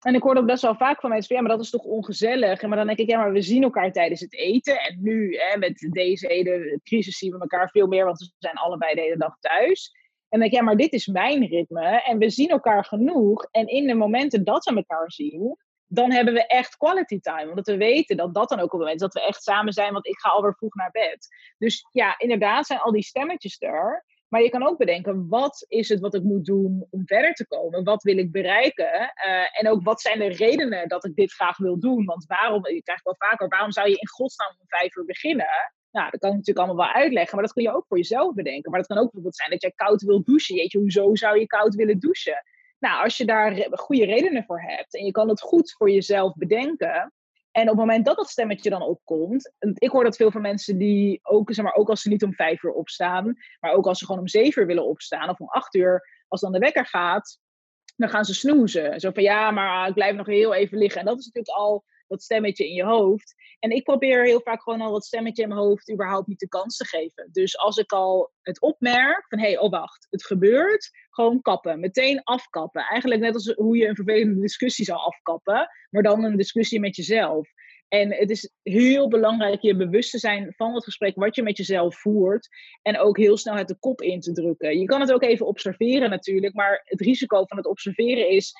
En 0.01 0.14
ik 0.14 0.22
hoor 0.22 0.34
dat 0.34 0.47
best 0.47 0.62
wel 0.62 0.74
vaak 0.74 1.01
van 1.01 1.11
mensen 1.11 1.28
van, 1.28 1.36
ja, 1.36 1.43
maar 1.43 1.57
dat 1.57 1.64
is 1.64 1.70
toch 1.70 1.84
ongezellig. 1.84 2.62
En 2.62 2.68
maar 2.68 2.78
dan 2.78 2.86
denk 2.86 2.99
ik, 2.99 3.09
ja, 3.09 3.18
maar 3.18 3.32
we 3.32 3.43
zien 3.43 3.62
elkaar 3.62 3.93
tijdens 3.93 4.20
het 4.20 4.34
eten. 4.34 4.80
En 4.80 4.99
nu, 5.03 5.36
hè, 5.36 5.59
met 5.59 5.88
deze 5.91 6.26
hele 6.26 6.80
crisis 6.82 7.18
zien 7.18 7.32
we 7.32 7.38
elkaar 7.38 7.70
veel 7.70 7.86
meer, 7.86 8.05
want 8.05 8.18
we 8.18 8.30
zijn 8.38 8.57
allebei 8.57 8.95
de 8.95 9.01
hele 9.01 9.16
dag 9.16 9.36
thuis. 9.38 9.91
En 10.28 10.38
dan 10.38 10.41
denk 10.41 10.53
ik, 10.53 10.59
ja, 10.59 10.64
maar 10.64 10.76
dit 10.76 10.93
is 10.93 11.07
mijn 11.07 11.47
ritme. 11.47 12.03
En 12.03 12.18
we 12.18 12.30
zien 12.30 12.49
elkaar 12.49 12.84
genoeg. 12.84 13.49
En 13.51 13.66
in 13.66 13.86
de 13.86 13.95
momenten 13.95 14.45
dat 14.45 14.64
we 14.64 14.74
elkaar 14.74 15.12
zien, 15.12 15.57
dan 15.86 16.12
hebben 16.12 16.34
we 16.34 16.47
echt 16.47 16.76
quality 16.76 17.20
time. 17.20 17.49
Omdat 17.49 17.66
we 17.66 17.76
weten 17.76 18.16
dat 18.16 18.34
dat 18.34 18.49
dan 18.49 18.59
ook 18.59 18.64
op 18.64 18.70
het 18.70 18.80
moment 18.80 19.01
is 19.01 19.07
dat 19.07 19.14
we 19.14 19.26
echt 19.26 19.43
samen 19.43 19.72
zijn, 19.72 19.93
want 19.93 20.07
ik 20.07 20.18
ga 20.18 20.28
alweer 20.28 20.55
vroeg 20.55 20.74
naar 20.74 20.91
bed. 20.91 21.28
Dus 21.59 21.86
ja, 21.93 22.18
inderdaad 22.18 22.66
zijn 22.66 22.78
al 22.78 22.93
die 22.93 23.03
stemmetjes 23.03 23.57
er. 23.61 24.05
Maar 24.30 24.42
je 24.42 24.50
kan 24.50 24.66
ook 24.66 24.78
bedenken, 24.78 25.28
wat 25.28 25.64
is 25.68 25.88
het 25.88 26.00
wat 26.00 26.14
ik 26.14 26.22
moet 26.22 26.44
doen 26.44 26.86
om 26.90 27.06
verder 27.06 27.34
te 27.34 27.46
komen? 27.46 27.84
Wat 27.84 28.02
wil 28.02 28.18
ik 28.18 28.32
bereiken? 28.32 29.12
Uh, 29.26 29.58
en 29.60 29.68
ook, 29.68 29.82
wat 29.82 30.00
zijn 30.00 30.18
de 30.18 30.28
redenen 30.28 30.88
dat 30.88 31.04
ik 31.04 31.14
dit 31.14 31.32
graag 31.32 31.56
wil 31.56 31.78
doen? 31.78 32.04
Want 32.04 32.24
waarom, 32.26 32.68
je 32.68 32.82
krijgt 32.82 33.04
wel 33.04 33.16
vaker, 33.18 33.48
waarom 33.48 33.72
zou 33.72 33.88
je 33.88 33.96
in 33.96 34.08
godsnaam 34.08 34.54
om 34.58 34.66
vijf 34.66 34.96
uur 34.96 35.04
beginnen? 35.04 35.46
Nou, 35.90 36.10
dat 36.10 36.20
kan 36.20 36.30
ik 36.30 36.36
natuurlijk 36.36 36.66
allemaal 36.66 36.86
wel 36.86 36.94
uitleggen, 37.02 37.34
maar 37.34 37.44
dat 37.44 37.54
kun 37.54 37.62
je 37.62 37.74
ook 37.74 37.86
voor 37.86 37.96
jezelf 37.96 38.34
bedenken. 38.34 38.70
Maar 38.70 38.80
dat 38.80 38.88
kan 38.88 38.98
ook 38.98 39.04
bijvoorbeeld 39.04 39.36
zijn 39.36 39.50
dat 39.50 39.62
jij 39.62 39.72
koud 39.74 40.02
wil 40.02 40.22
douchen. 40.24 40.54
Jeetje, 40.54 40.78
hoezo 40.78 41.14
zou 41.14 41.38
je 41.38 41.46
koud 41.46 41.74
willen 41.74 41.98
douchen? 41.98 42.44
Nou, 42.78 43.02
als 43.02 43.16
je 43.16 43.24
daar 43.24 43.66
goede 43.70 44.04
redenen 44.04 44.44
voor 44.44 44.60
hebt 44.60 44.96
en 44.96 45.04
je 45.04 45.12
kan 45.12 45.28
het 45.28 45.40
goed 45.40 45.72
voor 45.72 45.90
jezelf 45.90 46.34
bedenken. 46.34 47.12
En 47.51 47.62
op 47.62 47.68
het 47.68 47.76
moment 47.76 48.05
dat 48.05 48.16
dat 48.16 48.28
stemmetje 48.28 48.70
dan 48.70 48.82
opkomt, 48.82 49.53
ik 49.59 49.90
hoor 49.90 50.05
dat 50.05 50.16
veel 50.16 50.30
van 50.30 50.40
mensen 50.40 50.78
die 50.78 51.20
ook, 51.22 51.53
zeg 51.53 51.64
maar, 51.64 51.74
ook 51.74 51.88
als 51.88 52.03
ze 52.03 52.09
niet 52.09 52.22
om 52.24 52.34
vijf 52.34 52.62
uur 52.62 52.72
opstaan, 52.72 53.36
maar 53.61 53.72
ook 53.72 53.86
als 53.86 53.98
ze 53.98 54.05
gewoon 54.05 54.20
om 54.20 54.28
zeven 54.28 54.62
uur 54.62 54.68
willen 54.68 54.88
opstaan 54.88 55.28
of 55.28 55.38
om 55.38 55.48
acht 55.48 55.74
uur, 55.74 56.24
als 56.28 56.40
dan 56.40 56.53
de 56.53 56.59
wekker 56.59 56.86
gaat, 56.86 57.38
dan 57.96 58.09
gaan 58.09 58.24
ze 58.24 58.34
snoezen. 58.34 59.01
Zo 59.01 59.11
van 59.11 59.22
ja, 59.22 59.51
maar 59.51 59.88
ik 59.88 59.94
blijf 59.94 60.16
nog 60.16 60.26
heel 60.26 60.55
even 60.55 60.78
liggen. 60.78 61.01
En 61.01 61.07
dat 61.07 61.18
is 61.18 61.24
natuurlijk 61.24 61.57
al 61.57 61.84
dat 62.11 62.22
stemmetje 62.22 62.68
in 62.68 62.74
je 62.74 62.84
hoofd. 62.84 63.34
En 63.58 63.70
ik 63.70 63.84
probeer 63.84 64.24
heel 64.24 64.40
vaak 64.40 64.62
gewoon 64.62 64.80
al 64.80 64.92
dat 64.92 65.04
stemmetje 65.04 65.42
in 65.42 65.48
mijn 65.48 65.61
hoofd 65.61 65.92
überhaupt 65.92 66.26
niet 66.26 66.38
de 66.38 66.48
kans 66.48 66.76
te 66.76 66.86
geven. 66.86 67.28
Dus 67.32 67.58
als 67.58 67.76
ik 67.76 67.92
al 67.92 68.30
het 68.42 68.61
opmerk 68.61 69.24
van 69.28 69.38
hé, 69.38 69.46
hey, 69.46 69.58
oh 69.58 69.70
wacht, 69.70 70.06
het 70.11 70.26
gebeurt, 70.26 70.90
gewoon 71.11 71.42
kappen. 71.42 71.80
Meteen 71.80 72.22
afkappen. 72.22 72.82
Eigenlijk 72.82 73.20
net 73.20 73.34
als 73.34 73.52
hoe 73.54 73.76
je 73.76 73.88
een 73.88 73.94
vervelende 73.94 74.40
discussie 74.40 74.84
zou 74.84 74.98
afkappen, 74.98 75.68
maar 75.90 76.02
dan 76.02 76.24
een 76.24 76.36
discussie 76.36 76.80
met 76.80 76.96
jezelf. 76.96 77.48
En 77.88 78.14
het 78.14 78.30
is 78.30 78.52
heel 78.62 79.08
belangrijk 79.08 79.61
je 79.61 79.76
bewust 79.76 80.11
te 80.11 80.18
zijn 80.18 80.52
van 80.56 80.74
het 80.74 80.84
gesprek 80.84 81.16
wat 81.16 81.34
je 81.34 81.42
met 81.42 81.56
jezelf 81.56 82.00
voert. 82.00 82.48
En 82.82 82.98
ook 82.98 83.16
heel 83.16 83.36
snel 83.36 83.54
het 83.54 83.68
de 83.68 83.78
kop 83.78 84.02
in 84.02 84.20
te 84.20 84.32
drukken. 84.32 84.78
Je 84.78 84.84
kan 84.84 85.00
het 85.00 85.12
ook 85.12 85.22
even 85.22 85.46
observeren 85.46 86.11
natuurlijk, 86.11 86.54
maar 86.54 86.82
het 86.84 87.00
risico 87.00 87.44
van 87.44 87.56
het 87.56 87.66
observeren 87.66 88.28
is 88.28 88.52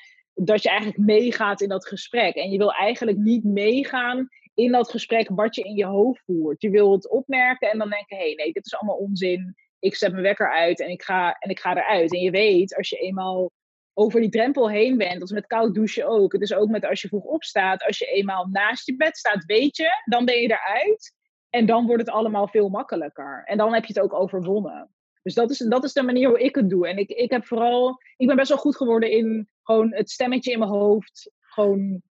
dat 0.45 0.63
je 0.63 0.69
eigenlijk 0.69 0.99
meegaat 0.99 1.61
in 1.61 1.69
dat 1.69 1.87
gesprek. 1.87 2.35
En 2.35 2.51
je 2.51 2.57
wil 2.57 2.73
eigenlijk 2.73 3.17
niet 3.17 3.43
meegaan 3.43 4.27
in 4.53 4.71
dat 4.71 4.89
gesprek 4.89 5.29
wat 5.29 5.55
je 5.55 5.63
in 5.63 5.75
je 5.75 5.85
hoofd 5.85 6.21
voert. 6.25 6.61
Je 6.61 6.69
wil 6.69 6.91
het 6.91 7.09
opmerken 7.09 7.71
en 7.71 7.77
dan 7.77 7.89
denken: 7.89 8.17
hé, 8.17 8.23
hey, 8.23 8.33
nee, 8.33 8.51
dit 8.51 8.65
is 8.65 8.75
allemaal 8.75 8.97
onzin. 8.97 9.55
Ik 9.79 9.95
zet 9.95 10.11
mijn 10.11 10.23
wekker 10.23 10.51
uit 10.51 10.79
en 10.79 10.89
ik, 10.89 11.01
ga, 11.03 11.35
en 11.39 11.49
ik 11.49 11.59
ga 11.59 11.75
eruit. 11.75 12.13
En 12.13 12.19
je 12.19 12.31
weet, 12.31 12.75
als 12.75 12.89
je 12.89 12.97
eenmaal 12.97 13.51
over 13.93 14.19
die 14.19 14.29
drempel 14.29 14.69
heen 14.69 14.97
bent, 14.97 15.21
is 15.21 15.31
met 15.31 15.47
koud 15.47 15.73
douchen 15.73 16.07
ook. 16.07 16.31
Het 16.31 16.41
is 16.41 16.53
ook 16.53 16.69
met 16.69 16.85
als 16.85 17.01
je 17.01 17.07
vroeg 17.07 17.23
opstaat, 17.23 17.83
als 17.83 17.97
je 17.97 18.05
eenmaal 18.05 18.45
naast 18.45 18.85
je 18.85 18.95
bed 18.95 19.17
staat, 19.17 19.45
weet 19.45 19.77
je, 19.77 19.89
dan 20.05 20.25
ben 20.25 20.41
je 20.41 20.47
eruit. 20.47 21.13
En 21.49 21.65
dan 21.65 21.85
wordt 21.85 22.01
het 22.01 22.11
allemaal 22.11 22.47
veel 22.47 22.69
makkelijker. 22.69 23.43
En 23.45 23.57
dan 23.57 23.73
heb 23.73 23.85
je 23.85 23.93
het 23.93 24.03
ook 24.03 24.13
overwonnen. 24.13 24.89
Dus 25.21 25.33
dat 25.33 25.49
is, 25.49 25.57
dat 25.57 25.83
is 25.83 25.93
de 25.93 26.03
manier 26.03 26.27
hoe 26.27 26.41
ik 26.41 26.55
het 26.55 26.69
doe. 26.69 26.87
En 26.87 26.97
ik, 26.97 27.09
ik 27.09 27.31
heb 27.31 27.45
vooral, 27.45 28.01
ik 28.17 28.27
ben 28.27 28.35
best 28.35 28.49
wel 28.49 28.57
goed 28.57 28.75
geworden 28.75 29.11
in 29.11 29.49
gewoon 29.63 29.93
het 29.93 30.09
stemmetje 30.09 30.51
in 30.51 30.59
mijn 30.59 30.71
hoofd 30.71 31.31
gewoon, 31.39 32.01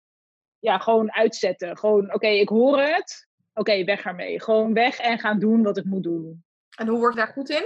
ja, 0.59 0.77
gewoon 0.77 1.11
uitzetten. 1.11 1.77
Gewoon, 1.77 2.13
oké, 2.13 2.27
ik 2.27 2.49
hoor 2.49 2.81
het. 2.81 3.29
Oké, 3.53 3.83
weg 3.83 4.05
ermee. 4.05 4.41
Gewoon 4.41 4.73
weg 4.73 4.99
en 4.99 5.19
gaan 5.19 5.39
doen 5.39 5.63
wat 5.63 5.77
ik 5.77 5.85
moet 5.85 6.03
doen. 6.03 6.43
En 6.77 6.87
hoe 6.87 6.99
word 6.99 7.11
ik 7.11 7.17
daar 7.17 7.33
goed 7.33 7.49
in? 7.49 7.65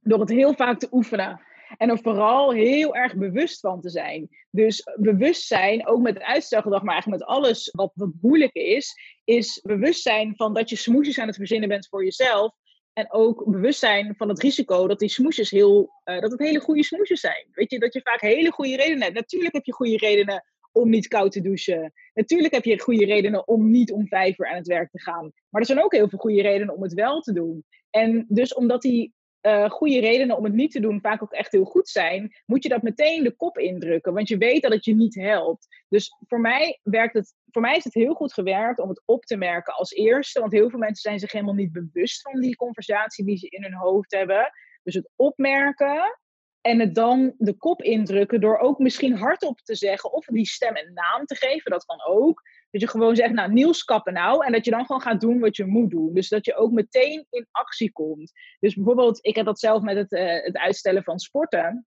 Door 0.00 0.20
het 0.20 0.28
heel 0.28 0.54
vaak 0.54 0.78
te 0.78 0.88
oefenen. 0.90 1.40
En 1.76 1.90
er 1.90 1.98
vooral 1.98 2.52
heel 2.52 2.94
erg 2.94 3.16
bewust 3.16 3.60
van 3.60 3.80
te 3.80 3.90
zijn. 3.90 4.28
Dus 4.50 4.88
bewustzijn, 4.96 5.86
ook 5.86 6.00
met 6.00 6.14
het 6.14 6.22
uitstelgedrag, 6.22 6.82
maar 6.82 6.92
eigenlijk 6.92 7.22
met 7.22 7.30
alles 7.30 7.70
wat, 7.72 7.92
wat 7.94 8.10
moeilijk 8.20 8.54
is, 8.54 8.94
is 9.24 9.60
bewustzijn 9.62 10.36
van 10.36 10.54
dat 10.54 10.68
je 10.68 10.76
smoesjes 10.76 11.18
aan 11.18 11.26
het 11.26 11.36
verzinnen 11.36 11.68
bent 11.68 11.88
voor 11.88 12.04
jezelf. 12.04 12.54
En 12.92 13.12
ook 13.12 13.44
bewustzijn 13.44 14.14
van 14.16 14.28
het 14.28 14.40
risico 14.40 14.86
dat 14.86 14.98
die 14.98 15.08
smoesjes 15.08 15.50
heel, 15.50 15.90
uh, 16.04 16.20
dat 16.20 16.30
het 16.30 16.40
hele 16.40 16.60
goede 16.60 16.84
smoesjes 16.84 17.20
zijn. 17.20 17.46
Weet 17.52 17.70
je, 17.70 17.78
dat 17.78 17.92
je 17.92 18.00
vaak 18.02 18.20
hele 18.20 18.50
goede 18.50 18.76
redenen 18.76 19.02
hebt. 19.02 19.14
Natuurlijk 19.14 19.54
heb 19.54 19.64
je 19.64 19.72
goede 19.72 19.96
redenen 19.96 20.44
om 20.72 20.90
niet 20.90 21.08
koud 21.08 21.32
te 21.32 21.40
douchen. 21.40 21.92
Natuurlijk 22.14 22.54
heb 22.54 22.64
je 22.64 22.80
goede 22.80 23.04
redenen 23.04 23.48
om 23.48 23.70
niet 23.70 23.92
om 23.92 24.06
vijf 24.06 24.38
uur 24.38 24.48
aan 24.48 24.56
het 24.56 24.66
werk 24.66 24.90
te 24.90 25.00
gaan. 25.00 25.32
Maar 25.48 25.60
er 25.60 25.66
zijn 25.66 25.82
ook 25.82 25.92
heel 25.92 26.08
veel 26.08 26.18
goede 26.18 26.42
redenen 26.42 26.74
om 26.74 26.82
het 26.82 26.94
wel 26.94 27.20
te 27.20 27.32
doen. 27.32 27.64
En 27.90 28.24
dus 28.28 28.54
omdat 28.54 28.82
die 28.82 29.12
uh, 29.42 29.70
goede 29.70 30.00
redenen 30.00 30.36
om 30.36 30.44
het 30.44 30.52
niet 30.52 30.70
te 30.70 30.80
doen 30.80 31.00
vaak 31.00 31.22
ook 31.22 31.32
echt 31.32 31.52
heel 31.52 31.64
goed 31.64 31.88
zijn, 31.88 32.34
moet 32.46 32.62
je 32.62 32.68
dat 32.68 32.82
meteen 32.82 33.22
de 33.22 33.36
kop 33.36 33.58
indrukken. 33.58 34.12
Want 34.14 34.28
je 34.28 34.36
weet 34.36 34.62
dat 34.62 34.72
het 34.72 34.84
je 34.84 34.94
niet 34.94 35.14
helpt. 35.14 35.84
Dus 35.88 36.16
voor 36.26 36.40
mij, 36.40 36.80
werkt 36.82 37.14
het, 37.14 37.34
voor 37.50 37.62
mij 37.62 37.76
is 37.76 37.84
het 37.84 37.94
heel 37.94 38.14
goed 38.14 38.32
gewerkt 38.32 38.80
om 38.80 38.88
het 38.88 39.02
op 39.04 39.24
te 39.24 39.36
merken 39.36 39.74
als 39.74 39.90
eerste. 39.90 40.40
Want 40.40 40.52
heel 40.52 40.70
veel 40.70 40.78
mensen 40.78 41.02
zijn 41.02 41.18
zich 41.18 41.32
helemaal 41.32 41.54
niet 41.54 41.72
bewust 41.72 42.20
van 42.20 42.40
die 42.40 42.56
conversatie 42.56 43.24
die 43.24 43.36
ze 43.36 43.48
in 43.48 43.62
hun 43.62 43.74
hoofd 43.74 44.12
hebben. 44.12 44.52
Dus 44.82 44.94
het 44.94 45.10
opmerken 45.16 46.18
en 46.60 46.80
het 46.80 46.94
dan 46.94 47.34
de 47.38 47.56
kop 47.56 47.82
indrukken 47.82 48.40
door 48.40 48.58
ook 48.58 48.78
misschien 48.78 49.16
hardop 49.16 49.60
te 49.60 49.74
zeggen 49.74 50.12
of 50.12 50.24
die 50.24 50.46
stem 50.46 50.76
een 50.76 50.92
naam 50.92 51.24
te 51.24 51.36
geven, 51.36 51.70
dat 51.70 51.84
kan 51.84 52.04
ook. 52.06 52.42
Dat 52.70 52.80
je 52.80 52.88
gewoon 52.88 53.16
zegt, 53.16 53.32
nou 53.32 53.52
Niels 53.52 53.84
kappen 53.84 54.12
nou. 54.12 54.44
En 54.44 54.52
dat 54.52 54.64
je 54.64 54.70
dan 54.70 54.86
gewoon 54.86 55.00
gaat 55.00 55.20
doen 55.20 55.40
wat 55.40 55.56
je 55.56 55.66
moet 55.66 55.90
doen. 55.90 56.14
Dus 56.14 56.28
dat 56.28 56.44
je 56.44 56.54
ook 56.54 56.70
meteen 56.70 57.26
in 57.30 57.46
actie 57.50 57.92
komt. 57.92 58.32
Dus 58.60 58.74
bijvoorbeeld, 58.74 59.18
ik 59.26 59.36
heb 59.36 59.44
dat 59.44 59.58
zelf 59.58 59.82
met 59.82 59.96
het, 59.96 60.12
uh, 60.12 60.42
het 60.42 60.56
uitstellen 60.56 61.04
van 61.04 61.18
sporten. 61.18 61.86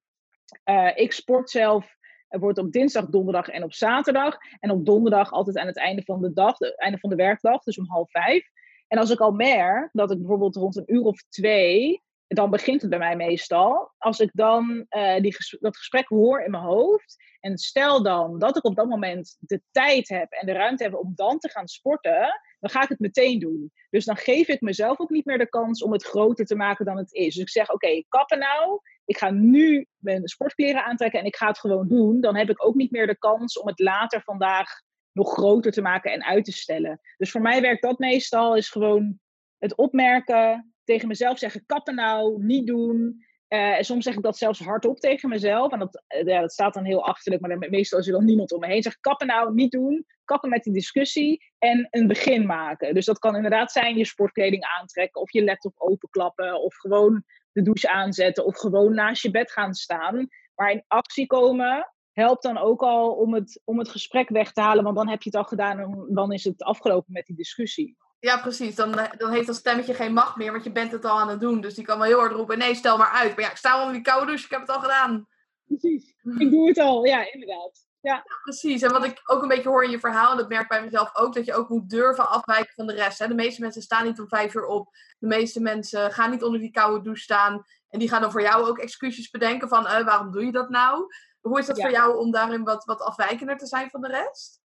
Uh, 0.69 0.91
ik 0.95 1.11
sport 1.11 1.49
zelf 1.49 1.95
wordt 2.27 2.57
op 2.57 2.71
dinsdag, 2.71 3.05
donderdag 3.05 3.47
en 3.47 3.63
op 3.63 3.73
zaterdag. 3.73 4.37
En 4.59 4.71
op 4.71 4.85
donderdag 4.85 5.31
altijd 5.31 5.57
aan 5.57 5.67
het 5.67 5.77
einde 5.77 6.03
van 6.03 6.21
de 6.21 6.33
dag, 6.33 6.57
het 6.57 6.79
einde 6.79 6.99
van 6.99 7.09
de 7.09 7.15
werkdag, 7.15 7.63
dus 7.63 7.77
om 7.77 7.87
half 7.87 8.11
vijf. 8.11 8.49
En 8.87 8.97
als 8.97 9.09
ik 9.09 9.19
al 9.19 9.31
merk 9.31 9.89
dat 9.91 10.11
ik 10.11 10.17
bijvoorbeeld 10.17 10.55
rond 10.55 10.75
een 10.75 10.93
uur 10.93 11.03
of 11.03 11.23
twee 11.29 12.01
dan 12.33 12.49
begint 12.49 12.81
het 12.81 12.89
bij 12.89 12.99
mij 12.99 13.15
meestal. 13.15 13.91
Als 13.97 14.19
ik 14.19 14.29
dan 14.33 14.85
uh, 14.89 15.19
die 15.19 15.35
dat 15.59 15.77
gesprek 15.77 16.07
hoor 16.07 16.41
in 16.41 16.51
mijn 16.51 16.63
hoofd. 16.63 17.15
En 17.43 17.57
stel 17.57 18.03
dan 18.03 18.39
dat 18.39 18.57
ik 18.57 18.65
op 18.65 18.75
dat 18.75 18.87
moment 18.87 19.37
de 19.39 19.61
tijd 19.71 20.09
heb 20.09 20.31
en 20.31 20.45
de 20.45 20.51
ruimte 20.51 20.83
heb 20.83 20.93
om 20.93 21.11
dan 21.15 21.39
te 21.39 21.49
gaan 21.49 21.67
sporten. 21.67 22.41
Dan 22.59 22.69
ga 22.69 22.83
ik 22.83 22.89
het 22.89 22.99
meteen 22.99 23.39
doen. 23.39 23.71
Dus 23.89 24.05
dan 24.05 24.17
geef 24.17 24.47
ik 24.47 24.61
mezelf 24.61 24.99
ook 24.99 25.09
niet 25.09 25.25
meer 25.25 25.37
de 25.37 25.49
kans 25.49 25.83
om 25.83 25.91
het 25.91 26.03
groter 26.03 26.45
te 26.45 26.55
maken 26.55 26.85
dan 26.85 26.97
het 26.97 27.13
is. 27.13 27.33
Dus 27.33 27.43
ik 27.43 27.49
zeg: 27.49 27.71
Oké, 27.71 28.03
kappen 28.09 28.39
nou. 28.39 28.79
Ik 29.05 29.17
ga 29.17 29.29
nu 29.29 29.87
mijn 29.97 30.27
sportkleren 30.27 30.83
aantrekken 30.83 31.19
en 31.19 31.25
ik 31.25 31.35
ga 31.35 31.47
het 31.47 31.59
gewoon 31.59 31.87
doen. 31.87 32.21
Dan 32.21 32.35
heb 32.35 32.49
ik 32.49 32.65
ook 32.65 32.75
niet 32.75 32.91
meer 32.91 33.07
de 33.07 33.17
kans 33.17 33.59
om 33.59 33.67
het 33.67 33.79
later 33.79 34.21
vandaag 34.21 34.69
nog 35.11 35.33
groter 35.33 35.71
te 35.71 35.81
maken 35.81 36.11
en 36.11 36.23
uit 36.23 36.45
te 36.45 36.51
stellen. 36.51 36.99
Dus 37.17 37.31
voor 37.31 37.41
mij 37.41 37.61
werkt 37.61 37.81
dat 37.81 37.99
meestal 37.99 38.55
is 38.55 38.69
gewoon 38.69 39.19
het 39.57 39.75
opmerken, 39.75 40.73
tegen 40.83 41.07
mezelf 41.07 41.37
zeggen: 41.37 41.65
kappen 41.65 41.95
nou, 41.95 42.43
niet 42.43 42.67
doen. 42.67 43.25
Uh, 43.53 43.79
soms 43.79 44.03
zeg 44.03 44.15
ik 44.15 44.21
dat 44.21 44.37
zelfs 44.37 44.59
hardop 44.59 44.99
tegen 44.99 45.29
mezelf. 45.29 45.71
En 45.71 45.79
dat, 45.79 46.03
uh, 46.17 46.25
ja, 46.25 46.41
dat 46.41 46.51
staat 46.51 46.73
dan 46.73 46.85
heel 46.85 47.05
achterlijk, 47.05 47.47
maar 47.47 47.69
meestal 47.69 47.99
is 47.99 48.07
er 48.07 48.13
dan 48.13 48.25
niemand 48.25 48.51
om 48.51 48.59
me 48.59 48.67
heen. 48.67 48.83
Zeg 48.83 48.99
kappen 48.99 49.27
nou, 49.27 49.53
niet 49.53 49.71
doen. 49.71 50.05
Kappen 50.25 50.49
met 50.49 50.63
die 50.63 50.73
discussie 50.73 51.43
en 51.59 51.87
een 51.89 52.07
begin 52.07 52.45
maken. 52.45 52.93
Dus 52.93 53.05
dat 53.05 53.19
kan 53.19 53.35
inderdaad 53.35 53.71
zijn 53.71 53.97
je 53.97 54.05
sportkleding 54.05 54.63
aantrekken, 54.63 55.21
of 55.21 55.31
je 55.31 55.43
laptop 55.43 55.73
openklappen, 55.77 56.61
of 56.61 56.75
gewoon 56.75 57.23
de 57.51 57.61
douche 57.61 57.89
aanzetten, 57.89 58.45
of 58.45 58.57
gewoon 58.57 58.93
naast 58.93 59.23
je 59.23 59.31
bed 59.31 59.51
gaan 59.51 59.73
staan. 59.73 60.27
Maar 60.55 60.71
in 60.71 60.83
actie 60.87 61.27
komen 61.27 61.93
helpt 62.11 62.43
dan 62.43 62.57
ook 62.57 62.81
al 62.81 63.11
om 63.11 63.33
het, 63.33 63.61
om 63.63 63.79
het 63.79 63.89
gesprek 63.89 64.29
weg 64.29 64.51
te 64.51 64.61
halen, 64.61 64.83
want 64.83 64.95
dan 64.95 65.09
heb 65.09 65.21
je 65.21 65.29
het 65.29 65.39
al 65.39 65.45
gedaan 65.45 65.79
en 65.79 66.07
dan 66.09 66.31
is 66.31 66.43
het 66.43 66.63
afgelopen 66.63 67.13
met 67.13 67.25
die 67.25 67.35
discussie. 67.35 67.97
Ja, 68.23 68.37
precies. 68.37 68.75
Dan, 68.75 68.99
eh, 68.99 69.11
dan 69.17 69.31
heeft 69.31 69.47
dat 69.47 69.55
stemmetje 69.55 69.93
geen 69.93 70.13
macht 70.13 70.35
meer, 70.35 70.51
want 70.51 70.63
je 70.63 70.71
bent 70.71 70.91
het 70.91 71.05
al 71.05 71.19
aan 71.19 71.29
het 71.29 71.39
doen. 71.39 71.61
Dus 71.61 71.73
die 71.73 71.85
kan 71.85 71.97
wel 71.97 72.07
heel 72.07 72.19
hard 72.19 72.31
roepen, 72.31 72.57
nee, 72.57 72.75
stel 72.75 72.97
maar 72.97 73.11
uit. 73.11 73.35
Maar 73.35 73.45
ja, 73.45 73.51
ik 73.51 73.57
sta 73.57 73.79
onder 73.79 73.93
die 73.93 74.01
koude 74.01 74.25
douche, 74.25 74.45
ik 74.45 74.51
heb 74.51 74.59
het 74.59 74.69
al 74.69 74.79
gedaan. 74.79 75.27
Precies. 75.67 76.15
Ik 76.37 76.51
doe 76.51 76.67
het 76.67 76.77
al, 76.77 77.05
ja, 77.05 77.31
inderdaad. 77.33 77.87
Ja. 77.99 78.13
ja. 78.13 78.23
precies. 78.43 78.81
En 78.81 78.91
wat 78.91 79.05
ik 79.05 79.21
ook 79.25 79.41
een 79.41 79.47
beetje 79.47 79.69
hoor 79.69 79.83
in 79.83 79.89
je 79.89 79.99
verhaal, 79.99 80.31
en 80.31 80.37
dat 80.37 80.49
merk 80.49 80.67
bij 80.67 80.83
mezelf 80.83 81.15
ook, 81.15 81.33
dat 81.33 81.45
je 81.45 81.53
ook 81.53 81.69
moet 81.69 81.89
durven 81.89 82.29
afwijken 82.29 82.73
van 82.73 82.87
de 82.87 82.93
rest. 82.93 83.19
Hè? 83.19 83.27
De 83.27 83.33
meeste 83.33 83.61
mensen 83.61 83.81
staan 83.81 84.05
niet 84.05 84.19
om 84.19 84.27
vijf 84.27 84.53
uur 84.53 84.65
op. 84.65 84.95
De 85.19 85.27
meeste 85.27 85.61
mensen 85.61 86.11
gaan 86.11 86.31
niet 86.31 86.43
onder 86.43 86.59
die 86.59 86.71
koude 86.71 87.03
douche 87.03 87.23
staan. 87.23 87.63
En 87.89 87.99
die 87.99 88.09
gaan 88.09 88.21
dan 88.21 88.31
voor 88.31 88.41
jou 88.41 88.67
ook 88.67 88.77
excuses 88.77 89.29
bedenken 89.29 89.67
van, 89.67 89.85
uh, 89.85 90.05
waarom 90.05 90.31
doe 90.31 90.45
je 90.45 90.51
dat 90.51 90.69
nou? 90.69 91.05
Hoe 91.41 91.59
is 91.59 91.65
dat 91.65 91.81
voor 91.81 91.91
jou 91.91 92.17
om 92.17 92.31
daarin 92.31 92.63
wat, 92.63 92.85
wat 92.85 93.01
afwijkender 93.01 93.57
te 93.57 93.67
zijn 93.67 93.89
van 93.89 94.01
de 94.01 94.07
rest? 94.07 94.62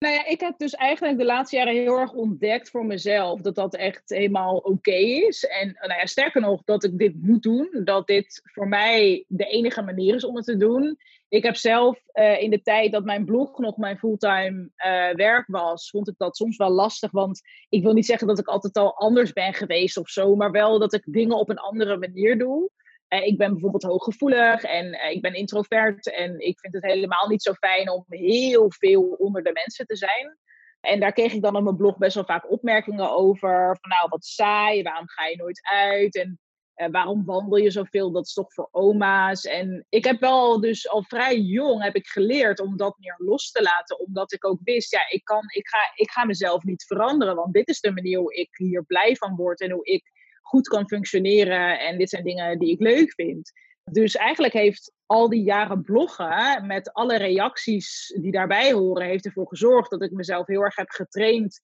Nou 0.00 0.14
ja, 0.14 0.26
ik 0.26 0.40
heb 0.40 0.58
dus 0.58 0.74
eigenlijk 0.74 1.18
de 1.18 1.24
laatste 1.24 1.56
jaren 1.56 1.74
heel 1.74 1.98
erg 1.98 2.12
ontdekt 2.12 2.70
voor 2.70 2.86
mezelf 2.86 3.40
dat 3.40 3.54
dat 3.54 3.74
echt 3.74 4.02
helemaal 4.06 4.56
oké 4.56 4.94
is. 4.94 5.44
En 5.44 5.76
nou 5.80 6.00
ja, 6.00 6.06
sterker 6.06 6.40
nog, 6.40 6.62
dat 6.64 6.84
ik 6.84 6.98
dit 6.98 7.22
moet 7.22 7.42
doen. 7.42 7.80
Dat 7.84 8.06
dit 8.06 8.40
voor 8.44 8.68
mij 8.68 9.24
de 9.28 9.44
enige 9.44 9.82
manier 9.82 10.14
is 10.14 10.24
om 10.24 10.36
het 10.36 10.44
te 10.44 10.56
doen. 10.56 10.98
Ik 11.28 11.42
heb 11.42 11.56
zelf 11.56 11.98
uh, 12.14 12.42
in 12.42 12.50
de 12.50 12.62
tijd 12.62 12.92
dat 12.92 13.04
mijn 13.04 13.24
blog 13.24 13.58
nog 13.58 13.76
mijn 13.76 13.98
fulltime 13.98 14.70
uh, 14.76 15.14
werk 15.14 15.46
was, 15.46 15.90
vond 15.90 16.08
ik 16.08 16.14
dat 16.16 16.36
soms 16.36 16.56
wel 16.56 16.70
lastig. 16.70 17.10
Want 17.10 17.40
ik 17.68 17.82
wil 17.82 17.92
niet 17.92 18.06
zeggen 18.06 18.26
dat 18.26 18.38
ik 18.38 18.46
altijd 18.46 18.76
al 18.76 18.96
anders 18.96 19.32
ben 19.32 19.54
geweest 19.54 19.96
of 19.96 20.08
zo, 20.08 20.36
maar 20.36 20.50
wel 20.50 20.78
dat 20.78 20.92
ik 20.92 21.02
dingen 21.04 21.36
op 21.36 21.48
een 21.48 21.58
andere 21.58 21.96
manier 21.96 22.38
doe. 22.38 22.70
Uh, 23.14 23.26
ik 23.26 23.38
ben 23.38 23.50
bijvoorbeeld 23.52 23.82
hooggevoelig 23.82 24.62
en 24.62 25.10
ik 25.10 25.22
ben 25.22 25.34
introvert 25.34 26.12
en 26.12 26.40
ik 26.40 26.58
vind 26.58 26.74
het 26.74 26.84
helemaal 26.84 27.28
niet 27.28 27.42
zo 27.42 27.52
fijn 27.52 27.90
om 27.90 28.04
heel 28.08 28.72
veel 28.72 29.02
onder 29.02 29.42
de 29.42 29.52
mensen 29.52 29.86
te 29.86 29.96
zijn. 29.96 30.38
En 30.80 31.00
daar 31.00 31.12
kreeg 31.12 31.32
ik 31.32 31.42
dan 31.42 31.56
op 31.56 31.62
mijn 31.62 31.76
blog 31.76 31.98
best 31.98 32.14
wel 32.14 32.24
vaak 32.24 32.50
opmerkingen 32.50 33.10
over. 33.10 33.78
Van 33.80 33.90
nou, 33.90 34.08
wat 34.08 34.24
saai, 34.24 34.82
waarom 34.82 35.08
ga 35.08 35.26
je 35.26 35.36
nooit 35.36 35.60
uit? 35.62 36.16
En 36.16 36.38
uh, 36.76 36.86
waarom 36.90 37.24
wandel 37.24 37.56
je 37.56 37.70
zoveel? 37.70 38.12
Dat 38.12 38.26
is 38.26 38.32
toch 38.32 38.52
voor 38.52 38.68
oma's. 38.70 39.44
En 39.44 39.86
ik 39.88 40.04
heb 40.04 40.20
wel 40.20 40.60
dus 40.60 40.88
al 40.88 41.02
vrij 41.02 41.38
jong 41.38 41.82
heb 41.82 41.94
ik 41.94 42.06
geleerd 42.06 42.60
om 42.60 42.76
dat 42.76 42.98
meer 42.98 43.14
los 43.18 43.50
te 43.50 43.62
laten. 43.62 43.98
Omdat 43.98 44.32
ik 44.32 44.46
ook 44.46 44.60
wist, 44.62 44.92
ja, 44.92 45.08
ik, 45.08 45.24
kan, 45.24 45.42
ik, 45.54 45.68
ga, 45.68 45.78
ik 45.94 46.10
ga 46.10 46.24
mezelf 46.24 46.62
niet 46.62 46.84
veranderen. 46.84 47.34
Want 47.34 47.52
dit 47.52 47.68
is 47.68 47.80
de 47.80 47.92
manier 47.92 48.18
hoe 48.18 48.34
ik 48.34 48.48
hier 48.52 48.84
blij 48.84 49.16
van 49.16 49.36
word 49.36 49.60
en 49.60 49.70
hoe 49.70 49.84
ik 49.84 50.10
goed 50.50 50.68
kan 50.68 50.88
functioneren. 50.88 51.80
En 51.80 51.98
dit 51.98 52.08
zijn 52.08 52.24
dingen 52.24 52.58
die 52.58 52.70
ik 52.70 52.80
leuk 52.80 53.12
vind. 53.12 53.52
Dus 53.84 54.16
eigenlijk 54.16 54.52
heeft 54.52 54.92
al 55.06 55.28
die 55.28 55.42
jaren 55.42 55.82
bloggen 55.82 56.66
met 56.66 56.92
alle 56.92 57.16
reacties 57.16 58.18
die 58.20 58.32
daarbij 58.32 58.72
horen, 58.72 59.06
heeft 59.06 59.26
ervoor 59.26 59.48
gezorgd 59.48 59.90
dat 59.90 60.02
ik 60.02 60.10
mezelf 60.10 60.46
heel 60.46 60.62
erg 60.62 60.76
heb 60.76 60.88
getraind 60.88 61.60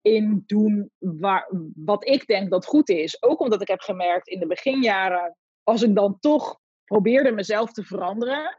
in 0.00 0.42
doen 0.46 0.90
waar, 0.98 1.50
wat 1.74 2.06
ik 2.06 2.26
denk 2.26 2.50
dat 2.50 2.66
goed 2.66 2.88
is. 2.88 3.22
Ook 3.22 3.40
omdat 3.40 3.60
ik 3.60 3.68
heb 3.68 3.80
gemerkt 3.80 4.28
in 4.28 4.40
de 4.40 4.46
beginjaren, 4.46 5.36
als 5.62 5.82
ik 5.82 5.94
dan 5.94 6.18
toch 6.20 6.58
probeerde 6.84 7.32
mezelf 7.32 7.72
te 7.72 7.84
veranderen. 7.84 8.58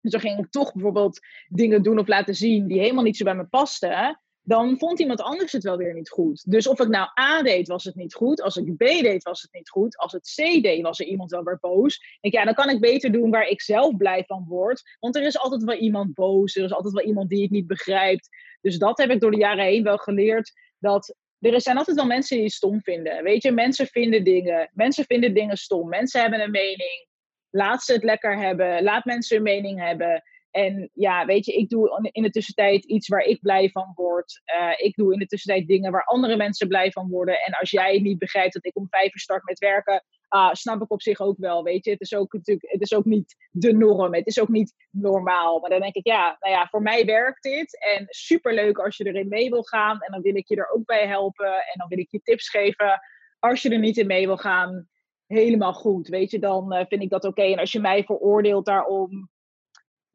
Dus 0.00 0.12
dan 0.12 0.20
ging 0.20 0.38
ik 0.38 0.50
toch 0.50 0.72
bijvoorbeeld 0.72 1.20
dingen 1.48 1.82
doen 1.82 1.98
of 1.98 2.08
laten 2.08 2.34
zien 2.34 2.66
die 2.66 2.80
helemaal 2.80 3.04
niet 3.04 3.16
zo 3.16 3.24
bij 3.24 3.34
me 3.34 3.46
pasten 3.46 4.20
dan 4.46 4.78
vond 4.78 5.00
iemand 5.00 5.20
anders 5.20 5.52
het 5.52 5.62
wel 5.62 5.76
weer 5.76 5.94
niet 5.94 6.10
goed. 6.10 6.50
Dus 6.50 6.66
of 6.66 6.80
ik 6.80 6.88
nou 6.88 7.08
A 7.20 7.42
deed, 7.42 7.68
was 7.68 7.84
het 7.84 7.94
niet 7.94 8.14
goed. 8.14 8.42
Als 8.42 8.56
ik 8.56 8.76
B 8.76 8.78
deed, 8.78 9.22
was 9.22 9.42
het 9.42 9.52
niet 9.52 9.70
goed. 9.70 9.96
Als 9.96 10.12
het 10.12 10.34
C 10.34 10.62
deed, 10.62 10.82
was 10.82 11.00
er 11.00 11.06
iemand 11.06 11.30
wel 11.30 11.42
weer 11.42 11.58
boos. 11.60 12.18
Ik, 12.20 12.32
ja, 12.32 12.44
dan 12.44 12.54
kan 12.54 12.70
ik 12.70 12.80
beter 12.80 13.12
doen 13.12 13.30
waar 13.30 13.46
ik 13.46 13.60
zelf 13.60 13.96
blij 13.96 14.24
van 14.26 14.44
word. 14.48 14.96
Want 15.00 15.16
er 15.16 15.22
is 15.22 15.38
altijd 15.38 15.64
wel 15.64 15.76
iemand 15.76 16.14
boos. 16.14 16.56
Er 16.56 16.64
is 16.64 16.72
altijd 16.72 16.94
wel 16.94 17.04
iemand 17.04 17.28
die 17.28 17.42
het 17.42 17.50
niet 17.50 17.66
begrijpt. 17.66 18.28
Dus 18.60 18.78
dat 18.78 18.98
heb 18.98 19.10
ik 19.10 19.20
door 19.20 19.30
de 19.30 19.36
jaren 19.36 19.64
heen 19.64 19.82
wel 19.82 19.98
geleerd. 19.98 20.52
Dat 20.78 21.16
er 21.40 21.60
zijn 21.60 21.76
altijd 21.76 21.96
wel 21.96 22.06
mensen 22.06 22.36
die 22.36 22.44
het 22.44 22.54
stom 22.54 22.82
vinden. 22.82 23.22
Weet 23.22 23.42
je, 23.42 23.52
mensen 23.52 23.86
vinden 23.86 24.24
dingen. 24.24 24.70
Mensen 24.72 25.04
vinden 25.04 25.34
dingen 25.34 25.56
stom. 25.56 25.88
Mensen 25.88 26.20
hebben 26.20 26.40
een 26.40 26.50
mening. 26.50 27.06
Laat 27.50 27.82
ze 27.82 27.92
het 27.92 28.04
lekker 28.04 28.38
hebben. 28.38 28.82
Laat 28.82 29.04
mensen 29.04 29.36
een 29.36 29.42
mening 29.42 29.80
hebben. 29.80 30.22
En 30.56 30.90
ja, 30.94 31.24
weet 31.24 31.46
je, 31.46 31.52
ik 31.52 31.68
doe 31.68 32.08
in 32.12 32.22
de 32.22 32.30
tussentijd 32.30 32.84
iets 32.84 33.08
waar 33.08 33.22
ik 33.22 33.40
blij 33.40 33.70
van 33.70 33.92
word. 33.94 34.42
Uh, 34.60 34.86
ik 34.86 34.94
doe 34.94 35.12
in 35.12 35.18
de 35.18 35.26
tussentijd 35.26 35.68
dingen 35.68 35.92
waar 35.92 36.04
andere 36.04 36.36
mensen 36.36 36.68
blij 36.68 36.90
van 36.90 37.08
worden. 37.08 37.40
En 37.40 37.52
als 37.52 37.70
jij 37.70 37.98
niet 37.98 38.18
begrijpt 38.18 38.52
dat 38.52 38.64
ik 38.64 38.76
om 38.76 38.86
vijf 38.90 39.14
uur 39.14 39.20
start 39.20 39.44
met 39.44 39.58
werken, 39.58 40.04
uh, 40.36 40.52
snap 40.52 40.82
ik 40.82 40.90
op 40.90 41.02
zich 41.02 41.20
ook 41.20 41.38
wel, 41.38 41.62
weet 41.62 41.84
je. 41.84 41.90
Het 41.90 42.00
is 42.00 42.14
ook 42.14 42.32
natuurlijk, 42.32 42.70
het 42.72 42.80
is 42.80 42.94
ook 42.94 43.04
niet 43.04 43.36
de 43.50 43.72
norm. 43.72 44.14
Het 44.14 44.26
is 44.26 44.40
ook 44.40 44.48
niet 44.48 44.74
normaal. 44.90 45.60
Maar 45.60 45.70
dan 45.70 45.80
denk 45.80 45.94
ik, 45.94 46.06
ja, 46.06 46.36
nou 46.40 46.54
ja, 46.54 46.66
voor 46.70 46.82
mij 46.82 47.04
werkt 47.04 47.42
dit. 47.42 47.78
En 47.96 48.06
superleuk 48.08 48.78
als 48.78 48.96
je 48.96 49.04
erin 49.04 49.28
mee 49.28 49.50
wil 49.50 49.62
gaan. 49.62 50.00
En 50.00 50.12
dan 50.12 50.22
wil 50.22 50.36
ik 50.36 50.48
je 50.48 50.56
er 50.56 50.70
ook 50.70 50.84
bij 50.84 51.06
helpen. 51.06 51.52
En 51.52 51.78
dan 51.78 51.88
wil 51.88 51.98
ik 51.98 52.10
je 52.10 52.20
tips 52.22 52.48
geven. 52.48 53.00
Als 53.38 53.62
je 53.62 53.70
er 53.70 53.78
niet 53.78 53.96
in 53.96 54.06
mee 54.06 54.26
wil 54.26 54.36
gaan, 54.36 54.88
helemaal 55.26 55.74
goed. 55.74 56.08
Weet 56.08 56.30
je, 56.30 56.38
dan 56.38 56.74
uh, 56.74 56.84
vind 56.88 57.02
ik 57.02 57.10
dat 57.10 57.24
oké. 57.24 57.42
En 57.42 57.58
als 57.58 57.72
je 57.72 57.80
mij 57.80 58.04
veroordeelt 58.04 58.66
daarom, 58.66 59.30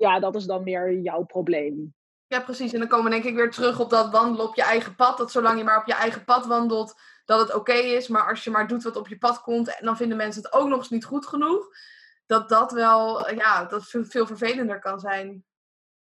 ja, 0.01 0.19
dat 0.19 0.35
is 0.35 0.45
dan 0.45 0.63
meer 0.63 0.99
jouw 0.99 1.23
probleem. 1.23 1.93
Ja, 2.27 2.39
precies. 2.39 2.73
En 2.73 2.79
dan 2.79 2.87
komen 2.87 3.05
we 3.05 3.11
denk 3.11 3.23
ik 3.23 3.35
weer 3.35 3.51
terug 3.51 3.79
op 3.79 3.89
dat 3.89 4.11
wandelen 4.11 4.47
op 4.47 4.55
je 4.55 4.63
eigen 4.63 4.95
pad. 4.95 5.17
Dat 5.17 5.31
zolang 5.31 5.57
je 5.57 5.63
maar 5.63 5.79
op 5.79 5.87
je 5.87 5.93
eigen 5.93 6.23
pad 6.23 6.45
wandelt, 6.45 6.99
dat 7.25 7.39
het 7.39 7.55
oké 7.55 7.73
is. 7.73 8.07
Maar 8.07 8.29
als 8.29 8.43
je 8.43 8.49
maar 8.49 8.67
doet 8.67 8.83
wat 8.83 8.95
op 8.95 9.07
je 9.07 9.17
pad 9.17 9.41
komt, 9.41 9.77
en 9.79 9.85
dan 9.85 9.97
vinden 9.97 10.17
mensen 10.17 10.43
het 10.43 10.53
ook 10.53 10.67
nog 10.67 10.77
eens 10.77 10.89
niet 10.89 11.05
goed 11.05 11.25
genoeg. 11.25 11.67
Dat 12.25 12.49
dat 12.49 12.71
wel, 12.71 13.33
ja, 13.33 13.65
dat 13.65 13.85
veel 13.87 14.25
vervelender 14.25 14.79
kan 14.79 14.99
zijn. 14.99 15.45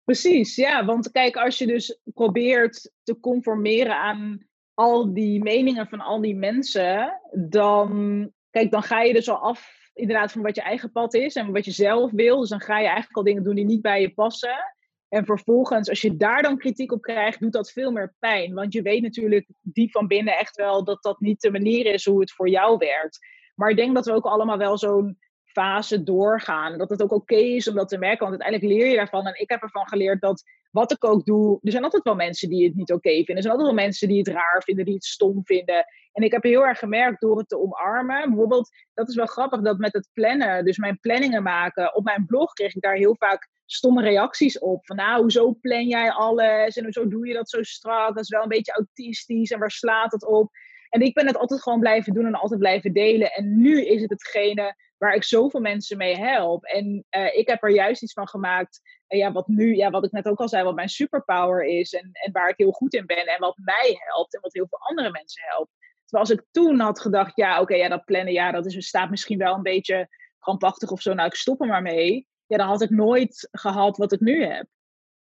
Precies, 0.03 0.55
ja. 0.55 0.85
Want 0.85 1.11
kijk, 1.11 1.35
als 1.35 1.57
je 1.57 1.67
dus 1.67 1.99
probeert 2.03 2.91
te 3.03 3.19
conformeren 3.19 3.95
aan 3.95 4.47
al 4.73 5.13
die 5.13 5.43
meningen 5.43 5.87
van 5.87 6.01
al 6.01 6.21
die 6.21 6.35
mensen, 6.35 7.21
dan, 7.49 8.31
kijk, 8.49 8.71
dan 8.71 8.83
ga 8.83 9.01
je 9.01 9.13
dus 9.13 9.29
al 9.29 9.37
af 9.37 9.86
inderdaad 9.97 10.31
van 10.31 10.41
wat 10.41 10.55
je 10.55 10.61
eigen 10.61 10.91
pad 10.91 11.13
is 11.13 11.35
en 11.35 11.51
wat 11.51 11.65
je 11.65 11.71
zelf 11.71 12.11
wil. 12.11 12.39
Dus 12.39 12.49
dan 12.49 12.61
ga 12.61 12.79
je 12.79 12.85
eigenlijk 12.85 13.17
al 13.17 13.23
dingen 13.23 13.43
doen 13.43 13.55
die 13.55 13.65
niet 13.65 13.81
bij 13.81 14.01
je 14.01 14.13
passen. 14.13 14.75
En 15.09 15.25
vervolgens, 15.25 15.89
als 15.89 16.01
je 16.01 16.17
daar 16.17 16.41
dan 16.41 16.57
kritiek 16.57 16.91
op 16.91 17.01
krijgt, 17.01 17.39
doet 17.39 17.51
dat 17.51 17.71
veel 17.71 17.91
meer 17.91 18.15
pijn. 18.19 18.53
Want 18.53 18.73
je 18.73 18.81
weet 18.81 19.01
natuurlijk 19.01 19.47
diep 19.61 19.91
van 19.91 20.07
binnen 20.07 20.37
echt 20.37 20.55
wel 20.55 20.83
dat 20.83 21.03
dat 21.03 21.19
niet 21.19 21.41
de 21.41 21.51
manier 21.51 21.85
is 21.85 22.05
hoe 22.05 22.19
het 22.19 22.31
voor 22.31 22.49
jou 22.49 22.77
werkt. 22.77 23.19
Maar 23.55 23.69
ik 23.69 23.75
denk 23.75 23.95
dat 23.95 24.05
we 24.05 24.11
ook 24.11 24.25
allemaal 24.25 24.57
wel 24.57 24.77
zo'n 24.77 25.17
fase 25.51 26.03
doorgaan. 26.03 26.77
Dat 26.77 26.89
het 26.89 27.01
ook 27.01 27.11
oké 27.11 27.35
is 27.35 27.67
om 27.67 27.75
dat 27.75 27.89
te 27.89 27.97
merken, 27.97 28.27
want 28.27 28.41
uiteindelijk 28.41 28.79
leer 28.79 28.89
je 28.89 28.95
daarvan. 28.95 29.25
En 29.25 29.41
ik 29.41 29.49
heb 29.49 29.61
ervan 29.61 29.87
geleerd 29.87 30.21
dat 30.21 30.43
wat 30.71 30.91
ik 30.91 31.05
ook 31.05 31.25
doe, 31.25 31.59
er 31.61 31.71
zijn 31.71 31.83
altijd 31.83 32.03
wel 32.03 32.15
mensen 32.15 32.49
die 32.49 32.65
het 32.65 32.75
niet 32.75 32.91
oké 32.91 33.09
vinden. 33.09 33.35
Er 33.35 33.41
zijn 33.41 33.53
altijd 33.53 33.73
wel 33.73 33.83
mensen 33.85 34.07
die 34.07 34.17
het 34.17 34.27
raar 34.27 34.61
vinden, 34.65 34.85
die 34.85 34.93
het 34.93 35.05
stom 35.05 35.45
vinden. 35.45 35.85
En 36.11 36.23
ik 36.23 36.31
heb 36.31 36.43
heel 36.43 36.65
erg 36.65 36.79
gemerkt 36.79 37.21
door 37.21 37.37
het 37.37 37.49
te 37.49 37.59
omarmen. 37.59 38.27
Bijvoorbeeld, 38.27 38.69
dat 38.93 39.09
is 39.09 39.15
wel 39.15 39.25
grappig, 39.25 39.61
dat 39.61 39.77
met 39.77 39.93
het 39.93 40.09
plannen, 40.13 40.65
dus 40.65 40.77
mijn 40.77 40.99
planningen 40.99 41.43
maken, 41.43 41.95
op 41.95 42.03
mijn 42.03 42.25
blog 42.25 42.53
kreeg 42.53 42.75
ik 42.75 42.81
daar 42.81 42.95
heel 42.95 43.15
vaak 43.15 43.49
stomme 43.65 44.01
reacties 44.01 44.59
op. 44.59 44.85
Van 44.85 44.95
nou, 44.95 45.21
hoezo 45.21 45.53
plan 45.61 45.87
jij 45.87 46.11
alles? 46.11 46.77
En 46.77 46.83
hoezo 46.83 47.07
doe 47.07 47.27
je 47.27 47.33
dat 47.33 47.49
zo 47.49 47.63
strak? 47.63 48.15
Dat 48.15 48.23
is 48.23 48.29
wel 48.29 48.41
een 48.41 48.47
beetje 48.47 48.73
autistisch 48.73 49.51
en 49.51 49.59
waar 49.59 49.71
slaat 49.71 50.11
het 50.11 50.25
op? 50.25 50.51
En 50.89 51.01
ik 51.01 51.13
ben 51.13 51.27
het 51.27 51.37
altijd 51.37 51.61
gewoon 51.61 51.79
blijven 51.79 52.13
doen 52.13 52.25
en 52.25 52.33
altijd 52.33 52.59
blijven 52.59 52.93
delen. 52.93 53.31
En 53.31 53.61
nu 53.61 53.85
is 53.85 54.01
het 54.01 54.09
hetgene 54.09 54.75
waar 54.97 55.15
ik 55.15 55.23
zoveel 55.23 55.59
mensen 55.59 55.97
mee 55.97 56.17
help. 56.17 56.63
En 56.63 57.05
uh, 57.17 57.35
ik 57.35 57.47
heb 57.47 57.63
er 57.63 57.69
juist 57.69 58.03
iets 58.03 58.13
van 58.13 58.27
gemaakt. 58.27 58.81
Uh, 59.07 59.19
ja, 59.19 59.31
wat 59.31 59.47
nu, 59.47 59.75
ja, 59.75 59.89
wat 59.89 60.05
ik 60.05 60.11
net 60.11 60.27
ook 60.27 60.39
al 60.39 60.49
zei, 60.49 60.63
wat 60.63 60.75
mijn 60.75 60.89
superpower 60.89 61.63
is. 61.63 61.93
En, 61.93 62.09
en 62.11 62.31
waar 62.31 62.49
ik 62.49 62.57
heel 62.57 62.71
goed 62.71 62.93
in 62.93 63.05
ben. 63.05 63.25
En 63.25 63.39
wat 63.39 63.57
mij 63.57 63.95
helpt. 63.99 64.35
En 64.35 64.41
wat 64.41 64.53
heel 64.53 64.67
veel 64.69 64.79
andere 64.79 65.11
mensen 65.11 65.43
helpt. 65.45 65.71
Terwijl 66.05 66.29
als 66.29 66.37
ik 66.37 66.45
toen 66.51 66.79
had 66.79 66.99
gedacht, 66.99 67.35
ja, 67.35 67.61
oké, 67.61 67.75
ja, 67.75 67.89
dat 67.89 68.05
plannen, 68.05 68.53
dat 68.53 68.65
is, 68.65 68.87
staat 68.87 69.09
misschien 69.09 69.37
wel 69.37 69.55
een 69.55 69.61
beetje 69.61 70.07
krampachtig 70.39 70.89
of 70.89 71.01
zo. 71.01 71.13
Nou, 71.13 71.27
ik 71.27 71.35
stop 71.35 71.61
er 71.61 71.67
maar 71.67 71.81
mee. 71.81 72.27
Ja, 72.45 72.57
dan 72.57 72.67
had 72.67 72.81
ik 72.81 72.89
nooit 72.89 73.47
gehad 73.51 73.97
wat 73.97 74.11
ik 74.11 74.19
nu 74.19 74.43
heb. 74.45 74.65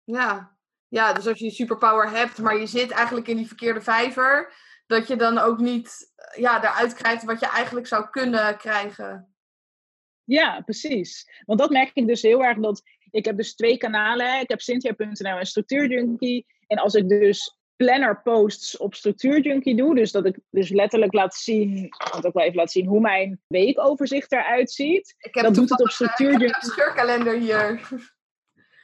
Ja, 0.05 0.57
ja 0.89 1.12
dus 1.12 1.27
als 1.27 1.39
je 1.39 1.51
superpower 1.51 2.11
hebt, 2.11 2.39
maar 2.39 2.57
je 2.57 2.66
zit 2.66 2.91
eigenlijk 2.91 3.29
in 3.29 3.37
die 3.37 3.47
verkeerde 3.47 3.81
vijver 3.81 4.53
dat 4.87 5.09
je 5.09 5.16
dan 5.16 5.39
ook 5.39 5.59
niet 5.59 6.12
ja, 6.37 6.62
eruit 6.62 6.95
krijgt 6.95 7.24
wat 7.24 7.41
je 7.41 7.47
eigenlijk 7.47 7.87
zou 7.87 8.11
kunnen 8.11 8.57
krijgen. 8.57 9.36
Ja, 10.27 10.61
precies. 10.61 11.43
Want 11.45 11.59
dat 11.59 11.70
merk 11.70 11.91
ik 11.95 12.07
dus 12.07 12.22
heel 12.22 12.45
erg. 12.45 12.59
Dat 12.59 12.83
ik 13.11 13.24
heb 13.24 13.37
dus 13.37 13.55
twee 13.55 13.77
kanalen. 13.77 14.41
Ik 14.41 14.49
heb 14.49 14.61
Cynthia.nl 14.61 15.39
en 15.39 15.47
Structuurjunkie. 15.47 16.47
En 16.66 16.79
als 16.79 16.95
ik 16.95 17.09
dus 17.09 17.59
planner 17.77 18.22
posts 18.22 18.77
op 18.77 18.95
Structuurjunkie 18.95 19.77
doe. 19.77 19.95
Dus 19.95 20.12
dat 20.12 20.27
ik 20.27 20.39
dus 20.51 20.70
letterlijk 20.70 21.12
laat 21.12 21.35
zien, 21.35 21.95
want 22.12 22.27
ook 22.27 22.35
wel 22.35 22.45
even 22.45 22.57
laat 22.57 22.70
zien 22.70 22.87
hoe 22.87 23.01
mijn 23.01 23.41
weekoverzicht 23.47 24.33
eruit 24.33 24.70
ziet. 24.70 25.14
Ik 25.18 25.35
heb 25.35 25.45
dat 25.45 25.55
doet 25.55 25.70
het 25.70 25.81
op 25.81 25.89
Structuurjunkie. 25.89 26.47
Ik 26.47 26.55
heb 26.55 26.62
een 26.62 26.70
scheurkalender 26.70 27.39
hier. 27.39 27.81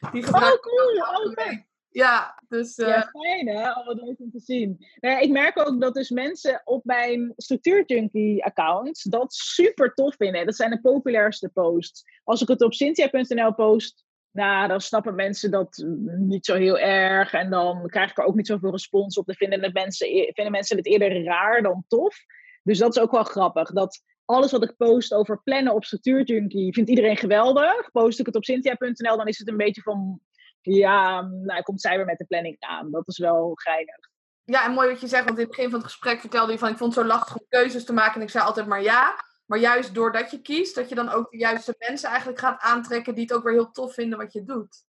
Die 0.12 0.26
Oh, 0.26 0.40
cool. 0.40 1.26
Oké. 1.26 1.44
week. 1.44 1.70
Ja, 1.92 2.42
dus 2.48 2.76
eh, 2.76 2.88
Ja, 2.88 3.10
fijn 3.12 3.48
hè? 3.48 3.84
Wat 3.84 4.00
leuk 4.02 4.18
om 4.18 4.30
te 4.30 4.40
zien. 4.40 4.86
Nou 5.00 5.14
ja, 5.14 5.20
ik 5.20 5.30
merk 5.30 5.58
ook 5.58 5.80
dat 5.80 5.94
dus 5.94 6.10
mensen 6.10 6.62
op 6.64 6.84
mijn 6.84 7.32
Structuurjunkie-account 7.36 9.10
dat 9.10 9.32
super 9.34 9.94
tof 9.94 10.14
vinden. 10.16 10.46
Dat 10.46 10.56
zijn 10.56 10.70
de 10.70 10.80
populairste 10.80 11.48
posts. 11.48 12.04
Als 12.24 12.42
ik 12.42 12.48
het 12.48 12.62
op 12.62 12.74
cynthia.nl 12.74 13.54
post, 13.54 14.04
nou, 14.30 14.68
dan 14.68 14.80
snappen 14.80 15.14
mensen 15.14 15.50
dat 15.50 15.84
niet 16.18 16.46
zo 16.46 16.54
heel 16.54 16.78
erg. 16.78 17.32
En 17.32 17.50
dan 17.50 17.86
krijg 17.86 18.10
ik 18.10 18.18
er 18.18 18.24
ook 18.24 18.34
niet 18.34 18.46
zoveel 18.46 18.70
respons 18.70 19.18
op. 19.18 19.26
Dan 19.26 19.34
vinden, 19.34 19.62
het 19.62 19.74
mensen, 19.74 20.06
e- 20.06 20.32
vinden 20.32 20.52
mensen 20.52 20.76
het 20.76 20.86
eerder 20.86 21.24
raar 21.24 21.62
dan 21.62 21.84
tof. 21.88 22.16
Dus 22.62 22.78
dat 22.78 22.96
is 22.96 23.02
ook 23.02 23.10
wel 23.10 23.24
grappig. 23.24 23.72
Dat 23.72 24.02
alles 24.24 24.50
wat 24.50 24.62
ik 24.62 24.76
post 24.76 25.14
over 25.14 25.42
plannen 25.42 25.74
op 25.74 25.84
Structuurjunkie 25.84 26.72
vindt 26.72 26.90
iedereen 26.90 27.16
geweldig. 27.16 27.90
Post 27.90 28.20
ik 28.20 28.26
het 28.26 28.36
op 28.36 28.44
cynthia.nl, 28.44 29.16
dan 29.16 29.26
is 29.26 29.38
het 29.38 29.48
een 29.48 29.56
beetje 29.56 29.82
van... 29.82 30.20
Ja, 30.62 31.20
nou 31.20 31.62
komt 31.62 31.80
zij 31.80 31.96
weer 31.96 32.06
met 32.06 32.18
de 32.18 32.24
planning 32.24 32.56
aan. 32.58 32.90
Dat 32.90 33.08
is 33.08 33.18
wel 33.18 33.50
geinig. 33.54 34.10
ja, 34.44 34.64
en 34.64 34.72
mooi 34.72 34.88
wat 34.88 35.00
je 35.00 35.06
zegt, 35.06 35.24
want 35.24 35.38
in 35.38 35.44
het 35.44 35.56
begin 35.56 35.70
van 35.70 35.80
het 35.80 35.88
gesprek 35.88 36.20
vertelde 36.20 36.52
je 36.52 36.58
van 36.58 36.68
ik 36.68 36.76
vond 36.76 36.94
het 36.94 37.04
zo 37.04 37.10
lastig 37.10 37.36
om 37.36 37.46
keuzes 37.48 37.84
te 37.84 37.92
maken 37.92 38.14
en 38.14 38.22
ik 38.22 38.30
zei 38.30 38.44
altijd 38.44 38.66
maar 38.66 38.82
ja. 38.82 39.30
Maar 39.46 39.58
juist 39.58 39.94
doordat 39.94 40.30
je 40.30 40.42
kiest, 40.42 40.74
dat 40.74 40.88
je 40.88 40.94
dan 40.94 41.08
ook 41.08 41.30
de 41.30 41.36
juiste 41.36 41.74
mensen 41.78 42.08
eigenlijk 42.08 42.38
gaat 42.38 42.60
aantrekken 42.60 43.14
die 43.14 43.22
het 43.22 43.32
ook 43.32 43.42
weer 43.42 43.52
heel 43.52 43.70
tof 43.70 43.94
vinden 43.94 44.18
wat 44.18 44.32
je 44.32 44.44
doet. 44.44 44.84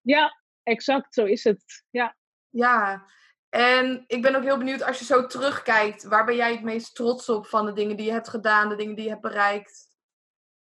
Ja, 0.00 0.42
exact, 0.62 1.14
zo 1.14 1.24
is 1.24 1.44
het. 1.44 1.84
Ja. 1.90 2.16
Ja, 2.50 3.06
en 3.48 4.04
ik 4.06 4.22
ben 4.22 4.34
ook 4.34 4.42
heel 4.42 4.58
benieuwd 4.58 4.82
als 4.82 4.98
je 4.98 5.04
zo 5.04 5.26
terugkijkt, 5.26 6.04
waar 6.04 6.24
ben 6.24 6.36
jij 6.36 6.52
het 6.52 6.62
meest 6.62 6.94
trots 6.94 7.28
op 7.28 7.46
van 7.46 7.66
de 7.66 7.72
dingen 7.72 7.96
die 7.96 8.06
je 8.06 8.12
hebt 8.12 8.28
gedaan, 8.28 8.68
de 8.68 8.76
dingen 8.76 8.94
die 8.94 9.04
je 9.04 9.10
hebt 9.10 9.22
bereikt? 9.22 9.88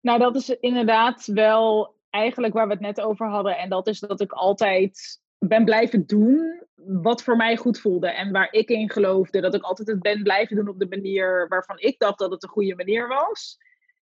Nou, 0.00 0.18
dat 0.18 0.36
is 0.36 0.48
inderdaad 0.48 1.26
wel 1.26 1.94
eigenlijk 2.14 2.54
waar 2.54 2.66
we 2.66 2.72
het 2.72 2.82
net 2.82 3.00
over 3.00 3.28
hadden. 3.28 3.58
En 3.58 3.68
dat 3.68 3.86
is 3.86 4.00
dat 4.00 4.20
ik 4.20 4.32
altijd 4.32 5.20
ben 5.38 5.64
blijven 5.64 6.06
doen 6.06 6.62
wat 6.74 7.22
voor 7.22 7.36
mij 7.36 7.56
goed 7.56 7.80
voelde 7.80 8.08
en 8.08 8.32
waar 8.32 8.48
ik 8.52 8.68
in 8.68 8.90
geloofde. 8.90 9.40
Dat 9.40 9.54
ik 9.54 9.62
altijd 9.62 9.88
het 9.88 10.00
ben 10.00 10.22
blijven 10.22 10.56
doen 10.56 10.68
op 10.68 10.78
de 10.78 10.86
manier 10.88 11.48
waarvan 11.48 11.78
ik 11.78 11.98
dacht 11.98 12.18
dat 12.18 12.30
het 12.30 12.42
een 12.42 12.48
goede 12.48 12.74
manier 12.74 13.08
was. 13.08 13.58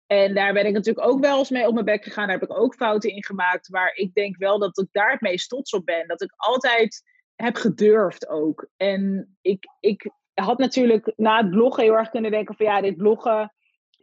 En 0.05 0.33
daar 0.33 0.53
ben 0.53 0.65
ik 0.65 0.73
natuurlijk 0.73 1.07
ook 1.07 1.19
wel 1.19 1.37
eens 1.37 1.49
mee 1.49 1.67
op 1.67 1.73
mijn 1.73 1.85
bek 1.85 2.03
gegaan. 2.03 2.27
Daar 2.27 2.39
heb 2.39 2.49
ik 2.49 2.57
ook 2.57 2.75
fouten 2.75 3.09
in 3.09 3.23
gemaakt. 3.23 3.69
Maar 3.69 3.95
ik 3.95 4.13
denk 4.13 4.37
wel 4.37 4.59
dat 4.59 4.77
ik 4.77 4.87
daar 4.91 5.11
het 5.11 5.21
meest 5.21 5.49
trots 5.49 5.73
op 5.73 5.85
ben. 5.85 6.07
Dat 6.07 6.21
ik 6.21 6.33
altijd 6.35 7.03
heb 7.35 7.55
gedurfd 7.55 8.27
ook. 8.27 8.67
En 8.77 9.35
ik, 9.41 9.65
ik 9.79 10.11
had 10.33 10.57
natuurlijk 10.57 11.13
na 11.15 11.37
het 11.37 11.49
bloggen 11.49 11.83
heel 11.83 11.97
erg 11.97 12.09
kunnen 12.09 12.31
denken 12.31 12.55
van 12.55 12.65
ja, 12.65 12.81
dit 12.81 12.97
bloggen, 12.97 13.53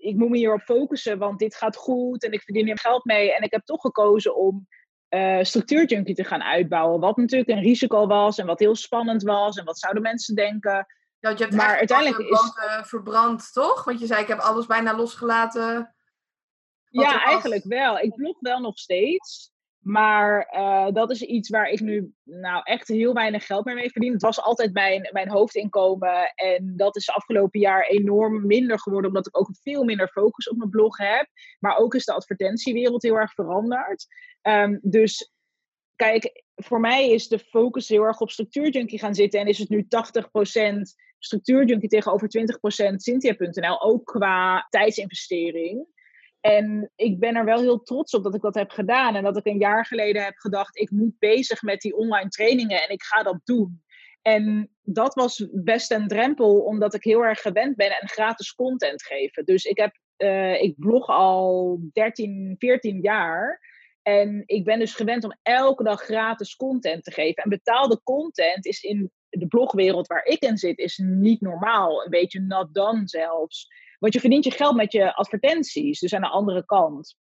ik 0.05 0.17
moet 0.17 0.29
me 0.31 0.37
hierop 0.37 0.61
focussen, 0.61 1.19
want 1.19 1.39
dit 1.39 1.55
gaat 1.55 1.77
goed 1.77 2.25
en 2.25 2.33
ik 2.33 2.43
verdien 2.43 2.69
er 2.69 2.79
geld 2.79 3.05
mee. 3.05 3.35
En 3.35 3.43
ik 3.43 3.51
heb 3.53 3.65
toch 3.65 3.81
gekozen 3.81 4.37
om 4.37 4.69
uh, 5.11 5.43
structuurjunkie 5.43 6.15
te 6.15 6.25
gaan 6.25 6.43
uitbouwen. 6.43 7.01
Wat 7.01 7.17
natuurlijk 7.17 7.51
een 7.51 7.63
risico 7.63 8.07
was 8.07 8.39
en 8.39 8.47
wat 8.47 8.59
heel 8.59 8.75
spannend 8.77 9.23
was 9.23 9.57
en 9.57 9.65
wat 9.65 9.79
zouden 9.79 10.03
mensen 10.03 10.35
denken. 10.35 10.87
Ja, 11.19 11.31
je 11.31 11.37
hebt 11.37 11.55
Maar 11.55 11.77
uiteindelijk 11.79 12.19
is- 12.31 12.53
verbrand, 12.83 13.53
toch? 13.53 13.85
Want 13.85 14.01
je 14.01 14.07
zei 14.07 14.23
ik 14.23 14.29
heb 14.29 14.39
alles 14.39 14.67
bijna 14.67 14.97
losgelaten. 14.97 15.95
Ja, 16.89 17.25
eigenlijk 17.25 17.65
wel. 17.65 17.99
Ik 17.99 18.15
blog 18.15 18.37
wel 18.41 18.61
nog 18.61 18.79
steeds. 18.79 19.54
Maar 19.85 20.43
eh, 20.43 20.93
dat 20.93 21.11
is 21.11 21.23
iets 21.23 21.49
waar 21.49 21.69
ik 21.69 21.81
nu 21.81 22.13
nou 22.23 22.61
echt 22.63 22.89
heel 22.89 23.15
weinig 23.15 23.47
geld 23.47 23.65
mee 23.65 23.75
mee 23.75 23.91
verdien. 23.91 24.13
Het 24.13 24.23
was 24.23 24.41
altijd 24.41 24.73
mijn, 24.73 25.09
mijn 25.13 25.31
hoofdinkomen. 25.31 26.33
En 26.35 26.73
dat 26.77 26.97
is 26.97 27.11
afgelopen 27.11 27.61
jaar 27.61 27.87
enorm 27.87 28.47
minder 28.47 28.79
geworden. 28.79 29.11
Omdat 29.11 29.27
ik 29.27 29.39
ook 29.39 29.51
veel 29.63 29.85
minder 29.85 30.09
focus 30.09 30.49
op 30.49 30.57
mijn 30.57 30.71
blog 30.71 30.97
heb. 30.97 31.27
Maar 31.59 31.77
ook 31.77 31.95
is 31.95 32.05
de 32.05 32.13
advertentiewereld 32.13 33.03
heel 33.03 33.17
erg 33.17 33.33
veranderd. 33.33 34.07
Ehm, 34.41 34.79
dus 34.83 35.33
kijk, 35.97 36.45
voor 36.55 36.81
mij 36.81 37.11
is 37.11 37.29
de 37.29 37.39
focus 37.39 37.89
heel 37.89 38.03
erg 38.03 38.21
op 38.21 38.31
structuurjunkie 38.31 38.99
gaan 38.99 39.15
zitten. 39.15 39.41
En 39.41 39.47
is 39.47 39.59
het 39.59 39.69
nu 39.69 39.87
80% 39.89 40.95
structuurjunkie 41.19 41.89
tegenover 41.89 42.29
20% 42.29 43.03
Cynthia.nl. 43.03 43.83
Ook 43.83 44.05
qua 44.05 44.67
tijdsinvestering. 44.71 45.87
En 46.45 46.91
ik 46.97 47.19
ben 47.19 47.37
er 47.37 47.45
wel 47.45 47.61
heel 47.61 47.83
trots 47.83 48.15
op 48.15 48.23
dat 48.23 48.35
ik 48.35 48.41
dat 48.41 48.55
heb 48.55 48.71
gedaan. 48.71 49.15
En 49.15 49.23
dat 49.23 49.37
ik 49.37 49.47
een 49.47 49.59
jaar 49.59 49.87
geleden 49.87 50.25
heb 50.25 50.37
gedacht, 50.37 50.79
ik 50.79 50.91
moet 50.91 51.19
bezig 51.19 51.63
met 51.63 51.81
die 51.81 51.97
online 51.97 52.29
trainingen 52.29 52.83
en 52.83 52.89
ik 52.89 53.03
ga 53.03 53.23
dat 53.23 53.41
doen. 53.45 53.83
En 54.23 54.71
dat 54.83 55.15
was 55.15 55.49
best 55.53 55.91
een 55.91 56.09
drempel, 56.09 56.61
omdat 56.61 56.95
ik 56.95 57.05
heel 57.05 57.25
erg 57.25 57.41
gewend 57.41 57.77
ben 57.77 58.01
aan 58.01 58.09
gratis 58.09 58.55
content 58.55 59.03
geven. 59.03 59.45
Dus 59.45 59.65
ik, 59.65 59.79
heb, 59.79 59.99
eh, 60.17 60.63
ik 60.63 60.75
blog 60.79 61.09
al 61.09 61.79
13, 61.93 62.55
14 62.59 63.01
jaar. 63.01 63.61
En 64.03 64.43
ik 64.47 64.65
ben 64.65 64.79
dus 64.79 64.95
gewend 64.95 65.25
om 65.25 65.39
elke 65.43 65.83
dag 65.85 66.01
gratis 66.01 66.57
content 66.57 67.05
te 67.05 67.13
geven. 67.13 67.43
En 67.43 67.51
betaalde 67.51 68.01
content 68.03 68.67
is 68.67 68.83
in 68.83 69.11
de 69.29 69.47
blogwereld 69.47 70.07
waar 70.07 70.25
ik 70.25 70.43
in 70.43 70.57
zit, 70.57 70.79
is 70.79 70.99
niet 71.05 71.41
normaal. 71.41 72.05
Een 72.05 72.11
beetje 72.11 72.41
not 72.41 72.75
done 72.75 73.03
zelfs. 73.05 73.69
Want 74.05 74.17
je 74.17 74.23
verdient 74.23 74.45
je 74.45 74.51
geld 74.51 74.77
met 74.77 74.93
je 74.93 75.15
advertenties, 75.15 76.01
dus 76.01 76.15
aan 76.15 76.21
de 76.21 76.29
andere 76.29 76.65
kant. 76.65 77.17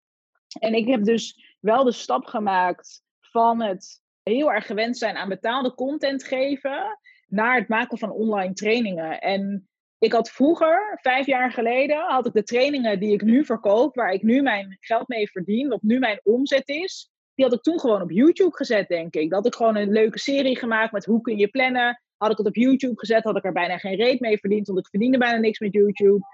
En 0.59 0.73
ik 0.73 0.87
heb 0.87 1.03
dus 1.03 1.55
wel 1.59 1.83
de 1.83 1.91
stap 1.91 2.25
gemaakt 2.25 3.03
van 3.19 3.61
het 3.61 4.01
heel 4.23 4.51
erg 4.51 4.65
gewend 4.65 4.97
zijn 4.97 5.15
aan 5.15 5.29
betaalde 5.29 5.73
content 5.73 6.23
geven, 6.23 6.99
naar 7.27 7.55
het 7.55 7.67
maken 7.67 7.97
van 7.97 8.11
online 8.11 8.53
trainingen. 8.53 9.19
En 9.19 9.69
ik 9.97 10.13
had 10.13 10.31
vroeger, 10.31 10.99
vijf 11.01 11.25
jaar 11.25 11.51
geleden, 11.51 11.97
had 11.97 12.25
ik 12.25 12.33
de 12.33 12.43
trainingen 12.43 12.99
die 12.99 13.13
ik 13.13 13.21
nu 13.21 13.45
verkoop, 13.45 13.95
waar 13.95 14.11
ik 14.11 14.21
nu 14.21 14.41
mijn 14.41 14.77
geld 14.79 15.07
mee 15.07 15.31
verdien, 15.31 15.69
wat 15.69 15.81
nu 15.81 15.99
mijn 15.99 16.19
omzet 16.23 16.69
is, 16.69 17.11
die 17.35 17.45
had 17.45 17.53
ik 17.53 17.61
toen 17.61 17.79
gewoon 17.79 18.01
op 18.01 18.11
YouTube 18.11 18.55
gezet, 18.55 18.87
denk 18.87 19.13
ik. 19.13 19.29
Dat 19.29 19.45
ik 19.45 19.55
gewoon 19.55 19.75
een 19.75 19.91
leuke 19.91 20.19
serie 20.19 20.57
gemaakt 20.57 20.91
met 20.91 21.05
hoe 21.05 21.21
kun 21.21 21.37
je 21.37 21.47
plannen. 21.47 22.01
Had 22.17 22.31
ik 22.31 22.37
het 22.37 22.47
op 22.47 22.55
YouTube 22.55 22.99
gezet, 22.99 23.23
had 23.23 23.37
ik 23.37 23.45
er 23.45 23.53
bijna 23.53 23.77
geen 23.77 23.95
reet 23.95 24.19
mee 24.19 24.37
verdiend, 24.37 24.67
want 24.67 24.79
ik 24.79 24.87
verdiende 24.87 25.17
bijna 25.17 25.37
niks 25.37 25.59
met 25.59 25.73
YouTube. 25.73 26.25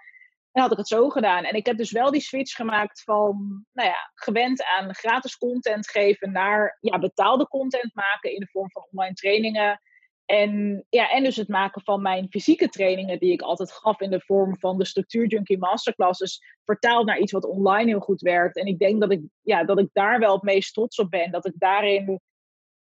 En 0.58 0.64
had 0.64 0.72
ik 0.72 0.78
het 0.78 0.88
zo 0.88 1.10
gedaan. 1.10 1.44
En 1.44 1.56
ik 1.56 1.66
heb 1.66 1.78
dus 1.78 1.92
wel 1.92 2.12
die 2.12 2.22
switch 2.22 2.56
gemaakt 2.56 3.04
van, 3.04 3.66
nou 3.74 3.90
ja, 3.90 4.12
gewend 4.14 4.64
aan 4.64 4.96
gratis 4.96 5.38
content 5.38 5.90
geven 5.90 6.32
naar 6.32 6.78
ja, 6.82 7.00
betaalde 7.00 7.48
content 7.48 7.96
maken 7.96 8.34
in 8.34 8.40
de 8.40 8.48
vorm 8.48 8.72
van 8.72 8.88
online 8.92 9.14
trainingen. 9.14 9.82
En, 10.26 10.86
ja, 10.90 11.10
en 11.10 11.24
dus 11.24 11.36
het 11.36 11.48
maken 11.48 11.82
van 11.82 12.02
mijn 12.02 12.28
fysieke 12.30 12.70
trainingen, 12.70 13.20
die 13.20 13.32
ik 13.32 13.42
altijd 13.42 13.72
gaf 13.72 14.02
in 14.02 14.10
de 14.10 14.22
vorm 14.22 14.58
van 14.60 14.78
de 14.78 14.86
Structuur 14.86 15.28
Junkie 15.28 15.58
Masterclasses, 15.58 16.42
vertaald 16.66 17.06
naar 17.06 17.20
iets 17.20 17.32
wat 17.32 17.46
online 17.46 17.90
heel 17.90 18.00
goed 18.00 18.22
werkt. 18.22 18.58
En 18.58 18.66
ik 18.66 18.80
denk 18.80 19.02
dat 19.02 19.12
ik, 19.12 19.22
ja, 19.42 19.64
dat 19.64 19.80
ik 19.80 19.90
daar 19.94 20.20
wel 20.20 20.34
het 20.34 20.44
meest 20.44 20.74
trots 20.74 21.00
op 21.00 21.10
ben. 21.10 21.32
Dat 21.32 21.46
ik 21.46 21.54
daarin 21.56 22.22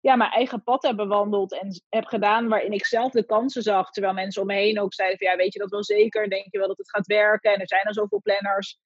ja, 0.02 0.16
mijn 0.16 0.32
eigen 0.32 0.64
pad 0.64 0.84
heb 0.84 0.96
bewandeld 0.96 1.54
en 1.60 1.82
heb 1.90 2.06
gedaan 2.06 2.48
waarin 2.48 2.72
ik 2.72 2.86
zelf 2.86 3.12
de 3.12 3.26
kansen 3.26 3.62
zag. 3.62 3.92
Terwijl 3.92 4.14
mensen 4.14 4.42
om 4.42 4.48
me 4.48 4.54
heen 4.54 4.80
ook 4.80 4.94
zeiden 4.94 5.18
van 5.18 5.28
ja, 5.28 5.36
weet 5.36 5.54
je 5.54 5.60
dat 5.60 5.70
wel 5.70 5.84
zeker? 5.84 6.30
Denk 6.30 6.46
je 6.52 6.58
wel 6.58 6.68
dat 6.68 6.78
het 6.78 6.90
gaat 6.90 7.06
werken? 7.06 7.54
En 7.54 7.60
er 7.60 7.68
zijn 7.68 7.86
er 7.86 7.94
zoveel 7.94 8.22
planners. 8.22 8.80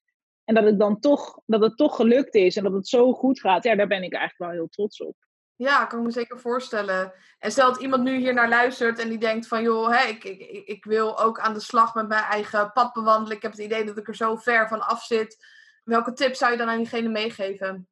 En 0.43 0.55
dat, 0.55 0.65
ik 0.65 0.79
dan 0.79 0.99
toch, 0.99 1.39
dat 1.45 1.61
het 1.61 1.77
toch 1.77 1.95
gelukt 1.95 2.35
is 2.35 2.55
en 2.55 2.63
dat 2.63 2.73
het 2.73 2.87
zo 2.87 3.13
goed 3.13 3.39
gaat. 3.39 3.63
Ja, 3.63 3.75
daar 3.75 3.87
ben 3.87 4.03
ik 4.03 4.13
eigenlijk 4.13 4.51
wel 4.51 4.59
heel 4.59 4.67
trots 4.69 5.01
op. 5.01 5.15
Ja, 5.55 5.85
kan 5.85 6.03
me 6.03 6.11
zeker 6.11 6.39
voorstellen. 6.39 7.13
En 7.39 7.51
stel 7.51 7.71
dat 7.71 7.81
iemand 7.81 8.03
nu 8.03 8.17
hier 8.17 8.33
naar 8.33 8.49
luistert 8.49 8.99
en 8.99 9.09
die 9.09 9.17
denkt 9.17 9.47
van 9.47 9.61
joh, 9.63 9.89
hè, 9.97 10.07
ik, 10.07 10.23
ik- 10.23 10.67
ik 10.67 10.85
wil 10.85 11.19
ook 11.19 11.39
aan 11.39 11.53
de 11.53 11.59
slag 11.59 11.93
met 11.95 12.07
mijn 12.07 12.23
eigen 12.23 12.71
pad 12.71 12.93
bewandelen. 12.93 13.35
Ik 13.35 13.41
heb 13.41 13.51
het 13.51 13.61
idee 13.61 13.83
dat 13.85 13.97
ik 13.97 14.07
er 14.07 14.15
zo 14.15 14.35
ver 14.35 14.67
van 14.67 14.81
af 14.87 15.03
zit. 15.03 15.45
Welke 15.83 16.13
tips 16.13 16.37
zou 16.37 16.51
je 16.51 16.57
dan 16.57 16.69
aan 16.69 16.77
diegene 16.77 17.09
meegeven? 17.09 17.87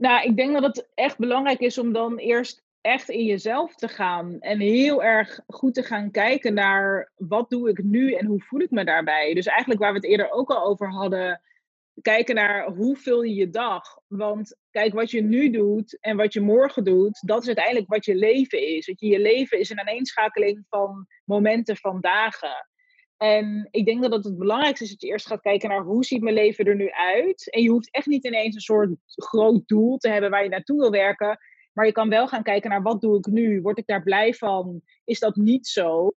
Nou, 0.00 0.22
ik 0.22 0.36
denk 0.36 0.52
dat 0.52 0.62
het 0.62 0.88
echt 0.94 1.18
belangrijk 1.18 1.60
is 1.60 1.78
om 1.78 1.92
dan 1.92 2.16
eerst 2.16 2.62
echt 2.80 3.08
in 3.08 3.24
jezelf 3.24 3.74
te 3.74 3.88
gaan. 3.88 4.40
En 4.40 4.60
heel 4.60 5.02
erg 5.02 5.40
goed 5.46 5.74
te 5.74 5.82
gaan 5.82 6.10
kijken 6.10 6.54
naar 6.54 7.12
wat 7.16 7.50
doe 7.50 7.68
ik 7.68 7.82
nu 7.82 8.12
en 8.12 8.26
hoe 8.26 8.42
voel 8.42 8.60
ik 8.60 8.70
me 8.70 8.84
daarbij. 8.84 9.34
Dus 9.34 9.46
eigenlijk 9.46 9.80
waar 9.80 9.92
we 9.92 9.98
het 9.98 10.06
eerder 10.06 10.30
ook 10.30 10.50
al 10.50 10.64
over 10.64 10.90
hadden. 10.90 11.42
Kijken 12.02 12.34
naar 12.34 12.66
hoe 12.66 12.96
vul 12.96 13.22
je 13.22 13.34
je 13.34 13.50
dag. 13.50 13.98
Want 14.06 14.56
kijk, 14.70 14.94
wat 14.94 15.10
je 15.10 15.22
nu 15.22 15.50
doet 15.50 15.98
en 16.00 16.16
wat 16.16 16.32
je 16.32 16.40
morgen 16.40 16.84
doet, 16.84 17.26
dat 17.26 17.40
is 17.40 17.46
uiteindelijk 17.46 17.88
wat 17.88 18.04
je 18.04 18.14
leven 18.14 18.76
is. 18.76 18.86
Je, 18.86 18.94
je 18.96 19.20
leven 19.20 19.58
is 19.58 19.70
een 19.70 19.80
aaneenschakeling 19.80 20.64
van 20.68 21.06
momenten, 21.24 21.76
van 21.76 22.00
dagen. 22.00 22.69
En 23.22 23.68
ik 23.70 23.84
denk 23.84 24.02
dat 24.02 24.12
het 24.12 24.24
het 24.24 24.38
belangrijkste 24.38 24.84
is 24.84 24.90
dat 24.90 25.00
je 25.00 25.06
eerst 25.06 25.26
gaat 25.26 25.40
kijken 25.40 25.68
naar 25.68 25.82
hoe 25.82 26.04
ziet 26.04 26.22
mijn 26.22 26.34
leven 26.34 26.64
er 26.64 26.76
nu 26.76 26.90
uit. 26.90 27.50
En 27.50 27.62
je 27.62 27.70
hoeft 27.70 27.90
echt 27.90 28.06
niet 28.06 28.24
ineens 28.24 28.54
een 28.54 28.60
soort 28.60 28.90
groot 29.04 29.68
doel 29.68 29.96
te 29.96 30.08
hebben 30.08 30.30
waar 30.30 30.42
je 30.42 30.48
naartoe 30.48 30.78
wil 30.78 30.90
werken. 30.90 31.38
Maar 31.72 31.86
je 31.86 31.92
kan 31.92 32.08
wel 32.08 32.28
gaan 32.28 32.42
kijken 32.42 32.70
naar 32.70 32.82
wat 32.82 33.00
doe 33.00 33.18
ik 33.18 33.26
nu? 33.26 33.60
Word 33.60 33.78
ik 33.78 33.86
daar 33.86 34.02
blij 34.02 34.34
van? 34.34 34.82
Is 35.04 35.18
dat 35.18 35.36
niet 35.36 35.66
zo? 35.66 36.12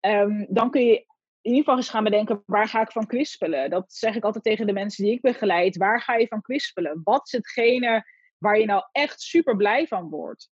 Ehm, 0.00 0.44
dan 0.48 0.70
kun 0.70 0.84
je 0.84 0.94
in 1.40 1.52
ieder 1.52 1.58
geval 1.58 1.76
eens 1.76 1.90
gaan 1.90 2.04
bedenken, 2.04 2.42
waar 2.46 2.68
ga 2.68 2.80
ik 2.80 2.92
van 2.92 3.06
kwispelen? 3.06 3.70
Dat 3.70 3.92
zeg 3.92 4.14
ik 4.14 4.24
altijd 4.24 4.44
tegen 4.44 4.66
de 4.66 4.72
mensen 4.72 5.04
die 5.04 5.12
ik 5.14 5.20
begeleid. 5.20 5.76
Waar 5.76 6.00
ga 6.00 6.14
je 6.14 6.26
van 6.26 6.40
kwispelen? 6.40 7.00
Wat 7.04 7.26
is 7.26 7.32
hetgene 7.32 8.04
waar 8.38 8.58
je 8.58 8.66
nou 8.66 8.82
echt 8.92 9.20
super 9.20 9.56
blij 9.56 9.86
van 9.86 10.08
wordt? 10.08 10.50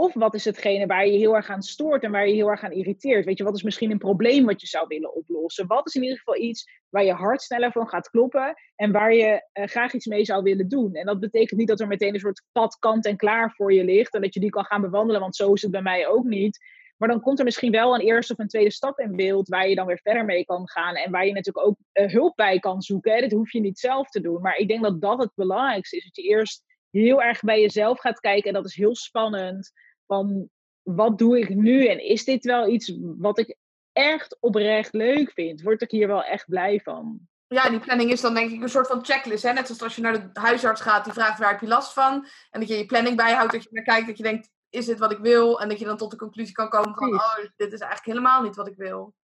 Of 0.00 0.14
wat 0.14 0.34
is 0.34 0.44
hetgene 0.44 0.86
waar 0.86 1.06
je 1.06 1.18
heel 1.18 1.36
erg 1.36 1.48
aan 1.48 1.62
stoort 1.62 2.02
en 2.02 2.10
waar 2.10 2.28
je 2.28 2.34
heel 2.34 2.48
erg 2.48 2.62
aan 2.62 2.72
irriteert? 2.72 3.24
Weet 3.24 3.38
je, 3.38 3.44
wat 3.44 3.56
is 3.56 3.62
misschien 3.62 3.90
een 3.90 3.98
probleem 3.98 4.44
wat 4.44 4.60
je 4.60 4.66
zou 4.66 4.86
willen 4.88 5.14
oplossen? 5.14 5.66
Wat 5.66 5.86
is 5.86 5.94
in 5.94 6.02
ieder 6.02 6.18
geval 6.18 6.36
iets 6.36 6.70
waar 6.88 7.04
je 7.04 7.12
hart 7.12 7.42
sneller 7.42 7.72
van 7.72 7.88
gaat 7.88 8.10
kloppen 8.10 8.54
en 8.76 8.92
waar 8.92 9.14
je 9.14 9.48
uh, 9.52 9.66
graag 9.66 9.92
iets 9.92 10.06
mee 10.06 10.24
zou 10.24 10.42
willen 10.42 10.68
doen? 10.68 10.94
En 10.94 11.06
dat 11.06 11.20
betekent 11.20 11.58
niet 11.58 11.68
dat 11.68 11.80
er 11.80 11.86
meteen 11.86 12.14
een 12.14 12.20
soort 12.20 12.42
pad 12.52 12.78
kant 12.78 13.06
en 13.06 13.16
klaar 13.16 13.52
voor 13.52 13.72
je 13.72 13.84
ligt 13.84 14.14
en 14.14 14.20
dat 14.20 14.34
je 14.34 14.40
die 14.40 14.50
kan 14.50 14.64
gaan 14.64 14.80
bewandelen, 14.80 15.20
want 15.20 15.36
zo 15.36 15.52
is 15.52 15.62
het 15.62 15.70
bij 15.70 15.82
mij 15.82 16.06
ook 16.06 16.24
niet. 16.24 16.58
Maar 16.96 17.08
dan 17.08 17.20
komt 17.20 17.38
er 17.38 17.44
misschien 17.44 17.72
wel 17.72 17.94
een 17.94 18.00
eerste 18.00 18.32
of 18.32 18.38
een 18.38 18.48
tweede 18.48 18.72
stap 18.72 18.98
in 18.98 19.16
beeld 19.16 19.48
waar 19.48 19.68
je 19.68 19.74
dan 19.74 19.86
weer 19.86 20.00
verder 20.02 20.24
mee 20.24 20.44
kan 20.44 20.68
gaan 20.68 20.94
en 20.94 21.10
waar 21.10 21.26
je 21.26 21.32
natuurlijk 21.32 21.66
ook 21.66 21.76
uh, 21.92 22.12
hulp 22.12 22.36
bij 22.36 22.58
kan 22.58 22.82
zoeken. 22.82 23.12
Hè? 23.12 23.20
Dit 23.20 23.32
hoef 23.32 23.52
je 23.52 23.60
niet 23.60 23.78
zelf 23.78 24.08
te 24.08 24.20
doen. 24.20 24.40
Maar 24.40 24.56
ik 24.56 24.68
denk 24.68 24.82
dat 24.82 25.00
dat 25.00 25.18
het 25.18 25.32
belangrijkste 25.34 25.96
is. 25.96 26.04
Dat 26.04 26.16
je 26.16 26.22
eerst 26.22 26.62
heel 26.90 27.22
erg 27.22 27.40
bij 27.40 27.60
jezelf 27.60 28.00
gaat 28.00 28.20
kijken 28.20 28.48
en 28.48 28.54
dat 28.54 28.64
is 28.64 28.76
heel 28.76 28.96
spannend 28.96 29.72
van 30.10 30.50
wat 30.82 31.18
doe 31.18 31.38
ik 31.38 31.48
nu 31.48 31.86
en 31.86 32.04
is 32.04 32.24
dit 32.24 32.44
wel 32.44 32.68
iets 32.68 32.92
wat 33.00 33.38
ik 33.38 33.56
echt 33.92 34.36
oprecht 34.40 34.92
leuk 34.92 35.32
vind? 35.32 35.62
Word 35.62 35.82
ik 35.82 35.90
hier 35.90 36.06
wel 36.06 36.24
echt 36.24 36.48
blij 36.48 36.80
van? 36.80 37.20
Ja, 37.46 37.68
die 37.68 37.78
planning 37.78 38.10
is 38.10 38.20
dan 38.20 38.34
denk 38.34 38.50
ik 38.50 38.62
een 38.62 38.68
soort 38.68 38.86
van 38.86 39.04
checklist. 39.04 39.42
Hè? 39.42 39.52
Net 39.52 39.66
zoals 39.66 39.82
als 39.82 39.96
je 39.96 40.02
naar 40.02 40.32
de 40.32 40.40
huisarts 40.40 40.80
gaat, 40.80 41.04
die 41.04 41.12
vraagt 41.12 41.38
waar 41.38 41.50
heb 41.50 41.60
je 41.60 41.66
last 41.66 41.92
van. 41.92 42.26
En 42.50 42.60
dat 42.60 42.68
je 42.68 42.76
je 42.76 42.86
planning 42.86 43.16
bijhoudt, 43.16 43.52
dat 43.52 43.62
je 43.62 43.68
naar 43.72 43.84
kijkt, 43.84 44.06
dat 44.06 44.16
je 44.16 44.22
denkt, 44.22 44.50
is 44.68 44.86
dit 44.86 44.98
wat 44.98 45.12
ik 45.12 45.18
wil? 45.18 45.60
En 45.60 45.68
dat 45.68 45.78
je 45.78 45.84
dan 45.84 45.96
tot 45.96 46.10
de 46.10 46.16
conclusie 46.16 46.54
kan 46.54 46.68
komen 46.68 46.94
van, 46.94 47.14
oh, 47.14 47.34
dit 47.56 47.72
is 47.72 47.80
eigenlijk 47.80 48.04
helemaal 48.04 48.42
niet 48.42 48.56
wat 48.56 48.68
ik 48.68 48.76
wil. 48.76 49.14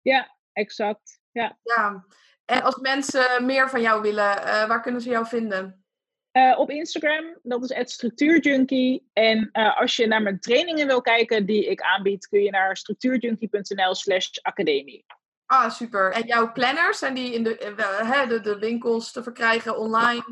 Ja, 0.00 0.36
exact. 0.52 1.20
Ja. 1.30 1.58
ja. 1.62 2.06
En 2.44 2.62
als 2.62 2.76
mensen 2.76 3.46
meer 3.46 3.70
van 3.70 3.80
jou 3.80 4.02
willen, 4.02 4.36
uh, 4.36 4.66
waar 4.66 4.82
kunnen 4.82 5.00
ze 5.00 5.08
jou 5.08 5.26
vinden? 5.26 5.83
Uh, 6.36 6.58
op 6.58 6.70
Instagram, 6.70 7.24
dat 7.42 7.70
is 7.70 7.92
structuurjunkie. 7.92 9.10
En 9.12 9.50
uh, 9.52 9.80
als 9.80 9.96
je 9.96 10.06
naar 10.06 10.22
mijn 10.22 10.40
trainingen 10.40 10.86
wil 10.86 11.00
kijken 11.00 11.46
die 11.46 11.66
ik 11.66 11.80
aanbied, 11.80 12.28
kun 12.28 12.42
je 12.42 12.50
naar 12.50 12.76
structuurjunkie.nl 12.76 13.94
slash 13.94 14.28
academie. 14.42 15.04
Ah, 15.46 15.70
super. 15.70 16.12
En 16.12 16.26
jouw 16.26 16.52
planners, 16.52 16.98
zijn 16.98 17.14
die 17.14 17.34
in 17.34 17.42
de, 17.42 17.74
uh, 17.78 18.28
de, 18.28 18.40
de 18.40 18.58
winkels 18.58 19.12
te 19.12 19.22
verkrijgen 19.22 19.78
online? 19.78 20.24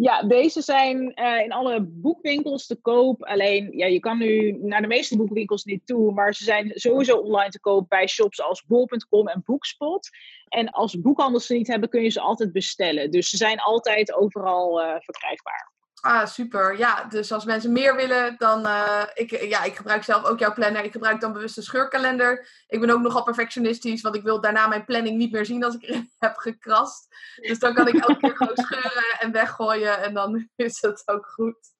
Ja, 0.00 0.22
deze 0.22 0.62
zijn 0.62 1.12
uh, 1.14 1.40
in 1.44 1.52
alle 1.52 1.80
boekwinkels 1.80 2.66
te 2.66 2.76
koop. 2.76 3.22
Alleen, 3.22 3.76
ja, 3.76 3.86
je 3.86 4.00
kan 4.00 4.18
nu 4.18 4.58
naar 4.60 4.80
de 4.80 4.86
meeste 4.86 5.16
boekwinkels 5.16 5.64
niet 5.64 5.86
toe. 5.86 6.12
Maar 6.12 6.34
ze 6.34 6.44
zijn 6.44 6.70
sowieso 6.74 7.16
online 7.16 7.50
te 7.50 7.60
koop 7.60 7.88
bij 7.88 8.06
shops 8.06 8.42
als 8.42 8.64
bol.com 8.64 9.28
en 9.28 9.42
Boekspot. 9.44 10.08
En 10.48 10.70
als 10.70 11.00
boekhandels 11.00 11.46
ze 11.46 11.54
niet 11.54 11.66
hebben, 11.66 11.88
kun 11.88 12.02
je 12.02 12.08
ze 12.08 12.20
altijd 12.20 12.52
bestellen. 12.52 13.10
Dus 13.10 13.28
ze 13.28 13.36
zijn 13.36 13.58
altijd 13.58 14.14
overal 14.14 14.82
uh, 14.82 14.94
verkrijgbaar. 14.98 15.77
Ah, 16.00 16.26
super. 16.26 16.78
Ja, 16.78 17.04
dus 17.04 17.32
als 17.32 17.44
mensen 17.44 17.72
meer 17.72 17.96
willen, 17.96 18.34
dan... 18.38 18.66
Uh, 18.66 19.02
ik, 19.14 19.30
ja, 19.30 19.64
ik 19.64 19.76
gebruik 19.76 20.02
zelf 20.02 20.24
ook 20.24 20.38
jouw 20.38 20.52
planner. 20.52 20.84
Ik 20.84 20.92
gebruik 20.92 21.20
dan 21.20 21.32
bewust 21.32 21.56
een 21.56 21.62
scheurkalender. 21.62 22.48
Ik 22.66 22.80
ben 22.80 22.90
ook 22.90 23.00
nogal 23.00 23.22
perfectionistisch, 23.22 24.02
want 24.02 24.14
ik 24.14 24.22
wil 24.22 24.40
daarna 24.40 24.66
mijn 24.66 24.84
planning 24.84 25.16
niet 25.16 25.32
meer 25.32 25.46
zien 25.46 25.64
als 25.64 25.74
ik 25.74 25.82
erin 25.82 26.10
heb 26.18 26.36
gekrast. 26.36 27.06
Dus 27.36 27.58
dan 27.58 27.74
kan 27.74 27.88
ik 27.88 27.94
elke 27.94 28.16
keer 28.16 28.36
gewoon 28.36 28.56
scheuren 28.56 29.18
en 29.18 29.32
weggooien 29.32 30.02
en 30.02 30.14
dan 30.14 30.48
is 30.56 30.80
het 30.80 31.02
ook 31.06 31.26
goed. 31.26 31.76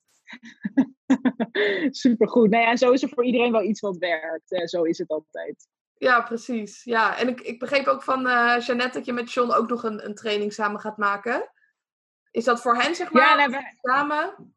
Supergoed. 1.91 2.51
Nou 2.51 2.63
ja, 2.63 2.71
en 2.71 2.79
zo 2.79 2.91
is 2.91 3.03
er 3.03 3.09
voor 3.09 3.25
iedereen 3.25 3.53
wel 3.53 3.63
iets 3.63 3.81
wat 3.81 3.97
werkt. 3.97 4.71
Zo 4.71 4.83
is 4.83 4.99
het 4.99 5.09
altijd. 5.09 5.69
Ja, 5.99 6.21
precies. 6.21 6.85
Ja, 6.85 7.19
en 7.19 7.29
ik, 7.29 7.41
ik 7.41 7.59
begreep 7.59 7.87
ook 7.87 8.03
van 8.03 8.27
uh, 8.27 8.57
Jeannette 8.61 8.97
dat 8.99 9.07
je 9.07 9.13
met 9.13 9.33
John 9.33 9.51
ook 9.51 9.69
nog 9.69 9.83
een, 9.83 10.05
een 10.05 10.15
training 10.15 10.53
samen 10.53 10.81
gaat 10.81 10.97
maken. 10.97 11.51
Is 12.39 12.45
dat 12.45 12.61
voor 12.61 12.77
hen, 12.77 12.95
zeg 12.95 13.13
maar, 13.13 13.39
ja, 13.39 13.47
nou, 13.47 13.65
samen? 13.83 14.55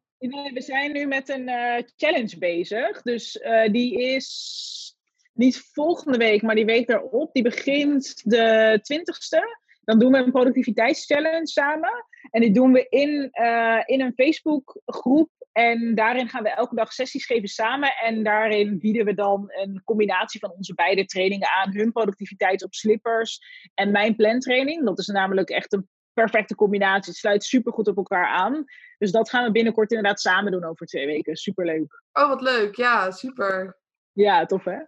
we 0.54 0.62
zijn 0.62 0.92
nu 0.92 1.06
met 1.06 1.30
een 1.30 1.50
uh, 1.50 1.78
challenge 1.96 2.38
bezig. 2.38 3.02
Dus 3.02 3.36
uh, 3.36 3.72
die 3.72 4.02
is 4.02 4.96
niet 5.34 5.70
volgende 5.74 6.18
week, 6.18 6.42
maar 6.42 6.56
die 6.56 6.66
week 6.66 6.88
daarop. 6.88 7.34
Die 7.34 7.44
begint 7.44 8.22
de 8.24 8.80
20ste. 8.94 9.40
Dan 9.84 10.00
doen 10.00 10.12
we 10.12 10.18
een 10.18 10.32
productiviteitschallenge 10.32 11.48
samen. 11.48 12.06
En 12.32 12.42
die 12.42 12.52
doen 12.52 12.72
we 12.72 12.86
in, 12.90 13.30
uh, 13.32 13.82
in 13.86 14.02
een 14.02 14.14
Facebookgroep. 14.16 15.30
En 15.52 15.96
daarin 15.96 16.30
gaan 16.30 16.44
we 16.44 16.50
elke 16.50 16.76
dag 16.76 16.94
sessies 16.94 17.26
geven 17.26 17.50
samen. 17.50 17.96
En 17.96 18.24
daarin 18.24 18.80
bieden 18.80 19.06
we 19.06 19.14
dan 19.14 19.46
een 19.48 19.82
combinatie 19.84 20.40
van 20.40 20.52
onze 20.52 20.74
beide 20.74 21.06
trainingen 21.06 21.50
aan. 21.50 21.76
Hun 21.76 21.92
productiviteit 21.92 22.64
op 22.64 22.74
slippers 22.74 23.40
en 23.74 23.92
mijn 23.92 24.16
plantraining. 24.16 24.86
Dat 24.86 25.00
is 25.00 25.08
namelijk 25.08 25.50
echt 25.50 25.74
een 25.74 25.90
perfecte 26.14 26.56
combinatie. 26.56 27.12
Het 27.12 27.20
sluit 27.20 27.44
super 27.44 27.74
goed 27.74 27.88
op 27.88 27.98
elkaar 27.98 28.28
aan. 28.28 28.66
Dus 28.98 29.12
dat 29.12 29.30
gaan 29.30 29.44
we 29.44 29.52
binnenkort 29.52 29.92
inderdaad 29.92 30.20
samen 30.20 30.52
doen 30.52 30.64
over 30.64 30.86
twee 30.86 31.06
weken. 31.06 31.36
Superleuk. 31.36 32.04
Oh, 32.14 32.28
wat 32.28 32.42
leuk. 32.42 32.76
Ja, 32.76 33.12
super. 33.12 33.78
Ja, 34.12 34.46
tof 34.46 34.64
hè? 34.64 34.80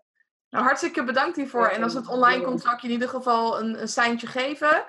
Nou, 0.50 0.66
hartstikke 0.66 1.04
bedankt 1.04 1.36
hiervoor. 1.36 1.68
En 1.68 1.84
als 1.84 1.94
het 1.94 2.08
online 2.08 2.44
komt, 2.44 2.62
zal 2.62 2.74
ik 2.74 2.80
je 2.80 2.88
in 2.88 2.94
ieder 2.94 3.10
geval 3.10 3.60
een, 3.60 3.82
een 3.82 3.88
seintje 3.88 4.28
geven. 4.28 4.86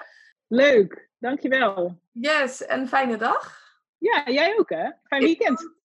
Leuk, 0.46 1.08
dankjewel. 1.18 2.00
Yes, 2.12 2.64
en 2.66 2.88
fijne 2.88 3.16
dag. 3.16 3.62
Ja, 3.98 4.22
jij 4.24 4.58
ook 4.58 4.70
hè? 4.70 4.90
Fijn 5.02 5.22
weekend. 5.22 5.74